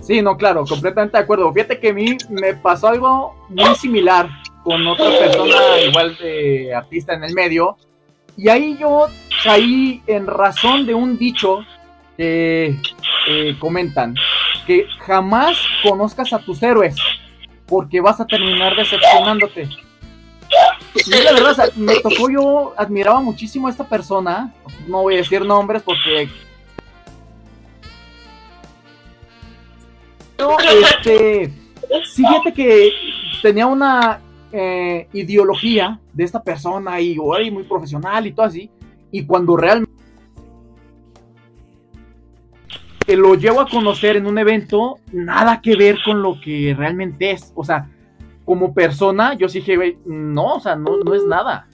Sí, 0.00 0.20
no, 0.20 0.36
claro, 0.36 0.66
completamente 0.66 1.16
de 1.16 1.22
acuerdo. 1.22 1.50
Fíjate 1.52 1.80
que 1.80 1.88
a 1.88 1.94
mí 1.94 2.16
me 2.28 2.54
pasó 2.54 2.88
algo 2.88 3.34
muy 3.48 3.74
similar 3.74 4.28
con 4.62 4.86
otra 4.86 5.10
persona 5.18 5.56
igual 5.86 6.16
de 6.18 6.74
artista 6.74 7.14
en 7.14 7.24
el 7.24 7.32
medio. 7.32 7.78
Y 8.36 8.48
ahí 8.48 8.76
yo 8.78 9.06
caí 9.42 10.02
en 10.06 10.26
razón 10.26 10.84
de 10.86 10.92
un 10.94 11.16
dicho 11.16 11.60
que 12.16 12.76
eh, 13.28 13.56
comentan, 13.58 14.14
que 14.66 14.86
jamás 15.06 15.56
conozcas 15.82 16.32
a 16.32 16.38
tus 16.38 16.62
héroes, 16.62 16.96
porque 17.66 18.00
vas 18.00 18.20
a 18.20 18.26
terminar 18.26 18.76
decepcionándote. 18.76 19.68
Y 20.94 21.22
la 21.22 21.32
verdad, 21.32 21.72
me 21.74 22.00
tocó 22.00 22.30
yo, 22.30 22.74
admiraba 22.76 23.20
muchísimo 23.20 23.66
a 23.66 23.70
esta 23.70 23.86
persona, 23.86 24.54
no 24.86 25.02
voy 25.02 25.14
a 25.14 25.18
decir 25.18 25.44
nombres 25.44 25.82
porque... 25.82 26.28
Pero, 30.36 30.56
este, 30.58 31.52
fíjate 32.14 32.52
que 32.52 32.90
tenía 33.42 33.66
una 33.66 34.20
eh, 34.52 35.08
ideología 35.12 36.00
de 36.12 36.24
esta 36.24 36.42
persona 36.42 37.00
y 37.00 37.16
muy 37.16 37.64
profesional 37.64 38.26
y 38.26 38.32
todo 38.32 38.46
así, 38.46 38.70
y 39.10 39.24
cuando 39.24 39.56
realmente 39.56 39.94
lo 43.08 43.34
llevo 43.34 43.60
a 43.60 43.68
conocer 43.68 44.16
en 44.16 44.26
un 44.26 44.38
evento, 44.38 44.98
nada 45.12 45.60
que 45.60 45.76
ver 45.76 45.98
con 46.04 46.22
lo 46.22 46.40
que 46.40 46.74
realmente 46.76 47.32
es. 47.32 47.52
O 47.54 47.64
sea, 47.64 47.90
como 48.44 48.74
persona, 48.74 49.34
yo 49.34 49.48
sí 49.48 49.60
dije, 49.60 49.98
no, 50.04 50.54
o 50.56 50.60
sea, 50.60 50.76
no, 50.76 50.98
no 50.98 51.14
es 51.14 51.24
nada. 51.24 51.68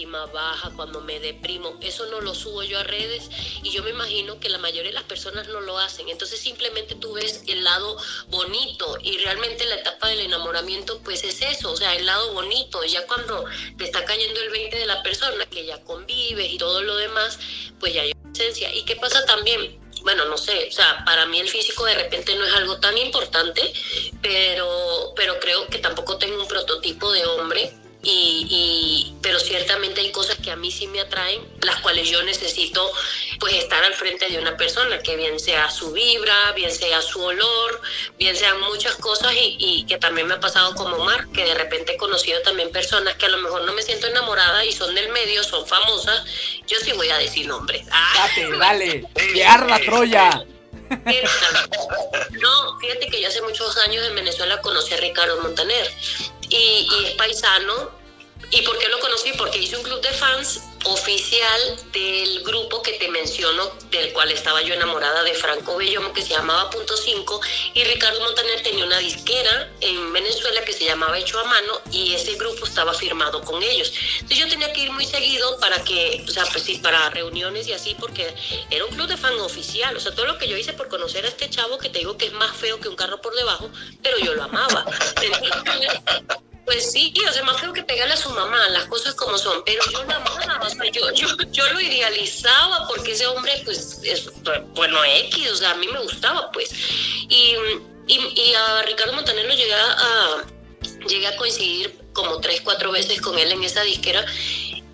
Autoestima 0.00 0.26
baja, 0.26 0.70
cuando 0.76 1.00
me 1.00 1.20
deprimo, 1.20 1.76
eso 1.80 2.06
no 2.06 2.20
lo 2.20 2.34
subo 2.34 2.62
yo 2.62 2.78
a 2.78 2.84
redes 2.84 3.28
y 3.62 3.70
yo 3.70 3.82
me 3.82 3.90
imagino 3.90 4.38
que 4.40 4.48
la 4.48 4.58
mayoría 4.58 4.90
de 4.90 4.94
las 4.94 5.04
personas 5.04 5.48
no 5.48 5.60
lo 5.60 5.78
hacen. 5.78 6.08
Entonces 6.08 6.40
simplemente 6.40 6.94
tú 6.94 7.12
ves 7.12 7.42
el 7.46 7.64
lado 7.64 7.96
bonito 8.28 8.98
y 9.02 9.18
realmente 9.18 9.64
la 9.66 9.76
etapa 9.76 10.08
del 10.08 10.20
enamoramiento 10.20 11.00
pues 11.00 11.24
es 11.24 11.42
eso, 11.42 11.72
o 11.72 11.76
sea, 11.76 11.94
el 11.94 12.06
lado 12.06 12.32
bonito. 12.32 12.82
Ya 12.84 13.06
cuando 13.06 13.44
te 13.76 13.84
está 13.84 14.04
cayendo 14.04 14.40
el 14.40 14.50
20 14.50 14.78
de 14.78 14.86
la 14.86 15.02
persona, 15.02 15.46
que 15.46 15.66
ya 15.66 15.82
convives 15.84 16.52
y 16.52 16.58
todo 16.58 16.82
lo 16.82 16.96
demás, 16.96 17.38
pues 17.78 17.94
ya 17.94 18.02
hay 18.02 18.12
esencia. 18.32 18.74
¿Y 18.74 18.84
qué 18.84 18.96
pasa 18.96 19.24
también? 19.26 19.78
bueno, 20.02 20.24
no 20.24 20.38
sé, 20.38 20.66
o 20.66 20.72
sea, 20.72 21.04
para 21.04 21.26
mí 21.26 21.38
el 21.40 21.50
físico 21.50 21.84
de 21.84 21.94
repente 21.94 22.34
no 22.34 22.46
es 22.46 22.54
algo 22.54 22.80
tan 22.80 22.96
importante, 22.96 23.70
pero, 24.22 25.12
pero 25.14 25.38
creo 25.38 25.66
que 25.66 25.76
tampoco 25.76 26.16
tengo 26.16 26.40
un 26.40 26.48
prototipo 26.48 27.12
de 27.12 27.26
hombre 27.26 27.70
y, 28.02 28.46
y, 28.48 29.16
pero 29.20 29.38
ciertamente 29.38 30.00
hay 30.00 30.10
cosas 30.10 30.38
que 30.38 30.50
a 30.50 30.56
mí 30.56 30.70
sí 30.70 30.86
me 30.86 31.00
atraen, 31.00 31.42
las 31.62 31.80
cuales 31.80 32.08
yo 32.08 32.22
necesito 32.22 32.90
pues 33.38 33.54
estar 33.54 33.82
al 33.84 33.94
frente 33.94 34.26
de 34.28 34.38
una 34.38 34.56
persona, 34.56 34.98
que 35.00 35.16
bien 35.16 35.38
sea 35.38 35.70
su 35.70 35.92
vibra, 35.92 36.52
bien 36.52 36.72
sea 36.72 37.02
su 37.02 37.22
olor, 37.22 37.80
bien 38.18 38.34
sean 38.36 38.58
muchas 38.60 38.96
cosas 38.96 39.32
y, 39.34 39.56
y 39.58 39.86
que 39.86 39.98
también 39.98 40.28
me 40.28 40.34
ha 40.34 40.40
pasado 40.40 40.74
como 40.74 40.96
Omar, 40.96 41.28
que 41.28 41.44
de 41.44 41.54
repente 41.54 41.92
he 41.92 41.96
conocido 41.96 42.40
también 42.42 42.70
personas 42.72 43.16
que 43.16 43.26
a 43.26 43.30
lo 43.30 43.38
mejor 43.38 43.64
no 43.64 43.72
me 43.74 43.82
siento 43.82 44.06
enamorada 44.06 44.64
y 44.64 44.72
son 44.72 44.94
del 44.94 45.10
medio, 45.10 45.44
son 45.44 45.66
famosas, 45.66 46.24
yo 46.66 46.78
sí 46.78 46.92
voy 46.92 47.10
a 47.10 47.18
decir 47.18 47.46
nombres. 47.46 47.86
¡Ah! 47.90 48.28
Date, 48.28 48.56
dale, 48.56 49.06
que 49.34 49.44
arda 49.44 49.78
Troya. 49.80 50.44
No, 52.40 52.78
fíjate 52.80 53.06
que 53.08 53.20
yo 53.20 53.28
hace 53.28 53.42
muchos 53.42 53.76
años 53.78 54.04
en 54.06 54.14
Venezuela 54.14 54.60
conocí 54.60 54.94
a 54.94 54.96
Ricardo 54.96 55.40
Montaner 55.42 55.90
y, 56.48 56.88
y 56.90 57.04
es 57.06 57.12
paisano. 57.12 57.90
¿Y 58.50 58.62
por 58.62 58.78
qué 58.78 58.88
lo 58.88 58.98
conocí? 58.98 59.32
Porque 59.38 59.58
hice 59.58 59.76
un 59.76 59.84
club 59.84 60.00
de 60.00 60.10
fans 60.10 60.69
oficial 60.84 61.76
del 61.92 62.42
grupo 62.42 62.82
que 62.82 62.92
te 62.92 63.08
menciono, 63.08 63.70
del 63.90 64.12
cual 64.12 64.30
estaba 64.30 64.62
yo 64.62 64.74
enamorada 64.74 65.22
de 65.22 65.34
Franco 65.34 65.76
Bellomo, 65.76 66.12
que 66.12 66.22
se 66.22 66.30
llamaba 66.30 66.70
Punto 66.70 66.96
5, 66.96 67.40
y 67.74 67.84
Ricardo 67.84 68.20
Montaner 68.20 68.62
tenía 68.62 68.84
una 68.84 68.98
disquera 68.98 69.70
en 69.80 70.12
Venezuela 70.12 70.62
que 70.64 70.72
se 70.72 70.84
llamaba 70.84 71.18
Hecho 71.18 71.38
a 71.38 71.44
Mano, 71.44 71.80
y 71.92 72.14
ese 72.14 72.34
grupo 72.34 72.64
estaba 72.64 72.94
firmado 72.94 73.42
con 73.42 73.62
ellos. 73.62 73.92
Entonces 74.14 74.38
yo 74.38 74.48
tenía 74.48 74.72
que 74.72 74.80
ir 74.80 74.92
muy 74.92 75.04
seguido 75.04 75.58
para 75.60 75.82
que, 75.84 76.24
o 76.26 76.30
sea, 76.30 76.44
pues 76.46 76.64
sí, 76.64 76.78
para 76.78 77.10
reuniones 77.10 77.66
y 77.68 77.72
así, 77.72 77.94
porque 77.98 78.34
era 78.70 78.84
un 78.84 78.94
club 78.94 79.06
de 79.06 79.16
fan 79.16 79.38
oficial, 79.40 79.96
o 79.96 80.00
sea, 80.00 80.14
todo 80.14 80.26
lo 80.26 80.38
que 80.38 80.48
yo 80.48 80.56
hice 80.56 80.72
por 80.72 80.88
conocer 80.88 81.24
a 81.24 81.28
este 81.28 81.50
chavo, 81.50 81.78
que 81.78 81.90
te 81.90 82.00
digo 82.00 82.16
que 82.16 82.26
es 82.26 82.32
más 82.32 82.56
feo 82.56 82.80
que 82.80 82.88
un 82.88 82.96
carro 82.96 83.20
por 83.20 83.34
debajo, 83.34 83.70
pero 84.02 84.18
yo 84.18 84.34
lo 84.34 84.44
amaba. 84.44 84.84
Entonces, 85.22 85.90
pues 86.70 86.92
sí, 86.92 87.12
o 87.28 87.32
sea, 87.32 87.42
más 87.42 87.60
feo 87.60 87.72
que 87.72 87.82
pegarle 87.82 88.14
a 88.14 88.16
su 88.16 88.30
mamá, 88.30 88.68
las 88.68 88.84
cosas 88.84 89.12
como 89.16 89.36
son, 89.36 89.60
pero 89.64 89.82
yo 89.90 90.04
la 90.04 90.14
amaba, 90.14 90.60
o 90.64 90.70
sea, 90.70 90.88
yo, 90.92 91.10
yo, 91.14 91.26
yo 91.50 91.72
lo 91.72 91.80
idealizaba 91.80 92.86
porque 92.86 93.10
ese 93.10 93.26
hombre, 93.26 93.60
pues, 93.64 93.98
es, 94.04 94.30
bueno, 94.76 95.04
X, 95.04 95.50
o 95.50 95.56
sea, 95.56 95.72
a 95.72 95.74
mí 95.74 95.88
me 95.88 95.98
gustaba, 95.98 96.48
pues. 96.52 96.70
Y, 97.28 97.56
y, 98.06 98.18
y 98.36 98.54
a 98.54 98.82
Ricardo 98.82 99.14
Montaner 99.14 99.46
lo 99.46 99.54
llegué 99.54 99.74
a, 99.74 100.44
llegué 101.08 101.26
a 101.26 101.36
coincidir 101.36 101.92
como 102.12 102.40
tres, 102.40 102.60
cuatro 102.60 102.92
veces 102.92 103.20
con 103.20 103.36
él 103.36 103.50
en 103.50 103.64
esa 103.64 103.82
disquera 103.82 104.24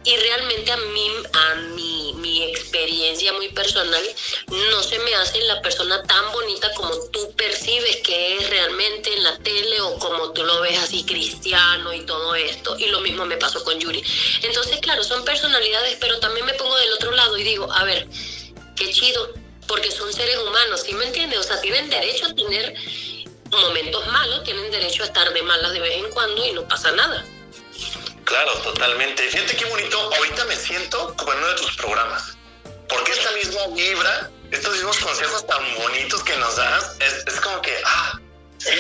y 0.06 0.16
realmente 0.16 0.72
a 0.72 0.76
mí, 0.78 1.10
a 1.32 1.54
mí, 1.74 2.05
mi 2.26 2.42
experiencia 2.42 3.32
muy 3.34 3.48
personal, 3.50 4.02
no 4.48 4.82
se 4.82 4.98
me 4.98 5.14
hace 5.14 5.40
la 5.42 5.62
persona 5.62 6.02
tan 6.02 6.32
bonita 6.32 6.72
como 6.74 6.90
tú 7.10 7.32
percibes 7.36 7.96
que 7.98 8.36
es 8.36 8.50
realmente 8.50 9.14
en 9.14 9.22
la 9.22 9.36
tele 9.38 9.80
o 9.80 9.98
como 9.98 10.32
tú 10.32 10.42
lo 10.44 10.60
ves 10.60 10.78
así 10.78 11.04
cristiano 11.04 11.92
y 11.92 12.04
todo 12.04 12.34
esto. 12.34 12.76
Y 12.78 12.86
lo 12.86 13.00
mismo 13.00 13.24
me 13.26 13.36
pasó 13.36 13.62
con 13.64 13.78
Yuri. 13.78 14.02
Entonces, 14.42 14.78
claro, 14.80 15.04
son 15.04 15.24
personalidades, 15.24 15.96
pero 16.00 16.18
también 16.18 16.46
me 16.46 16.54
pongo 16.54 16.76
del 16.76 16.92
otro 16.94 17.12
lado 17.12 17.38
y 17.38 17.44
digo, 17.44 17.72
a 17.72 17.84
ver, 17.84 18.08
qué 18.74 18.92
chido, 18.92 19.32
porque 19.68 19.90
son 19.90 20.12
seres 20.12 20.38
humanos, 20.38 20.82
¿sí 20.84 20.92
me 20.94 21.06
entiendes? 21.06 21.38
O 21.38 21.42
sea, 21.44 21.60
tienen 21.60 21.88
derecho 21.88 22.26
a 22.26 22.34
tener 22.34 22.74
momentos 23.50 24.06
malos, 24.08 24.42
tienen 24.42 24.70
derecho 24.70 25.04
a 25.04 25.06
estar 25.06 25.32
de 25.32 25.42
malas 25.42 25.72
de 25.72 25.80
vez 25.80 25.96
en 25.96 26.10
cuando 26.10 26.44
y 26.44 26.52
no 26.52 26.66
pasa 26.66 26.90
nada. 26.92 27.24
Claro, 28.26 28.52
totalmente. 28.54 29.22
Fíjate 29.22 29.56
qué 29.56 29.64
bonito. 29.66 29.98
Ahorita 30.16 30.44
me 30.46 30.56
siento 30.56 31.14
como 31.16 31.32
en 31.32 31.38
uno 31.38 31.48
de 31.48 31.54
tus 31.54 31.76
programas. 31.76 32.36
Porque 32.88 33.12
esta 33.12 33.30
misma 33.32 33.68
vibra, 33.68 34.30
estos 34.50 34.74
mismos 34.74 34.98
consejos 34.98 35.46
tan 35.46 35.62
bonitos 35.76 36.24
que 36.24 36.36
nos 36.36 36.56
das, 36.56 36.96
es, 36.98 37.24
es 37.24 37.40
como 37.40 37.62
que, 37.62 37.72
ah, 37.84 38.18
sí, 38.58 38.72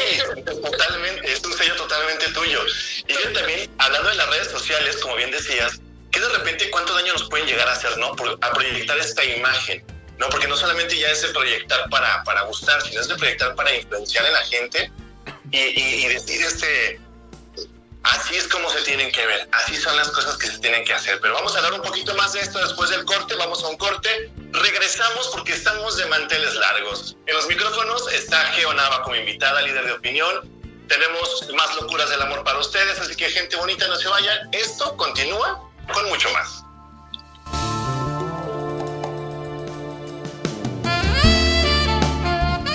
totalmente, 0.44 1.32
es 1.32 1.44
un 1.44 1.56
sello 1.56 1.76
totalmente 1.76 2.28
tuyo. 2.32 2.60
Y 3.06 3.12
yo 3.12 3.32
también, 3.32 3.70
hablando 3.78 4.08
de 4.08 4.16
las 4.16 4.28
redes 4.30 4.50
sociales, 4.50 4.96
como 4.96 5.14
bien 5.14 5.30
decías, 5.30 5.80
que 6.10 6.20
de 6.20 6.28
repente 6.28 6.68
cuánto 6.70 6.92
daño 6.94 7.12
nos 7.12 7.28
pueden 7.28 7.46
llegar 7.46 7.68
a 7.68 7.72
hacer, 7.72 7.96
¿no? 7.98 8.16
Por, 8.16 8.36
a 8.40 8.50
proyectar 8.52 8.98
esta 8.98 9.24
imagen, 9.24 9.84
¿no? 10.18 10.28
Porque 10.28 10.48
no 10.48 10.56
solamente 10.56 10.98
ya 10.98 11.10
es 11.10 11.22
de 11.22 11.28
proyectar 11.28 11.88
para, 11.88 12.24
para 12.24 12.42
gustar, 12.42 12.82
sino 12.82 13.00
es 13.00 13.06
de 13.06 13.14
proyectar 13.14 13.54
para 13.54 13.72
influenciar 13.72 14.26
en 14.26 14.32
la 14.32 14.42
gente 14.42 14.92
y, 15.52 15.58
y, 15.58 16.04
y 16.04 16.08
decir 16.08 16.42
este 16.42 17.05
Así 18.14 18.36
es 18.36 18.46
como 18.46 18.70
se 18.70 18.82
tienen 18.82 19.10
que 19.10 19.26
ver, 19.26 19.48
así 19.50 19.76
son 19.76 19.96
las 19.96 20.08
cosas 20.10 20.36
que 20.38 20.46
se 20.46 20.58
tienen 20.58 20.84
que 20.84 20.94
hacer. 20.94 21.18
Pero 21.20 21.34
vamos 21.34 21.54
a 21.54 21.58
hablar 21.58 21.72
un 21.74 21.82
poquito 21.82 22.14
más 22.14 22.34
de 22.34 22.40
esto 22.40 22.60
después 22.60 22.90
del 22.90 23.04
corte, 23.04 23.34
vamos 23.34 23.64
a 23.64 23.66
un 23.66 23.76
corte, 23.76 24.30
regresamos 24.52 25.28
porque 25.34 25.52
estamos 25.52 25.96
de 25.96 26.06
manteles 26.06 26.54
largos. 26.54 27.16
En 27.26 27.34
los 27.34 27.48
micrófonos 27.48 28.12
está 28.12 28.38
Geo 28.52 28.72
Nava 28.74 29.02
como 29.02 29.16
invitada, 29.16 29.60
líder 29.60 29.86
de 29.86 29.92
opinión. 29.92 30.48
Tenemos 30.86 31.48
más 31.56 31.74
locuras 31.74 32.08
del 32.08 32.22
amor 32.22 32.44
para 32.44 32.60
ustedes, 32.60 32.96
así 33.00 33.16
que 33.16 33.28
gente 33.28 33.56
bonita, 33.56 33.88
no 33.88 33.96
se 33.96 34.06
vayan. 34.06 34.50
Esto 34.52 34.96
continúa 34.96 35.68
con 35.92 36.08
mucho 36.08 36.30
más. 36.30 36.62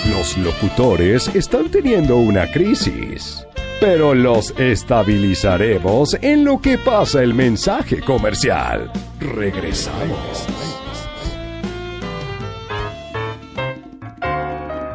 Los 0.10 0.36
locutores 0.36 1.30
están 1.34 1.72
teniendo 1.72 2.18
una 2.18 2.52
crisis 2.52 3.46
pero 3.82 4.14
los 4.14 4.54
estabilizaremos 4.60 6.16
en 6.22 6.46
lo 6.46 6.62
que 6.62 6.78
pasa 6.78 7.24
el 7.24 7.34
mensaje 7.34 8.00
comercial. 8.00 8.92
Regresamos. 9.20 10.46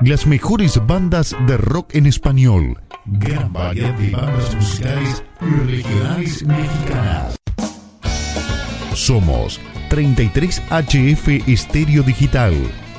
Las 0.02 0.24
mejores 0.28 0.80
bandas 0.86 1.34
de 1.48 1.56
rock 1.56 1.96
en 1.96 2.06
español. 2.06 2.80
Gran 3.06 3.52
variedad 3.52 3.92
de 3.94 4.10
bandas 4.10 4.54
musicales 4.54 5.24
regionales 5.40 6.46
mexicanas. 6.46 7.36
Somos 8.94 9.60
33HF 9.90 11.48
Estéreo 11.48 12.04
Digital. 12.04 12.54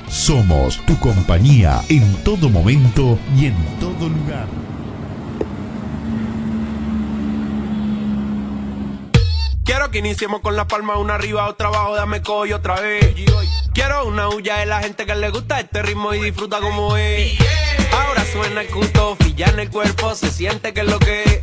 Somos 0.10 0.86
tu 0.86 1.00
compañía 1.00 1.80
en 1.88 2.04
todo 2.26 2.50
momento 2.50 3.18
y 3.38 3.46
en 3.46 3.56
todo 3.80 4.10
lugar. 4.10 4.48
Quiero 9.68 9.92
que 9.92 9.98
iniciemos 9.98 10.40
con 10.40 10.56
la 10.56 10.66
palma 10.66 10.98
una 10.98 11.16
arriba, 11.16 11.46
otra 11.46 11.68
abajo, 11.68 11.94
dame 11.94 12.22
coy 12.22 12.54
otra 12.54 12.80
vez. 12.80 13.14
Quiero 13.74 14.06
una 14.06 14.30
huya 14.30 14.60
de 14.60 14.66
la 14.66 14.80
gente 14.80 15.06
que 15.06 15.14
le 15.14 15.30
gusta 15.30 15.60
este 15.60 15.82
ritmo 15.82 16.14
y 16.14 16.22
disfruta 16.22 16.62
como 16.62 16.96
es. 16.96 17.38
Ahora 17.92 18.24
suena 18.32 18.62
el 18.62 18.70
culto, 18.70 19.18
ya 19.36 19.48
en 19.48 19.60
el 19.60 19.70
cuerpo, 19.70 20.16
se 20.16 20.32
siente 20.32 20.74
que 20.74 20.80
es 20.80 20.88
lo 20.88 21.00
que 21.00 21.24
es. 21.24 21.42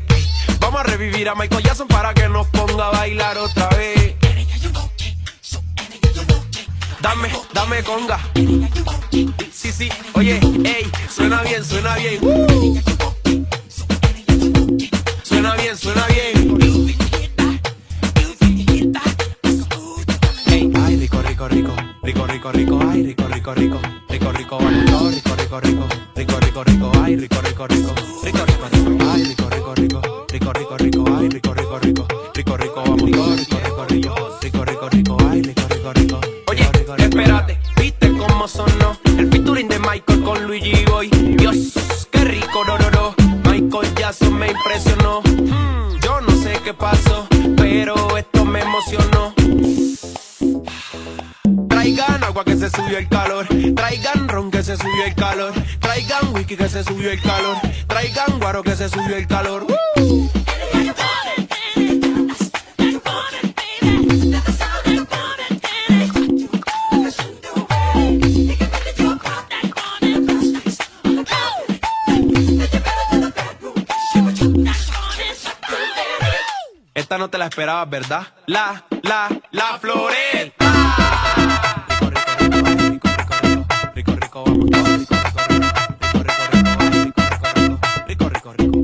Vamos 0.59 0.81
a 0.81 0.85
revivir 0.85 1.29
a 1.29 1.35
Michael 1.35 1.63
Jackson 1.63 1.87
para 1.87 2.15
que 2.15 2.27
nos 2.31 2.47
ponga 2.47 2.87
a 2.87 2.91
bailar 2.93 3.37
otra 3.37 3.69
vez. 3.77 4.15
Dame, 7.03 7.29
dame 7.53 7.83
conga. 7.83 8.21
Sí, 9.53 9.71
sí, 9.71 9.91
oye, 10.15 10.41
ey, 10.65 10.91
suena 11.15 11.43
bien, 11.43 11.63
suena 11.63 11.97
bien. 11.97 12.21
Suena 15.23 15.57
bien, 15.57 15.77
suena 15.77 16.07
bien. 16.07 16.84
Rico, 21.35 21.49
rico, 21.49 21.75
rico, 22.03 22.27
rico, 22.27 22.53
rico, 22.53 22.53
rico, 22.53 22.79
ay, 22.81 23.03
rico, 23.03 23.27
rico, 23.27 23.55
rico, 23.55 23.81
rico, 24.09 24.31
rico, 24.31 24.61
rico, 24.61 24.61
rico, 24.61 25.03
rico, 25.03 25.03
rico, 25.03 25.89
rico, 26.15 26.39
rico, 26.39 26.63
rico, 26.63 26.95
ay, 27.01 27.17
rico, 27.17 27.41
rico, 27.41 27.65
rico, 27.65 27.93
rico, 28.15 28.23
rico, 28.23 28.55
rico, 28.55 29.05
ay, 29.11 29.25
rico, 29.25 29.49
rico, 29.51 29.75
rico, 29.75 30.03
rico, 30.31 30.53
rico, 30.53 30.77
rico, 30.77 31.05
ay, 31.17 31.29
rico, 31.29 31.55
rico, 31.55 31.79
rico, 31.81 32.07
rico, 32.35 32.57
rico, 32.57 32.83
vamos, 32.83 33.03
rico, 33.03 33.25
rico, 33.35 33.85
rico, 33.89 34.15
rico, 34.41 34.65
rico, 34.65 34.89
rico, 34.89 35.17
ay, 35.29 35.43
rico, 35.43 35.63
rico, 35.69 35.93
rico. 35.93 36.21
Oye, 36.47 36.71
espérate, 36.99 37.59
viste 37.81 38.13
cómo 38.17 38.47
sonó 38.47 38.97
el 39.19 39.29
featuring 39.29 39.69
de 39.69 39.79
Michael 39.81 40.23
con 40.23 40.45
Luigi 40.47 40.85
Boy. 40.85 41.09
Dios, 41.37 42.07
qué 42.13 42.25
rico, 42.25 42.63
rororo. 42.65 43.15
Michael 43.51 43.93
Jackson 43.97 44.35
me 44.35 44.53
impresionó. 44.53 45.21
Hmm, 45.23 45.99
yo 46.01 46.21
no 46.21 46.31
sé 46.43 46.61
qué 46.63 46.75
pasó, 46.75 47.27
pero 47.57 48.17
esto 48.17 48.45
me 48.45 48.61
emocionó. 48.61 49.14
Traigan 51.95 52.25
agua 52.25 52.45
que 52.45 52.57
se 52.57 52.71
subió 52.71 52.99
el 52.99 53.09
calor. 53.09 53.47
Traigan 53.77 54.29
ron 54.29 54.51
que 54.51 54.65
se 54.65 54.77
subió 54.77 55.05
el 55.05 55.15
calor. 55.15 55.53
Traigan 55.79 56.35
whisky 56.35 56.57
que 56.57 56.69
se 56.69 56.83
subió 56.83 57.09
el 57.09 57.23
calor. 57.23 57.57
Traigan 57.87 58.41
guaro 58.41 58.65
que 58.65 58.75
se 58.75 58.89
subió 58.89 59.15
el 59.15 59.29
calor. 59.29 59.65
Esta 76.93 77.19
no 77.19 77.31
te 77.31 77.39
la 77.39 77.45
esperabas, 77.45 77.89
¿verdad? 77.89 78.27
La, 78.47 78.85
la, 79.03 79.29
la 79.53 79.79
floreta. 79.79 80.64
rico, 84.35 84.45
vamos 84.45 84.71
todos 84.71 85.47
rico, 85.49 85.79
rico, 85.79 85.79
rico, 85.79 86.23
rico, 86.51 86.75
rico, 86.75 86.91
rico, 86.91 87.15
rico, 87.15 87.53
rico, 87.55 87.79
rico, 88.07 88.29
rico, 88.29 88.29
rico, 88.29 88.53
rico. 88.53 88.84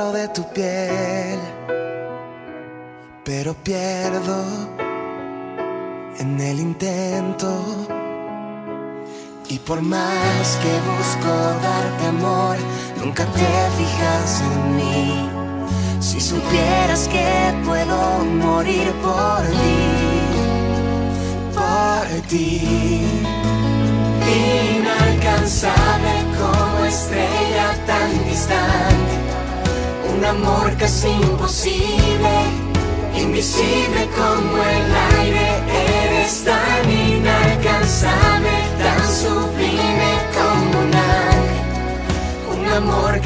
Dentro 0.00 0.12
de 0.12 0.28
tu 0.28 0.44
piel, 0.54 0.79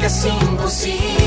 casi 0.05 0.29
imposible, 0.29 1.24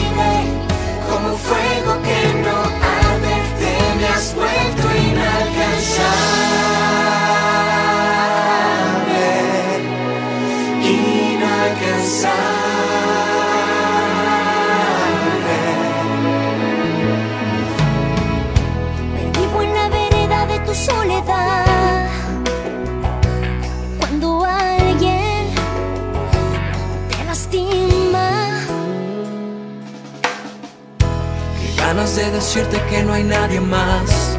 decirte 32.48 32.80
que 32.88 33.02
no 33.02 33.12
hay 33.12 33.24
nadie 33.24 33.60
más 33.60 34.38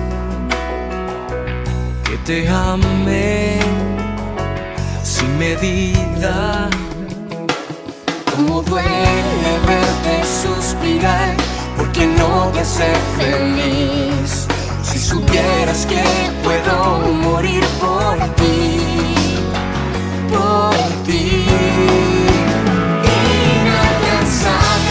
que 2.04 2.18
te 2.26 2.50
ame 2.50 3.60
sin 5.04 5.38
medida. 5.38 6.72
Como 8.32 8.64
duele 8.64 9.52
verte 9.68 10.24
suspirar, 10.44 11.36
porque 11.78 12.08
no 12.08 12.50
te 12.52 12.62
hace 12.62 12.92
feliz. 13.20 14.48
Si 14.82 14.98
supieras 14.98 15.86
que 15.86 16.04
puedo 16.44 17.00
morir 17.12 17.64
por 17.80 18.18
ti, 18.38 19.38
por 20.34 20.74
ti. 21.06 21.46
Inalcanzable 23.62 24.89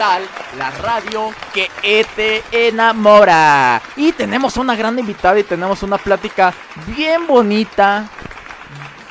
La 0.00 0.70
radio 0.80 1.28
que 1.52 1.68
te 2.16 2.68
enamora. 2.68 3.82
Y 3.96 4.12
tenemos 4.12 4.56
una 4.56 4.74
gran 4.74 4.98
invitada 4.98 5.38
y 5.38 5.42
tenemos 5.42 5.82
una 5.82 5.98
plática 5.98 6.54
bien 6.86 7.26
bonita, 7.26 8.08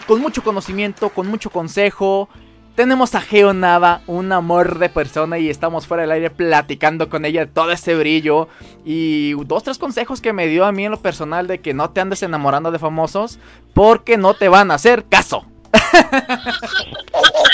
con 0.07 0.19
mucho 0.19 0.41
conocimiento, 0.41 1.09
con 1.09 1.27
mucho 1.27 1.51
consejo. 1.51 2.27
Tenemos 2.73 3.13
a 3.13 3.21
Geo 3.21 3.53
Nava, 3.53 4.01
un 4.07 4.31
amor 4.31 4.79
de 4.79 4.89
persona 4.89 5.37
y 5.37 5.51
estamos 5.51 5.85
fuera 5.85 6.01
del 6.01 6.11
aire 6.11 6.31
platicando 6.31 7.07
con 7.07 7.23
ella 7.23 7.41
de 7.41 7.51
todo 7.51 7.69
ese 7.69 7.93
brillo 7.93 8.47
y 8.83 9.33
dos, 9.45 9.61
tres 9.61 9.77
consejos 9.77 10.21
que 10.21 10.33
me 10.33 10.47
dio 10.47 10.65
a 10.65 10.71
mí 10.71 10.85
en 10.85 10.91
lo 10.91 10.99
personal 10.99 11.45
de 11.45 11.61
que 11.61 11.75
no 11.75 11.91
te 11.91 12.01
andes 12.01 12.23
enamorando 12.23 12.71
de 12.71 12.79
famosos 12.79 13.37
porque 13.75 14.17
no 14.17 14.33
te 14.33 14.49
van 14.49 14.71
a 14.71 14.73
hacer 14.73 15.05
caso. 15.07 15.45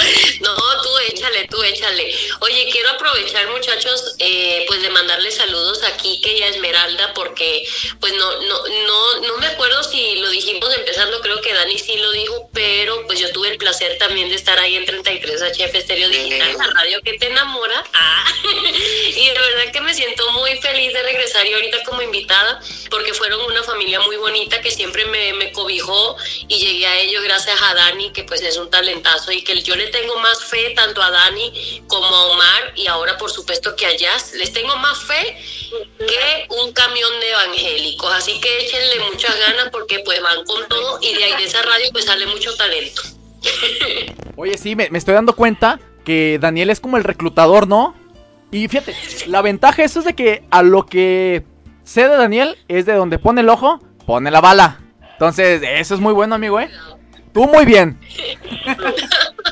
No, 0.40 0.56
tú 0.82 0.88
échale, 1.08 1.46
tú 1.48 1.62
échale. 1.62 2.14
Oye, 2.40 2.68
quiero 2.72 2.90
aprovechar, 2.90 3.48
muchachos, 3.48 4.14
eh, 4.18 4.64
pues 4.66 4.80
de 4.82 4.90
mandarle 4.90 5.30
saludos 5.30 5.82
a 5.82 5.96
Kike 5.96 6.38
y 6.38 6.42
a 6.42 6.48
Esmeralda, 6.48 7.12
porque 7.14 7.68
pues 8.00 8.14
no, 8.14 8.40
no, 8.42 8.68
no, 8.68 9.20
no 9.20 9.36
me 9.38 9.46
acuerdo 9.46 9.82
si 9.82 10.16
lo 10.16 10.30
dijimos 10.30 10.72
empezando, 10.74 11.20
creo 11.20 11.40
que 11.40 11.52
Dani 11.52 11.78
sí 11.78 11.96
lo 11.96 12.10
dijo, 12.12 12.48
pero 12.52 13.06
pues 13.06 13.20
yo 13.20 13.30
tuve 13.32 13.48
el 13.48 13.58
placer 13.58 13.98
también 13.98 14.28
de 14.28 14.36
estar 14.36 14.58
ahí 14.58 14.76
en 14.76 14.86
33 14.86 15.42
HF 15.42 15.74
Estéreo 15.74 16.08
Digital, 16.08 16.56
la 16.56 16.66
radio 16.68 17.00
que 17.02 17.14
te 17.14 17.26
enamora. 17.26 17.84
Ah, 17.92 18.24
y 19.16 19.26
de 19.26 19.38
verdad 19.38 19.72
que 19.72 19.80
me 19.80 19.94
siento 19.94 20.30
muy 20.32 20.56
feliz 20.58 20.92
de 20.92 21.02
regresar 21.02 21.46
y 21.46 21.52
ahorita 21.52 21.82
como 21.84 22.02
invitada, 22.02 22.60
porque 22.90 23.14
fueron 23.14 23.40
una 23.42 23.62
familia 23.62 24.00
muy 24.00 24.16
bonita 24.16 24.60
que 24.60 24.70
siempre 24.70 25.04
me, 25.04 25.34
me 25.34 25.52
cobijó 25.52 26.16
y 26.48 26.56
llegué 26.56 26.86
a 26.86 26.98
ellos 27.00 27.22
gracias 27.22 27.60
a 27.62 27.74
Dani, 27.74 28.12
que 28.12 28.24
pues 28.24 28.40
es 28.42 28.56
un 28.56 28.70
talentazo 28.70 29.32
y 29.32 29.42
que 29.42 29.60
yo 29.62 29.76
le 29.76 29.88
tengo 29.90 30.18
más 30.20 30.44
fe 30.44 30.70
tanto 30.74 31.02
a 31.02 31.10
Dani 31.10 31.82
como 31.86 32.06
a 32.06 32.24
Omar 32.26 32.72
y 32.76 32.86
ahora 32.86 33.16
por 33.18 33.30
supuesto 33.30 33.74
que 33.76 33.86
a 33.86 33.96
Jazz. 33.96 34.32
Les 34.34 34.52
tengo 34.52 34.76
más 34.76 34.98
fe 35.04 35.36
que 35.98 36.46
un 36.62 36.72
camión 36.72 37.10
de 37.20 37.30
evangélicos. 37.30 38.12
Así 38.12 38.40
que 38.40 38.58
échenle 38.60 39.04
muchas 39.10 39.38
ganas 39.38 39.68
porque 39.70 40.00
pues 40.00 40.22
van 40.22 40.44
con 40.44 40.66
todo 40.68 40.98
y 41.02 41.14
de 41.14 41.24
ahí 41.24 41.36
de 41.36 41.44
esa 41.44 41.62
radio 41.62 41.88
pues 41.92 42.06
sale 42.06 42.26
mucho 42.26 42.54
talento. 42.56 43.02
Oye, 44.36 44.56
sí, 44.58 44.76
me, 44.76 44.88
estoy 44.92 45.14
dando 45.14 45.34
cuenta 45.34 45.80
que 46.04 46.38
Daniel 46.40 46.70
es 46.70 46.80
como 46.80 46.96
el 46.96 47.04
reclutador, 47.04 47.68
¿no? 47.68 47.94
Y 48.50 48.68
fíjate, 48.68 48.96
la 49.26 49.42
ventaja 49.42 49.84
eso 49.84 50.00
es 50.00 50.04
de 50.04 50.14
que 50.14 50.44
a 50.50 50.62
lo 50.62 50.86
que 50.86 51.44
sé 51.84 52.08
de 52.08 52.16
Daniel 52.16 52.58
es 52.68 52.86
de 52.86 52.94
donde 52.94 53.18
pone 53.18 53.42
el 53.42 53.48
ojo, 53.48 53.80
pone 54.06 54.30
la 54.30 54.40
bala. 54.40 54.80
Entonces, 55.12 55.62
eso 55.62 55.94
es 55.94 56.00
muy 56.00 56.12
bueno, 56.14 56.34
amigo, 56.34 56.58
¿eh? 56.58 56.70
Tú 57.32 57.46
muy 57.46 57.64
bien. 57.64 57.98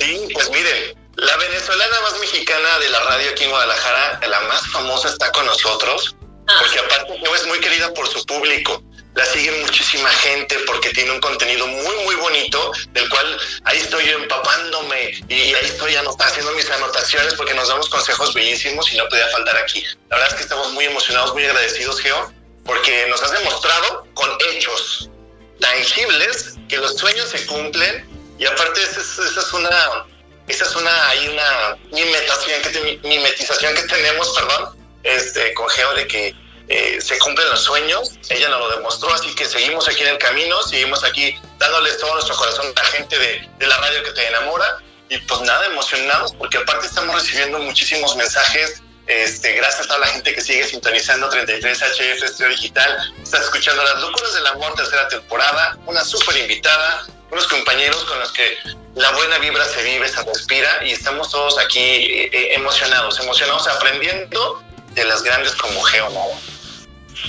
Sí, 0.00 0.28
pues 0.32 0.50
miren, 0.50 0.98
la 1.16 1.36
venezolana 1.36 2.00
más 2.02 2.18
mexicana 2.20 2.78
de 2.78 2.88
la 2.90 3.00
radio 3.00 3.30
aquí 3.30 3.44
en 3.44 3.50
Guadalajara, 3.50 4.20
la 4.28 4.40
más 4.42 4.66
famosa, 4.68 5.08
está 5.08 5.30
con 5.32 5.46
nosotros, 5.46 6.16
porque 6.60 6.78
aparte 6.78 7.20
es 7.34 7.46
muy 7.46 7.58
querida 7.60 7.92
por 7.94 8.08
su 8.08 8.24
público. 8.24 8.82
La 9.14 9.24
sigue 9.24 9.50
muchísima 9.62 10.08
gente 10.10 10.56
porque 10.60 10.90
tiene 10.90 11.10
un 11.10 11.20
contenido 11.20 11.66
muy, 11.66 11.96
muy 12.04 12.14
bonito, 12.16 12.70
del 12.90 13.08
cual 13.08 13.38
ahí 13.64 13.78
estoy 13.78 14.06
yo 14.06 14.18
empapándome 14.18 15.10
y 15.28 15.54
ahí 15.54 15.64
estoy 15.64 15.96
haciendo 15.96 16.52
mis 16.52 16.70
anotaciones 16.70 17.34
porque 17.34 17.54
nos 17.54 17.66
damos 17.66 17.88
consejos 17.88 18.32
bellísimos 18.34 18.92
y 18.92 18.96
no 18.96 19.08
podía 19.08 19.26
faltar 19.28 19.56
aquí. 19.56 19.82
La 20.08 20.18
verdad 20.18 20.28
es 20.28 20.34
que 20.34 20.42
estamos 20.42 20.72
muy 20.72 20.84
emocionados, 20.84 21.32
muy 21.32 21.44
agradecidos, 21.44 22.00
Geo, 22.00 22.32
porque 22.64 23.06
nos 23.08 23.20
has 23.20 23.32
demostrado 23.32 24.06
con 24.14 24.30
hechos 24.52 25.10
tangibles 25.60 26.54
que 26.68 26.76
los 26.78 26.96
sueños 26.96 27.28
se 27.28 27.46
cumplen. 27.46 28.06
Y 28.38 28.46
aparte 28.46 28.80
esa 28.82 29.00
es, 29.00 29.52
una 29.52 30.06
esa 30.46 30.64
es 30.64 30.76
una 30.76 31.08
hay 31.08 31.28
una 31.28 31.76
mimetización 31.90 32.62
que, 32.62 33.00
mimetización 33.02 33.74
que 33.74 33.82
tenemos 33.82 34.30
perdón 34.30 34.78
este 35.02 35.52
con 35.54 35.68
Geo 35.68 35.94
de 35.94 36.06
que 36.06 36.34
eh, 36.68 37.00
se 37.00 37.18
cumplen 37.18 37.48
los 37.50 37.60
sueños. 37.60 38.12
Ella 38.28 38.48
nos 38.48 38.60
lo 38.60 38.76
demostró 38.76 39.12
así 39.12 39.34
que 39.34 39.44
seguimos 39.44 39.88
aquí 39.88 40.02
en 40.02 40.08
el 40.08 40.18
camino 40.18 40.62
seguimos 40.62 41.02
aquí 41.02 41.36
dándoles 41.58 41.98
todo 41.98 42.14
nuestro 42.14 42.36
corazón 42.36 42.66
a 42.76 42.82
la 42.82 42.88
gente 42.90 43.18
de, 43.18 43.48
de 43.58 43.66
la 43.66 43.76
radio 43.78 44.02
que 44.04 44.12
te 44.12 44.26
enamora. 44.26 44.78
Y 45.10 45.16
pues 45.18 45.40
nada 45.40 45.66
emocionados 45.66 46.34
porque 46.34 46.58
aparte 46.58 46.86
estamos 46.86 47.14
recibiendo 47.14 47.58
muchísimos 47.58 48.14
mensajes 48.14 48.82
este, 49.08 49.54
gracias 49.54 49.86
a 49.86 49.88
toda 49.88 50.00
la 50.00 50.06
gente 50.08 50.34
que 50.34 50.40
sigue 50.40 50.64
sintonizando 50.64 51.28
33 51.30 51.78
HF 51.82 52.22
Estudio 52.22 52.50
Digital. 52.50 53.14
Está 53.22 53.38
escuchando 53.38 53.82
Las 53.82 54.00
Locuras 54.02 54.34
del 54.34 54.46
Amor, 54.48 54.74
tercera 54.74 55.08
temporada. 55.08 55.78
Una 55.86 56.04
súper 56.04 56.36
invitada, 56.36 57.06
unos 57.30 57.46
compañeros 57.48 58.04
con 58.04 58.18
los 58.20 58.30
que 58.32 58.58
la 58.94 59.10
buena 59.12 59.38
vibra 59.38 59.64
se 59.64 59.82
vive, 59.82 60.08
se 60.08 60.22
respira 60.22 60.84
y 60.84 60.92
estamos 60.92 61.30
todos 61.30 61.58
aquí 61.58 61.80
eh, 61.80 62.30
eh, 62.32 62.54
emocionados, 62.54 63.18
emocionados 63.18 63.66
aprendiendo 63.66 64.62
de 64.92 65.04
las 65.04 65.22
grandes 65.22 65.54
como 65.54 65.80
Geo 65.82 66.10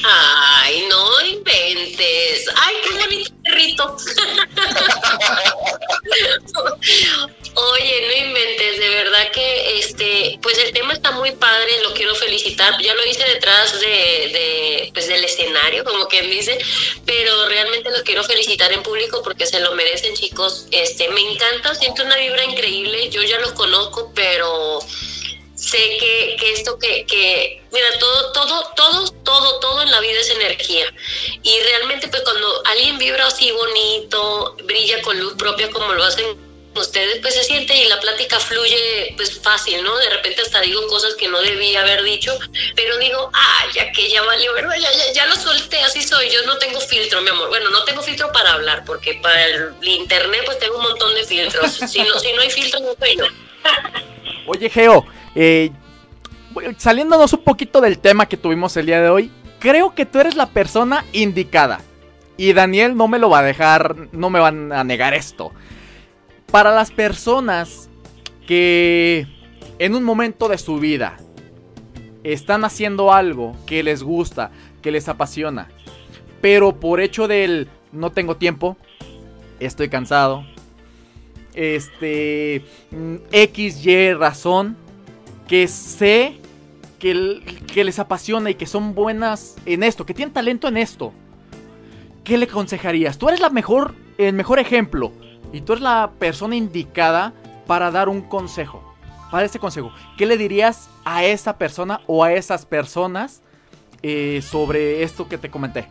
Ay, 0.03 0.85
no 0.89 1.21
inventes. 1.25 2.45
Ay, 2.55 2.75
qué 2.83 2.93
bonito 2.97 3.31
perrito. 3.43 3.95
Oye, 7.55 8.07
no 8.07 8.13
inventes, 8.27 8.79
de 8.79 8.89
verdad 8.89 9.31
que 9.31 9.79
este, 9.79 10.39
pues 10.41 10.57
el 10.59 10.71
tema 10.71 10.93
está 10.93 11.11
muy 11.11 11.31
padre, 11.31 11.81
lo 11.83 11.93
quiero 11.93 12.15
felicitar. 12.15 12.81
Ya 12.81 12.93
lo 12.93 13.05
hice 13.05 13.27
detrás 13.27 13.79
de, 13.79 13.87
de 13.87 14.91
pues 14.93 15.07
del 15.07 15.23
escenario, 15.23 15.83
como 15.83 16.07
quien 16.07 16.29
dice, 16.29 16.57
pero 17.05 17.47
realmente 17.47 17.89
lo 17.89 18.03
quiero 18.03 18.23
felicitar 18.23 18.71
en 18.71 18.83
público 18.83 19.21
porque 19.23 19.45
se 19.45 19.59
lo 19.59 19.73
merecen, 19.73 20.15
chicos. 20.15 20.67
Este, 20.71 21.09
me 21.09 21.21
encanta, 21.21 21.75
siento 21.75 22.03
una 22.03 22.15
vibra 22.17 22.43
increíble. 22.45 23.09
Yo 23.09 23.23
ya 23.23 23.39
los 23.39 23.51
conozco, 23.53 24.11
pero 24.15 24.79
sé 25.55 25.97
que, 25.99 26.37
que 26.39 26.51
esto 26.53 26.79
que, 26.79 27.05
que, 27.05 27.58
mira, 27.71 27.99
todo, 27.99 28.31
todo, 28.31 28.73
todo, 28.75 29.11
todo, 29.23 29.59
todo 29.59 29.81
en 29.81 29.91
la 29.91 29.99
vida 29.99 30.19
es 30.19 30.29
energía. 30.29 30.85
Y 31.43 31.59
realmente, 31.61 32.07
pues 32.07 32.21
cuando 32.23 32.61
alguien 32.65 32.97
vibra 32.97 33.27
así 33.27 33.51
bonito, 33.51 34.55
brilla 34.63 35.01
con 35.01 35.19
luz 35.19 35.33
propia 35.35 35.69
como 35.71 35.93
lo 35.93 36.03
hacen 36.03 36.49
ustedes, 36.75 37.19
pues 37.19 37.33
se 37.33 37.43
siente 37.43 37.75
y 37.75 37.87
la 37.87 37.99
plática 37.99 38.39
fluye 38.39 39.13
pues 39.15 39.39
fácil, 39.39 39.83
¿no? 39.83 39.97
De 39.97 40.09
repente 40.09 40.41
hasta 40.41 40.61
digo 40.61 40.85
cosas 40.87 41.15
que 41.15 41.27
no 41.27 41.41
debía 41.41 41.81
haber 41.81 42.03
dicho, 42.03 42.37
pero 42.75 42.97
digo, 42.97 43.29
ah, 43.33 43.65
ya 43.73 43.91
que 43.91 44.09
ya 44.09 44.21
valió, 44.21 44.53
¿verdad? 44.53 44.77
Ya, 44.77 45.13
ya, 45.13 45.25
lo 45.25 45.35
solté, 45.35 45.79
así 45.81 46.01
soy, 46.01 46.29
yo 46.29 46.43
no 46.43 46.57
tengo 46.57 46.79
filtro, 46.79 47.21
mi 47.21 47.29
amor. 47.29 47.49
Bueno, 47.49 47.69
no 47.69 47.83
tengo 47.83 48.01
filtro 48.01 48.31
para 48.31 48.53
hablar, 48.53 48.83
porque 48.85 49.15
para 49.15 49.45
el 49.45 49.73
internet 49.81 50.43
pues 50.45 50.59
tengo 50.59 50.77
un 50.77 50.83
montón 50.83 51.13
de 51.15 51.23
filtros. 51.25 51.79
Si 51.89 52.01
no, 52.03 52.19
si 52.19 52.33
no 52.33 52.41
hay 52.41 52.49
filtro, 52.49 52.79
no 52.79 52.93
soy 52.99 53.17
yo. 53.17 53.25
Oye, 54.47 54.69
Geo, 54.69 55.05
eh, 55.35 55.71
saliéndonos 56.77 57.33
un 57.33 57.43
poquito 57.43 57.81
del 57.81 57.99
tema 57.99 58.27
que 58.27 58.37
tuvimos 58.37 58.75
el 58.77 58.85
día 58.85 59.01
de 59.01 59.09
hoy, 59.09 59.31
creo 59.59 59.93
que 59.93 60.05
tú 60.05 60.19
eres 60.19 60.35
la 60.35 60.47
persona 60.47 61.05
indicada. 61.13 61.81
Y 62.37 62.53
Daniel 62.53 62.95
no 62.95 63.07
me 63.07 63.19
lo 63.19 63.29
va 63.29 63.39
a 63.39 63.43
dejar, 63.43 64.07
no 64.11 64.29
me 64.29 64.39
van 64.39 64.71
a 64.71 64.83
negar 64.83 65.13
esto. 65.13 65.51
Para 66.51 66.71
las 66.73 66.91
personas 66.91 67.89
que 68.47 69.27
en 69.77 69.95
un 69.95 70.03
momento 70.03 70.47
de 70.47 70.57
su 70.57 70.79
vida 70.79 71.17
están 72.23 72.63
haciendo 72.65 73.13
algo 73.13 73.55
que 73.65 73.83
les 73.83 74.03
gusta, 74.03 74.51
que 74.81 74.91
les 74.91 75.07
apasiona, 75.07 75.67
pero 76.41 76.79
por 76.79 77.01
hecho 77.01 77.27
del 77.27 77.69
no 77.91 78.11
tengo 78.11 78.37
tiempo, 78.37 78.77
estoy 79.59 79.89
cansado, 79.89 80.45
este, 81.53 82.63
mm, 82.91 83.15
X, 83.31 83.85
Y 83.85 84.13
razón, 84.13 84.77
que 85.47 85.67
sé 85.67 86.38
que, 86.99 87.83
les 87.83 87.99
apasiona 87.99 88.49
y 88.49 88.55
que 88.55 88.65
son 88.65 88.93
buenas 88.93 89.55
en 89.65 89.83
esto, 89.83 90.05
que 90.05 90.13
tienen 90.13 90.33
talento 90.33 90.67
en 90.67 90.77
esto, 90.77 91.13
¿qué 92.23 92.37
le 92.37 92.45
aconsejarías? 92.45 93.17
Tú 93.17 93.29
eres 93.29 93.39
la 93.39 93.49
mejor, 93.49 93.95
el 94.17 94.33
mejor 94.33 94.59
ejemplo 94.59 95.11
y 95.51 95.61
tú 95.61 95.73
eres 95.73 95.83
la 95.83 96.11
persona 96.19 96.55
indicada 96.55 97.33
para 97.65 97.89
dar 97.89 98.09
un 98.09 98.21
consejo. 98.21 98.83
Para 99.31 99.45
ese 99.45 99.59
consejo, 99.59 99.91
¿qué 100.17 100.25
le 100.25 100.37
dirías 100.37 100.89
a 101.05 101.23
esa 101.23 101.57
persona 101.57 102.01
o 102.07 102.23
a 102.23 102.33
esas 102.33 102.65
personas 102.65 103.41
eh, 104.01 104.41
sobre 104.43 105.03
esto 105.03 105.27
que 105.27 105.37
te 105.37 105.49
comenté? 105.49 105.87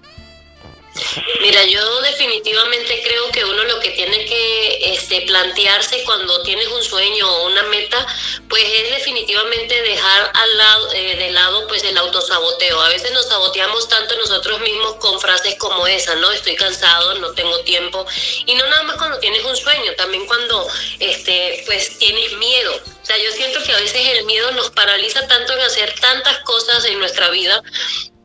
Mira, 1.41 1.65
yo 1.65 2.01
definitivamente 2.03 3.03
creo 3.03 3.31
que 3.31 3.45
uno 3.45 3.65
lo 3.65 3.81
que 3.81 3.91
tiene 3.91 4.25
que 4.25 4.93
este, 4.93 5.23
plantearse 5.23 6.03
cuando 6.05 6.43
tienes 6.43 6.67
un 6.69 6.83
sueño 6.83 7.29
o 7.29 7.47
una 7.47 7.63
meta, 7.65 8.07
pues 8.49 8.65
es 8.65 8.91
definitivamente 8.91 9.83
dejar 9.83 10.31
al 10.35 10.59
lado, 10.59 10.93
eh, 10.95 11.17
de 11.17 11.31
lado 11.31 11.67
pues 11.69 11.85
el 11.85 11.97
autosaboteo. 11.97 12.81
A 12.81 12.89
veces 12.89 13.13
nos 13.13 13.27
saboteamos 13.27 13.89
tanto 13.89 14.17
nosotros 14.17 14.61
mismos 14.61 14.95
con 14.97 15.21
frases 15.21 15.57
como 15.57 15.87
esa, 15.87 16.15
¿no? 16.17 16.31
Estoy 16.33 16.57
cansado, 16.57 17.15
no 17.15 17.33
tengo 17.33 17.59
tiempo. 17.61 18.05
Y 18.47 18.55
no 18.55 18.67
nada 18.67 18.83
más 18.85 18.97
cuando 18.97 19.19
tienes 19.19 19.45
un 19.45 19.57
sueño, 19.57 19.95
también 19.97 20.27
cuando 20.27 20.67
este, 20.99 21.63
pues 21.67 21.99
tienes 21.99 22.33
miedo. 22.39 22.75
O 22.75 23.05
sea, 23.05 23.17
yo 23.19 23.31
siento 23.33 23.63
que 23.63 23.73
a 23.73 23.81
veces 23.81 24.07
el 24.19 24.25
miedo 24.25 24.51
nos 24.53 24.71
paraliza 24.71 25.27
tanto 25.27 25.53
en 25.55 25.61
hacer 25.61 25.95
tantas 26.01 26.39
cosas 26.41 26.85
en 26.85 26.99
nuestra 26.99 27.31
vida 27.31 27.63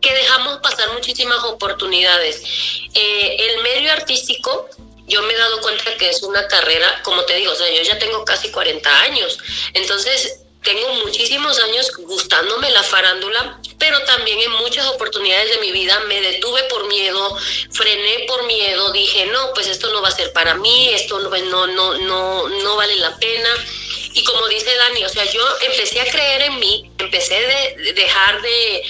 que 0.03 0.13
dejamos 0.13 0.59
pasar 0.59 0.93
muchísimas 0.93 1.43
oportunidades. 1.45 2.43
Eh, 2.93 3.37
el 3.39 3.63
medio 3.63 3.91
artístico, 3.91 4.69
yo 5.07 5.23
me 5.23 5.33
he 5.33 5.37
dado 5.37 5.61
cuenta 5.61 5.97
que 5.97 6.09
es 6.09 6.21
una 6.21 6.47
carrera, 6.47 7.01
como 7.03 7.23
te 7.23 7.35
digo, 7.35 7.53
o 7.53 7.55
sea, 7.55 7.71
yo 7.73 7.81
ya 7.81 7.97
tengo 7.97 8.23
casi 8.23 8.51
40 8.51 9.01
años, 9.01 9.39
entonces 9.73 10.39
tengo 10.61 10.93
muchísimos 11.05 11.59
años 11.59 11.91
gustándome 11.97 12.71
la 12.71 12.83
farándula, 12.83 13.59
pero 13.77 14.01
también 14.05 14.39
en 14.39 14.51
muchas 14.51 14.87
oportunidades 14.87 15.49
de 15.49 15.57
mi 15.57 15.71
vida 15.71 15.99
me 16.07 16.21
detuve 16.21 16.63
por 16.65 16.87
miedo, 16.87 17.37
frené 17.71 18.25
por 18.27 18.45
miedo, 18.45 18.91
dije, 18.93 19.25
no, 19.25 19.53
pues 19.53 19.67
esto 19.67 19.91
no 19.91 20.01
va 20.01 20.07
a 20.07 20.11
ser 20.11 20.31
para 20.31 20.55
mí, 20.55 20.89
esto 20.93 21.19
no, 21.19 21.29
no, 21.29 21.67
no, 21.67 21.97
no, 21.97 22.47
no 22.47 22.75
vale 22.77 22.95
la 22.95 23.17
pena. 23.17 23.49
Y 24.13 24.23
como 24.23 24.47
dice 24.47 24.73
Dani, 24.75 25.03
o 25.03 25.09
sea, 25.09 25.25
yo 25.25 25.41
empecé 25.63 25.99
a 25.99 26.09
creer 26.09 26.43
en 26.43 26.59
mí, 26.59 26.89
empecé 26.97 27.35
de 27.35 27.93
dejar 27.93 28.41
de, 28.41 28.83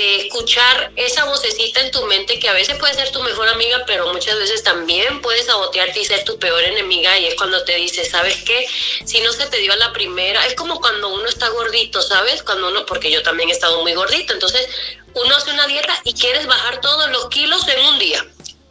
de 0.00 0.16
escuchar 0.16 0.92
esa 0.96 1.26
vocecita 1.26 1.78
en 1.80 1.90
tu 1.90 2.02
mente 2.06 2.38
que 2.38 2.48
a 2.48 2.54
veces 2.54 2.78
puede 2.78 2.94
ser 2.94 3.10
tu 3.12 3.22
mejor 3.22 3.48
amiga, 3.48 3.84
pero 3.86 4.10
muchas 4.10 4.38
veces 4.38 4.62
también 4.62 5.20
puede 5.20 5.42
sabotearte 5.42 6.00
y 6.00 6.04
ser 6.06 6.24
tu 6.24 6.38
peor 6.38 6.62
enemiga 6.62 7.18
y 7.18 7.26
es 7.26 7.34
cuando 7.34 7.62
te 7.64 7.76
dice, 7.76 8.06
¿sabes 8.06 8.38
qué? 8.46 8.66
Si 9.04 9.20
no 9.20 9.30
se 9.32 9.44
te 9.46 9.58
dio 9.58 9.74
a 9.74 9.76
la 9.76 9.92
primera, 9.92 10.46
es 10.46 10.54
como 10.54 10.80
cuando 10.80 11.08
uno 11.08 11.28
está 11.28 11.50
gordito, 11.50 12.00
¿sabes? 12.00 12.42
Cuando 12.42 12.68
uno, 12.68 12.86
porque 12.86 13.10
yo 13.10 13.22
también 13.22 13.50
he 13.50 13.52
estado 13.52 13.82
muy 13.82 13.92
gordito, 13.92 14.32
entonces 14.32 14.66
uno 15.12 15.36
hace 15.36 15.50
una 15.50 15.66
dieta 15.66 16.00
y 16.04 16.14
quieres 16.14 16.46
bajar 16.46 16.80
todos 16.80 17.10
los 17.10 17.28
kilos 17.28 17.68
en 17.68 17.84
un 17.84 17.98
día 17.98 18.24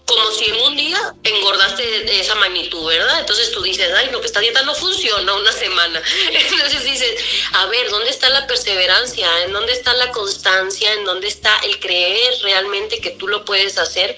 como 0.09 0.31
si 0.31 0.45
en 0.45 0.61
un 0.61 0.75
día 0.75 1.13
engordaste 1.23 1.83
de 1.83 2.19
esa 2.19 2.33
magnitud, 2.35 2.87
¿verdad? 2.87 3.19
Entonces 3.19 3.51
tú 3.51 3.61
dices, 3.61 3.91
ay, 3.95 4.09
no, 4.11 4.19
que 4.19 4.25
esta 4.25 4.39
dieta 4.39 4.63
no 4.63 4.73
funciona 4.73 5.33
una 5.35 5.51
semana. 5.51 6.01
Entonces 6.31 6.83
dices, 6.83 7.15
a 7.53 7.67
ver, 7.67 7.89
¿dónde 7.91 8.09
está 8.09 8.29
la 8.29 8.47
perseverancia? 8.47 9.43
¿En 9.43 9.53
dónde 9.53 9.73
está 9.73 9.93
la 9.93 10.11
constancia? 10.11 10.91
¿En 10.93 11.05
dónde 11.05 11.27
está 11.27 11.59
el 11.59 11.79
creer 11.79 12.33
realmente 12.41 12.99
que 12.99 13.11
tú 13.11 13.27
lo 13.27 13.45
puedes 13.45 13.77
hacer? 13.77 14.17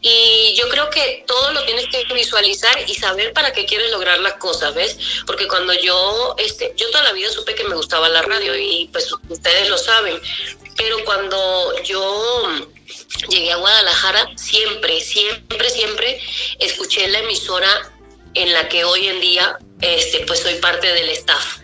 Y 0.00 0.54
yo 0.56 0.68
creo 0.68 0.90
que 0.90 1.24
todo 1.26 1.52
lo 1.52 1.64
tienes 1.64 1.86
que 1.86 2.04
visualizar 2.12 2.76
y 2.88 2.94
saber 2.94 3.32
para 3.32 3.52
qué 3.52 3.64
quieres 3.64 3.92
lograr 3.92 4.18
las 4.20 4.34
cosas, 4.34 4.74
¿ves? 4.74 4.98
Porque 5.24 5.46
cuando 5.46 5.72
yo, 5.74 6.34
este, 6.38 6.72
yo 6.76 6.90
toda 6.90 7.04
la 7.04 7.12
vida 7.12 7.30
supe 7.30 7.54
que 7.54 7.64
me 7.64 7.76
gustaba 7.76 8.08
la 8.08 8.22
radio 8.22 8.56
y 8.56 8.88
pues 8.92 9.08
ustedes 9.28 9.68
lo 9.68 9.78
saben, 9.78 10.20
pero 10.76 11.04
cuando 11.04 11.82
yo 11.82 12.68
llegué 13.28 13.52
a 13.52 13.56
Guadalajara, 13.56 14.30
siempre, 14.36 15.00
siempre, 15.00 15.70
siempre 15.70 16.20
escuché 16.58 17.08
la 17.08 17.20
emisora 17.20 17.92
en 18.34 18.52
la 18.52 18.68
que 18.68 18.84
hoy 18.84 19.08
en 19.08 19.20
día 19.20 19.58
este, 19.80 20.24
pues 20.26 20.40
soy 20.40 20.54
parte 20.54 20.92
del 20.92 21.08
staff. 21.10 21.58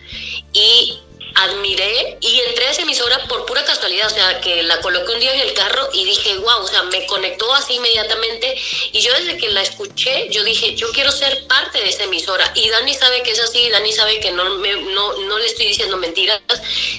Y 0.53 0.99
admiré 1.35 2.19
y 2.21 2.41
entré 2.41 2.67
a 2.67 2.71
esa 2.71 2.83
emisora 2.83 3.19
por 3.29 3.45
pura 3.47 3.65
casualidad, 3.65 4.07
o 4.07 4.11
sea, 4.11 4.41
que 4.41 4.63
la 4.63 4.81
coloqué 4.81 5.13
un 5.13 5.21
día 5.21 5.35
en 5.35 5.41
el 5.41 5.53
carro 5.55 5.89
y 5.93 6.05
dije, 6.05 6.37
wow, 6.39 6.63
o 6.63 6.67
sea, 6.67 6.83
me 6.85 7.07
conectó 7.07 7.53
así 7.55 7.75
inmediatamente 7.75 8.55
y 8.93 9.01
yo 9.01 9.13
desde 9.15 9.37
que 9.37 9.49
la 9.51 9.63
escuché, 9.63 10.29
yo 10.31 10.45
dije, 10.45 10.75
yo 10.75 10.91
quiero 10.93 11.11
ser 11.11 11.47
parte 11.47 11.79
de 11.79 11.89
esa 11.89 12.05
emisora 12.05 12.51
y 12.55 12.69
Dani 12.69 12.95
sabe 12.95 13.23
que 13.23 13.33
es 13.33 13.41
así, 13.41 13.69
Dani 13.71 13.93
sabe 13.93 14.21
que 14.21 14.31
no, 14.31 14.49
me, 14.59 14.75
no, 14.93 15.19
no 15.19 15.39
le 15.39 15.47
estoy 15.47 15.67
diciendo 15.67 15.97
mentiras, 15.97 16.41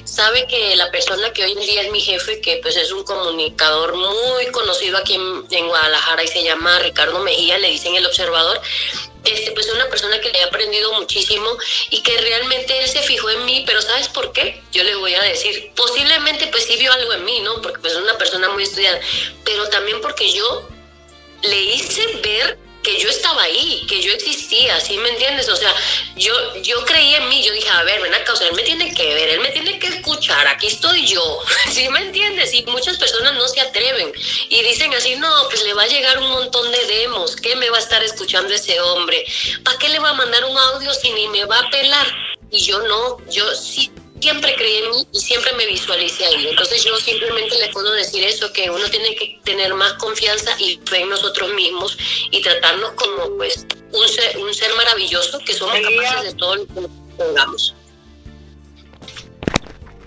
sabe 0.04 0.46
que 0.48 0.76
la 0.76 0.92
persona 0.92 1.32
que 1.32 1.44
hoy 1.44 1.54
en 1.54 1.60
día 1.60 1.82
es 1.82 1.92
mi 1.92 2.02
jefe, 2.02 2.42
que 2.42 2.58
pues 2.58 2.76
es 2.78 2.92
un 2.92 3.04
comunicador 3.04 3.96
muy 3.96 4.48
conocido 4.52 4.98
aquí 4.98 5.16
en, 5.16 5.46
en 5.50 5.68
Guadalajara 5.68 6.24
y 6.24 6.28
se 6.28 6.44
llama 6.44 6.80
Ricardo 6.80 7.20
Mejía, 7.20 7.58
le 7.58 7.70
dicen 7.70 7.96
el 7.96 8.06
observador, 8.06 8.62
este, 9.34 9.52
pues 9.52 9.68
es 9.68 9.74
una 9.74 9.90
persona 9.90 10.20
que 10.20 10.30
le 10.30 10.40
he 10.40 10.44
aprendido 10.44 10.94
muchísimo 10.94 11.58
y 11.90 12.02
que 12.02 12.18
realmente 12.18 12.80
él 12.80 12.90
se 12.90 13.02
fijó 13.02 13.30
en 13.30 13.46
mí, 13.46 13.64
pero 13.66 13.82
¿sabes 13.82 14.08
por 14.08 14.32
qué? 14.34 14.62
Yo 14.72 14.84
le 14.84 14.96
voy 14.96 15.14
a 15.16 15.22
decir, 15.24 15.72
posiblemente 15.76 16.48
pues 16.48 16.66
sí 16.66 16.78
vio 16.78 16.92
algo 16.92 17.14
en 17.14 17.26
mí, 17.26 17.40
¿no? 17.42 17.62
Porque 17.62 17.80
pues 17.80 17.94
es 17.94 18.00
una 18.00 18.18
persona 18.18 18.50
muy 18.50 18.64
estudiada, 18.64 19.00
pero 19.44 19.68
también 19.70 20.02
porque 20.02 20.32
yo 20.32 20.68
le 21.44 21.62
hice 21.62 22.06
ver 22.24 22.65
que 22.86 23.00
yo 23.00 23.10
estaba 23.10 23.42
ahí, 23.42 23.84
que 23.90 24.00
yo 24.00 24.14
existía, 24.14 24.80
¿sí 24.80 24.96
me 25.00 25.10
entiendes? 25.10 25.50
O 25.50 25.56
sea, 25.56 25.74
yo, 26.16 26.34
yo 26.62 26.86
creí 26.86 27.16
en 27.16 27.28
mí, 27.30 27.44
yo 27.44 27.52
dije, 27.52 27.68
a 27.70 27.82
ver, 27.82 28.00
ven 28.00 28.14
acá, 28.14 28.34
o 28.34 28.36
sea, 28.36 28.48
él 28.48 28.56
me 28.56 28.62
tiene 28.62 28.94
que 28.94 29.14
ver, 29.16 29.30
él 29.30 29.40
me 29.40 29.50
tiene 29.50 29.80
que 29.80 29.88
escuchar, 29.88 30.48
aquí 30.48 30.68
estoy 30.68 31.08
yo, 31.08 31.42
¿sí 31.72 31.90
me 31.90 32.00
entiendes? 32.00 32.54
Y 32.54 32.64
muchas 32.68 32.98
personas 32.98 33.34
no 33.34 33.48
se 33.48 33.60
atreven 33.60 34.14
y 34.50 34.62
dicen 34.62 34.94
así, 34.94 35.16
no, 35.16 35.34
pues 35.50 35.64
le 35.64 35.74
va 35.74 35.84
a 35.84 35.88
llegar 35.88 36.20
un 36.20 36.30
montón 36.30 36.72
de 36.72 36.86
demos, 36.86 37.36
¿qué 37.36 37.56
me 37.56 37.72
va 37.72 37.78
a 37.78 37.82
estar 37.82 38.04
escuchando 38.04 38.54
ese 38.54 38.80
hombre? 38.80 39.26
¿Para 39.64 39.80
qué 39.80 39.90
le 39.90 39.98
va 39.98 40.12
a 40.12 40.14
mandar 40.14 40.46
un 40.46 40.56
audio 40.56 40.94
si 40.94 41.12
ni 41.12 41.28
me 41.30 41.46
va 41.46 41.60
a 41.60 41.70
pelar? 41.72 42.06
Y 42.52 42.60
yo 42.60 42.80
no, 42.84 43.18
yo 43.32 43.56
sí 43.56 43.92
siempre 44.26 44.56
creí 44.56 44.78
en 44.78 44.90
mí 44.90 45.08
y 45.12 45.20
siempre 45.20 45.54
me 45.54 45.68
visualicé 45.68 46.26
ahí. 46.26 46.48
Entonces 46.48 46.84
yo 46.84 46.98
simplemente 46.98 47.60
le 47.60 47.68
puedo 47.72 47.92
decir 47.92 48.24
eso, 48.24 48.52
que 48.52 48.72
uno 48.72 48.84
tiene 48.90 49.14
que 49.16 49.40
tener 49.44 49.72
más 49.76 49.94
confianza 49.94 50.50
y 50.60 50.80
fe 50.84 51.02
en 51.02 51.10
nosotros 51.10 51.54
mismos 51.54 51.96
y 52.32 52.42
tratarnos 52.42 52.94
como 52.94 53.38
pues 53.38 53.68
un 53.94 54.08
ser, 54.08 54.38
un 54.40 54.52
ser 54.52 54.74
maravilloso 54.76 55.38
que 55.46 55.54
somos 55.54 55.76
capaces 55.80 56.24
de 56.24 56.34
todo 56.40 56.56
lo 56.56 56.66
que 56.66 56.74
nos 56.74 56.92
pongamos. 57.16 57.76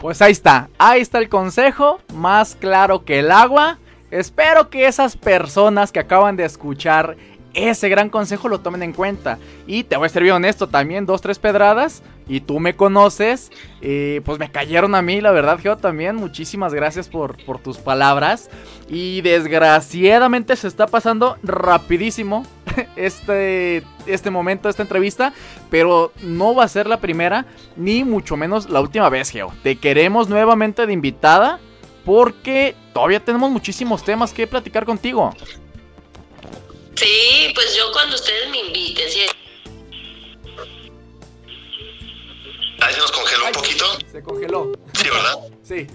Pues 0.00 0.20
ahí 0.20 0.32
está, 0.32 0.68
ahí 0.78 1.00
está 1.00 1.18
el 1.18 1.28
consejo, 1.28 2.00
más 2.12 2.56
claro 2.56 3.04
que 3.04 3.20
el 3.20 3.30
agua. 3.30 3.78
Espero 4.10 4.68
que 4.68 4.86
esas 4.86 5.16
personas 5.16 5.92
que 5.92 6.00
acaban 6.00 6.36
de 6.36 6.44
escuchar 6.44 7.16
ese 7.54 7.88
gran 7.88 8.10
consejo 8.10 8.48
lo 8.48 8.60
tomen 8.60 8.82
en 8.82 8.92
cuenta. 8.92 9.38
Y 9.68 9.84
te 9.84 9.96
voy 9.96 10.06
a 10.06 10.08
ser 10.08 10.24
bien 10.24 10.34
honesto, 10.34 10.68
también 10.68 11.06
dos, 11.06 11.20
tres 11.20 11.38
pedradas. 11.38 12.02
Y 12.28 12.40
tú 12.40 12.60
me 12.60 12.76
conoces. 12.76 13.50
eh, 13.80 14.20
pues 14.24 14.38
me 14.38 14.50
cayeron 14.50 14.94
a 14.94 15.02
mí, 15.02 15.20
la 15.20 15.30
verdad, 15.30 15.58
Geo, 15.58 15.76
también. 15.76 16.16
Muchísimas 16.16 16.74
gracias 16.74 17.08
por, 17.08 17.42
por 17.44 17.58
tus 17.58 17.78
palabras. 17.78 18.50
Y 18.88 19.22
desgraciadamente 19.22 20.54
se 20.56 20.68
está 20.68 20.86
pasando 20.86 21.38
rapidísimo 21.42 22.46
este, 22.96 23.82
este 24.06 24.30
momento, 24.30 24.68
esta 24.68 24.82
entrevista. 24.82 25.32
Pero 25.70 26.12
no 26.22 26.54
va 26.54 26.64
a 26.64 26.68
ser 26.68 26.86
la 26.86 27.00
primera, 27.00 27.46
ni 27.76 28.04
mucho 28.04 28.36
menos 28.36 28.68
la 28.68 28.80
última 28.80 29.08
vez, 29.08 29.30
Geo. 29.30 29.52
Te 29.62 29.76
queremos 29.76 30.28
nuevamente 30.28 30.86
de 30.86 30.92
invitada. 30.92 31.60
Porque 32.04 32.74
todavía 32.94 33.20
tenemos 33.20 33.50
muchísimos 33.50 34.02
temas 34.02 34.32
que 34.32 34.46
platicar 34.46 34.86
contigo. 34.86 35.34
Sí, 36.94 37.52
pues 37.54 37.76
yo 37.76 37.92
cuando 37.92 38.14
ustedes 38.14 38.48
me 38.50 38.60
inviten, 38.60 39.10
sí. 39.10 39.20
Ahí 42.80 42.94
se 42.94 43.00
nos 43.00 43.12
congeló 43.12 43.46
un 43.46 43.52
poquito. 43.52 43.98
Se 44.10 44.22
congeló. 44.22 44.72
Sí, 44.94 45.08
¿verdad? 45.08 45.36
Sí. 45.66 45.86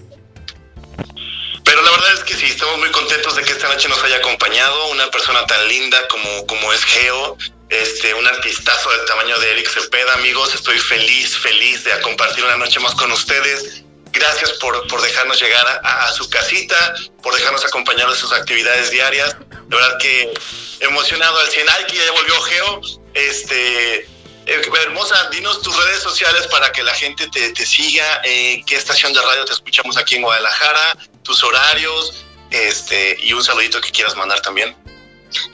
Pero 1.64 1.82
la 1.82 1.90
verdad 1.90 2.12
es 2.14 2.20
que 2.24 2.34
sí, 2.34 2.46
estamos 2.46 2.78
muy 2.78 2.90
contentos 2.90 3.36
de 3.36 3.42
que 3.42 3.52
esta 3.52 3.68
noche 3.68 3.88
nos 3.88 4.02
haya 4.04 4.16
acompañado 4.16 4.88
una 4.88 5.10
persona 5.10 5.46
tan 5.46 5.66
linda 5.66 6.06
como, 6.08 6.46
como 6.46 6.72
es 6.72 6.84
Geo, 6.84 7.36
este, 7.70 8.12
un 8.14 8.26
artistazo 8.26 8.90
del 8.90 9.04
tamaño 9.06 9.38
de 9.40 9.52
Eric 9.52 9.68
Cepeda, 9.68 10.12
amigos. 10.14 10.54
Estoy 10.54 10.78
feliz, 10.78 11.36
feliz 11.38 11.82
de 11.84 11.98
compartir 12.02 12.44
una 12.44 12.56
noche 12.56 12.78
más 12.80 12.94
con 12.94 13.10
ustedes. 13.12 13.82
Gracias 14.12 14.52
por, 14.60 14.86
por 14.86 15.00
dejarnos 15.00 15.40
llegar 15.40 15.66
a, 15.82 16.06
a 16.06 16.12
su 16.12 16.28
casita, 16.28 16.94
por 17.22 17.34
dejarnos 17.34 17.64
acompañar 17.64 18.08
en 18.08 18.14
sus 18.14 18.32
actividades 18.32 18.90
diarias. 18.90 19.36
De 19.66 19.76
verdad 19.76 19.98
que 19.98 20.32
emocionado 20.80 21.38
al 21.38 21.48
100. 21.48 21.66
Ay, 21.68 21.84
que 21.86 21.96
ya 21.96 22.12
volvió 22.12 22.40
Geo. 22.42 22.80
Este, 23.14 24.08
eh, 24.46 24.62
hermosa, 24.82 25.28
dinos 25.30 25.62
tus 25.62 25.76
redes 25.84 26.02
sociales 26.02 26.46
para 26.48 26.70
que 26.72 26.82
la 26.82 26.94
gente 26.94 27.28
te, 27.28 27.52
te 27.52 27.66
siga. 27.66 28.20
Eh, 28.24 28.62
¿Qué 28.66 28.76
estación 28.76 29.12
de 29.12 29.22
radio 29.22 29.44
te 29.44 29.52
escuchamos 29.52 29.96
aquí 29.96 30.16
en 30.16 30.22
Guadalajara? 30.22 30.96
Tus 31.22 31.42
horarios. 31.42 32.24
Este, 32.50 33.16
y 33.20 33.32
un 33.32 33.42
saludito 33.42 33.80
que 33.80 33.90
quieras 33.90 34.14
mandar 34.14 34.40
también. 34.40 34.76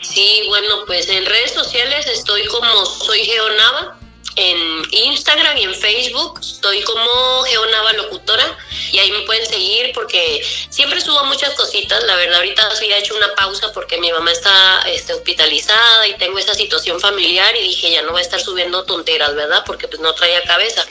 Sí, 0.03 0.45
bueno, 0.49 0.85
pues 0.87 1.09
en 1.09 1.25
redes 1.25 1.53
sociales 1.53 2.07
estoy 2.07 2.47
como 2.47 2.85
soy 2.85 3.25
Geonava, 3.25 3.99
en 4.41 4.83
Instagram 4.91 5.57
y 5.59 5.65
en 5.65 5.75
Facebook. 5.75 6.41
Estoy 6.41 6.83
como 6.83 7.43
Geonava 7.45 7.93
Locutora 7.93 8.59
y 8.93 8.99
ahí 8.99 9.11
me 9.11 9.21
pueden 9.21 9.47
seguir 9.47 9.93
porque 9.95 10.43
siempre 10.71 11.01
subo 11.01 11.23
muchas 11.25 11.55
cositas, 11.55 12.03
la 12.05 12.17
verdad 12.17 12.37
ahorita 12.37 12.75
sí 12.77 12.87
he 12.87 12.99
hecho 12.99 13.15
una 13.15 13.35
pausa 13.35 13.73
porque 13.73 13.99
mi 13.99 14.11
mamá 14.11 14.33
está 14.33 14.83
este, 14.87 15.13
hospitalizada 15.15 16.09
y 16.09 16.15
tengo 16.15 16.39
esa 16.39 16.55
situación 16.55 16.99
familiar 17.01 17.55
y 17.57 17.63
dije 17.63 17.91
ya 17.91 18.03
no 18.03 18.13
voy 18.13 18.21
a 18.21 18.25
estar 18.25 18.41
subiendo 18.41 18.85
tonteras, 18.85 19.35
¿verdad? 19.35 19.63
Porque 19.67 19.89
pues 19.89 20.01
no 20.01 20.15
traía 20.15 20.43
cabeza, 20.43 20.85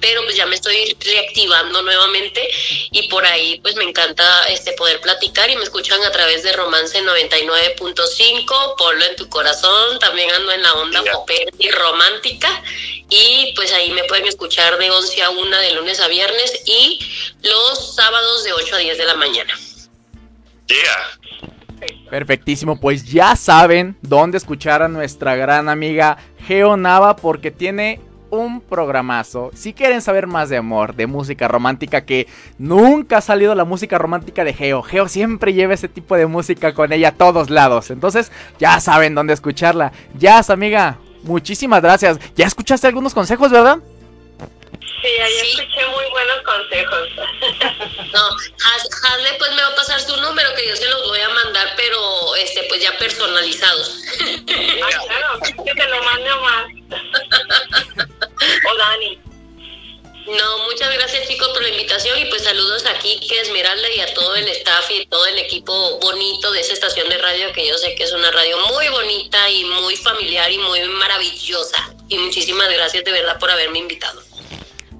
pero 0.00 0.22
pues 0.24 0.36
ya 0.36 0.46
me 0.46 0.56
estoy 0.56 0.96
reactivando 1.00 1.82
nuevamente 1.82 2.48
y 2.90 3.08
por 3.08 3.24
ahí 3.24 3.60
pues 3.60 3.76
me 3.76 3.84
encanta 3.84 4.44
este 4.48 4.72
poder 4.72 5.00
platicar 5.00 5.50
y 5.50 5.56
me 5.56 5.64
escuchan 5.64 6.02
a 6.04 6.10
través 6.10 6.42
de 6.42 6.52
Romance 6.52 7.00
99.5, 7.02 8.74
Polo 8.76 9.04
en 9.04 9.16
tu 9.16 9.28
corazón, 9.28 9.98
también 9.98 10.30
ando 10.30 10.52
en 10.52 10.62
la 10.62 10.74
onda 10.74 11.04
popera 11.04 11.50
y 11.58 11.70
romántica 11.70 12.62
y 13.08 13.52
pues 13.54 13.72
ahí 13.72 13.90
me 13.92 14.04
pueden 14.04 14.26
escuchar 14.26 14.78
de 14.78 14.90
11 14.90 15.22
a 15.22 15.30
1 15.30 15.58
de 15.58 15.74
lunes 15.74 16.00
a 16.00 16.08
viernes 16.08 16.62
y 16.66 16.98
los 17.42 17.94
sábados 17.94 18.44
de 18.44 18.52
8 18.52 18.74
a 18.74 18.78
10 18.78 18.98
de 18.98 19.04
la 19.06 19.14
mañana. 19.14 19.54
Perfectísimo, 22.10 22.80
pues 22.80 23.04
ya 23.04 23.36
saben 23.36 23.96
dónde 24.02 24.38
escuchar 24.38 24.82
a 24.82 24.88
nuestra 24.88 25.36
gran 25.36 25.68
amiga 25.68 26.16
Geo 26.46 26.76
Nava 26.76 27.16
porque 27.16 27.50
tiene 27.50 28.00
un 28.30 28.60
programazo. 28.60 29.50
Si 29.54 29.72
quieren 29.72 30.02
saber 30.02 30.26
más 30.26 30.48
de 30.48 30.56
amor, 30.56 30.94
de 30.94 31.06
música 31.06 31.48
romántica, 31.48 32.04
que 32.04 32.26
nunca 32.58 33.18
ha 33.18 33.20
salido 33.20 33.54
la 33.54 33.64
música 33.64 33.98
romántica 33.98 34.44
de 34.44 34.52
Geo. 34.52 34.82
Geo 34.82 35.08
siempre 35.08 35.52
lleva 35.52 35.74
ese 35.74 35.88
tipo 35.88 36.16
de 36.16 36.26
música 36.26 36.74
con 36.74 36.92
ella 36.92 37.08
a 37.08 37.14
todos 37.14 37.50
lados. 37.50 37.90
Entonces, 37.90 38.32
ya 38.58 38.80
saben 38.80 39.14
dónde 39.14 39.34
escucharla. 39.34 39.92
Ya, 40.18 40.40
amiga, 40.48 40.98
muchísimas 41.26 41.82
gracias. 41.82 42.18
Ya 42.36 42.46
escuchaste 42.46 42.86
algunos 42.86 43.12
consejos, 43.14 43.50
¿verdad? 43.50 43.78
Sí, 44.80 45.08
ahí 45.22 45.50
escuché 45.50 45.86
muy 45.88 46.04
buenos 46.10 46.42
consejos. 46.44 47.08
No, 48.12 48.22
Has- 48.30 48.88
Hasle 49.10 49.30
pues 49.38 49.50
me 49.54 49.60
va 49.62 49.68
a 49.68 49.74
pasar 49.74 50.00
su 50.00 50.16
número 50.20 50.48
que 50.56 50.66
yo 50.68 50.76
se 50.76 50.88
los 50.88 51.02
voy 51.08 51.20
a 51.20 51.28
mandar, 51.28 51.68
pero 51.76 52.34
este 52.36 52.62
pues 52.68 52.80
ya 52.82 52.96
personalizados. 52.98 53.98
Ah, 54.82 54.88
claro, 55.06 55.40
que 55.64 55.74
te 55.74 55.88
lo 55.88 56.02
mande 56.02 56.30
más. 56.40 56.64
O 58.72 58.76
Dani. 58.78 59.18
No, 60.26 60.58
muchas 60.64 60.92
gracias 60.92 61.28
chicos 61.28 61.48
por 61.50 61.62
la 61.62 61.68
invitación 61.68 62.18
y 62.18 62.24
pues 62.24 62.42
saludos 62.42 62.84
aquí 62.86 63.20
que 63.28 63.40
Esmeralda 63.40 63.88
y 63.96 64.00
a 64.00 64.12
todo 64.12 64.34
el 64.34 64.48
staff 64.48 64.90
y 64.90 65.06
todo 65.06 65.24
el 65.26 65.38
equipo 65.38 66.00
bonito 66.00 66.50
de 66.50 66.60
esa 66.60 66.72
estación 66.72 67.08
de 67.08 67.16
radio 67.18 67.52
que 67.52 67.68
yo 67.68 67.78
sé 67.78 67.94
que 67.94 68.02
es 68.02 68.12
una 68.12 68.32
radio 68.32 68.56
muy 68.74 68.88
bonita 68.88 69.48
y 69.48 69.64
muy 69.64 69.94
familiar 69.94 70.50
y 70.50 70.58
muy 70.58 70.80
maravillosa. 70.98 71.94
Y 72.08 72.18
muchísimas 72.18 72.68
gracias 72.72 73.04
de 73.04 73.12
verdad 73.12 73.38
por 73.38 73.52
haberme 73.52 73.78
invitado. 73.78 74.20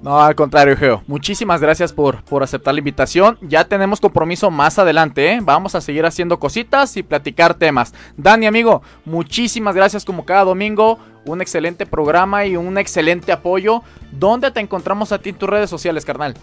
No, 0.01 0.21
al 0.21 0.35
contrario, 0.35 0.77
Geo. 0.77 1.03
Muchísimas 1.07 1.59
gracias 1.59 1.91
por, 1.91 2.23
por 2.23 2.41
aceptar 2.41 2.73
la 2.73 2.79
invitación. 2.79 3.37
Ya 3.41 3.65
tenemos 3.65 3.99
compromiso 3.99 4.49
más 4.49 4.79
adelante, 4.79 5.33
¿eh? 5.33 5.39
Vamos 5.41 5.75
a 5.75 5.81
seguir 5.81 6.05
haciendo 6.05 6.39
cositas 6.39 6.95
y 6.95 7.03
platicar 7.03 7.55
temas. 7.55 7.93
Dani, 8.15 8.45
amigo, 8.45 8.81
muchísimas 9.03 9.75
gracias 9.75 10.05
como 10.05 10.25
cada 10.25 10.45
domingo. 10.45 10.99
Un 11.27 11.41
excelente 11.41 11.85
programa 11.85 12.45
y 12.45 12.55
un 12.55 12.77
excelente 12.77 13.31
apoyo. 13.31 13.83
¿Dónde 14.11 14.49
te 14.51 14.61
encontramos 14.61 15.11
a 15.11 15.19
ti 15.19 15.29
en 15.29 15.37
tus 15.37 15.49
redes 15.49 15.69
sociales, 15.69 16.05
carnal? 16.05 16.35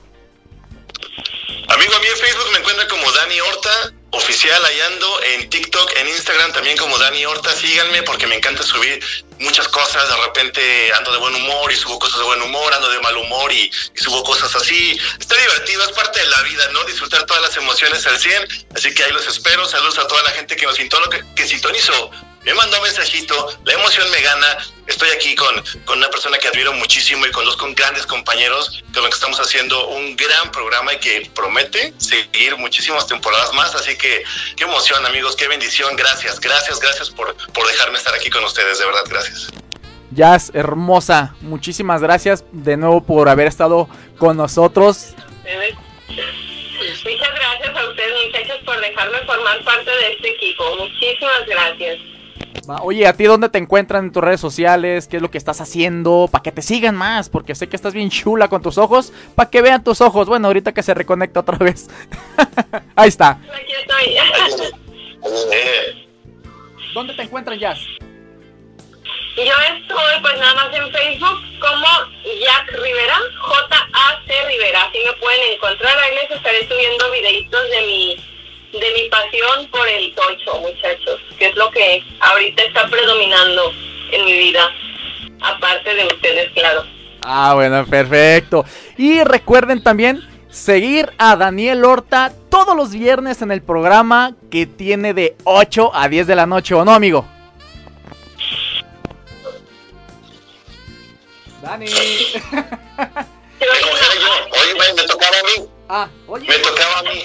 Amigo, 1.68 1.96
a 1.96 1.98
mí 1.98 2.06
en 2.06 2.18
Facebook 2.18 2.52
me 2.52 2.58
encuentran 2.58 2.88
como 2.88 3.10
Dani 3.10 3.40
Horta, 3.40 3.92
oficial, 4.10 4.64
ahí 4.64 4.80
ando, 4.92 5.22
en 5.22 5.48
TikTok, 5.48 5.90
en 5.96 6.08
Instagram 6.08 6.52
también 6.52 6.76
como 6.76 6.98
Dani 6.98 7.24
Horta, 7.24 7.50
síganme 7.52 8.02
porque 8.02 8.26
me 8.26 8.36
encanta 8.36 8.62
subir 8.62 9.02
muchas 9.38 9.66
cosas, 9.68 10.08
de 10.08 10.16
repente 10.24 10.92
ando 10.92 11.12
de 11.12 11.18
buen 11.18 11.34
humor 11.34 11.72
y 11.72 11.76
subo 11.76 11.98
cosas 11.98 12.18
de 12.18 12.24
buen 12.24 12.42
humor, 12.42 12.72
ando 12.74 12.90
de 12.90 13.00
mal 13.00 13.16
humor 13.16 13.50
y, 13.52 13.70
y 13.94 13.98
subo 13.98 14.22
cosas 14.22 14.54
así. 14.54 14.98
Está 15.18 15.36
divertido, 15.36 15.82
es 15.84 15.92
parte 15.92 16.20
de 16.20 16.26
la 16.26 16.42
vida, 16.42 16.68
¿no? 16.72 16.84
Disfrutar 16.84 17.24
todas 17.24 17.42
las 17.42 17.56
emociones 17.56 18.06
al 18.06 18.18
100, 18.18 18.66
así 18.76 18.94
que 18.94 19.02
ahí 19.02 19.12
los 19.12 19.26
espero, 19.26 19.64
saludos 19.66 19.98
a 19.98 20.06
toda 20.06 20.22
la 20.22 20.30
gente 20.30 20.56
que 20.56 20.66
nos 20.66 20.76
sintonó, 20.76 21.08
que, 21.08 21.24
que 21.34 21.48
sintonizó. 21.48 22.10
Me 22.44 22.52
mandó 22.52 22.76
un 22.76 22.82
mensajito, 22.82 23.58
la 23.64 23.72
emoción 23.72 24.10
me 24.10 24.20
gana, 24.20 24.58
estoy 24.86 25.08
aquí 25.10 25.34
con, 25.34 25.54
con 25.84 25.98
una 25.98 26.08
persona 26.08 26.38
que 26.38 26.48
admiro 26.48 26.72
muchísimo 26.74 27.26
y 27.26 27.30
con 27.30 27.44
dos 27.44 27.56
con 27.56 27.74
grandes 27.74 28.06
compañeros 28.06 28.82
con 28.92 29.02
los 29.02 29.10
que 29.10 29.14
estamos 29.14 29.40
haciendo 29.40 29.88
un 29.88 30.16
gran 30.16 30.50
programa 30.52 30.92
y 30.94 30.98
que 30.98 31.30
promete 31.34 31.94
seguir 31.98 32.56
muchísimas 32.56 33.06
temporadas 33.06 33.52
más. 33.54 33.74
Así 33.74 33.96
que 33.96 34.24
qué 34.56 34.64
emoción, 34.64 35.04
amigos, 35.06 35.36
qué 35.36 35.48
bendición. 35.48 35.96
Gracias, 35.96 36.40
gracias, 36.40 36.80
gracias 36.80 37.10
por, 37.10 37.34
por 37.52 37.66
dejarme 37.66 37.98
estar 37.98 38.14
aquí 38.14 38.30
con 38.30 38.44
ustedes. 38.44 38.78
De 38.78 38.86
verdad, 38.86 39.04
gracias. 39.08 39.52
Jazz, 40.10 40.52
hermosa, 40.54 41.34
muchísimas 41.40 42.00
gracias 42.00 42.44
de 42.52 42.76
nuevo 42.76 43.02
por 43.02 43.28
haber 43.28 43.48
estado 43.48 43.88
con 44.18 44.36
nosotros. 44.36 45.14
Muchas 47.04 47.34
gracias 47.34 47.76
a 47.76 47.88
ustedes, 47.88 48.26
muchachos, 48.26 48.58
por 48.64 48.80
dejarme 48.80 49.18
formar 49.26 49.64
parte 49.64 49.90
de 49.90 50.12
este 50.12 50.30
equipo. 50.30 50.76
Muchísimas 50.76 51.46
gracias. 51.46 51.98
Va, 52.68 52.82
Oye, 52.82 53.06
¿a 53.06 53.12
ti 53.12 53.24
dónde 53.24 53.48
te 53.48 53.58
encuentran 53.58 54.06
en 54.06 54.12
tus 54.12 54.22
redes 54.22 54.40
sociales? 54.40 55.06
¿Qué 55.06 55.16
es 55.16 55.22
lo 55.22 55.30
que 55.30 55.38
estás 55.38 55.60
haciendo? 55.60 56.28
Para 56.30 56.42
que 56.42 56.52
te 56.52 56.62
sigan 56.62 56.94
más, 56.94 57.28
porque 57.28 57.54
sé 57.54 57.68
que 57.68 57.76
estás 57.76 57.92
bien 57.94 58.10
chula 58.10 58.48
con 58.48 58.62
tus 58.62 58.78
ojos. 58.78 59.12
Para 59.34 59.50
que 59.50 59.60
vean 59.62 59.84
tus 59.84 60.00
ojos. 60.00 60.28
Bueno, 60.28 60.48
ahorita 60.48 60.72
que 60.72 60.82
se 60.82 60.94
reconecta 60.94 61.40
otra 61.40 61.58
vez. 61.58 61.88
Ahí 62.96 63.08
está. 63.08 63.30
Aquí 63.30 63.72
estoy. 63.80 64.16
¿Dónde 66.94 67.14
te 67.14 67.22
encuentran, 67.22 67.58
Jazz? 67.58 67.80
Yo 69.36 69.42
estoy 69.42 70.22
pues 70.22 70.38
nada 70.38 70.54
más 70.54 70.76
en 70.76 70.92
Facebook 70.92 71.40
como 71.58 71.86
Jack 72.22 72.70
Rivera, 72.70 73.18
J-A-C 73.40 74.46
Rivera, 74.46 74.84
así 74.84 74.98
me 75.04 75.12
pueden 75.14 75.52
encontrar, 75.54 75.98
ahí 75.98 76.14
les 76.14 76.30
estaré 76.30 76.68
subiendo 76.68 77.10
videitos 77.10 77.70
de 77.70 77.80
mi, 77.82 78.16
de 78.80 78.92
mi 78.92 79.08
pasión 79.08 79.68
por 79.70 79.88
el 79.88 80.14
tocho, 80.14 80.60
muchachos, 80.60 81.20
que 81.38 81.46
es 81.46 81.56
lo 81.56 81.70
que 81.70 82.02
ahorita 82.20 82.62
está 82.64 82.86
predominando 82.88 83.72
en 84.10 84.24
mi 84.24 84.32
vida, 84.32 84.70
aparte 85.40 85.94
de 85.94 86.06
ustedes, 86.06 86.50
claro. 86.52 86.84
Ah, 87.22 87.52
bueno, 87.54 87.86
perfecto. 87.86 88.64
Y 88.98 89.22
recuerden 89.22 89.82
también 89.82 90.20
seguir 90.50 91.12
a 91.18 91.36
Daniel 91.36 91.84
Horta 91.84 92.32
todos 92.50 92.76
los 92.76 92.92
viernes 92.92 93.42
en 93.42 93.50
el 93.50 93.62
programa 93.62 94.34
que 94.50 94.66
tiene 94.66 95.14
de 95.14 95.36
8 95.44 95.92
a 95.94 96.08
10 96.08 96.26
de 96.26 96.36
la 96.36 96.46
noche, 96.46 96.74
¿o 96.74 96.84
no, 96.84 96.92
amigo? 96.92 97.26
Dani. 101.62 101.86
Oye, 101.86 102.42
me 104.94 105.02
tocaba 105.04 105.38
a 105.38 105.42
mí. 105.42 105.66
Ah, 105.88 106.08
oye. 106.26 106.46
Me 106.46 106.58
tocaba 106.58 106.98
a 106.98 107.02
mí. 107.02 107.24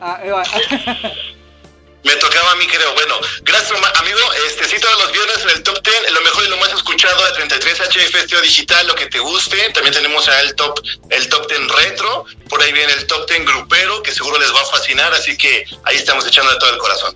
Ah. 0.00 0.18
Me 2.02 2.16
tocaba 2.16 2.52
a 2.52 2.56
mí, 2.56 2.66
creo. 2.66 2.94
Bueno, 2.94 3.20
gracias, 3.42 3.78
amigo. 3.98 4.18
Este, 4.46 4.64
sí, 4.64 4.80
todos 4.80 4.98
los 5.02 5.12
viernes 5.12 5.42
en 5.42 5.50
el 5.50 5.62
top 5.62 5.82
10, 5.82 6.12
lo 6.12 6.20
mejor 6.22 6.44
y 6.44 6.48
lo 6.48 6.56
más 6.56 6.72
escuchado 6.72 7.24
de 7.26 7.32
33 7.32 7.78
HF 7.78 8.14
Esteo 8.14 8.40
Digital, 8.40 8.86
lo 8.86 8.94
que 8.94 9.06
te 9.06 9.18
guste. 9.18 9.70
También 9.70 9.92
tenemos 9.92 10.26
el 10.26 10.54
top, 10.54 10.80
el 11.10 11.28
top 11.28 11.46
10 11.46 11.68
retro. 11.68 12.24
Por 12.48 12.62
ahí 12.62 12.72
viene 12.72 12.94
el 12.94 13.06
top 13.06 13.28
10 13.28 13.44
grupero, 13.44 14.02
que 14.02 14.12
seguro 14.12 14.38
les 14.38 14.52
va 14.54 14.62
a 14.62 14.64
fascinar. 14.64 15.12
Así 15.12 15.36
que 15.36 15.66
ahí 15.84 15.96
estamos 15.96 16.26
echando 16.26 16.50
de 16.52 16.58
todo 16.58 16.70
el 16.70 16.78
corazón. 16.78 17.14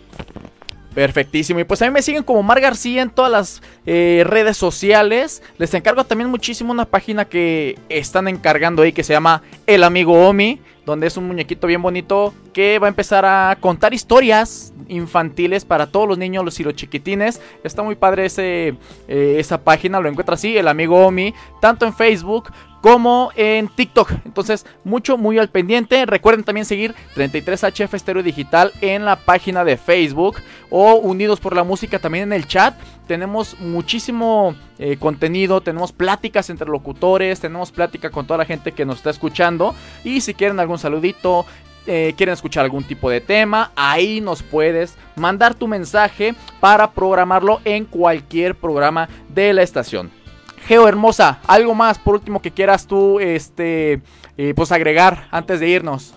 Perfectísimo. 0.94 1.58
Y 1.58 1.64
pues 1.64 1.82
a 1.82 1.86
mí 1.86 1.90
me 1.90 2.02
siguen 2.02 2.22
como 2.22 2.42
Mar 2.42 2.60
García 2.60 3.02
en 3.02 3.10
todas 3.10 3.30
las 3.30 3.62
eh, 3.84 4.22
redes 4.26 4.56
sociales. 4.56 5.42
Les 5.58 5.74
encargo 5.74 6.04
también 6.04 6.30
muchísimo 6.30 6.72
una 6.72 6.84
página 6.84 7.24
que 7.24 7.78
están 7.88 8.28
encargando 8.28 8.82
ahí 8.82 8.92
que 8.92 9.02
se 9.02 9.12
llama 9.12 9.42
El 9.66 9.82
Amigo 9.82 10.28
Omi. 10.28 10.60
Donde 10.86 11.06
es 11.06 11.16
un 11.16 11.26
muñequito 11.26 11.66
bien 11.66 11.80
bonito 11.80 12.34
que 12.52 12.78
va 12.78 12.88
a 12.88 12.90
empezar 12.90 13.24
a 13.24 13.56
contar 13.58 13.94
historias 13.94 14.74
infantiles 14.86 15.64
para 15.64 15.86
todos 15.86 16.06
los 16.06 16.18
niños 16.18 16.44
los 16.44 16.60
y 16.60 16.62
los 16.62 16.74
chiquitines. 16.74 17.40
Está 17.64 17.82
muy 17.82 17.94
padre 17.94 18.26
ese, 18.26 18.74
eh, 19.08 19.36
esa 19.38 19.64
página. 19.64 19.98
Lo 19.98 20.10
encuentra 20.10 20.34
así, 20.34 20.56
El 20.56 20.68
Amigo 20.68 21.06
Omi. 21.06 21.34
Tanto 21.60 21.86
en 21.86 21.94
Facebook 21.94 22.52
como 22.84 23.32
en 23.34 23.68
TikTok. 23.68 24.12
Entonces, 24.26 24.66
mucho, 24.84 25.16
muy 25.16 25.38
al 25.38 25.48
pendiente. 25.48 26.04
Recuerden 26.04 26.44
también 26.44 26.66
seguir 26.66 26.94
33HF 27.16 27.94
Estéreo 27.94 28.22
Digital 28.22 28.72
en 28.82 29.06
la 29.06 29.16
página 29.16 29.64
de 29.64 29.78
Facebook 29.78 30.36
o 30.68 30.96
Unidos 30.96 31.40
por 31.40 31.56
la 31.56 31.64
Música 31.64 31.98
también 31.98 32.24
en 32.24 32.34
el 32.34 32.46
chat. 32.46 32.74
Tenemos 33.06 33.58
muchísimo 33.58 34.54
eh, 34.78 34.98
contenido, 34.98 35.62
tenemos 35.62 35.92
pláticas 35.92 36.50
entre 36.50 36.68
locutores, 36.68 37.40
tenemos 37.40 37.72
plática 37.72 38.10
con 38.10 38.26
toda 38.26 38.36
la 38.36 38.44
gente 38.44 38.72
que 38.72 38.84
nos 38.84 38.98
está 38.98 39.08
escuchando. 39.08 39.74
Y 40.04 40.20
si 40.20 40.34
quieren 40.34 40.60
algún 40.60 40.78
saludito, 40.78 41.46
eh, 41.86 42.12
quieren 42.18 42.34
escuchar 42.34 42.64
algún 42.64 42.84
tipo 42.84 43.08
de 43.08 43.22
tema, 43.22 43.72
ahí 43.76 44.20
nos 44.20 44.42
puedes 44.42 44.98
mandar 45.16 45.54
tu 45.54 45.68
mensaje 45.68 46.34
para 46.60 46.90
programarlo 46.90 47.62
en 47.64 47.86
cualquier 47.86 48.54
programa 48.54 49.08
de 49.30 49.54
la 49.54 49.62
estación. 49.62 50.23
Geo 50.66 50.88
Hermosa, 50.88 51.40
algo 51.46 51.74
más 51.74 51.98
por 51.98 52.14
último 52.14 52.40
que 52.40 52.50
quieras 52.50 52.86
tú, 52.86 53.20
este, 53.20 54.00
eh, 54.38 54.52
pues 54.56 54.72
agregar 54.72 55.28
antes 55.30 55.60
de 55.60 55.68
irnos. 55.68 56.14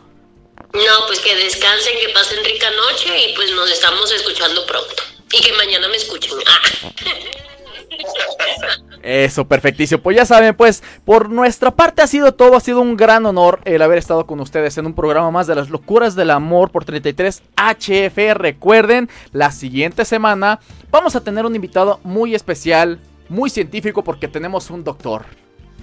No, 0.74 1.07
pues 1.07 1.19
que 1.19 1.36
descansen, 1.36 1.94
que 1.99 2.14
pasen 2.14 2.44
rica 2.44 2.68
noche 2.72 3.30
y 3.30 3.36
pues 3.36 3.52
nos 3.52 3.69
estamos 3.72 4.11
escuchando 4.11 4.65
pronto. 4.65 5.03
Y 5.32 5.41
que 5.41 5.53
mañana 5.53 5.88
me 5.88 5.98
escuchen. 5.98 6.34
Ah. 6.48 6.91
Eso, 9.03 9.48
perfectísimo. 9.48 10.02
Pues 10.02 10.18
ya 10.18 10.26
saben, 10.26 10.56
pues 10.56 10.84
por 11.06 11.30
nuestra 11.30 11.72
parte 11.72 12.02
ha 12.02 12.07
sido 12.07 12.34
todo, 12.34 12.57
ha 12.57 12.60
sido 12.60 12.82
un 12.82 12.98
gran 12.98 13.26
honor 13.26 13.61
el 13.64 13.82
haber 13.82 13.98
estado 13.98 14.26
con 14.26 14.40
ustedes 14.41 14.78
en 14.78 14.86
un 14.86 14.94
programa 14.94 15.32
más 15.32 15.48
de 15.48 15.56
las 15.56 15.69
locuras 15.69 16.15
del 16.15 16.32
amor 16.32 16.72
por 16.72 16.84
33 16.84 17.41
HF. 17.56 18.34
Recuerden, 18.34 19.10
la 19.32 19.52
siguiente 19.52 20.03
semana 20.03 20.60
vamos 20.91 21.15
a 21.15 21.22
tener 21.22 21.45
un 21.45 21.56
invitado 21.56 22.02
muy 22.03 22.36
especial, 22.36 22.99
muy 23.30 23.49
científico 23.49 24.04
porque 24.04 24.28
tenemos 24.28 24.70
un 24.70 24.84
doctor. 24.84 25.26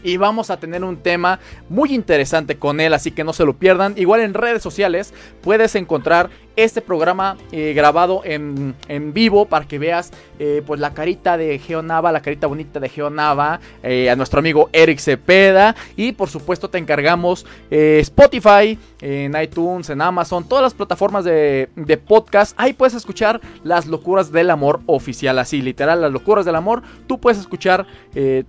Y 0.02 0.18
vamos 0.18 0.50
a 0.50 0.58
tener 0.58 0.84
un 0.84 0.98
tema 0.98 1.40
muy 1.70 1.94
interesante 1.94 2.58
con 2.58 2.78
él, 2.78 2.92
así 2.92 3.10
que 3.10 3.24
no 3.24 3.32
se 3.32 3.46
lo 3.46 3.56
pierdan. 3.56 3.94
Igual 3.96 4.20
en 4.20 4.34
redes 4.34 4.62
sociales 4.62 5.14
puedes 5.40 5.74
encontrar 5.76 6.28
este 6.56 6.80
programa 6.80 7.36
eh, 7.52 7.72
grabado 7.74 8.22
en, 8.24 8.74
en 8.88 9.12
vivo 9.12 9.46
para 9.46 9.66
que 9.66 9.78
veas 9.78 10.12
eh, 10.38 10.62
pues 10.66 10.80
la 10.80 10.92
carita 10.94 11.36
de 11.36 11.58
Geonava, 11.58 12.10
la 12.10 12.20
carita 12.20 12.46
bonita 12.46 12.80
de 12.80 12.88
Geonava, 12.88 13.60
eh, 13.82 14.10
a 14.10 14.16
nuestro 14.16 14.40
amigo 14.40 14.68
Eric 14.72 14.98
Cepeda. 14.98 15.76
Y 15.96 16.12
por 16.12 16.28
supuesto 16.28 16.68
te 16.68 16.78
encargamos 16.78 17.46
eh, 17.70 17.98
Spotify, 18.00 18.78
en 19.00 19.40
iTunes, 19.40 19.90
en 19.90 20.00
Amazon, 20.00 20.48
todas 20.48 20.62
las 20.62 20.74
plataformas 20.74 21.24
de, 21.24 21.68
de 21.76 21.96
podcast. 21.96 22.54
Ahí 22.56 22.72
puedes 22.72 22.94
escuchar 22.94 23.40
las 23.62 23.86
locuras 23.86 24.32
del 24.32 24.50
amor 24.50 24.80
oficial, 24.86 25.38
así 25.38 25.62
literal, 25.62 26.00
las 26.00 26.12
locuras 26.12 26.44
del 26.44 26.56
amor. 26.56 26.82
Tú 27.06 27.18
puedes 27.18 27.38
escuchar 27.38 27.86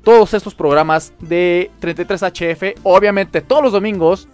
todos 0.04 0.34
estos 0.34 0.56
programas 0.56 1.14
de 1.20 1.72
33HF. 1.82 2.76
Obviamente 2.84 3.42
todos 3.42 3.64
los 3.64 3.72
domingos 3.72 4.28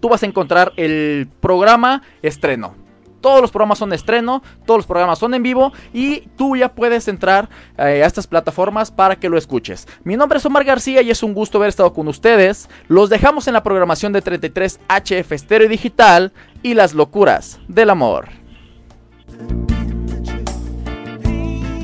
tú 0.00 0.08
vas 0.08 0.22
a 0.22 0.26
encontrar 0.26 0.72
el 0.76 1.28
programa 1.40 2.02
estreno. 2.22 2.85
Todos 3.20 3.40
los 3.40 3.50
programas 3.50 3.78
son 3.78 3.90
de 3.90 3.96
estreno, 3.96 4.42
todos 4.64 4.78
los 4.78 4.86
programas 4.86 5.18
son 5.18 5.34
en 5.34 5.42
vivo 5.42 5.72
y 5.92 6.20
tú 6.36 6.56
ya 6.56 6.72
puedes 6.72 7.08
entrar 7.08 7.48
eh, 7.78 8.02
a 8.02 8.06
estas 8.06 8.26
plataformas 8.26 8.90
para 8.90 9.16
que 9.16 9.28
lo 9.28 9.38
escuches. 9.38 9.86
Mi 10.04 10.16
nombre 10.16 10.38
es 10.38 10.46
Omar 10.46 10.64
García 10.64 11.02
y 11.02 11.10
es 11.10 11.22
un 11.22 11.34
gusto 11.34 11.58
haber 11.58 11.68
estado 11.68 11.92
con 11.92 12.08
ustedes. 12.08 12.68
Los 12.88 13.10
dejamos 13.10 13.48
en 13.48 13.54
la 13.54 13.62
programación 13.62 14.12
de 14.12 14.22
33 14.22 14.80
HF 14.88 15.32
Estéreo 15.32 15.68
Digital 15.68 16.32
y 16.62 16.74
las 16.74 16.94
locuras 16.94 17.58
del 17.68 17.90
amor. 17.90 18.28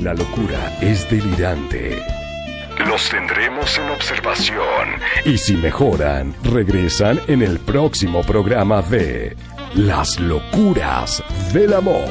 La 0.01 0.13
locura 0.13 0.77
es 0.81 1.09
delirante. 1.09 2.03
Los 2.87 3.09
tendremos 3.09 3.77
en 3.77 3.89
observación 3.91 4.89
y 5.23 5.37
si 5.37 5.55
mejoran, 5.55 6.33
regresan 6.43 7.21
en 7.27 7.41
el 7.41 7.59
próximo 7.59 8.23
programa 8.23 8.81
de 8.81 9.37
Las 9.75 10.19
locuras 10.19 11.23
del 11.51 11.73
amor. 11.73 12.03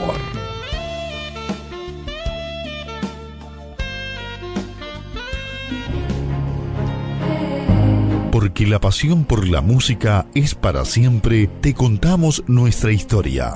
Porque 8.33 8.67
la 8.67 8.81
pasión 8.81 9.25
por 9.25 9.47
la 9.47 9.61
música 9.61 10.27
es 10.35 10.57
para 10.57 10.85
siempre, 10.85 11.47
te 11.47 11.73
contamos 11.73 12.43
nuestra 12.49 12.91
historia. 12.91 13.55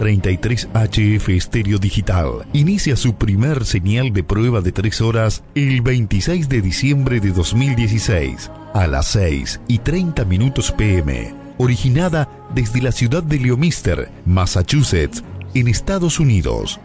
33HF 0.00 1.36
Estéreo 1.36 1.78
Digital 1.78 2.46
inicia 2.54 2.96
su 2.96 3.14
primer 3.14 3.64
señal 3.66 4.12
de 4.12 4.24
prueba 4.24 4.60
de 4.62 4.72
3 4.72 5.00
horas 5.02 5.44
el 5.54 5.82
26 5.82 6.48
de 6.48 6.60
diciembre 6.62 7.20
de 7.20 7.30
2016 7.30 8.50
a 8.74 8.86
las 8.86 9.06
6 9.08 9.60
y 9.68 9.78
30 9.78 10.24
minutos 10.24 10.72
pm, 10.72 11.41
originada 11.58 12.28
desde 12.54 12.82
la 12.82 12.92
ciudad 12.92 13.22
de 13.22 13.38
Leomister, 13.38 14.10
Massachusetts, 14.26 15.22
en 15.54 15.68
Estados 15.68 16.18
Unidos 16.18 16.80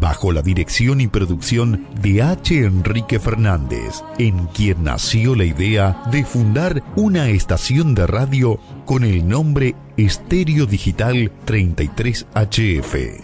bajo 0.00 0.32
la 0.32 0.42
dirección 0.42 1.00
y 1.00 1.08
producción 1.08 1.86
de 2.00 2.22
H. 2.22 2.64
Enrique 2.64 3.18
Fernández, 3.18 4.02
en 4.18 4.46
quien 4.48 4.84
nació 4.84 5.34
la 5.34 5.44
idea 5.44 6.02
de 6.10 6.24
fundar 6.24 6.82
una 6.96 7.28
estación 7.28 7.94
de 7.94 8.06
radio 8.06 8.58
con 8.84 9.04
el 9.04 9.26
nombre 9.26 9.74
Estéreo 9.96 10.66
Digital 10.66 11.32
33HF. 11.46 13.22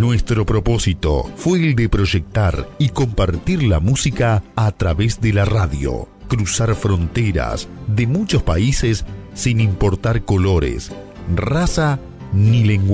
Nuestro 0.00 0.46
propósito 0.46 1.30
fue 1.36 1.58
el 1.58 1.74
de 1.74 1.88
proyectar 1.88 2.68
y 2.78 2.90
compartir 2.90 3.62
la 3.62 3.80
música 3.80 4.44
a 4.54 4.70
través 4.72 5.20
de 5.20 5.32
la 5.32 5.44
radio, 5.44 6.08
cruzar 6.28 6.74
fronteras 6.74 7.68
de 7.86 8.06
muchos 8.06 8.42
países 8.42 9.04
sin 9.34 9.60
importar 9.60 10.24
colores, 10.24 10.92
raza 11.34 11.98
ni 12.32 12.64
lenguaje. 12.64 12.86